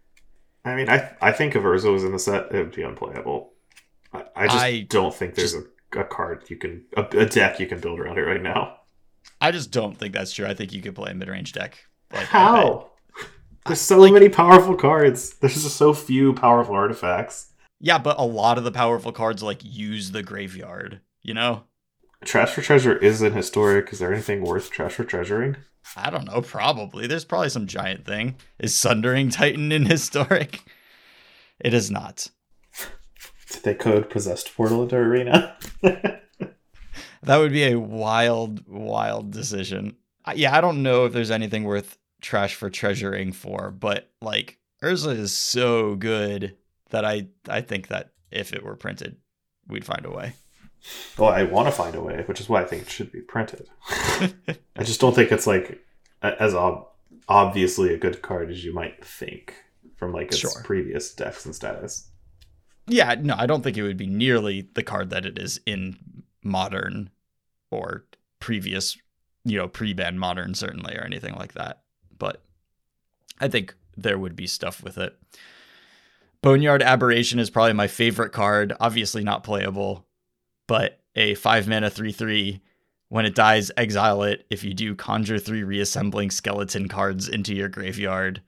I 0.64 0.74
mean, 0.74 0.88
I 0.88 1.10
I 1.20 1.32
think 1.32 1.56
if 1.56 1.62
Urza 1.62 1.92
was 1.92 2.04
in 2.04 2.12
the 2.12 2.18
set, 2.18 2.52
it 2.52 2.58
would 2.58 2.74
be 2.74 2.82
unplayable. 2.82 3.52
I, 4.12 4.24
I 4.34 4.46
just 4.46 4.64
I 4.64 4.80
don't 4.88 5.14
think 5.14 5.34
there's 5.34 5.54
a, 5.54 5.62
a 5.96 6.04
card 6.04 6.44
you 6.48 6.56
can 6.56 6.84
a, 6.96 7.02
a 7.02 7.26
deck 7.26 7.60
you 7.60 7.66
can 7.66 7.80
build 7.80 8.00
around 8.00 8.18
it 8.18 8.22
right 8.22 8.42
now. 8.42 8.76
I 9.40 9.50
just 9.50 9.70
don't 9.70 9.96
think 9.96 10.14
that's 10.14 10.32
true. 10.32 10.46
I 10.46 10.54
think 10.54 10.72
you 10.72 10.82
could 10.82 10.94
play 10.94 11.10
a 11.10 11.14
mid 11.14 11.28
range 11.28 11.52
deck. 11.52 11.78
Like, 12.12 12.26
How? 12.26 12.90
There's 13.66 13.80
so 13.80 14.10
many 14.10 14.28
powerful 14.28 14.74
cards. 14.76 15.34
There's 15.34 15.62
just 15.62 15.76
so 15.76 15.92
few 15.92 16.32
powerful 16.32 16.74
artifacts. 16.74 17.52
Yeah, 17.80 17.98
but 17.98 18.18
a 18.18 18.24
lot 18.24 18.56
of 18.58 18.64
the 18.64 18.72
powerful 18.72 19.12
cards 19.12 19.42
like 19.42 19.60
use 19.62 20.10
the 20.10 20.22
graveyard. 20.22 21.00
You 21.22 21.34
know, 21.34 21.64
Trash 22.24 22.50
for 22.50 22.62
Treasure 22.62 22.96
isn't 22.96 23.34
historic. 23.34 23.92
Is 23.92 23.98
there 23.98 24.12
anything 24.12 24.42
worth 24.42 24.70
Trash 24.70 24.94
for 24.94 25.04
Treasuring? 25.04 25.56
I 25.96 26.10
don't 26.10 26.24
know. 26.26 26.42
Probably 26.42 27.06
there's 27.06 27.24
probably 27.24 27.48
some 27.48 27.66
giant 27.66 28.04
thing. 28.04 28.36
Is 28.58 28.74
Sundering 28.74 29.30
Titan 29.30 29.72
in 29.72 29.86
historic? 29.86 30.60
It 31.60 31.74
is 31.74 31.90
not. 31.90 32.28
Did 33.50 33.62
they 33.62 33.74
code 33.74 34.10
Possessed 34.10 34.54
Portal 34.54 34.82
into 34.82 34.96
Arena? 34.96 35.56
That 37.24 37.38
would 37.38 37.50
be 37.52 37.64
a 37.64 37.78
wild, 37.80 38.66
wild 38.68 39.32
decision. 39.32 39.96
I- 40.24 40.34
Yeah, 40.34 40.56
I 40.56 40.60
don't 40.60 40.84
know 40.84 41.04
if 41.04 41.12
there's 41.12 41.32
anything 41.32 41.64
worth 41.64 41.98
trash 42.22 42.54
for 42.54 42.70
treasuring 42.70 43.32
for, 43.32 43.72
but 43.72 44.08
like 44.22 44.58
Urza 44.84 45.16
is 45.18 45.36
so 45.36 45.96
good 45.96 46.56
that 46.90 47.04
I 47.04 47.26
I 47.48 47.60
think 47.60 47.88
that 47.88 48.12
if 48.30 48.52
it 48.52 48.62
were 48.62 48.76
printed, 48.76 49.16
we'd 49.66 49.84
find 49.84 50.06
a 50.06 50.10
way. 50.10 50.32
Well, 51.16 51.30
I 51.30 51.42
want 51.44 51.66
to 51.68 51.72
find 51.72 51.94
a 51.94 52.00
way, 52.00 52.22
which 52.26 52.40
is 52.40 52.48
why 52.48 52.62
I 52.62 52.64
think 52.64 52.82
it 52.82 52.90
should 52.90 53.12
be 53.12 53.20
printed. 53.20 53.68
I 53.90 54.82
just 54.84 55.00
don't 55.00 55.14
think 55.14 55.32
it's 55.32 55.46
like 55.46 55.84
as 56.22 56.54
ob- 56.54 56.88
obviously 57.28 57.92
a 57.92 57.98
good 57.98 58.22
card 58.22 58.50
as 58.50 58.64
you 58.64 58.72
might 58.72 59.04
think 59.04 59.54
from 59.96 60.12
like 60.12 60.28
its 60.28 60.38
Sure. 60.38 60.50
previous 60.64 61.12
decks 61.14 61.44
and 61.44 61.54
status. 61.54 62.08
Yeah, 62.86 63.14
no, 63.20 63.34
I 63.36 63.46
don't 63.46 63.62
think 63.62 63.76
it 63.76 63.82
would 63.82 63.96
be 63.98 64.06
nearly 64.06 64.68
the 64.74 64.82
card 64.82 65.10
that 65.10 65.26
it 65.26 65.38
is 65.38 65.60
in 65.66 65.96
modern 66.42 67.10
or 67.70 68.06
previous, 68.40 68.96
you 69.44 69.58
know, 69.58 69.68
pre-ban 69.68 70.18
modern 70.18 70.54
certainly 70.54 70.96
or 70.96 71.02
anything 71.04 71.34
like 71.34 71.52
that. 71.54 71.82
But 72.18 72.42
I 73.40 73.48
think 73.48 73.74
there 73.96 74.18
would 74.18 74.36
be 74.36 74.46
stuff 74.46 74.82
with 74.82 74.96
it. 74.96 75.16
Boneyard 76.40 76.82
Aberration 76.82 77.38
is 77.38 77.50
probably 77.50 77.72
my 77.72 77.88
favorite 77.88 78.30
card. 78.32 78.72
Obviously 78.80 79.22
not 79.24 79.42
playable, 79.44 80.06
but 80.68 81.00
a 81.16 81.34
five 81.34 81.66
mana 81.66 81.90
three 81.90 82.12
three. 82.12 82.62
When 83.08 83.24
it 83.24 83.34
dies, 83.34 83.72
exile 83.76 84.22
it. 84.22 84.46
If 84.50 84.62
you 84.62 84.74
do, 84.74 84.94
conjure 84.94 85.38
three 85.38 85.64
reassembling 85.64 86.30
skeleton 86.30 86.88
cards 86.88 87.26
into 87.26 87.54
your 87.54 87.68
graveyard. 87.68 88.42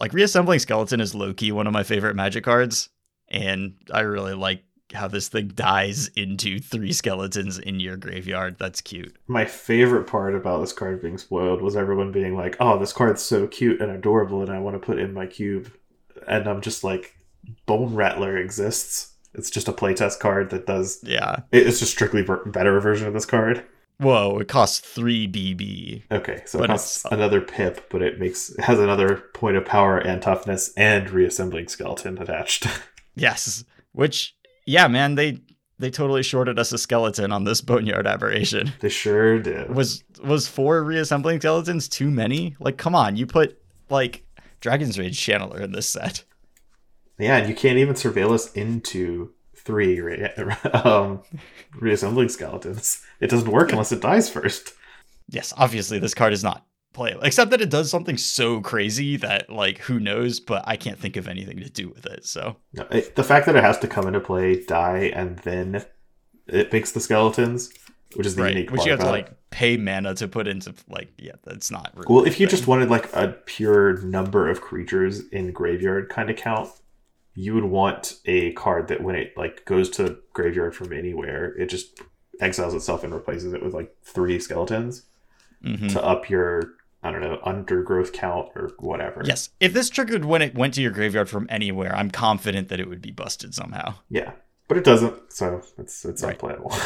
Like 0.00 0.12
reassembling 0.12 0.58
skeleton 0.58 1.00
is 1.00 1.14
low 1.14 1.32
key 1.32 1.52
one 1.52 1.66
of 1.66 1.72
my 1.72 1.84
favorite 1.84 2.16
magic 2.16 2.44
cards, 2.44 2.88
and 3.28 3.76
I 3.92 4.00
really 4.00 4.34
like 4.34 4.64
how 4.92 5.06
this 5.06 5.28
thing 5.28 5.48
dies 5.48 6.08
into 6.16 6.58
three 6.58 6.92
skeletons 6.92 7.58
in 7.58 7.78
your 7.78 7.96
graveyard. 7.96 8.56
That's 8.58 8.80
cute. 8.80 9.16
My 9.28 9.44
favorite 9.44 10.08
part 10.08 10.34
about 10.34 10.60
this 10.60 10.72
card 10.72 11.00
being 11.00 11.16
spoiled 11.16 11.62
was 11.62 11.76
everyone 11.76 12.10
being 12.10 12.36
like, 12.36 12.56
"Oh, 12.58 12.78
this 12.78 12.92
card's 12.92 13.22
so 13.22 13.46
cute 13.46 13.80
and 13.80 13.92
adorable, 13.92 14.42
and 14.42 14.50
I 14.50 14.58
want 14.58 14.74
to 14.74 14.84
put 14.84 14.98
in 14.98 15.14
my 15.14 15.26
cube," 15.26 15.72
and 16.26 16.48
I'm 16.48 16.60
just 16.60 16.82
like, 16.82 17.14
Bone 17.66 17.94
Rattler 17.94 18.36
exists. 18.36 19.14
It's 19.34 19.50
just 19.50 19.68
a 19.68 19.72
playtest 19.72 20.18
card 20.20 20.50
that 20.50 20.66
does. 20.66 21.00
Yeah. 21.02 21.40
It's 21.52 21.78
just 21.78 21.92
strictly 21.92 22.24
better 22.46 22.80
version 22.80 23.06
of 23.06 23.14
this 23.14 23.26
card. 23.26 23.64
Whoa! 23.98 24.38
It 24.38 24.48
costs 24.48 24.78
three 24.80 25.28
BB. 25.28 26.04
Okay, 26.10 26.42
so 26.46 26.62
it 26.62 26.68
costs 26.68 27.04
it's- 27.04 27.12
uh, 27.12 27.14
another 27.16 27.40
pip, 27.42 27.88
but 27.90 28.00
it 28.00 28.18
makes 28.18 28.48
it 28.50 28.60
has 28.60 28.78
another 28.78 29.16
point 29.34 29.56
of 29.58 29.66
power 29.66 29.98
and 29.98 30.22
toughness 30.22 30.72
and 30.74 31.10
reassembling 31.10 31.68
skeleton 31.68 32.16
attached. 32.18 32.66
Yes. 33.16 33.64
Which, 33.92 34.34
yeah, 34.66 34.86
man, 34.88 35.16
they 35.16 35.40
they 35.78 35.90
totally 35.90 36.22
shorted 36.22 36.58
us 36.58 36.72
a 36.72 36.78
skeleton 36.78 37.32
on 37.32 37.44
this 37.44 37.60
boneyard 37.70 38.06
aberration. 38.06 38.72
they 38.80 38.88
sure 38.88 39.38
did. 39.40 39.74
Was 39.74 40.02
was 40.24 40.46
four 40.48 40.82
reassembling 40.82 41.40
skeletons 41.40 41.88
too 41.88 42.10
many? 42.10 42.56
Like, 42.60 42.78
come 42.78 42.94
on, 42.94 43.16
you 43.16 43.26
put 43.26 43.60
like 43.90 44.24
Dragon's 44.60 44.98
Rage 44.98 45.20
Channeler 45.20 45.60
in 45.60 45.72
this 45.72 45.88
set. 45.88 46.24
Yeah, 47.20 47.36
and 47.36 47.48
you 47.48 47.54
can't 47.54 47.78
even 47.78 47.94
surveil 47.94 48.32
us 48.32 48.52
into 48.52 49.32
three 49.56 50.00
re- 50.00 50.24
um, 50.72 51.22
reassembling 51.78 52.28
skeletons. 52.28 53.02
It 53.20 53.30
doesn't 53.30 53.50
work 53.50 53.72
unless 53.72 53.92
it 53.92 54.00
dies 54.00 54.30
first. 54.30 54.74
Yes, 55.28 55.52
obviously 55.56 55.98
this 55.98 56.14
card 56.14 56.32
is 56.32 56.42
not 56.42 56.66
playable, 56.92 57.22
except 57.22 57.50
that 57.52 57.60
it 57.60 57.70
does 57.70 57.90
something 57.90 58.16
so 58.16 58.60
crazy 58.60 59.16
that 59.18 59.50
like 59.50 59.78
who 59.78 60.00
knows, 60.00 60.40
but 60.40 60.64
I 60.66 60.76
can't 60.76 60.98
think 60.98 61.16
of 61.16 61.28
anything 61.28 61.58
to 61.58 61.70
do 61.70 61.88
with 61.88 62.06
it. 62.06 62.26
So 62.26 62.56
No, 62.72 62.82
it, 62.90 63.14
the 63.16 63.24
fact 63.24 63.46
that 63.46 63.56
it 63.56 63.62
has 63.62 63.78
to 63.78 63.88
come 63.88 64.06
into 64.06 64.20
play, 64.20 64.64
die, 64.64 65.12
and 65.14 65.38
then 65.40 65.84
it 66.46 66.72
makes 66.72 66.92
the 66.92 67.00
skeletons, 67.00 67.72
which 68.16 68.26
is 68.26 68.34
the 68.34 68.42
right, 68.42 68.54
unique 68.54 68.72
which 68.72 68.84
you 68.84 68.90
have 68.90 69.00
to 69.00 69.06
like 69.06 69.30
pay 69.50 69.76
mana 69.76 70.14
to 70.14 70.26
put 70.26 70.48
into 70.48 70.74
like 70.88 71.12
yeah, 71.18 71.32
that's 71.44 71.70
not. 71.70 71.92
Really 71.94 72.06
Well, 72.08 72.26
if 72.26 72.40
you 72.40 72.46
thing. 72.46 72.56
just 72.56 72.66
wanted 72.66 72.90
like 72.90 73.12
a 73.14 73.28
pure 73.46 73.98
number 74.02 74.48
of 74.48 74.60
creatures 74.60 75.28
in 75.28 75.52
graveyard 75.52 76.08
kind 76.08 76.28
of 76.28 76.36
count, 76.36 76.70
you 77.34 77.54
would 77.54 77.64
want 77.64 78.18
a 78.26 78.52
card 78.52 78.88
that 78.88 79.02
when 79.02 79.14
it 79.14 79.32
like 79.36 79.64
goes 79.64 79.88
to 79.90 80.18
graveyard 80.32 80.74
from 80.74 80.92
anywhere, 80.92 81.54
it 81.56 81.66
just 81.66 82.00
exiles 82.40 82.74
itself 82.74 83.04
and 83.04 83.12
replaces 83.14 83.52
it 83.52 83.62
with 83.62 83.74
like 83.74 83.94
three 84.02 84.38
skeletons 84.40 85.04
Mhm. 85.64 85.92
to 85.92 86.02
up 86.02 86.30
your 86.30 86.74
I 87.02 87.10
don't 87.10 87.20
know 87.22 87.38
undergrowth 87.44 88.12
count 88.12 88.48
or 88.54 88.72
whatever. 88.78 89.22
Yes, 89.24 89.50
if 89.58 89.72
this 89.72 89.88
triggered 89.88 90.24
when 90.24 90.42
it 90.42 90.54
went 90.54 90.74
to 90.74 90.82
your 90.82 90.90
graveyard 90.90 91.30
from 91.30 91.46
anywhere, 91.48 91.94
I'm 91.96 92.10
confident 92.10 92.68
that 92.68 92.78
it 92.80 92.88
would 92.88 93.00
be 93.00 93.10
busted 93.10 93.54
somehow. 93.54 93.94
Yeah, 94.10 94.32
but 94.68 94.76
it 94.76 94.84
doesn't, 94.84 95.32
so 95.32 95.62
it's 95.78 96.04
it's 96.04 96.22
Right. 96.22 96.32
unplayable. 96.34 96.72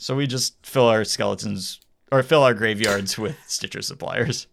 So 0.00 0.14
we 0.14 0.28
just 0.28 0.64
fill 0.64 0.86
our 0.86 1.02
skeletons 1.02 1.80
or 2.12 2.22
fill 2.22 2.44
our 2.44 2.54
graveyards 2.54 3.18
with 3.18 3.36
Stitcher's 3.48 3.88
Suppliers. 3.88 4.46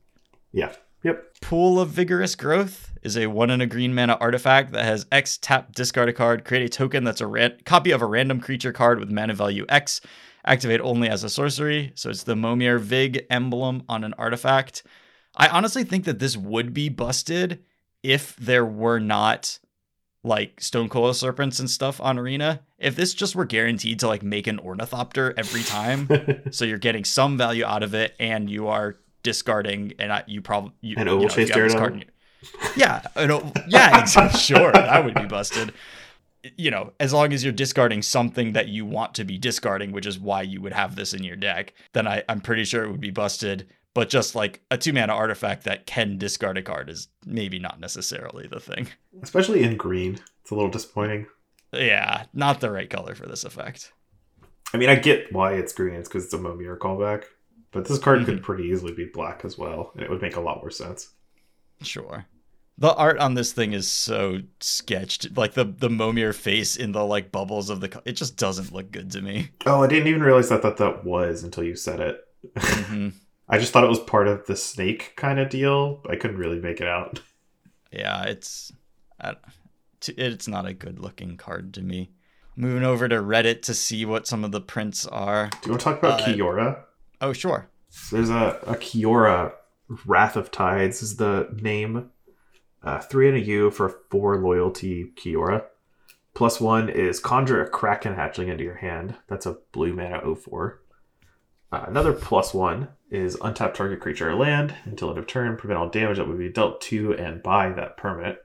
yeah. 0.52 0.74
Yep. 1.04 1.36
Pool 1.42 1.80
of 1.80 1.90
Vigorous 1.90 2.34
Growth 2.36 2.95
is 3.06 3.16
a 3.18 3.28
one 3.28 3.50
and 3.50 3.62
a 3.62 3.66
green 3.68 3.94
mana 3.94 4.18
artifact 4.20 4.72
that 4.74 4.84
has 4.84 5.06
X 5.12 5.38
tap, 5.38 5.74
discard 5.74 6.10
a 6.10 6.14
card, 6.14 6.44
create 6.44 6.64
a 6.66 6.70
token 6.70 7.04
that's 7.04 7.22
a 7.22 7.28
ran- 7.28 7.58
copy 7.64 7.92
of 7.92 8.02
a 8.02 8.06
random 8.06 8.42
creature 8.42 8.74
card 8.74 9.00
with 9.00 9.12
mana 9.12 9.34
value 9.34 9.66
X, 9.70 10.02
activate 10.46 10.82
only 10.82 11.08
as 11.08 11.24
a 11.24 11.30
sorcery. 11.30 11.92
So 11.96 12.10
it's 12.10 12.24
the 12.24 12.36
Momir 12.36 12.80
Vig 12.80 13.26
emblem 13.30 13.84
on 13.88 14.04
an 14.04 14.14
artifact. 14.18 14.84
I 15.38 15.48
honestly 15.48 15.84
think 15.84 16.06
that 16.06 16.20
this 16.20 16.36
would 16.36 16.74
be 16.74 16.90
busted 16.90 17.64
if 18.04 18.36
there 18.38 18.66
were 18.66 19.00
not 19.00 19.60
like 20.24 20.60
Stonecoil 20.60 21.14
Serpents 21.14 21.60
and 21.60 21.70
stuff 21.70 22.02
on 22.02 22.18
Arena. 22.18 22.62
If 22.80 22.96
this 22.96 23.14
just 23.14 23.36
were 23.36 23.46
guaranteed 23.46 24.00
to 24.00 24.08
like 24.08 24.24
make 24.24 24.48
an 24.48 24.60
Ornithopter 24.60 25.34
every 25.38 25.62
time, 25.64 26.10
so 26.52 26.66
you're 26.66 26.80
getting 26.80 27.04
some 27.06 27.38
value 27.38 27.64
out 27.66 27.84
of 27.84 27.94
it, 27.94 28.16
and 28.20 28.50
you 28.50 28.68
are 28.68 28.98
discarding, 29.22 29.94
and 30.00 30.12
I, 30.12 30.24
you 30.26 30.42
probably 30.42 30.72
you, 30.82 30.96
An 30.98 31.00
you 31.00 31.06
know, 31.06 31.22
you 31.22 31.30
Chase 31.30 31.50
have 31.50 31.64
this 31.64 31.74
card 31.76 31.94
in 31.94 32.00
your- 32.00 32.10
yeah, 32.76 33.02
an 33.16 33.32
o- 33.32 33.52
yeah, 33.68 33.90
ex- 34.02 34.40
sure, 34.42 34.72
that 34.72 35.04
would 35.06 35.16
be 35.16 35.26
busted. 35.26 35.74
You 36.58 36.70
know, 36.70 36.94
as 37.00 37.12
long 37.12 37.34
as 37.34 37.44
you're 37.44 37.54
discarding 37.54 38.02
something 38.04 38.54
that 38.54 38.68
you 38.68 38.86
want 38.86 39.16
to 39.16 39.24
be 39.24 39.38
discarding, 39.38 39.92
which 39.92 40.06
is 40.06 40.20
why 40.20 40.44
you 40.44 40.62
would 40.62 40.74
have 40.74 40.96
this 40.96 41.14
in 41.14 41.24
your 41.24 41.36
deck, 41.36 41.74
then 41.94 42.08
I, 42.08 42.24
I'm 42.30 42.40
pretty 42.42 42.66
sure 42.66 42.84
it 42.84 42.92
would 42.92 43.02
be 43.02 43.10
busted. 43.12 43.68
But 43.96 44.10
just 44.10 44.36
like 44.36 44.62
a 44.70 44.78
two 44.78 44.94
mana 44.94 45.14
artifact 45.14 45.64
that 45.64 45.86
can 45.88 46.18
discard 46.18 46.58
a 46.58 46.62
card 46.62 46.90
is 46.90 47.08
maybe 47.26 47.58
not 47.60 47.80
necessarily 47.80 48.46
the 48.48 48.60
thing. 48.60 48.90
Especially 49.24 49.64
in 49.64 49.76
green, 49.78 50.20
it's 50.42 50.52
a 50.52 50.56
little 50.56 50.70
disappointing. 50.70 51.26
Yeah, 51.74 52.26
not 52.34 52.60
the 52.60 52.70
right 52.72 52.90
color 52.90 53.16
for 53.16 53.26
this 53.26 53.44
effect. 53.44 53.92
I 54.74 54.78
mean, 54.78 54.90
I 54.90 54.96
get 54.96 55.32
why 55.34 55.54
it's 55.54 55.74
green. 55.74 55.96
It's 55.96 56.10
because 56.10 56.26
it's 56.26 56.34
a 56.34 56.38
Momir 56.38 56.78
callback, 56.78 57.24
but 57.72 57.86
this 57.88 57.98
card 57.98 58.20
Mm-hmm. 58.20 58.26
could 58.26 58.44
pretty 58.44 58.66
easily 58.66 58.94
be 58.94 59.06
black 59.12 59.44
as 59.46 59.58
well, 59.58 59.92
and 59.96 60.04
it 60.04 60.10
would 60.10 60.22
make 60.22 60.36
a 60.36 60.42
lot 60.42 60.58
more 60.58 60.70
sense. 60.72 61.10
Sure. 61.82 62.26
The 62.78 62.94
art 62.94 63.18
on 63.20 63.36
this 63.36 63.54
thing 63.54 63.72
is 63.74 63.90
so 63.90 64.40
sketched. 64.60 65.38
Like 65.38 65.54
the 65.54 65.64
the 65.64 65.90
Momir 65.90 66.34
face 66.34 66.76
in 66.76 66.92
the 66.92 67.06
like 67.06 67.32
bubbles 67.32 67.70
of 67.70 67.80
the 67.80 68.02
it 68.06 68.14
just 68.14 68.36
doesn't 68.38 68.74
look 68.74 68.92
good 68.92 69.12
to 69.12 69.22
me. 69.22 69.50
Oh, 69.66 69.84
I 69.84 69.88
didn't 69.88 70.08
even 70.08 70.22
realize 70.24 70.50
that 70.50 70.62
that, 70.64 70.78
that 70.78 71.06
was 71.06 71.44
until 71.44 71.64
you 71.64 71.76
said 71.76 72.00
it. 72.02 72.22
Mhm. 72.56 73.14
I 73.50 73.60
just 73.60 73.72
thought 73.72 73.84
it 73.84 73.90
was 73.90 74.00
part 74.00 74.28
of 74.28 74.46
the 74.48 74.56
snake 74.56 75.14
kind 75.16 75.40
of 75.40 75.50
deal. 75.50 76.02
I 76.10 76.16
couldn't 76.16 76.38
really 76.38 76.60
make 76.60 76.82
it 76.82 76.88
out. 76.88 77.22
Yeah, 77.92 78.24
it's 78.24 78.72
it's 80.08 80.48
not 80.48 80.66
a 80.66 80.74
good 80.74 81.00
looking 81.00 81.38
card 81.38 81.74
to 81.76 81.82
me. 81.82 82.12
Moving 82.58 82.84
over 82.84 83.08
to 83.08 83.16
Reddit 83.16 83.62
to 83.64 83.74
see 83.74 84.06
what 84.06 84.28
some 84.28 84.44
of 84.44 84.52
the 84.52 84.62
prints 84.62 85.06
are. 85.08 85.50
Do 85.50 85.58
you 85.66 85.72
want 85.72 85.82
to 85.82 85.84
talk 85.86 86.00
about 86.00 86.22
Uh, 86.22 86.26
Kiora? 86.26 86.84
Oh, 87.22 87.34
sure. 87.34 87.70
There's 88.12 88.30
a, 88.30 88.60
a 88.66 88.76
Kiora 88.76 89.54
Wrath 90.06 90.36
of 90.36 90.52
Tides 90.52 91.02
is 91.02 91.18
the 91.18 91.50
name. 91.62 92.12
Uh, 92.86 93.00
three 93.00 93.28
and 93.28 93.36
a 93.36 93.42
U 93.42 93.72
for 93.72 93.90
four 94.10 94.38
loyalty 94.38 95.12
Kiora. 95.16 95.66
Plus 96.36 96.62
one 96.62 96.88
is 96.88 97.20
conjure 97.20 97.64
a 97.64 97.70
Kraken 97.70 98.14
hatchling 98.14 98.50
into 98.50 98.64
your 98.64 98.76
hand. 98.76 99.16
That's 99.28 99.48
a 99.48 99.58
blue 99.72 99.94
mana 99.94 100.22
04. 100.36 100.82
Uh, 101.72 101.86
another 101.88 102.14
plus 102.14 102.54
one 102.54 102.90
is 103.10 103.38
untap 103.38 103.74
target 103.74 104.00
creature 104.00 104.30
or 104.30 104.36
land 104.36 104.76
until 104.86 105.10
end 105.10 105.18
of 105.18 105.26
turn. 105.26 105.58
Prevent 105.58 105.80
all 105.80 105.90
damage 105.90 106.18
that 106.18 106.28
would 106.28 106.38
be 106.38 106.50
dealt 106.50 106.80
to 106.82 107.14
and 107.16 107.42
by 107.42 107.70
that 107.70 107.98
permanent. 107.98 108.38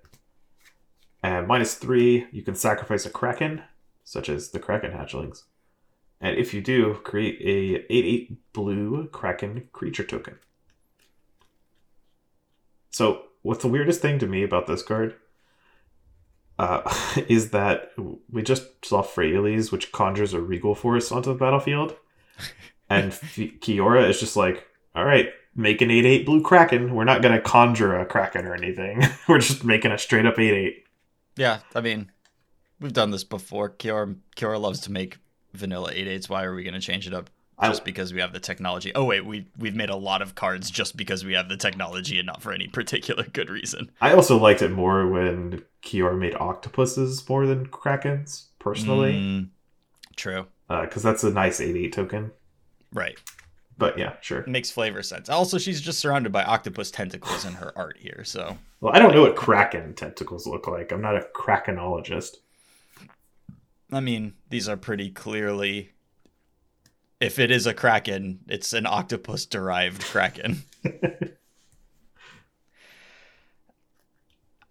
And 1.22 1.47
minus 1.47 1.74
three, 1.74 2.26
you 2.32 2.43
can 2.43 2.55
sacrifice 2.55 3.05
a 3.05 3.11
Kraken, 3.11 3.62
such 4.05 4.30
as 4.30 4.51
the 4.51 4.59
Kraken 4.59 4.93
hatchlings. 4.93 5.43
And 6.20 6.36
if 6.38 6.55
you 6.55 6.61
do, 6.61 6.95
create 7.05 7.38
a 7.41 7.93
8-8 7.93 8.36
blue 8.53 9.09
Kraken 9.12 9.68
creature 9.72 10.05
token. 10.05 10.38
So, 12.91 13.26
what's 13.43 13.62
the 13.62 13.68
weirdest 13.68 14.01
thing 14.01 14.18
to 14.18 14.26
me 14.26 14.43
about 14.43 14.66
this 14.66 14.82
card 14.82 15.14
uh, 16.59 16.95
is 17.28 17.51
that 17.51 17.93
we 18.30 18.43
just 18.43 18.84
saw 18.84 19.03
Freyalise, 19.03 19.72
which 19.72 19.93
conjures 19.93 20.34
a 20.34 20.41
Regal 20.41 20.74
Force 20.74 21.11
onto 21.11 21.32
the 21.32 21.38
battlefield. 21.38 21.97
And 22.93 23.12
F- 23.12 23.36
Kiora 23.36 24.11
is 24.11 24.18
just 24.18 24.34
like, 24.34 24.66
all 24.97 25.05
right, 25.05 25.28
make 25.55 25.80
an 25.80 25.91
8-8 25.91 26.26
blue 26.26 26.43
Kraken. 26.43 26.93
We're 26.93 27.05
not 27.05 27.22
going 27.22 27.32
to 27.32 27.41
conjure 27.41 27.97
a 27.97 28.05
Kraken 28.05 28.45
or 28.47 28.53
anything. 28.53 29.05
We're 29.28 29.38
just 29.38 29.62
making 29.62 29.93
a 29.93 29.99
straight 29.99 30.26
up 30.26 30.34
8-8. 30.34 30.72
Yeah, 31.36 31.61
I 31.72 31.82
mean, 31.82 32.11
we've 32.80 32.93
done 32.93 33.12
this 33.12 33.22
before. 33.22 33.70
Kiora 33.70 34.16
Kiora 34.36 34.61
loves 34.61 34.80
to 34.80 34.91
make 34.91 35.18
vanilla 35.53 35.93
8-8s. 35.93 36.28
Why 36.28 36.43
are 36.43 36.53
we 36.53 36.64
going 36.64 36.74
to 36.74 36.80
change 36.80 37.07
it 37.07 37.14
up 37.14 37.30
just 37.62 37.84
because 37.84 38.12
we 38.12 38.20
have 38.20 38.32
the 38.32 38.40
technology? 38.40 38.92
Oh 38.94 39.04
wait, 39.04 39.24
we 39.24 39.46
we've 39.58 39.74
made 39.74 39.90
a 39.90 39.96
lot 39.96 40.22
of 40.22 40.34
cards 40.34 40.70
just 40.70 40.96
because 40.96 41.24
we 41.24 41.34
have 41.34 41.48
the 41.48 41.56
technology 41.56 42.18
and 42.18 42.26
not 42.26 42.42
for 42.42 42.52
any 42.52 42.66
particular 42.72 43.24
good 43.24 43.50
reason. 43.50 43.90
I 44.00 44.12
also 44.14 44.38
liked 44.38 44.62
it 44.62 44.70
more 44.70 45.06
when 45.08 45.62
Kiora 45.82 46.18
made 46.18 46.34
octopuses 46.34 47.26
more 47.28 47.46
than 47.46 47.66
Krakens, 47.66 48.46
personally. 48.58 49.14
Mm, 49.14 49.48
true. 50.16 50.46
because 50.68 51.02
that's 51.02 51.24
a 51.24 51.30
nice 51.30 51.61
8-8 51.61 51.92
token. 51.92 52.30
Right. 52.92 53.18
But 53.78 53.98
yeah, 53.98 54.16
sure. 54.20 54.44
makes 54.46 54.70
flavor 54.70 55.02
sense. 55.02 55.30
Also, 55.30 55.56
she's 55.56 55.80
just 55.80 56.00
surrounded 56.00 56.32
by 56.32 56.44
octopus 56.44 56.90
tentacles 56.90 57.46
in 57.46 57.54
her 57.54 57.72
art 57.76 57.96
here, 57.98 58.24
so 58.24 58.58
Well, 58.80 58.94
I 58.94 58.98
don't 58.98 59.14
know 59.14 59.22
what 59.22 59.36
kraken 59.36 59.94
tentacles 59.94 60.46
look 60.46 60.68
like. 60.68 60.92
I'm 60.92 61.00
not 61.00 61.16
a 61.16 61.26
krakenologist. 61.34 62.36
I 63.90 64.00
mean, 64.00 64.34
these 64.50 64.68
are 64.68 64.76
pretty 64.76 65.11
clearly 65.11 65.92
if 67.21 67.39
it 67.39 67.51
is 67.51 67.66
a 67.66 67.75
kraken, 67.75 68.41
it's 68.49 68.73
an 68.73 68.87
octopus 68.87 69.47
derived 69.47 70.03
kraken. 70.03 70.62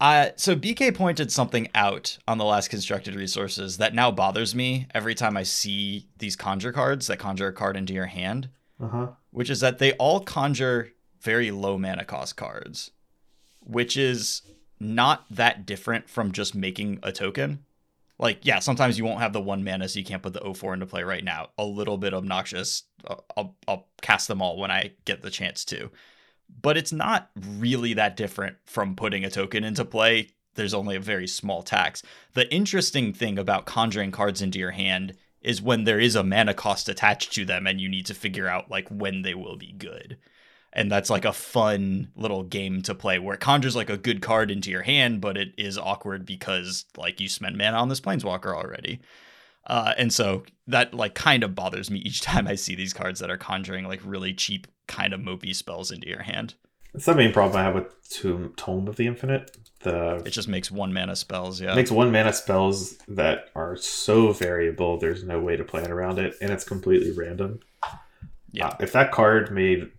Uh, 0.02 0.30
so 0.38 0.56
BK 0.56 0.96
pointed 0.96 1.30
something 1.30 1.68
out 1.76 2.18
on 2.26 2.38
the 2.38 2.46
last 2.46 2.70
constructed 2.70 3.16
resources 3.16 3.78
that 3.80 3.94
now 3.94 4.10
bothers 4.10 4.56
me 4.56 4.88
every 4.94 5.14
time 5.14 5.36
I 5.36 5.44
see 5.44 6.08
these 6.20 6.38
conjure 6.38 6.72
cards 6.72 7.08
that 7.08 7.20
conjure 7.20 7.50
a 7.50 7.54
card 7.54 7.76
into 7.76 7.94
your 7.94 8.06
hand, 8.06 8.48
Uh-huh. 8.80 9.08
which 9.32 9.50
is 9.50 9.60
that 9.60 9.78
they 9.80 9.92
all 9.94 10.22
conjure 10.22 10.92
very 11.20 11.52
low 11.52 11.78
mana 11.78 12.06
cost 12.06 12.38
cards, 12.38 12.92
which 13.60 13.98
is 13.98 14.42
not 14.80 15.26
that 15.30 15.66
different 15.66 16.10
from 16.10 16.32
just 16.32 16.56
making 16.56 17.00
a 17.04 17.12
token. 17.12 17.66
Like, 18.20 18.46
yeah, 18.46 18.60
sometimes 18.60 18.98
you 18.98 19.06
won't 19.06 19.22
have 19.22 19.34
the 19.34 19.42
one 19.42 19.64
mana, 19.64 19.88
so 19.88 19.98
you 19.98 20.06
can't 20.06 20.22
put 20.22 20.34
the 20.34 20.54
04 20.54 20.74
into 20.74 20.86
play 20.86 21.04
right 21.04 21.24
now. 21.24 21.50
A 21.58 21.64
little 21.64 21.98
bit 21.98 22.14
obnoxious. 22.14 22.84
I'll, 23.08 23.26
I'll, 23.38 23.56
I'll 23.68 23.88
cast 24.02 24.28
them 24.28 24.42
all 24.42 24.58
when 24.58 24.72
I 24.72 24.92
get 25.06 25.22
the 25.22 25.30
chance 25.30 25.64
to 25.66 25.90
but 26.62 26.78
it's 26.78 26.92
not 26.92 27.30
really 27.36 27.94
that 27.94 28.16
different 28.16 28.58
from 28.66 28.96
putting 28.96 29.24
a 29.24 29.30
token 29.30 29.64
into 29.64 29.86
play. 29.86 30.30
There's 30.56 30.74
only 30.74 30.96
a 30.96 31.02
very 31.02 31.28
small 31.28 31.64
tax. 31.64 32.04
The 32.34 32.52
interesting 32.54 33.14
thing 33.14 33.38
about 33.38 33.66
conjuring 33.66 34.12
cards 34.12 34.42
into 34.42 34.60
your 34.60 34.72
hand 34.72 35.16
is 35.42 35.62
when 35.62 35.86
there 35.86 36.00
is 36.00 36.16
a 36.16 36.24
mana 36.24 36.54
cost 36.54 36.90
attached 36.90 37.34
to 37.34 37.46
them 37.46 37.66
and 37.66 37.80
you 37.80 37.88
need 37.88 38.06
to 38.08 38.14
figure 38.14 38.48
out 38.48 38.70
like 38.70 38.90
when 38.90 39.22
they 39.22 39.34
will 39.34 39.56
be 39.56 39.72
good. 39.72 40.18
And 40.72 40.92
that's 40.92 41.10
like 41.10 41.26
a 41.26 41.34
fun 41.34 42.12
little 42.16 42.44
game 42.44 42.84
to 42.84 42.94
play 42.94 43.18
where 43.18 43.34
it 43.34 43.42
conjures 43.42 43.76
like 43.76 43.90
a 43.90 43.98
good 43.98 44.22
card 44.22 44.52
into 44.52 44.70
your 44.70 44.84
hand, 44.84 45.20
but 45.20 45.36
it 45.36 45.54
is 45.58 45.78
awkward 45.78 46.26
because 46.26 46.86
like 46.96 47.20
you 47.20 47.28
spent 47.28 47.58
mana 47.58 47.78
on 47.78 47.90
this 47.90 48.02
planeswalker 48.02 48.54
already. 48.54 49.00
Uh, 49.66 49.94
and 49.98 50.14
so 50.14 50.44
that 50.68 50.94
like 50.94 51.16
kind 51.16 51.44
of 51.44 51.56
bothers 51.56 51.90
me 51.90 52.00
each 52.00 52.22
time 52.22 52.48
I 52.48 52.56
see 52.56 52.76
these 52.76 52.94
cards 52.94 53.20
that 53.20 53.32
are 53.32 53.38
conjuring 53.38 53.86
like 53.86 54.02
really 54.04 54.34
cheap 54.34 54.68
kind 54.88 55.14
of 55.14 55.22
mopey 55.22 55.56
spells 55.56 55.92
into 55.92 56.08
your 56.08 56.24
hand. 56.24 56.56
That's 56.94 57.06
the 57.06 57.16
main 57.16 57.32
problem 57.32 57.60
I 57.60 57.64
have 57.64 57.76
with 57.76 58.10
Tomb, 58.10 58.54
Tome 58.58 58.88
of 58.88 58.96
the 58.96 59.06
Infinite. 59.06 59.56
The 59.82 60.24
It 60.26 60.32
just 60.32 60.48
makes 60.48 60.72
one 60.72 60.92
mana 60.92 61.16
spells, 61.16 61.62
yeah. 61.62 61.76
makes 61.76 61.92
one 61.92 62.12
mana 62.12 62.34
spells 62.34 62.98
that 63.08 63.50
are 63.56 63.78
so 63.78 64.34
variable. 64.34 64.98
There's 64.98 65.24
no 65.24 65.40
way 65.40 65.56
to 65.56 65.64
plan 65.64 65.92
around 65.92 66.18
it, 66.18 66.36
and 66.42 66.52
it's 66.52 66.64
completely 66.64 67.12
random. 67.12 67.60
Yeah. 68.52 68.68
Uh, 68.70 68.78
if 68.80 68.92
that 68.94 69.12
card 69.12 69.52
made 69.52 69.92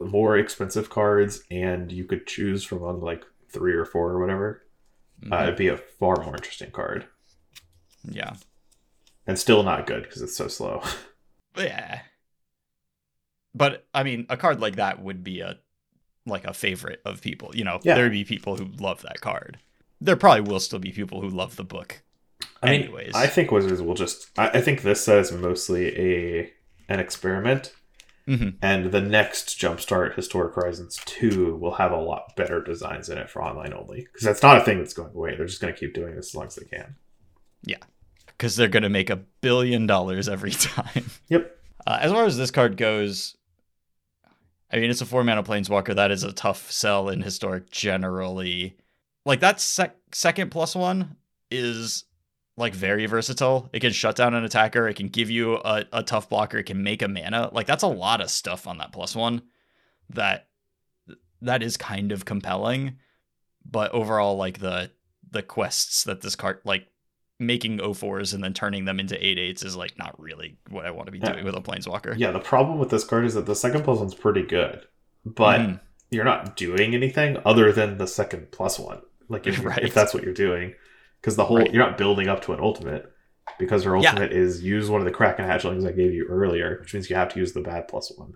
more 0.00 0.36
expensive 0.36 0.90
cards, 0.90 1.42
and 1.50 1.90
you 1.90 2.04
could 2.04 2.26
choose 2.26 2.62
from 2.64 2.78
among 2.82 3.00
like 3.00 3.24
three 3.48 3.72
or 3.74 3.84
four 3.84 4.10
or 4.12 4.20
whatever, 4.20 4.62
uh, 5.30 5.36
Mhm. 5.38 5.42
it'd 5.44 5.56
be 5.56 5.68
a 5.68 5.76
far 5.76 6.16
more 6.24 6.34
interesting 6.36 6.70
card, 6.70 7.06
yeah. 8.04 8.34
and 9.26 9.38
still 9.38 9.62
not 9.62 9.86
good 9.86 10.02
because 10.02 10.22
it's 10.22 10.36
so 10.36 10.48
slow. 10.48 10.82
Yeah. 11.56 12.02
But 13.54 13.86
I 13.92 14.02
mean, 14.04 14.26
a 14.30 14.36
card 14.36 14.60
like 14.60 14.76
that 14.76 15.02
would 15.02 15.24
be 15.24 15.40
a 15.40 15.58
like 16.26 16.44
a 16.44 16.54
favorite 16.54 17.00
of 17.04 17.20
people. 17.20 17.50
You 17.54 17.64
know, 17.64 17.80
Yeah. 17.82 17.94
there'd 17.96 18.12
be 18.12 18.24
people 18.24 18.56
who 18.56 18.66
love 18.78 19.02
that 19.02 19.20
card. 19.20 19.58
There 20.00 20.16
probably 20.16 20.42
will 20.42 20.60
still 20.60 20.78
be 20.78 20.92
people 20.92 21.20
who 21.20 21.28
love 21.28 21.56
the 21.56 21.64
book. 21.64 22.02
I 22.62 22.70
mean, 22.70 22.82
Anyways. 22.82 23.14
I 23.14 23.26
think 23.26 23.50
Wizards 23.50 23.82
will 23.82 23.94
just. 23.94 24.30
I, 24.38 24.50
I 24.50 24.60
think 24.60 24.82
this 24.82 25.08
is 25.08 25.32
mostly 25.32 25.88
a 25.98 26.52
an 26.90 27.00
experiment, 27.00 27.72
Mhm. 28.28 28.56
and 28.60 28.92
the 28.92 29.00
next 29.00 29.58
Jumpstart 29.58 30.14
Historic 30.16 30.54
Horizons 30.54 30.98
two 31.06 31.56
will 31.56 31.74
have 31.76 31.92
a 31.92 31.96
lot 31.96 32.36
better 32.36 32.62
designs 32.62 33.08
in 33.08 33.16
it 33.18 33.30
for 33.30 33.42
online 33.42 33.72
only 33.72 34.02
because 34.02 34.22
that's 34.22 34.42
not 34.42 34.58
a 34.58 34.64
thing 34.64 34.78
that's 34.78 34.92
going 34.92 35.14
away. 35.14 35.34
They're 35.36 35.46
just 35.46 35.60
going 35.62 35.72
to 35.72 35.78
keep 35.80 35.94
doing 35.94 36.14
this 36.16 36.28
as 36.28 36.34
long 36.34 36.46
as 36.46 36.54
they 36.56 36.66
can. 36.66 36.96
Yeah. 37.62 37.78
Because 38.26 38.56
they're 38.56 38.68
going 38.68 38.82
to 38.84 38.88
make 38.88 39.08
a 39.10 39.16
billion 39.40 39.86
dollars 39.86 40.28
every 40.28 40.50
time. 40.50 41.06
Yep. 41.28 41.56
Uh, 41.86 41.98
as 42.00 42.12
far 42.12 42.24
as 42.26 42.36
this 42.36 42.50
card 42.50 42.76
goes, 42.76 43.36
I 44.72 44.76
mean, 44.78 44.90
it's 44.90 45.00
a 45.00 45.06
four 45.06 45.24
mana 45.24 45.42
planeswalker. 45.42 45.94
That 45.96 46.10
is 46.10 46.22
a 46.22 46.32
tough 46.32 46.70
sell 46.70 47.08
in 47.08 47.22
historic 47.22 47.70
generally. 47.70 48.76
Like 49.26 49.40
that 49.40 49.60
sec- 49.60 49.96
second 50.12 50.50
plus 50.50 50.76
one 50.76 51.16
is 51.50 52.04
like 52.60 52.74
very 52.74 53.06
versatile. 53.06 53.68
It 53.72 53.80
can 53.80 53.92
shut 53.92 54.14
down 54.16 54.34
an 54.34 54.44
attacker. 54.44 54.86
It 54.88 54.94
can 54.94 55.08
give 55.08 55.30
you 55.30 55.56
a, 55.56 55.84
a 55.92 56.02
tough 56.02 56.28
blocker. 56.28 56.58
It 56.58 56.64
can 56.64 56.82
make 56.82 57.02
a 57.02 57.08
mana. 57.08 57.50
Like 57.52 57.66
that's 57.66 57.82
a 57.82 57.88
lot 57.88 58.20
of 58.20 58.30
stuff 58.30 58.66
on 58.68 58.78
that 58.78 58.92
plus 58.92 59.16
one. 59.16 59.42
That 60.10 60.46
that 61.42 61.62
is 61.62 61.76
kind 61.76 62.12
of 62.12 62.24
compelling. 62.24 62.96
But 63.68 63.92
overall, 63.92 64.36
like 64.36 64.58
the 64.58 64.90
the 65.30 65.42
quests 65.42 66.04
that 66.04 66.20
this 66.20 66.36
card 66.36 66.60
like 66.64 66.86
making 67.38 67.78
04s 67.78 68.34
and 68.34 68.44
then 68.44 68.52
turning 68.52 68.84
them 68.84 69.00
into 69.00 69.14
88s 69.14 69.64
is 69.64 69.74
like 69.74 69.96
not 69.98 70.20
really 70.20 70.58
what 70.68 70.84
I 70.84 70.90
want 70.90 71.06
to 71.06 71.12
be 71.12 71.18
Yeah. 71.18 71.32
doing 71.32 71.44
with 71.44 71.54
a 71.56 71.60
planeswalker. 71.60 72.14
Yeah, 72.18 72.32
the 72.32 72.38
problem 72.40 72.78
with 72.78 72.90
this 72.90 73.04
card 73.04 73.24
is 73.24 73.32
that 73.34 73.46
the 73.46 73.54
second 73.54 73.82
plus 73.82 73.98
one's 73.98 74.14
pretty 74.14 74.42
good, 74.42 74.84
but 75.24 75.60
Mhm. 75.60 75.80
you're 76.10 76.24
not 76.24 76.54
doing 76.56 76.94
anything 76.94 77.38
other 77.46 77.72
than 77.72 77.96
the 77.96 78.06
second 78.06 78.50
plus 78.50 78.78
one. 78.78 79.00
Like 79.30 79.46
if, 79.46 79.58
Right. 79.64 79.82
if 79.84 79.94
that's 79.94 80.12
what 80.12 80.22
you're 80.22 80.34
doing, 80.34 80.74
because 81.20 81.36
the 81.36 81.44
whole 81.44 81.58
Right. 81.58 81.72
you're 81.72 81.84
not 81.84 81.98
building 81.98 82.28
up 82.28 82.42
to 82.42 82.52
an 82.52 82.60
ultimate. 82.60 83.12
Because 83.58 83.84
her 83.84 83.96
Yeah. 83.96 84.10
ultimate 84.10 84.32
is 84.32 84.62
use 84.62 84.88
one 84.88 85.00
of 85.00 85.04
the 85.04 85.10
Kraken 85.10 85.44
hatchlings 85.44 85.86
I 85.86 85.92
gave 85.92 86.12
you 86.14 86.24
earlier, 86.28 86.78
which 86.80 86.94
means 86.94 87.10
you 87.10 87.16
have 87.16 87.28
to 87.34 87.38
use 87.38 87.52
the 87.52 87.60
bad 87.60 87.88
plus 87.88 88.10
one 88.16 88.34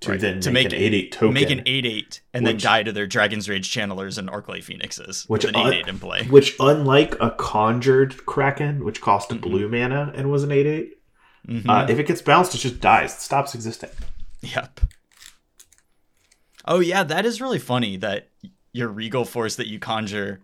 to 0.00 0.10
Right. 0.10 0.20
then 0.20 0.40
To 0.40 0.50
make, 0.50 0.64
make 0.66 0.72
an 0.72 0.78
eight 0.78 0.94
eight 0.94 1.12
token. 1.12 1.34
Make 1.34 1.50
an 1.50 1.62
8 1.66 1.84
8 1.84 2.20
and 2.32 2.46
then 2.46 2.56
die 2.58 2.82
to 2.82 2.92
their 2.92 3.06
Dragon's 3.06 3.48
Rage 3.48 3.70
channelers 3.70 4.18
and 4.18 4.28
Arclight 4.30 4.64
Phoenixes. 4.64 5.24
Which 5.28 5.44
an 5.44 5.56
8 5.56 5.74
8 5.74 5.88
in 5.88 5.98
play. 5.98 6.24
Which, 6.24 6.54
unlike 6.60 7.16
a 7.20 7.30
conjured 7.32 8.24
Kraken, 8.24 8.84
which 8.84 9.00
cost 9.00 9.30
a 9.30 9.34
Mhm. 9.34 9.40
blue 9.42 9.68
mana 9.68 10.12
and 10.14 10.30
was 10.30 10.42
an 10.44 10.52
8 10.52 10.66
8, 10.66 10.94
Mhm. 11.48 11.68
uh, 11.68 11.86
if 11.90 11.98
it 11.98 12.06
gets 12.06 12.22
bounced, 12.22 12.54
it 12.54 12.58
just 12.58 12.80
dies. 12.80 13.14
It 13.14 13.20
stops 13.20 13.54
existing. 13.54 13.90
Yep. 14.42 14.80
Oh 16.66 16.80
yeah, 16.80 17.02
that 17.02 17.26
is 17.26 17.40
really 17.40 17.58
funny 17.58 17.96
that 17.98 18.28
your 18.72 18.88
regal 18.88 19.24
force 19.24 19.56
that 19.56 19.66
you 19.66 19.78
conjure 19.78 20.40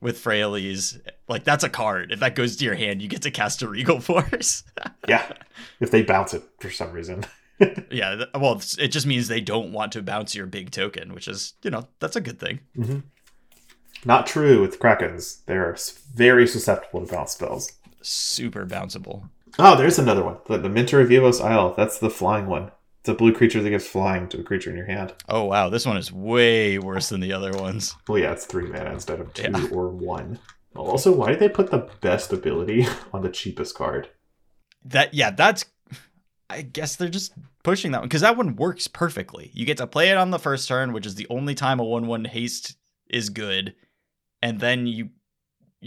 with 0.00 0.22
Freyalise, 0.22 1.00
like 1.28 1.44
that's 1.44 1.64
a 1.64 1.68
card. 1.68 2.12
If 2.12 2.20
that 2.20 2.34
goes 2.34 2.56
to 2.56 2.64
your 2.64 2.74
hand, 2.74 3.02
you 3.02 3.08
get 3.08 3.22
to 3.22 3.30
cast 3.30 3.62
a 3.62 3.68
regal 3.68 4.00
force. 4.00 4.64
Yeah. 5.08 5.32
if 5.80 5.90
they 5.90 6.02
bounce 6.02 6.34
it 6.34 6.42
for 6.58 6.70
some 6.70 6.92
reason. 6.92 7.24
yeah, 7.90 8.24
well, 8.34 8.60
it 8.78 8.88
just 8.88 9.06
means 9.06 9.28
they 9.28 9.40
don't 9.40 9.72
want 9.72 9.92
to 9.92 10.02
bounce 10.02 10.34
your 10.34 10.46
big 10.46 10.70
token, 10.70 11.12
which 11.12 11.28
is, 11.28 11.54
you 11.62 11.70
know, 11.70 11.86
that's 11.98 12.16
a 12.16 12.20
good 12.20 12.38
thing. 12.38 12.60
Mm-hmm. 12.76 13.00
Not 14.04 14.26
true 14.26 14.62
with 14.62 14.78
Krakens. 14.78 15.44
They're 15.44 15.76
very 16.14 16.46
susceptible 16.46 17.04
to 17.04 17.12
bounce 17.12 17.32
spells. 17.32 17.72
Super 18.00 18.64
bounceable. 18.64 19.28
Oh, 19.58 19.76
there's 19.76 19.98
another 19.98 20.24
one. 20.24 20.38
The, 20.46 20.56
the 20.56 20.70
Minter 20.70 21.00
of 21.00 21.10
Evos 21.10 21.44
Isle. 21.44 21.74
That's 21.76 21.98
the 21.98 22.08
flying 22.08 22.46
one. 22.46 22.70
It's 23.00 23.08
a 23.08 23.14
blue 23.14 23.32
creature 23.32 23.62
that 23.62 23.70
gives 23.70 23.86
flying 23.86 24.28
to 24.28 24.40
a 24.40 24.42
creature 24.42 24.70
in 24.70 24.76
your 24.76 24.86
hand. 24.86 25.14
Oh 25.28 25.44
wow, 25.44 25.70
this 25.70 25.86
one 25.86 25.96
is 25.96 26.12
way 26.12 26.78
worse 26.78 27.08
than 27.08 27.20
the 27.20 27.32
other 27.32 27.52
ones. 27.52 27.96
Well, 28.08 28.18
yeah, 28.18 28.32
it's 28.32 28.44
three 28.46 28.66
mana 28.68 28.92
instead 28.92 29.20
of 29.20 29.32
two 29.32 29.44
Yeah. 29.50 29.68
or 29.72 29.88
one. 29.88 30.38
Also, 30.76 31.12
why 31.12 31.30
did 31.30 31.40
they 31.40 31.48
put 31.48 31.70
the 31.70 31.88
best 32.00 32.32
ability 32.32 32.86
on 33.12 33.22
the 33.22 33.30
cheapest 33.30 33.74
card? 33.74 34.08
That 34.84 35.14
yeah, 35.14 35.30
that's 35.30 35.64
I 36.50 36.62
guess 36.62 36.96
they're 36.96 37.08
just 37.08 37.32
pushing 37.62 37.92
that 37.92 38.00
one 38.00 38.08
because 38.08 38.20
that 38.22 38.36
one 38.36 38.56
works 38.56 38.86
perfectly. 38.88 39.50
You 39.54 39.64
get 39.64 39.78
to 39.78 39.86
play 39.86 40.10
it 40.10 40.16
on 40.18 40.30
the 40.30 40.38
first 40.38 40.68
turn, 40.68 40.92
which 40.92 41.06
is 41.06 41.14
the 41.14 41.26
only 41.30 41.54
time 41.54 41.80
a 41.80 41.84
one-one 41.84 42.24
haste 42.24 42.76
is 43.08 43.30
good, 43.30 43.74
and 44.42 44.60
then 44.60 44.86
you 44.86 45.10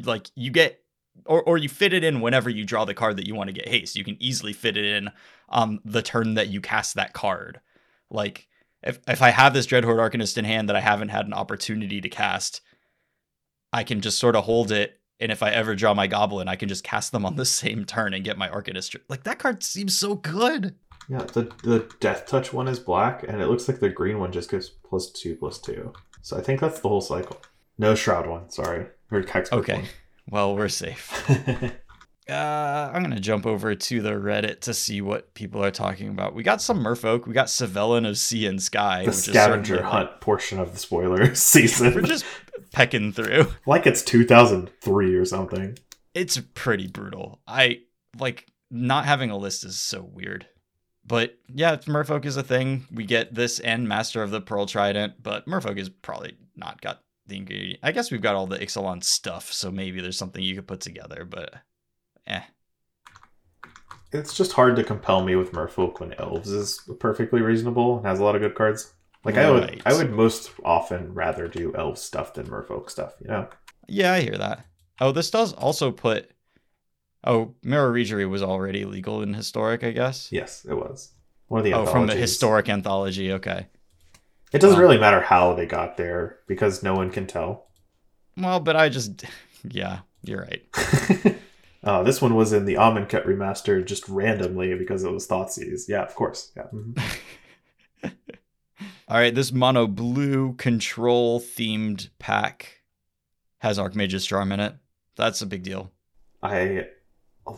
like 0.03 0.29
you 0.35 0.49
get 0.51 0.82
or 1.25 1.41
or 1.43 1.57
you 1.57 1.69
fit 1.69 1.93
it 1.93 2.03
in 2.03 2.21
whenever 2.21 2.49
you 2.49 2.65
draw 2.65 2.85
the 2.85 2.93
card 2.93 3.17
that 3.17 3.27
you 3.27 3.35
want 3.35 3.47
to 3.47 3.53
get 3.53 3.67
haste. 3.67 3.95
You 3.95 4.03
can 4.03 4.17
easily 4.21 4.53
fit 4.53 4.77
it 4.77 4.85
in 4.85 5.09
um 5.49 5.79
the 5.85 6.01
turn 6.01 6.35
that 6.35 6.49
you 6.49 6.61
cast 6.61 6.95
that 6.95 7.13
card. 7.13 7.59
Like 8.09 8.47
if 8.81 8.99
if 9.07 9.21
I 9.21 9.29
have 9.29 9.53
this 9.53 9.67
Dreadhorde 9.67 10.11
Arcanist 10.11 10.37
in 10.37 10.45
hand 10.45 10.69
that 10.69 10.75
I 10.75 10.81
haven't 10.81 11.09
had 11.09 11.25
an 11.25 11.33
opportunity 11.33 12.01
to 12.01 12.09
cast, 12.09 12.61
I 13.71 13.83
can 13.83 14.01
just 14.01 14.19
sort 14.19 14.35
of 14.35 14.43
hold 14.43 14.71
it 14.71 14.99
and 15.19 15.31
if 15.31 15.41
I 15.41 15.51
ever 15.51 15.73
draw 15.73 15.93
my 15.93 16.07
goblin, 16.07 16.49
I 16.49 16.57
can 16.57 16.67
just 16.67 16.83
cast 16.83 17.11
them 17.11 17.25
on 17.25 17.35
the 17.35 17.45
same 17.61 17.85
turn 17.85 18.13
and 18.13 18.25
get 18.25 18.37
my 18.37 18.49
Arcanist. 18.49 18.95
Like 19.07 19.23
that 19.23 19.39
card 19.39 19.63
seems 19.63 19.97
so 19.97 20.15
good. 20.15 20.75
Yeah, 21.09 21.19
the 21.19 21.43
the 21.63 21.89
Death 21.99 22.25
Touch 22.25 22.53
one 22.53 22.67
is 22.67 22.79
black, 22.79 23.23
and 23.23 23.41
it 23.41 23.47
looks 23.47 23.67
like 23.67 23.79
the 23.79 23.89
green 23.89 24.19
one 24.19 24.31
just 24.31 24.49
gives 24.49 24.69
plus 24.69 25.11
two 25.11 25.35
plus 25.35 25.59
two. 25.59 25.93
So 26.21 26.37
I 26.37 26.41
think 26.41 26.59
that's 26.59 26.79
the 26.79 26.89
whole 26.89 27.01
cycle. 27.01 27.41
No 27.77 27.95
Shroud 27.95 28.27
one, 28.27 28.49
sorry. 28.49 28.87
Or 29.11 29.21
Hexproof 29.21 29.53
Okay. 29.53 29.83
Well, 30.29 30.55
we're 30.55 30.69
safe. 30.69 31.11
Uh, 32.29 32.89
I'm 32.93 33.03
gonna 33.03 33.19
jump 33.19 33.45
over 33.45 33.75
to 33.75 34.01
the 34.01 34.11
Reddit 34.11 34.61
to 34.61 34.73
see 34.73 35.01
what 35.01 35.33
people 35.33 35.63
are 35.63 35.71
talking 35.71 36.07
about. 36.07 36.33
We 36.33 36.41
got 36.41 36.61
some 36.61 36.81
Merfolk. 36.81 37.27
We 37.27 37.33
got 37.33 37.47
Svyelun 37.47 38.07
of 38.07 38.17
Sea 38.17 38.45
and 38.45 38.63
Sky, 38.63 39.03
the 39.05 39.11
scavenger 39.11 39.83
hunt 39.83 40.21
portion 40.21 40.57
of 40.57 40.71
the 40.71 40.79
spoiler 40.79 41.17
like- 41.25 41.35
season. 41.35 41.93
We're 41.93 42.01
just 42.03 42.23
pecking 42.71 43.11
through. 43.11 43.47
like 43.65 43.85
it's 43.85 44.01
2003 44.03 45.15
or 45.15 45.25
something. 45.25 45.77
It's 46.13 46.39
pretty 46.53 46.87
brutal. 46.87 47.41
I 47.45 47.81
like 48.17 48.47
not 48.71 49.03
having 49.03 49.29
a 49.29 49.37
list 49.37 49.65
is 49.65 49.77
so 49.77 50.01
weird. 50.01 50.47
But 51.05 51.37
yeah, 51.53 51.73
if 51.73 51.85
Merfolk 51.85 52.23
is 52.23 52.37
a 52.37 52.43
thing. 52.43 52.87
We 52.89 53.03
get 53.03 53.33
this 53.35 53.59
and 53.59 53.89
Master 53.89 54.23
of 54.23 54.31
the 54.31 54.39
Pearl 54.39 54.65
Trident, 54.65 55.21
but 55.21 55.45
Merfolk 55.45 55.77
is 55.77 55.89
probably 55.89 56.37
not 56.55 56.79
got 56.79 57.01
the 57.27 57.37
ingredient. 57.37 57.79
I 57.83 57.91
guess 57.91 58.11
we've 58.11 58.21
got 58.21 58.35
all 58.35 58.47
the 58.47 58.59
Ixalan 58.59 59.03
stuff, 59.03 59.51
so 59.51 59.71
maybe 59.71 60.01
there's 60.01 60.17
something 60.17 60.43
you 60.43 60.55
could 60.55 60.67
put 60.67 60.81
together, 60.81 61.25
but 61.25 61.53
eh. 62.27 62.41
it's 64.11 64.35
just 64.35 64.53
hard 64.53 64.75
to 64.75 64.83
compel 64.83 65.23
me 65.23 65.35
with 65.35 65.51
Merfolk 65.51 65.99
when 65.99 66.13
Elves 66.15 66.51
is 66.51 66.81
perfectly 66.99 67.41
reasonable 67.41 67.97
and 67.97 68.05
has 68.05 68.19
a 68.19 68.23
lot 68.23 68.35
of 68.35 68.41
good 68.41 68.55
cards. 68.55 68.93
Like 69.23 69.37
I 69.37 69.49
would, 69.49 69.81
I 69.85 69.93
would 69.93 70.11
most 70.11 70.51
often 70.65 71.13
rather 71.13 71.47
do 71.47 71.73
Elf 71.75 71.97
stuff 71.97 72.33
than 72.33 72.47
Merfolk 72.47 72.89
stuff. 72.89 73.13
You 73.21 73.27
know? 73.29 73.47
Yeah, 73.87 74.13
I 74.13 74.21
hear 74.21 74.37
that. 74.37 74.65
Oh, 74.99 75.11
this 75.11 75.31
does 75.31 75.53
also 75.53 75.91
put. 75.91 76.29
Oh, 77.23 77.55
Merrow 77.63 77.93
Reejerey 77.93 78.29
was 78.29 78.43
already 78.43 78.83
legal 78.83 79.21
in 79.21 79.33
historic, 79.33 79.81
I 79.81 79.91
guess. 79.91 80.29
Yes, 80.29 80.65
it 80.69 80.73
was 80.73 81.13
one 81.47 81.59
of 81.59 81.65
the. 81.65 81.73
oh, 81.73 81.85
from 81.85 82.07
the 82.07 82.15
historic 82.15 82.67
anthology. 82.67 83.31
Okay. 83.31 83.67
It 84.53 84.59
doesn't 84.59 84.77
Wow. 84.77 84.83
really 84.83 84.99
matter 84.99 85.19
how 85.21 85.53
they 85.53 85.65
got 85.65 85.97
there 85.97 86.37
because 86.47 86.83
no 86.83 86.93
one 86.93 87.09
can 87.09 87.25
tell. 87.27 87.67
Well, 88.37 88.59
but 88.59 88.75
I 88.75 88.89
just. 88.89 89.25
Yeah, 89.65 89.99
you're 90.23 90.41
right. 90.41 90.61
uh, 91.85 92.03
this 92.03 92.21
one 92.21 92.35
was 92.35 92.51
in 92.51 92.65
the 92.65 92.73
Amonkhet 92.73 93.25
remaster 93.25 93.83
just 93.85 94.09
randomly 94.09 94.75
because 94.75 95.05
it 95.05 95.11
was 95.11 95.25
Thoughtseize. 95.25 95.87
Yeah, 95.87 96.01
of 96.03 96.13
course. 96.15 96.51
Yeah. 96.57 96.63
mhm. 96.73 97.01
All 99.07 99.17
right, 99.17 99.33
this 99.33 99.53
mono 99.53 99.87
blue 99.87 100.53
control 100.55 101.39
themed 101.39 102.09
pack 102.19 102.81
has 103.59 103.79
Archmage's 103.79 104.25
Charm 104.25 104.51
in 104.51 104.59
it. 104.59 104.75
That's 105.15 105.41
a 105.41 105.45
big 105.45 105.63
deal. 105.63 105.91
I 106.41 106.87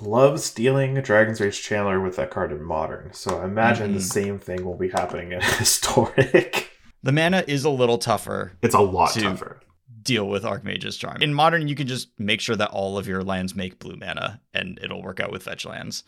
love 0.02 0.40
stealing 0.40 0.94
Dragon's 1.02 1.42
Rage 1.42 1.68
Channeler 1.68 2.04
with 2.04 2.18
that 2.18 2.30
card 2.30 2.52
in 2.52 2.62
Modern, 2.64 3.14
so 3.14 3.40
I 3.42 3.46
imagine 3.46 3.94
the 3.94 4.00
Mhm. 4.00 4.04
same 4.14 4.40
thing 4.40 4.64
will 4.64 4.78
be 4.78 4.90
happening 4.90 5.32
in 5.32 5.42
Historic. 5.42 6.65
The 7.06 7.12
mana 7.12 7.44
is 7.48 7.64
a 7.66 7.70
little 7.70 8.00
tougher 8.00 8.54
It's 8.64 8.74
a 8.74 8.80
lot 8.80 9.14
To- 9.14 9.22
tougher. 9.22 9.60
deal 10.02 10.28
with 10.28 10.44
Archmage's 10.44 10.98
Charm. 10.98 11.22
In 11.22 11.36
Modern, 11.36 11.68
you 11.68 11.76
can 11.76 11.86
just 11.86 12.10
make 12.20 12.42
sure 12.42 12.56
that 12.56 12.72
all 12.72 12.98
of 12.98 13.08
your 13.08 13.24
lands 13.24 13.56
make 13.56 13.78
blue 13.78 13.96
mana, 13.96 14.42
and 14.56 14.80
it'll 14.82 15.04
work 15.04 15.20
out 15.20 15.32
with 15.32 15.44
fetch 15.44 15.66
lands. 15.66 16.04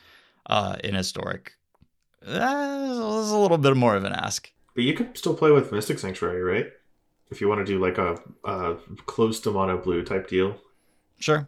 Uh, 0.48 0.78
in 0.84 0.96
Historic, 0.96 1.52
uh, 2.26 2.30
there's 2.32 3.30
a 3.30 3.38
little 3.38 3.60
bit 3.60 3.78
more 3.78 3.96
of 3.96 4.06
an 4.06 4.14
ask. 4.14 4.52
But 4.74 4.86
you 4.86 4.96
could 4.96 5.16
still 5.16 5.36
play 5.36 5.52
with 5.52 5.72
Mystic 5.72 6.00
Sanctuary, 6.00 6.42
right? 6.42 6.72
If 7.30 7.42
you 7.42 7.48
want 7.48 7.60
to 7.60 7.66
do 7.66 7.78
like 7.80 8.00
a, 8.00 8.20
a 8.44 8.78
close 9.06 9.40
to 9.42 9.52
mono 9.52 9.78
blue 9.78 10.04
type 10.04 10.28
deal. 10.28 10.58
Sure. 11.20 11.48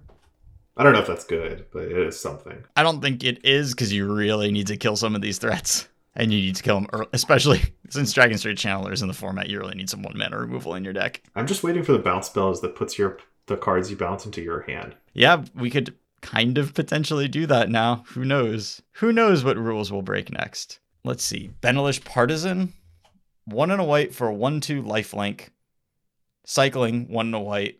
I 0.77 0.83
don't 0.83 0.93
know 0.93 0.99
if 0.99 1.07
that's 1.07 1.25
good, 1.25 1.65
but 1.73 1.83
it 1.85 1.97
is 1.97 2.19
something. 2.19 2.63
I 2.75 2.83
don't 2.83 3.01
think 3.01 3.23
it 3.23 3.43
is 3.43 3.73
because 3.73 3.91
you 3.91 4.13
really 4.13 4.51
need 4.51 4.67
to 4.67 4.77
kill 4.77 4.95
some 4.95 5.15
of 5.15 5.21
these 5.21 5.39
threats. 5.39 5.87
And 6.19 6.33
you 6.33 6.41
need 6.41 6.55
to 6.57 6.63
kill 6.63 6.75
them 6.75 6.89
early, 6.91 7.07
especially 7.13 7.61
since 7.89 8.11
Dragon's 8.11 8.45
Rage 8.45 8.61
Channelers 8.61 9.01
in 9.01 9.07
the 9.07 9.13
format, 9.13 9.49
you 9.49 9.57
really 9.57 9.75
need 9.75 9.89
some 9.89 10.03
one 10.03 10.17
mana 10.17 10.37
removal 10.37 10.75
in 10.75 10.83
your 10.83 10.91
deck. 10.91 11.23
I'm 11.33 11.47
just 11.47 11.63
waiting 11.63 11.81
for 11.81 11.93
the 11.93 11.99
bounce 11.99 12.27
spells 12.27 12.59
that 12.59 12.75
puts 12.75 12.97
your 12.97 13.17
the 13.47 13.55
cards 13.55 13.89
you 13.89 13.95
bounce 13.95 14.25
into 14.25 14.41
your 14.41 14.61
hand. 14.61 14.95
Yeah, 15.13 15.45
we 15.55 15.69
could 15.69 15.95
kind 16.21 16.57
of 16.57 16.73
potentially 16.73 17.29
do 17.29 17.45
that 17.47 17.69
now. 17.69 18.03
Who 18.09 18.25
knows? 18.25 18.81
Who 18.95 19.13
knows 19.13 19.45
what 19.45 19.57
rules 19.57 19.93
will 19.93 20.01
break 20.01 20.29
next? 20.29 20.79
Let's 21.05 21.23
see. 21.23 21.51
Benalish 21.61 22.03
Partisan, 22.03 22.73
one 23.45 23.71
and 23.71 23.79
a 23.79 23.85
white 23.85 24.13
for 24.13 24.27
a 24.27 24.33
one-two 24.33 24.83
lifelink. 24.83 25.47
Cycling 26.45 27.07
one 27.07 27.27
and 27.27 27.35
a 27.35 27.39
white. 27.39 27.79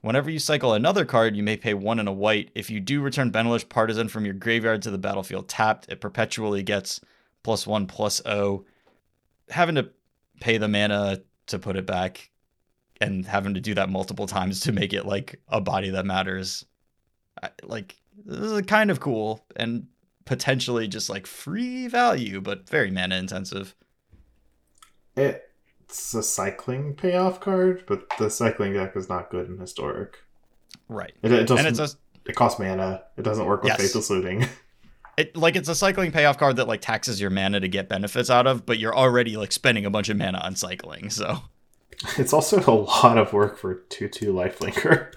Whenever 0.00 0.30
you 0.30 0.40
cycle 0.40 0.74
another 0.74 1.04
card, 1.04 1.36
you 1.36 1.44
may 1.44 1.56
pay 1.56 1.74
one 1.74 2.00
and 2.00 2.08
a 2.08 2.12
white. 2.12 2.50
If 2.56 2.70
you 2.70 2.80
do 2.80 3.00
return 3.00 3.30
Benalish 3.30 3.68
Partisan 3.68 4.08
from 4.08 4.24
your 4.24 4.34
graveyard 4.34 4.82
to 4.82 4.90
the 4.90 4.98
battlefield 4.98 5.48
tapped, 5.48 5.88
it 5.88 6.00
perpetually 6.00 6.64
gets 6.64 7.00
plus 7.42 7.66
one 7.66 7.86
plus 7.86 8.20
O. 8.26 8.64
Having 9.50 9.76
to 9.76 9.90
pay 10.40 10.58
the 10.58 10.68
mana 10.68 11.22
to 11.46 11.58
put 11.58 11.76
it 11.76 11.86
back 11.86 12.30
and 13.00 13.24
having 13.26 13.54
to 13.54 13.60
do 13.60 13.74
that 13.74 13.88
multiple 13.88 14.26
times 14.26 14.60
to 14.60 14.72
make 14.72 14.92
it 14.92 15.06
like 15.06 15.40
a 15.48 15.60
body 15.60 15.90
that 15.90 16.04
matters 16.04 16.64
I- 17.42 17.50
like 17.62 17.96
this 18.26 18.38
is 18.52 18.62
kind 18.62 18.90
of 18.90 19.00
cool 19.00 19.44
and 19.56 19.86
potentially 20.24 20.88
just 20.88 21.08
like 21.08 21.26
free 21.26 21.86
value 21.88 22.40
but 22.40 22.68
very 22.68 22.90
mana 22.90 23.16
intensive 23.16 23.74
It's 25.16 26.12
a 26.14 26.22
cycling 26.22 26.94
payoff 26.94 27.40
card, 27.40 27.84
but 27.86 28.04
the 28.18 28.28
cycling 28.30 28.74
deck 28.74 28.94
is 28.96 29.08
not 29.08 29.30
good 29.30 29.48
in 29.48 29.58
historic. 29.58 30.18
right 30.88 31.12
It, 31.22 31.32
it 31.32 31.46
doesn't. 31.46 31.78
a 31.80 31.88
it 32.28 32.34
costs 32.36 32.60
mana. 32.60 33.02
It 33.16 33.22
doesn't 33.22 33.46
work 33.46 33.62
with 33.62 33.70
Yes. 33.70 33.80
faithless 33.80 34.10
looting. 34.10 34.46
it, 35.18 35.36
like 35.36 35.56
it's 35.56 35.68
a 35.68 35.74
cycling 35.74 36.12
payoff 36.12 36.38
card 36.38 36.56
that 36.56 36.68
like 36.68 36.80
taxes 36.80 37.20
your 37.20 37.30
mana 37.30 37.60
to 37.60 37.68
get 37.68 37.88
benefits 37.88 38.30
out 38.30 38.46
of 38.46 38.64
but 38.64 38.78
you're 38.78 38.96
already 38.96 39.36
like 39.36 39.52
spending 39.52 39.84
a 39.84 39.90
bunch 39.90 40.08
of 40.08 40.16
mana 40.16 40.38
on 40.38 40.56
cycling 40.56 41.10
so 41.10 41.42
it's 42.16 42.32
also 42.32 42.60
a 42.60 42.70
lot 42.72 43.18
of 43.18 43.32
work 43.32 43.58
for 43.58 43.74
two 43.90 44.08
two 44.08 44.32
lifelinker. 44.32 45.12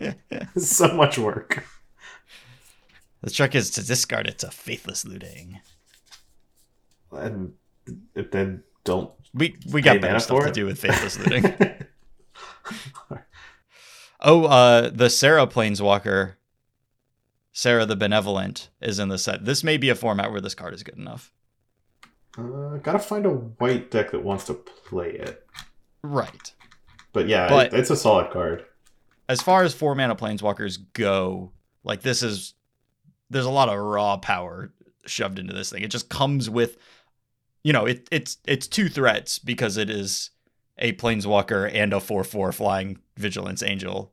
So 0.56 0.94
much 0.94 1.18
work. 1.18 1.66
the 3.22 3.30
trick 3.30 3.54
is 3.54 3.68
to 3.72 3.84
discard 3.86 4.26
it 4.26 4.38
to 4.38 4.50
faithless 4.50 5.04
looting 5.04 5.60
And 7.12 7.52
it 8.14 8.32
then 8.32 8.62
don't. 8.84 9.10
we 9.34 9.56
we 9.70 9.82
got 9.82 10.00
better 10.00 10.18
stuff 10.20 10.44
to 10.44 10.52
do 10.52 10.64
with 10.64 10.78
faithless 10.78 11.18
looting 11.18 11.44
Oh, 14.22 14.44
uh, 14.44 14.90
the 14.90 15.08
Serra 15.08 15.46
Planeswalker, 15.46 16.34
Serra 17.52 17.84
the 17.86 17.96
Benevolent, 17.96 18.68
is 18.80 18.98
in 18.98 19.08
the 19.08 19.18
set. 19.18 19.44
This 19.44 19.64
may 19.64 19.76
be 19.76 19.88
a 19.88 19.94
format 19.94 20.30
where 20.30 20.40
this 20.40 20.54
card 20.54 20.74
is 20.74 20.82
good 20.82 20.96
enough. 20.98 21.32
uh, 22.38 22.76
gotta 22.82 22.98
find 22.98 23.26
a 23.26 23.30
white 23.30 23.90
deck 23.90 24.12
that 24.12 24.22
wants 24.22 24.44
to 24.44 24.54
play 24.54 25.10
it. 25.10 25.46
Right. 26.02 26.52
But 27.12 27.26
yeah, 27.28 27.48
But- 27.48 27.72
it, 27.74 27.78
it's 27.80 27.90
a 27.90 27.96
solid 27.96 28.30
card. 28.30 28.64
As 29.28 29.40
far 29.40 29.62
as 29.62 29.74
four 29.74 29.94
mana 29.94 30.16
Planeswalkers 30.16 30.78
go, 30.92 31.52
like 31.84 32.02
this 32.02 32.22
is, 32.22 32.54
there's 33.30 33.44
a 33.46 33.50
lot 33.50 33.68
of 33.68 33.78
raw 33.78 34.16
power 34.16 34.72
shoved 35.06 35.38
into 35.38 35.52
this 35.52 35.70
thing. 35.70 35.82
It 35.82 35.90
just 35.92 36.08
comes 36.08 36.50
with, 36.50 36.76
you 37.62 37.72
know, 37.72 37.86
it 37.86 38.08
it's 38.10 38.38
it's 38.44 38.66
two 38.66 38.88
threats 38.88 39.38
because 39.38 39.76
it 39.76 39.88
is 39.88 40.30
a 40.78 40.94
Planeswalker 40.94 41.70
and 41.72 41.92
a 41.92 42.00
four 42.00 42.24
four 42.24 42.50
flying 42.50 42.98
Vigilance 43.16 43.62
Angel, 43.62 44.12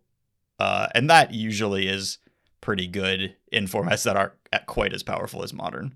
uh, 0.60 0.88
and 0.94 1.10
that 1.10 1.34
usually 1.34 1.88
is 1.88 2.20
pretty 2.68 2.86
good 2.86 3.34
in 3.50 3.66
formats 3.66 4.04
that 4.04 4.18
aren't 4.18 4.34
quite 4.66 4.92
as 4.92 5.02
powerful 5.02 5.42
as 5.42 5.54
modern. 5.54 5.96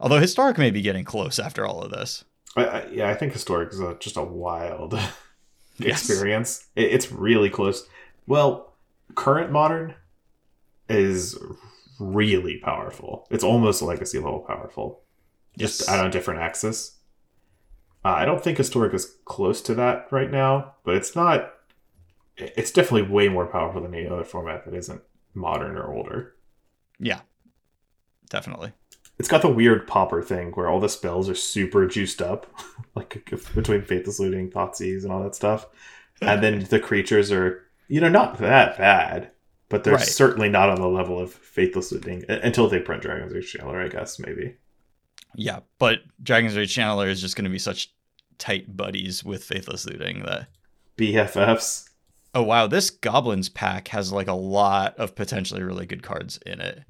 Although 0.00 0.18
historic 0.18 0.58
may 0.58 0.72
be 0.72 0.82
getting 0.82 1.04
close 1.04 1.38
after 1.38 1.64
all 1.64 1.82
of 1.82 1.92
this. 1.92 2.24
I, 2.56 2.64
I, 2.64 2.86
yeah, 2.90 3.08
I 3.08 3.14
think 3.14 3.32
historic 3.32 3.72
is 3.72 3.78
a, 3.78 3.96
just 4.00 4.16
a 4.16 4.24
wild 4.24 4.94
Yes. 5.78 6.10
experience. 6.10 6.66
It, 6.74 6.86
it's 6.92 7.12
really 7.12 7.48
close. 7.48 7.86
Well, 8.26 8.74
current 9.14 9.52
modern 9.52 9.94
is 10.88 11.38
really 12.00 12.58
powerful. 12.58 13.28
It's 13.30 13.44
almost 13.44 13.82
legacy 13.82 14.18
level 14.18 14.40
powerful. 14.40 15.04
Just 15.56 15.82
Yes. 15.82 15.88
on 15.90 16.04
a 16.04 16.10
different 16.10 16.40
axis. 16.40 16.98
Uh, 18.04 18.08
I 18.08 18.24
don't 18.24 18.42
think 18.42 18.58
historic 18.58 18.94
is 18.94 19.14
close 19.26 19.62
to 19.62 19.74
that 19.76 20.08
right 20.10 20.32
now, 20.32 20.74
but 20.82 20.96
it's 20.96 21.14
not. 21.14 21.52
It's 22.36 22.72
definitely 22.72 23.08
way 23.08 23.28
more 23.28 23.46
powerful 23.46 23.80
than 23.80 23.94
any 23.94 24.08
other 24.08 24.24
format 24.24 24.64
that 24.64 24.74
isn't 24.74 25.02
modern 25.34 25.76
or 25.76 25.92
older. 25.92 26.34
Yeah, 26.98 27.20
definitely. 28.28 28.72
It's 29.18 29.28
got 29.28 29.42
the 29.42 29.48
weird 29.50 29.86
popper 29.86 30.22
thing 30.22 30.50
where 30.52 30.68
all 30.68 30.80
the 30.80 30.88
spells 30.88 31.28
are 31.28 31.34
super 31.34 31.86
juiced 31.86 32.22
up, 32.22 32.46
like 32.94 33.30
between 33.54 33.82
Faithless 33.82 34.18
Looting, 34.18 34.50
Thoughtseize, 34.50 35.02
and 35.02 35.12
all 35.12 35.22
that 35.22 35.34
stuff. 35.34 35.66
And 36.22 36.42
then 36.42 36.60
the 36.64 36.80
creatures 36.80 37.30
are, 37.32 37.62
you 37.88 38.00
know, 38.00 38.08
not 38.08 38.38
that 38.38 38.78
bad, 38.78 39.30
but 39.68 39.84
they're 39.84 39.94
Right. 39.94 40.02
certainly 40.06 40.48
not 40.48 40.70
on 40.70 40.80
the 40.80 40.88
level 40.88 41.18
of 41.18 41.32
Faithless 41.32 41.92
Looting 41.92 42.24
until 42.28 42.68
they 42.68 42.78
print 42.80 43.02
Dragon's 43.02 43.32
Rage 43.34 43.52
Channeler, 43.52 43.84
I 43.84 43.88
guess, 43.88 44.18
maybe. 44.18 44.56
Yeah, 45.34 45.60
but 45.78 45.98
Dragon's 46.22 46.56
Rage 46.56 46.74
Channeler 46.74 47.08
is 47.08 47.20
just 47.20 47.36
going 47.36 47.44
to 47.44 47.50
be 47.50 47.58
such 47.58 47.92
tight 48.38 48.74
buddies 48.76 49.22
with 49.22 49.44
Faithless 49.44 49.84
Looting 49.86 50.22
that. 50.24 50.48
BFFs. 50.96 51.89
Oh 52.34 52.42
wow, 52.42 52.66
this 52.66 52.90
Goblins 52.90 53.48
pack 53.48 53.88
has 53.88 54.12
like 54.12 54.28
a 54.28 54.32
lot 54.32 54.96
of 54.98 55.16
potentially 55.16 55.62
really 55.62 55.86
good 55.86 56.02
cards 56.02 56.38
in 56.46 56.60
it. 56.60 56.84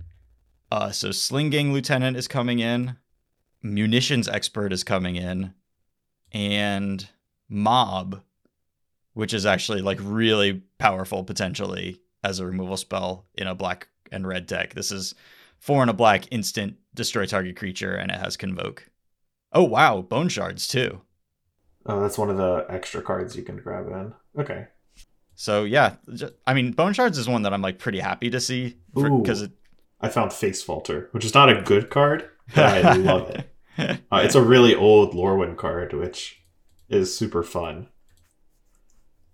Uh, 0.70 0.90
so 0.90 1.10
Sling 1.10 1.50
Gang 1.50 1.72
Lieutenant 1.72 2.16
is 2.16 2.28
coming 2.28 2.58
in, 2.58 2.96
Munitions 3.62 4.28
Expert 4.28 4.72
is 4.72 4.84
coming 4.84 5.16
in, 5.16 5.54
and 6.32 7.08
Mob, 7.48 8.22
which 9.14 9.34
is 9.34 9.46
actually 9.46 9.80
like 9.80 9.98
really 10.02 10.62
powerful 10.78 11.24
potentially 11.24 12.00
as 12.22 12.38
a 12.38 12.46
removal 12.46 12.76
spell 12.76 13.26
in 13.34 13.46
a 13.46 13.54
black 13.54 13.88
and 14.12 14.26
red 14.26 14.46
deck. 14.46 14.74
This 14.74 14.92
is 14.92 15.14
four 15.58 15.82
and 15.82 15.90
a 15.90 15.94
black 15.94 16.24
instant 16.30 16.76
destroy 16.94 17.26
target 17.26 17.56
creature, 17.56 17.94
and 17.94 18.10
it 18.10 18.18
has 18.18 18.36
Convoke. 18.36 18.90
Oh 19.52 19.64
wow, 19.64 20.02
Bone 20.02 20.28
Shards 20.28 20.68
too. 20.68 21.00
Oh, 21.86 22.00
that's 22.00 22.18
one 22.18 22.30
of 22.30 22.36
the 22.36 22.66
extra 22.68 23.00
cards 23.00 23.36
you 23.36 23.42
can 23.42 23.56
grab 23.56 23.88
in. 23.88 24.12
Okay. 24.38 24.68
So 25.40 25.64
yeah, 25.64 25.94
ju- 26.14 26.34
I 26.46 26.52
mean, 26.52 26.72
Bone 26.72 26.92
Shards 26.92 27.16
is 27.16 27.26
one 27.26 27.40
that 27.44 27.54
I'm 27.54 27.62
like 27.62 27.78
pretty 27.78 27.98
happy 27.98 28.28
to 28.28 28.40
see 28.40 28.76
because 28.94 29.40
it. 29.40 29.50
I 29.98 30.10
found 30.10 30.32
Facevaulter, 30.32 31.08
which 31.12 31.24
is 31.24 31.32
not 31.32 31.48
a 31.48 31.62
good 31.62 31.88
card, 31.88 32.28
but 32.54 32.84
I 32.84 32.92
love 32.96 33.30
it. 33.30 33.50
Uh, 34.12 34.20
it's 34.22 34.34
a 34.34 34.42
really 34.42 34.74
old 34.74 35.14
Lorwyn 35.14 35.56
card, 35.56 35.94
which 35.94 36.42
is 36.90 37.16
super 37.16 37.42
fun. 37.42 37.88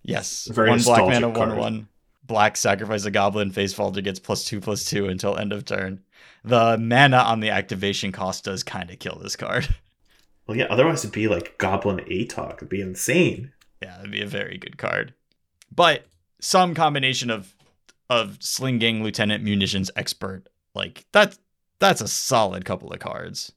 yes, 0.05 0.47
Very 0.53 0.71
one 0.71 0.81
black 0.83 1.01
mana, 1.07 1.29
one 1.31 1.35
card. 1.49 1.59
one, 1.59 1.89
black 2.25 2.57
sacrifice 2.57 3.05
a 3.05 3.11
goblin 3.11 3.51
Facevaulter 3.51 4.05
gets 4.05 4.21
plus 4.21 4.45
two 4.45 4.61
plus 4.61 4.85
two 4.85 5.09
until 5.09 5.37
end 5.37 5.53
of 5.53 5.65
turn. 5.65 6.05
The 6.45 6.79
mana 6.79 7.17
on 7.19 7.41
the 7.41 7.51
activation 7.51 8.13
cost 8.13 8.45
does 8.45 8.63
kind 8.63 8.93
of 8.93 9.01
kill 9.01 9.19
this 9.21 9.35
card. 9.35 9.75
Well, 10.47 10.57
yeah. 10.57 10.67
Otherwise, 10.71 11.01
it'd 11.01 11.13
be 11.13 11.27
like 11.27 11.59
Goblin 11.59 11.99
Atok. 12.05 12.59
It'd 12.59 12.69
be 12.69 12.81
insane. 12.81 13.51
Yeah, 13.83 13.99
it'd 13.99 14.13
be 14.13 14.23
a 14.23 14.29
very 14.29 14.59
good 14.59 14.79
card. 14.79 15.13
But 15.75 16.07
some 16.41 16.75
combination 16.75 17.31
of 17.31 17.55
of 18.09 18.39
Sling 18.41 18.79
Gang 18.79 19.03
Lieutenant 19.03 19.43
Munitions 19.43 19.91
Expert, 19.97 20.49
like 20.75 21.07
that's 21.13 21.39
that's 21.79 22.01
a 22.01 22.09
solid 22.09 22.65
couple 22.65 22.93
of 22.93 22.99
cards. 23.01 23.53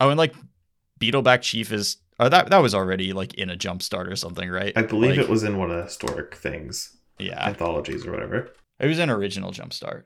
Oh, 0.00 0.08
and 0.10 0.18
like 0.18 0.34
Beetleback 1.00 1.42
Chief 1.42 1.72
is 1.72 1.96
oh 2.20 2.28
that 2.28 2.50
that 2.50 2.58
was 2.62 2.74
already 2.74 3.12
like 3.12 3.34
in 3.34 3.50
a 3.50 3.56
jumpstart 3.56 4.10
or 4.10 4.16
something, 4.16 4.48
right? 4.50 4.72
I 4.76 4.82
believe 4.82 5.16
Like, 5.16 5.20
it 5.20 5.28
was 5.28 5.44
in 5.44 5.56
one 5.58 5.70
of 5.70 5.76
the 5.76 5.84
historic 5.84 6.34
things, 6.34 6.96
Yeah, 7.18 7.46
anthologies 7.48 8.06
or 8.06 8.12
whatever. 8.12 8.50
it 8.78 8.86
was 8.86 8.98
an 8.98 9.10
original 9.10 9.50
jumpstart. 9.52 10.04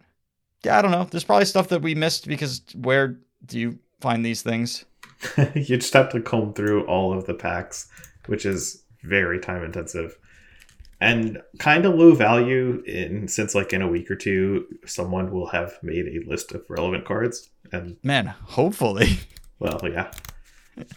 Yeah, 0.65 0.79
I 0.79 0.83
don't 0.83 0.91
know. 0.91 1.05
There's 1.05 1.25
probably 1.25 1.45
stuff 1.45 1.69
that 1.69 1.83
we 1.83 1.95
missed 1.95 2.27
because 2.27 2.63
where 2.75 3.19
do 3.45 3.59
you 3.59 3.79
find 4.01 4.25
these 4.25 4.43
things? 4.43 4.85
you 5.55 5.77
just 5.77 5.93
have 5.93 6.11
to 6.13 6.21
comb 6.21 6.53
through 6.55 6.85
all 6.87 7.13
of 7.17 7.27
the 7.27 7.35
packs, 7.35 7.89
which 8.27 8.45
is 8.47 8.83
very 9.03 9.39
time 9.39 9.63
intensive 9.65 10.17
and 11.01 11.43
kind 11.59 11.85
of 11.85 11.95
low 11.95 12.15
value. 12.15 12.83
In 12.87 13.29
since 13.29 13.55
like 13.55 13.73
in 13.73 13.83
a 13.83 13.89
week 13.89 14.11
or 14.11 14.17
two, 14.17 14.67
someone 14.87 15.31
will 15.31 15.49
have 15.49 15.79
made 15.83 16.07
a 16.07 16.29
list 16.29 16.53
of 16.53 16.65
relevant 16.69 17.05
cards, 17.05 17.51
and 17.73 17.97
Man, 18.03 18.27
hopefully. 18.27 19.19
well, 19.59 19.81
yeah, 19.85 20.11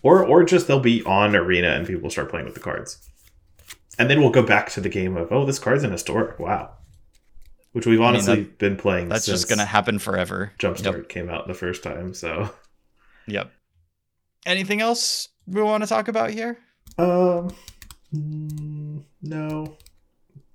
or 0.03 0.25
or 0.25 0.43
just 0.43 0.67
they'll 0.67 0.79
be 0.79 1.03
on 1.03 1.35
arena 1.35 1.69
and 1.69 1.85
people 1.87 2.09
start 2.09 2.29
playing 2.29 2.45
with 2.45 2.55
the 2.55 2.59
cards, 2.61 3.09
and 3.97 4.09
then 4.09 4.21
we'll 4.21 4.29
go 4.31 4.43
back 4.43 4.69
to 4.71 4.81
the 4.81 4.89
game 4.89 5.17
of 5.17 5.31
oh 5.31 5.45
this 5.45 5.59
card's 5.59 5.83
an 5.83 5.91
historic, 5.91 6.39
wow, 6.39 6.71
which 7.73 7.85
we've 7.85 7.99
mean, 7.99 8.07
honestly 8.07 8.43
been 8.43 8.77
playing. 8.77 9.09
That's 9.09 9.25
since 9.25 9.41
just 9.41 9.49
gonna 9.49 9.65
happen 9.65 9.99
forever. 9.99 10.51
Jumpstart 10.59 10.97
Yep. 10.97 11.09
came 11.09 11.29
out 11.29 11.47
the 11.47 11.53
first 11.53 11.83
time, 11.83 12.13
so. 12.13 12.49
Yep. 13.27 13.51
Anything 14.45 14.81
else 14.81 15.27
we 15.45 15.61
want 15.61 15.83
to 15.83 15.87
talk 15.87 16.07
about 16.07 16.31
here? 16.31 16.57
Um, 16.97 17.53
mm, 18.15 19.03
no. 19.21 19.77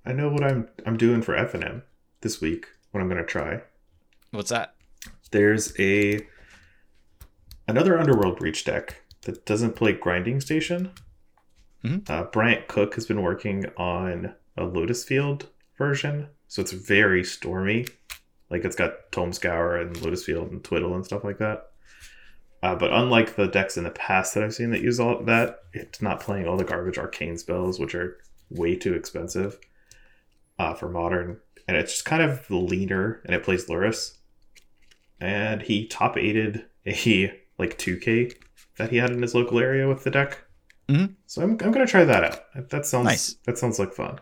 I 0.05 0.13
know 0.13 0.29
what 0.29 0.43
I'm 0.43 0.67
I'm 0.85 0.97
doing 0.97 1.21
for 1.21 1.35
F 1.35 1.53
and 1.53 1.63
M 1.63 1.83
this 2.21 2.39
week. 2.41 2.67
What 2.91 3.01
I'm 3.01 3.09
gonna 3.09 3.25
try. 3.25 3.61
What's 4.31 4.51
that? 4.51 4.75
There's 5.31 5.77
a 5.79 6.25
another 7.67 7.97
Underworld 7.97 8.37
Breach 8.37 8.63
deck 8.63 9.01
that 9.23 9.45
doesn't 9.45 9.75
play 9.75 9.93
Grinding 9.93 10.39
Station. 10.41 10.91
Mhm. 11.83 12.09
Uh, 12.09 12.23
Bryant 12.25 12.67
Cook 12.67 12.95
has 12.95 13.05
been 13.05 13.21
working 13.21 13.65
on 13.77 14.35
a 14.57 14.65
Lotus 14.65 15.03
Field 15.03 15.49
version, 15.77 16.27
so 16.47 16.61
it's 16.61 16.71
very 16.71 17.23
stormy. 17.23 17.85
Like 18.49 18.63
it's 18.63 18.75
got 18.75 19.11
Tome 19.11 19.33
Scour 19.33 19.75
and 19.75 19.99
Lotus 20.01 20.23
Field 20.23 20.51
and 20.51 20.63
Twiddle 20.63 20.95
and 20.95 21.03
stuff 21.05 21.23
like 21.23 21.39
that. 21.39 21.71
Uh, 22.61 22.75
but 22.75 22.93
unlike 22.93 23.35
the 23.35 23.47
decks 23.47 23.77
in 23.77 23.83
the 23.83 23.91
past 23.91 24.33
that 24.33 24.43
I've 24.43 24.53
seen 24.53 24.71
that 24.71 24.81
use 24.81 24.99
all 24.99 25.23
that, 25.23 25.59
it's 25.73 26.01
not 26.01 26.19
playing 26.19 26.47
all 26.47 26.57
the 26.57 26.63
garbage 26.63 26.97
arcane 26.97 27.37
spells, 27.37 27.79
which 27.79 27.93
are 27.93 28.17
way 28.49 28.75
too 28.75 28.93
expensive 28.93 29.59
uh, 30.59 30.73
for 30.73 30.89
modern. 30.89 31.39
And 31.67 31.75
it's 31.77 31.93
just 31.93 32.05
kind 32.05 32.21
of 32.21 32.49
leaner, 32.51 33.21
and 33.25 33.33
it 33.35 33.43
plays 33.43 33.65
Lurrus. 33.67 34.17
And 35.19 35.61
he 35.61 35.87
top 35.87 36.17
aided 36.17 36.65
a 36.85 37.39
like 37.57 37.77
2K 37.77 38.33
that 38.77 38.91
he 38.91 38.97
had 38.97 39.11
in 39.11 39.21
his 39.21 39.33
local 39.33 39.59
area 39.59 39.87
with 39.87 40.03
the 40.03 40.11
deck. 40.11 40.39
Mhm. 40.89 41.15
So 41.25 41.41
I'm, 41.41 41.51
I'm 41.51 41.71
gonna 41.71 41.87
try 41.87 42.03
that 42.03 42.23
out. 42.23 42.69
That 42.69 42.85
sounds 42.85 43.05
Nice. 43.05 43.35
that 43.45 43.57
sounds 43.57 43.79
like 43.79 43.93
fun. 43.93 44.19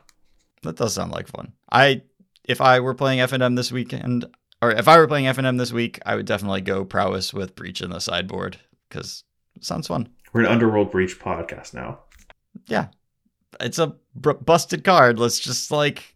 That 0.61 0.77
does 0.77 0.93
sound 0.93 1.11
like 1.11 1.27
fun. 1.27 1.51
I 1.71 2.03
if 2.45 2.61
I 2.61 2.79
were 2.79 2.93
playing 2.93 3.19
FNM 3.19 3.55
this 3.57 3.71
weekend 3.71 4.25
or 4.61 4.71
if 4.71 4.87
I 4.87 4.97
were 4.97 5.07
playing 5.07 5.25
FNM 5.25 5.57
this 5.57 5.73
week, 5.73 5.99
I 6.05 6.15
would 6.15 6.25
definitely 6.25 6.61
go 6.61 6.85
prowess 6.85 7.33
with 7.33 7.55
breach 7.55 7.81
in 7.81 7.89
the 7.89 7.99
sideboard 7.99 8.57
because 8.87 9.23
it 9.55 9.65
sounds 9.65 9.87
fun. 9.87 10.07
We're 10.31 10.41
an 10.41 10.47
Underworld 10.47 10.91
Breach 10.91 11.19
podcast 11.19 11.73
now. 11.73 11.99
Yeah, 12.67 12.87
it's 13.59 13.79
a 13.79 13.95
busted 14.15 14.83
card. 14.85 15.19
Let's 15.19 15.39
just 15.39 15.69
like 15.69 16.12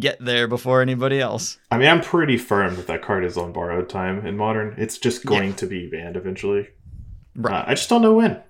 get 0.00 0.24
there 0.24 0.48
before 0.48 0.80
anybody 0.82 1.20
else. 1.20 1.58
I 1.70 1.78
mean, 1.78 1.88
I'm 1.88 2.00
pretty 2.00 2.38
firm 2.38 2.76
that 2.76 2.86
that 2.88 3.02
card 3.02 3.24
is 3.24 3.36
on 3.36 3.52
borrowed 3.52 3.88
time 3.88 4.26
in 4.26 4.36
modern. 4.36 4.74
It's 4.78 4.98
just 4.98 5.24
going 5.24 5.54
to 5.54 5.66
be 5.66 5.88
banned 5.88 6.16
eventually. 6.16 6.68
Right. 7.36 7.54
Uh, 7.54 7.64
I 7.68 7.74
just 7.74 7.88
don't 7.88 8.02
know 8.02 8.14
when. 8.14 8.42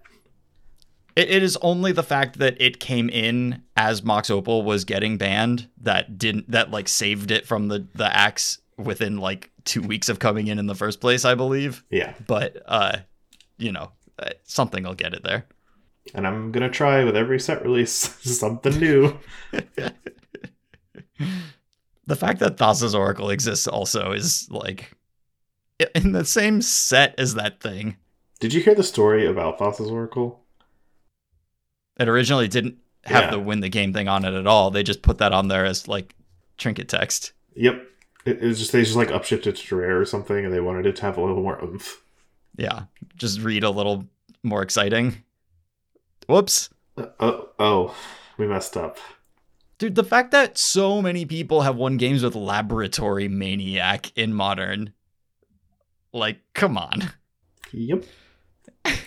It, 1.16 1.28
it 1.30 1.42
is 1.42 1.58
only 1.60 1.92
the 1.92 2.02
fact 2.02 2.38
that 2.38 2.60
it 2.60 2.80
came 2.80 3.08
in 3.10 3.62
as 3.76 4.02
Mox 4.02 4.30
Opal 4.30 4.62
was 4.62 4.84
getting 4.84 5.18
banned 5.18 5.68
that 5.82 6.16
didn't 6.18 6.50
that 6.50 6.70
like 6.70 6.88
saved 6.88 7.30
it 7.30 7.46
from 7.46 7.68
the 7.68 7.86
the 7.94 8.06
axe 8.16 8.58
within 8.78 9.18
like 9.18 9.50
two 9.64 9.82
weeks 9.82 10.08
of 10.08 10.18
coming 10.18 10.46
in 10.46 10.58
in 10.58 10.66
the 10.66 10.74
first 10.74 11.00
place, 11.00 11.24
I 11.24 11.34
believe. 11.34 11.84
Yeah, 11.90 12.14
But 12.26 12.62
uh, 12.64 12.98
you 13.58 13.72
know, 13.72 13.90
uh, 14.18 14.30
something 14.44 14.84
will 14.84 14.94
get 14.94 15.12
it 15.12 15.22
there. 15.22 15.46
and 16.14 16.26
I'm 16.26 16.50
gonna 16.52 16.70
try 16.70 17.04
with 17.04 17.16
every 17.16 17.38
set 17.40 17.62
release 17.62 17.92
something 18.22 18.78
new. 18.78 19.18
The 22.06 22.16
fact 22.16 22.40
that 22.40 22.56
Thassa's 22.56 22.94
Oracle 22.94 23.30
exists 23.30 23.66
also 23.68 24.12
is 24.12 24.48
like 24.50 24.92
in 25.94 26.12
the 26.12 26.24
same 26.24 26.60
set 26.62 27.14
as 27.18 27.34
that 27.34 27.60
thing. 27.60 27.96
Did 28.40 28.52
you 28.54 28.60
hear 28.60 28.74
the 28.74 28.82
story 28.82 29.26
about 29.26 29.58
Thassa's 29.58 29.90
Oracle? 29.90 30.40
It 31.98 32.08
originally 32.08 32.48
didn't 32.48 32.78
have 33.04 33.24
Yeah. 33.24 33.30
the 33.32 33.38
win 33.38 33.60
the 33.60 33.68
game 33.68 33.92
thing 33.92 34.08
on 34.08 34.24
it 34.24 34.34
at 34.34 34.46
all. 34.46 34.70
They 34.70 34.82
just 34.82 35.02
put 35.02 35.18
that 35.18 35.32
on 35.32 35.48
there 35.48 35.64
as 35.66 35.86
like 35.88 36.14
trinket 36.58 36.88
text. 36.88 37.32
Yep. 37.54 37.86
It, 38.24 38.42
it 38.42 38.46
was 38.46 38.58
just 38.58 38.72
they 38.72 38.82
just 38.82 38.96
like 38.96 39.08
upshifted 39.08 39.56
to 39.56 39.76
rare 39.76 40.00
or 40.00 40.04
something, 40.04 40.44
and 40.44 40.52
they 40.52 40.60
wanted 40.60 40.86
it 40.86 40.96
to 40.96 41.02
have 41.02 41.16
a 41.16 41.20
little 41.20 41.42
more 41.42 41.62
oomph. 41.62 42.02
Yeah, 42.56 42.84
just 43.16 43.40
read 43.40 43.64
a 43.64 43.70
little 43.70 44.06
more 44.42 44.62
exciting. 44.62 45.22
Whoops. 46.26 46.68
Uh, 46.98 47.06
oh, 47.20 47.48
oh, 47.58 47.94
we 48.36 48.46
messed 48.46 48.76
up. 48.76 48.98
Dude, 49.80 49.94
the 49.94 50.04
fact 50.04 50.30
that 50.32 50.58
so 50.58 51.00
many 51.00 51.24
people 51.24 51.62
have 51.62 51.74
won 51.74 51.96
games 51.96 52.22
with 52.22 52.34
Laboratory 52.34 53.28
Maniac 53.28 54.12
in 54.14 54.34
modern. 54.34 54.92
Like, 56.12 56.42
come 56.52 56.76
on. 56.76 57.12
Yep. 57.72 58.04
I, 58.84 58.98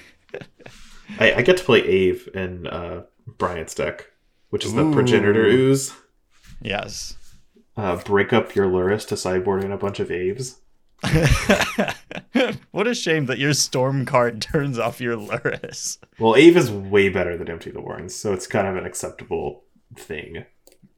I 1.19 1.41
get 1.43 1.57
to 1.57 1.63
play 1.63 1.83
Aeve 1.83 2.27
in 2.33 2.65
uh, 2.65 3.03
Bryant's 3.27 3.75
deck, 3.75 4.07
which 4.49 4.65
is 4.65 4.73
the 4.73 4.91
Progenitor 4.91 5.45
Ooze. 5.45 5.93
Yes. 6.59 7.17
Uh, 7.77 7.97
break 7.97 8.33
up 8.33 8.55
your 8.55 8.65
Lurrus 8.65 9.07
to 9.09 9.15
sideboard 9.15 9.63
in 9.63 9.71
a 9.71 9.77
bunch 9.77 9.99
of 9.99 10.09
Aeves. 10.09 10.59
what 12.71 12.87
a 12.87 12.95
shame 12.95 13.27
that 13.27 13.37
your 13.37 13.53
Storm 13.53 14.07
card 14.07 14.41
turns 14.53 14.79
off 14.79 14.99
your 14.99 15.17
Lurrus. 15.17 15.99
Well, 16.17 16.35
Aeve 16.35 16.57
is 16.57 16.71
way 16.71 17.09
better 17.09 17.37
than 17.37 17.47
Empty 17.47 17.69
the 17.69 17.81
Warrens, 17.81 18.15
so 18.15 18.33
it's 18.33 18.47
kind 18.47 18.67
of 18.67 18.75
an 18.75 18.87
acceptable 18.87 19.65
thing. 19.95 20.45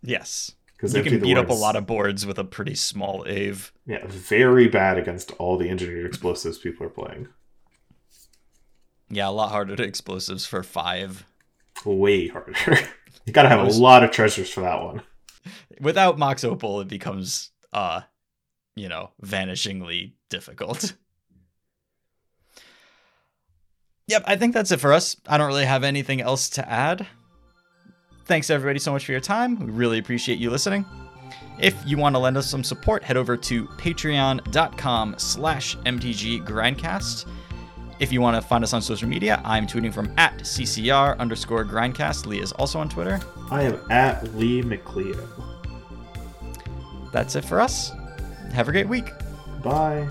Yes. 0.05 0.51
Because 0.75 0.93
You 0.93 1.03
can 1.03 1.19
beat 1.19 1.37
up 1.37 1.49
a 1.49 1.53
lot 1.53 1.75
of 1.75 1.85
boards 1.85 2.25
with 2.25 2.37
a 2.37 2.43
pretty 2.43 2.75
small 2.75 3.25
Aeve. 3.27 3.71
yeah, 3.85 4.05
very 4.07 4.67
bad 4.67 4.97
against 4.97 5.31
all 5.39 5.57
the 5.57 5.69
engineered 5.69 6.05
explosives 6.05 6.57
people 6.57 6.85
are 6.85 6.89
playing. 6.89 7.27
Yeah, 9.09 9.29
a 9.29 9.31
lot 9.31 9.51
harder 9.51 9.75
to 9.75 9.83
explosives 9.83 10.45
for 10.45 10.63
five. 10.63 11.25
Way 11.85 12.27
harder. 12.27 12.53
you 13.25 13.33
gotta 13.33 13.49
have 13.49 13.65
a 13.65 13.71
lot 13.71 14.03
of 14.03 14.11
treasures 14.11 14.49
for 14.49 14.61
that 14.61 14.83
one. 14.83 15.01
Without 15.79 16.17
Mox 16.17 16.43
Opal, 16.43 16.81
it 16.81 16.87
becomes, 16.87 17.51
uh, 17.71 18.01
you 18.75 18.89
know, 18.89 19.11
vanishingly 19.23 20.13
difficult. 20.29 20.93
Yep, 24.07 24.23
I 24.27 24.35
think 24.35 24.53
that's 24.53 24.71
it 24.71 24.79
for 24.79 24.93
us. 24.93 25.17
I 25.27 25.39
don't 25.39 25.47
really 25.47 25.65
have 25.65 25.83
anything 25.83 26.21
else 26.21 26.47
to 26.51 26.69
add. 26.71 27.07
Thanks 28.25 28.49
everybody 28.49 28.79
so 28.79 28.91
much 28.91 29.05
for 29.05 29.11
your 29.11 29.21
time. 29.21 29.59
We 29.59 29.71
really 29.71 29.99
appreciate 29.99 30.39
you 30.39 30.49
listening. 30.49 30.85
If 31.59 31.75
you 31.85 31.97
want 31.97 32.15
to 32.15 32.19
lend 32.19 32.37
us 32.37 32.49
some 32.49 32.63
support, 32.63 33.03
head 33.03 33.17
over 33.17 33.37
to 33.37 33.65
patreon.com 33.65 35.15
slash 35.17 35.77
mtggrindcast. 35.77 37.25
If 37.99 38.11
you 38.11 38.19
want 38.19 38.35
to 38.35 38.45
find 38.45 38.63
us 38.63 38.73
on 38.73 38.81
social 38.81 39.07
media, 39.07 39.41
I'm 39.45 39.65
tweeting 39.65 39.93
from 39.93 40.11
at 40.17 40.37
ccr 40.39 41.17
underscore 41.17 41.63
grindcast. 41.63 42.25
Lee 42.25 42.41
is 42.41 42.51
also 42.53 42.79
on 42.79 42.89
Twitter. 42.89 43.21
I 43.49 43.63
am 43.63 43.79
at 43.89 44.33
Lee 44.35 44.61
McLeod. 44.61 45.25
That's 47.13 47.35
it 47.35 47.45
for 47.45 47.61
us. 47.61 47.91
Have 48.53 48.67
a 48.67 48.71
great 48.71 48.89
week. 48.89 49.11
Bye. 49.63 50.09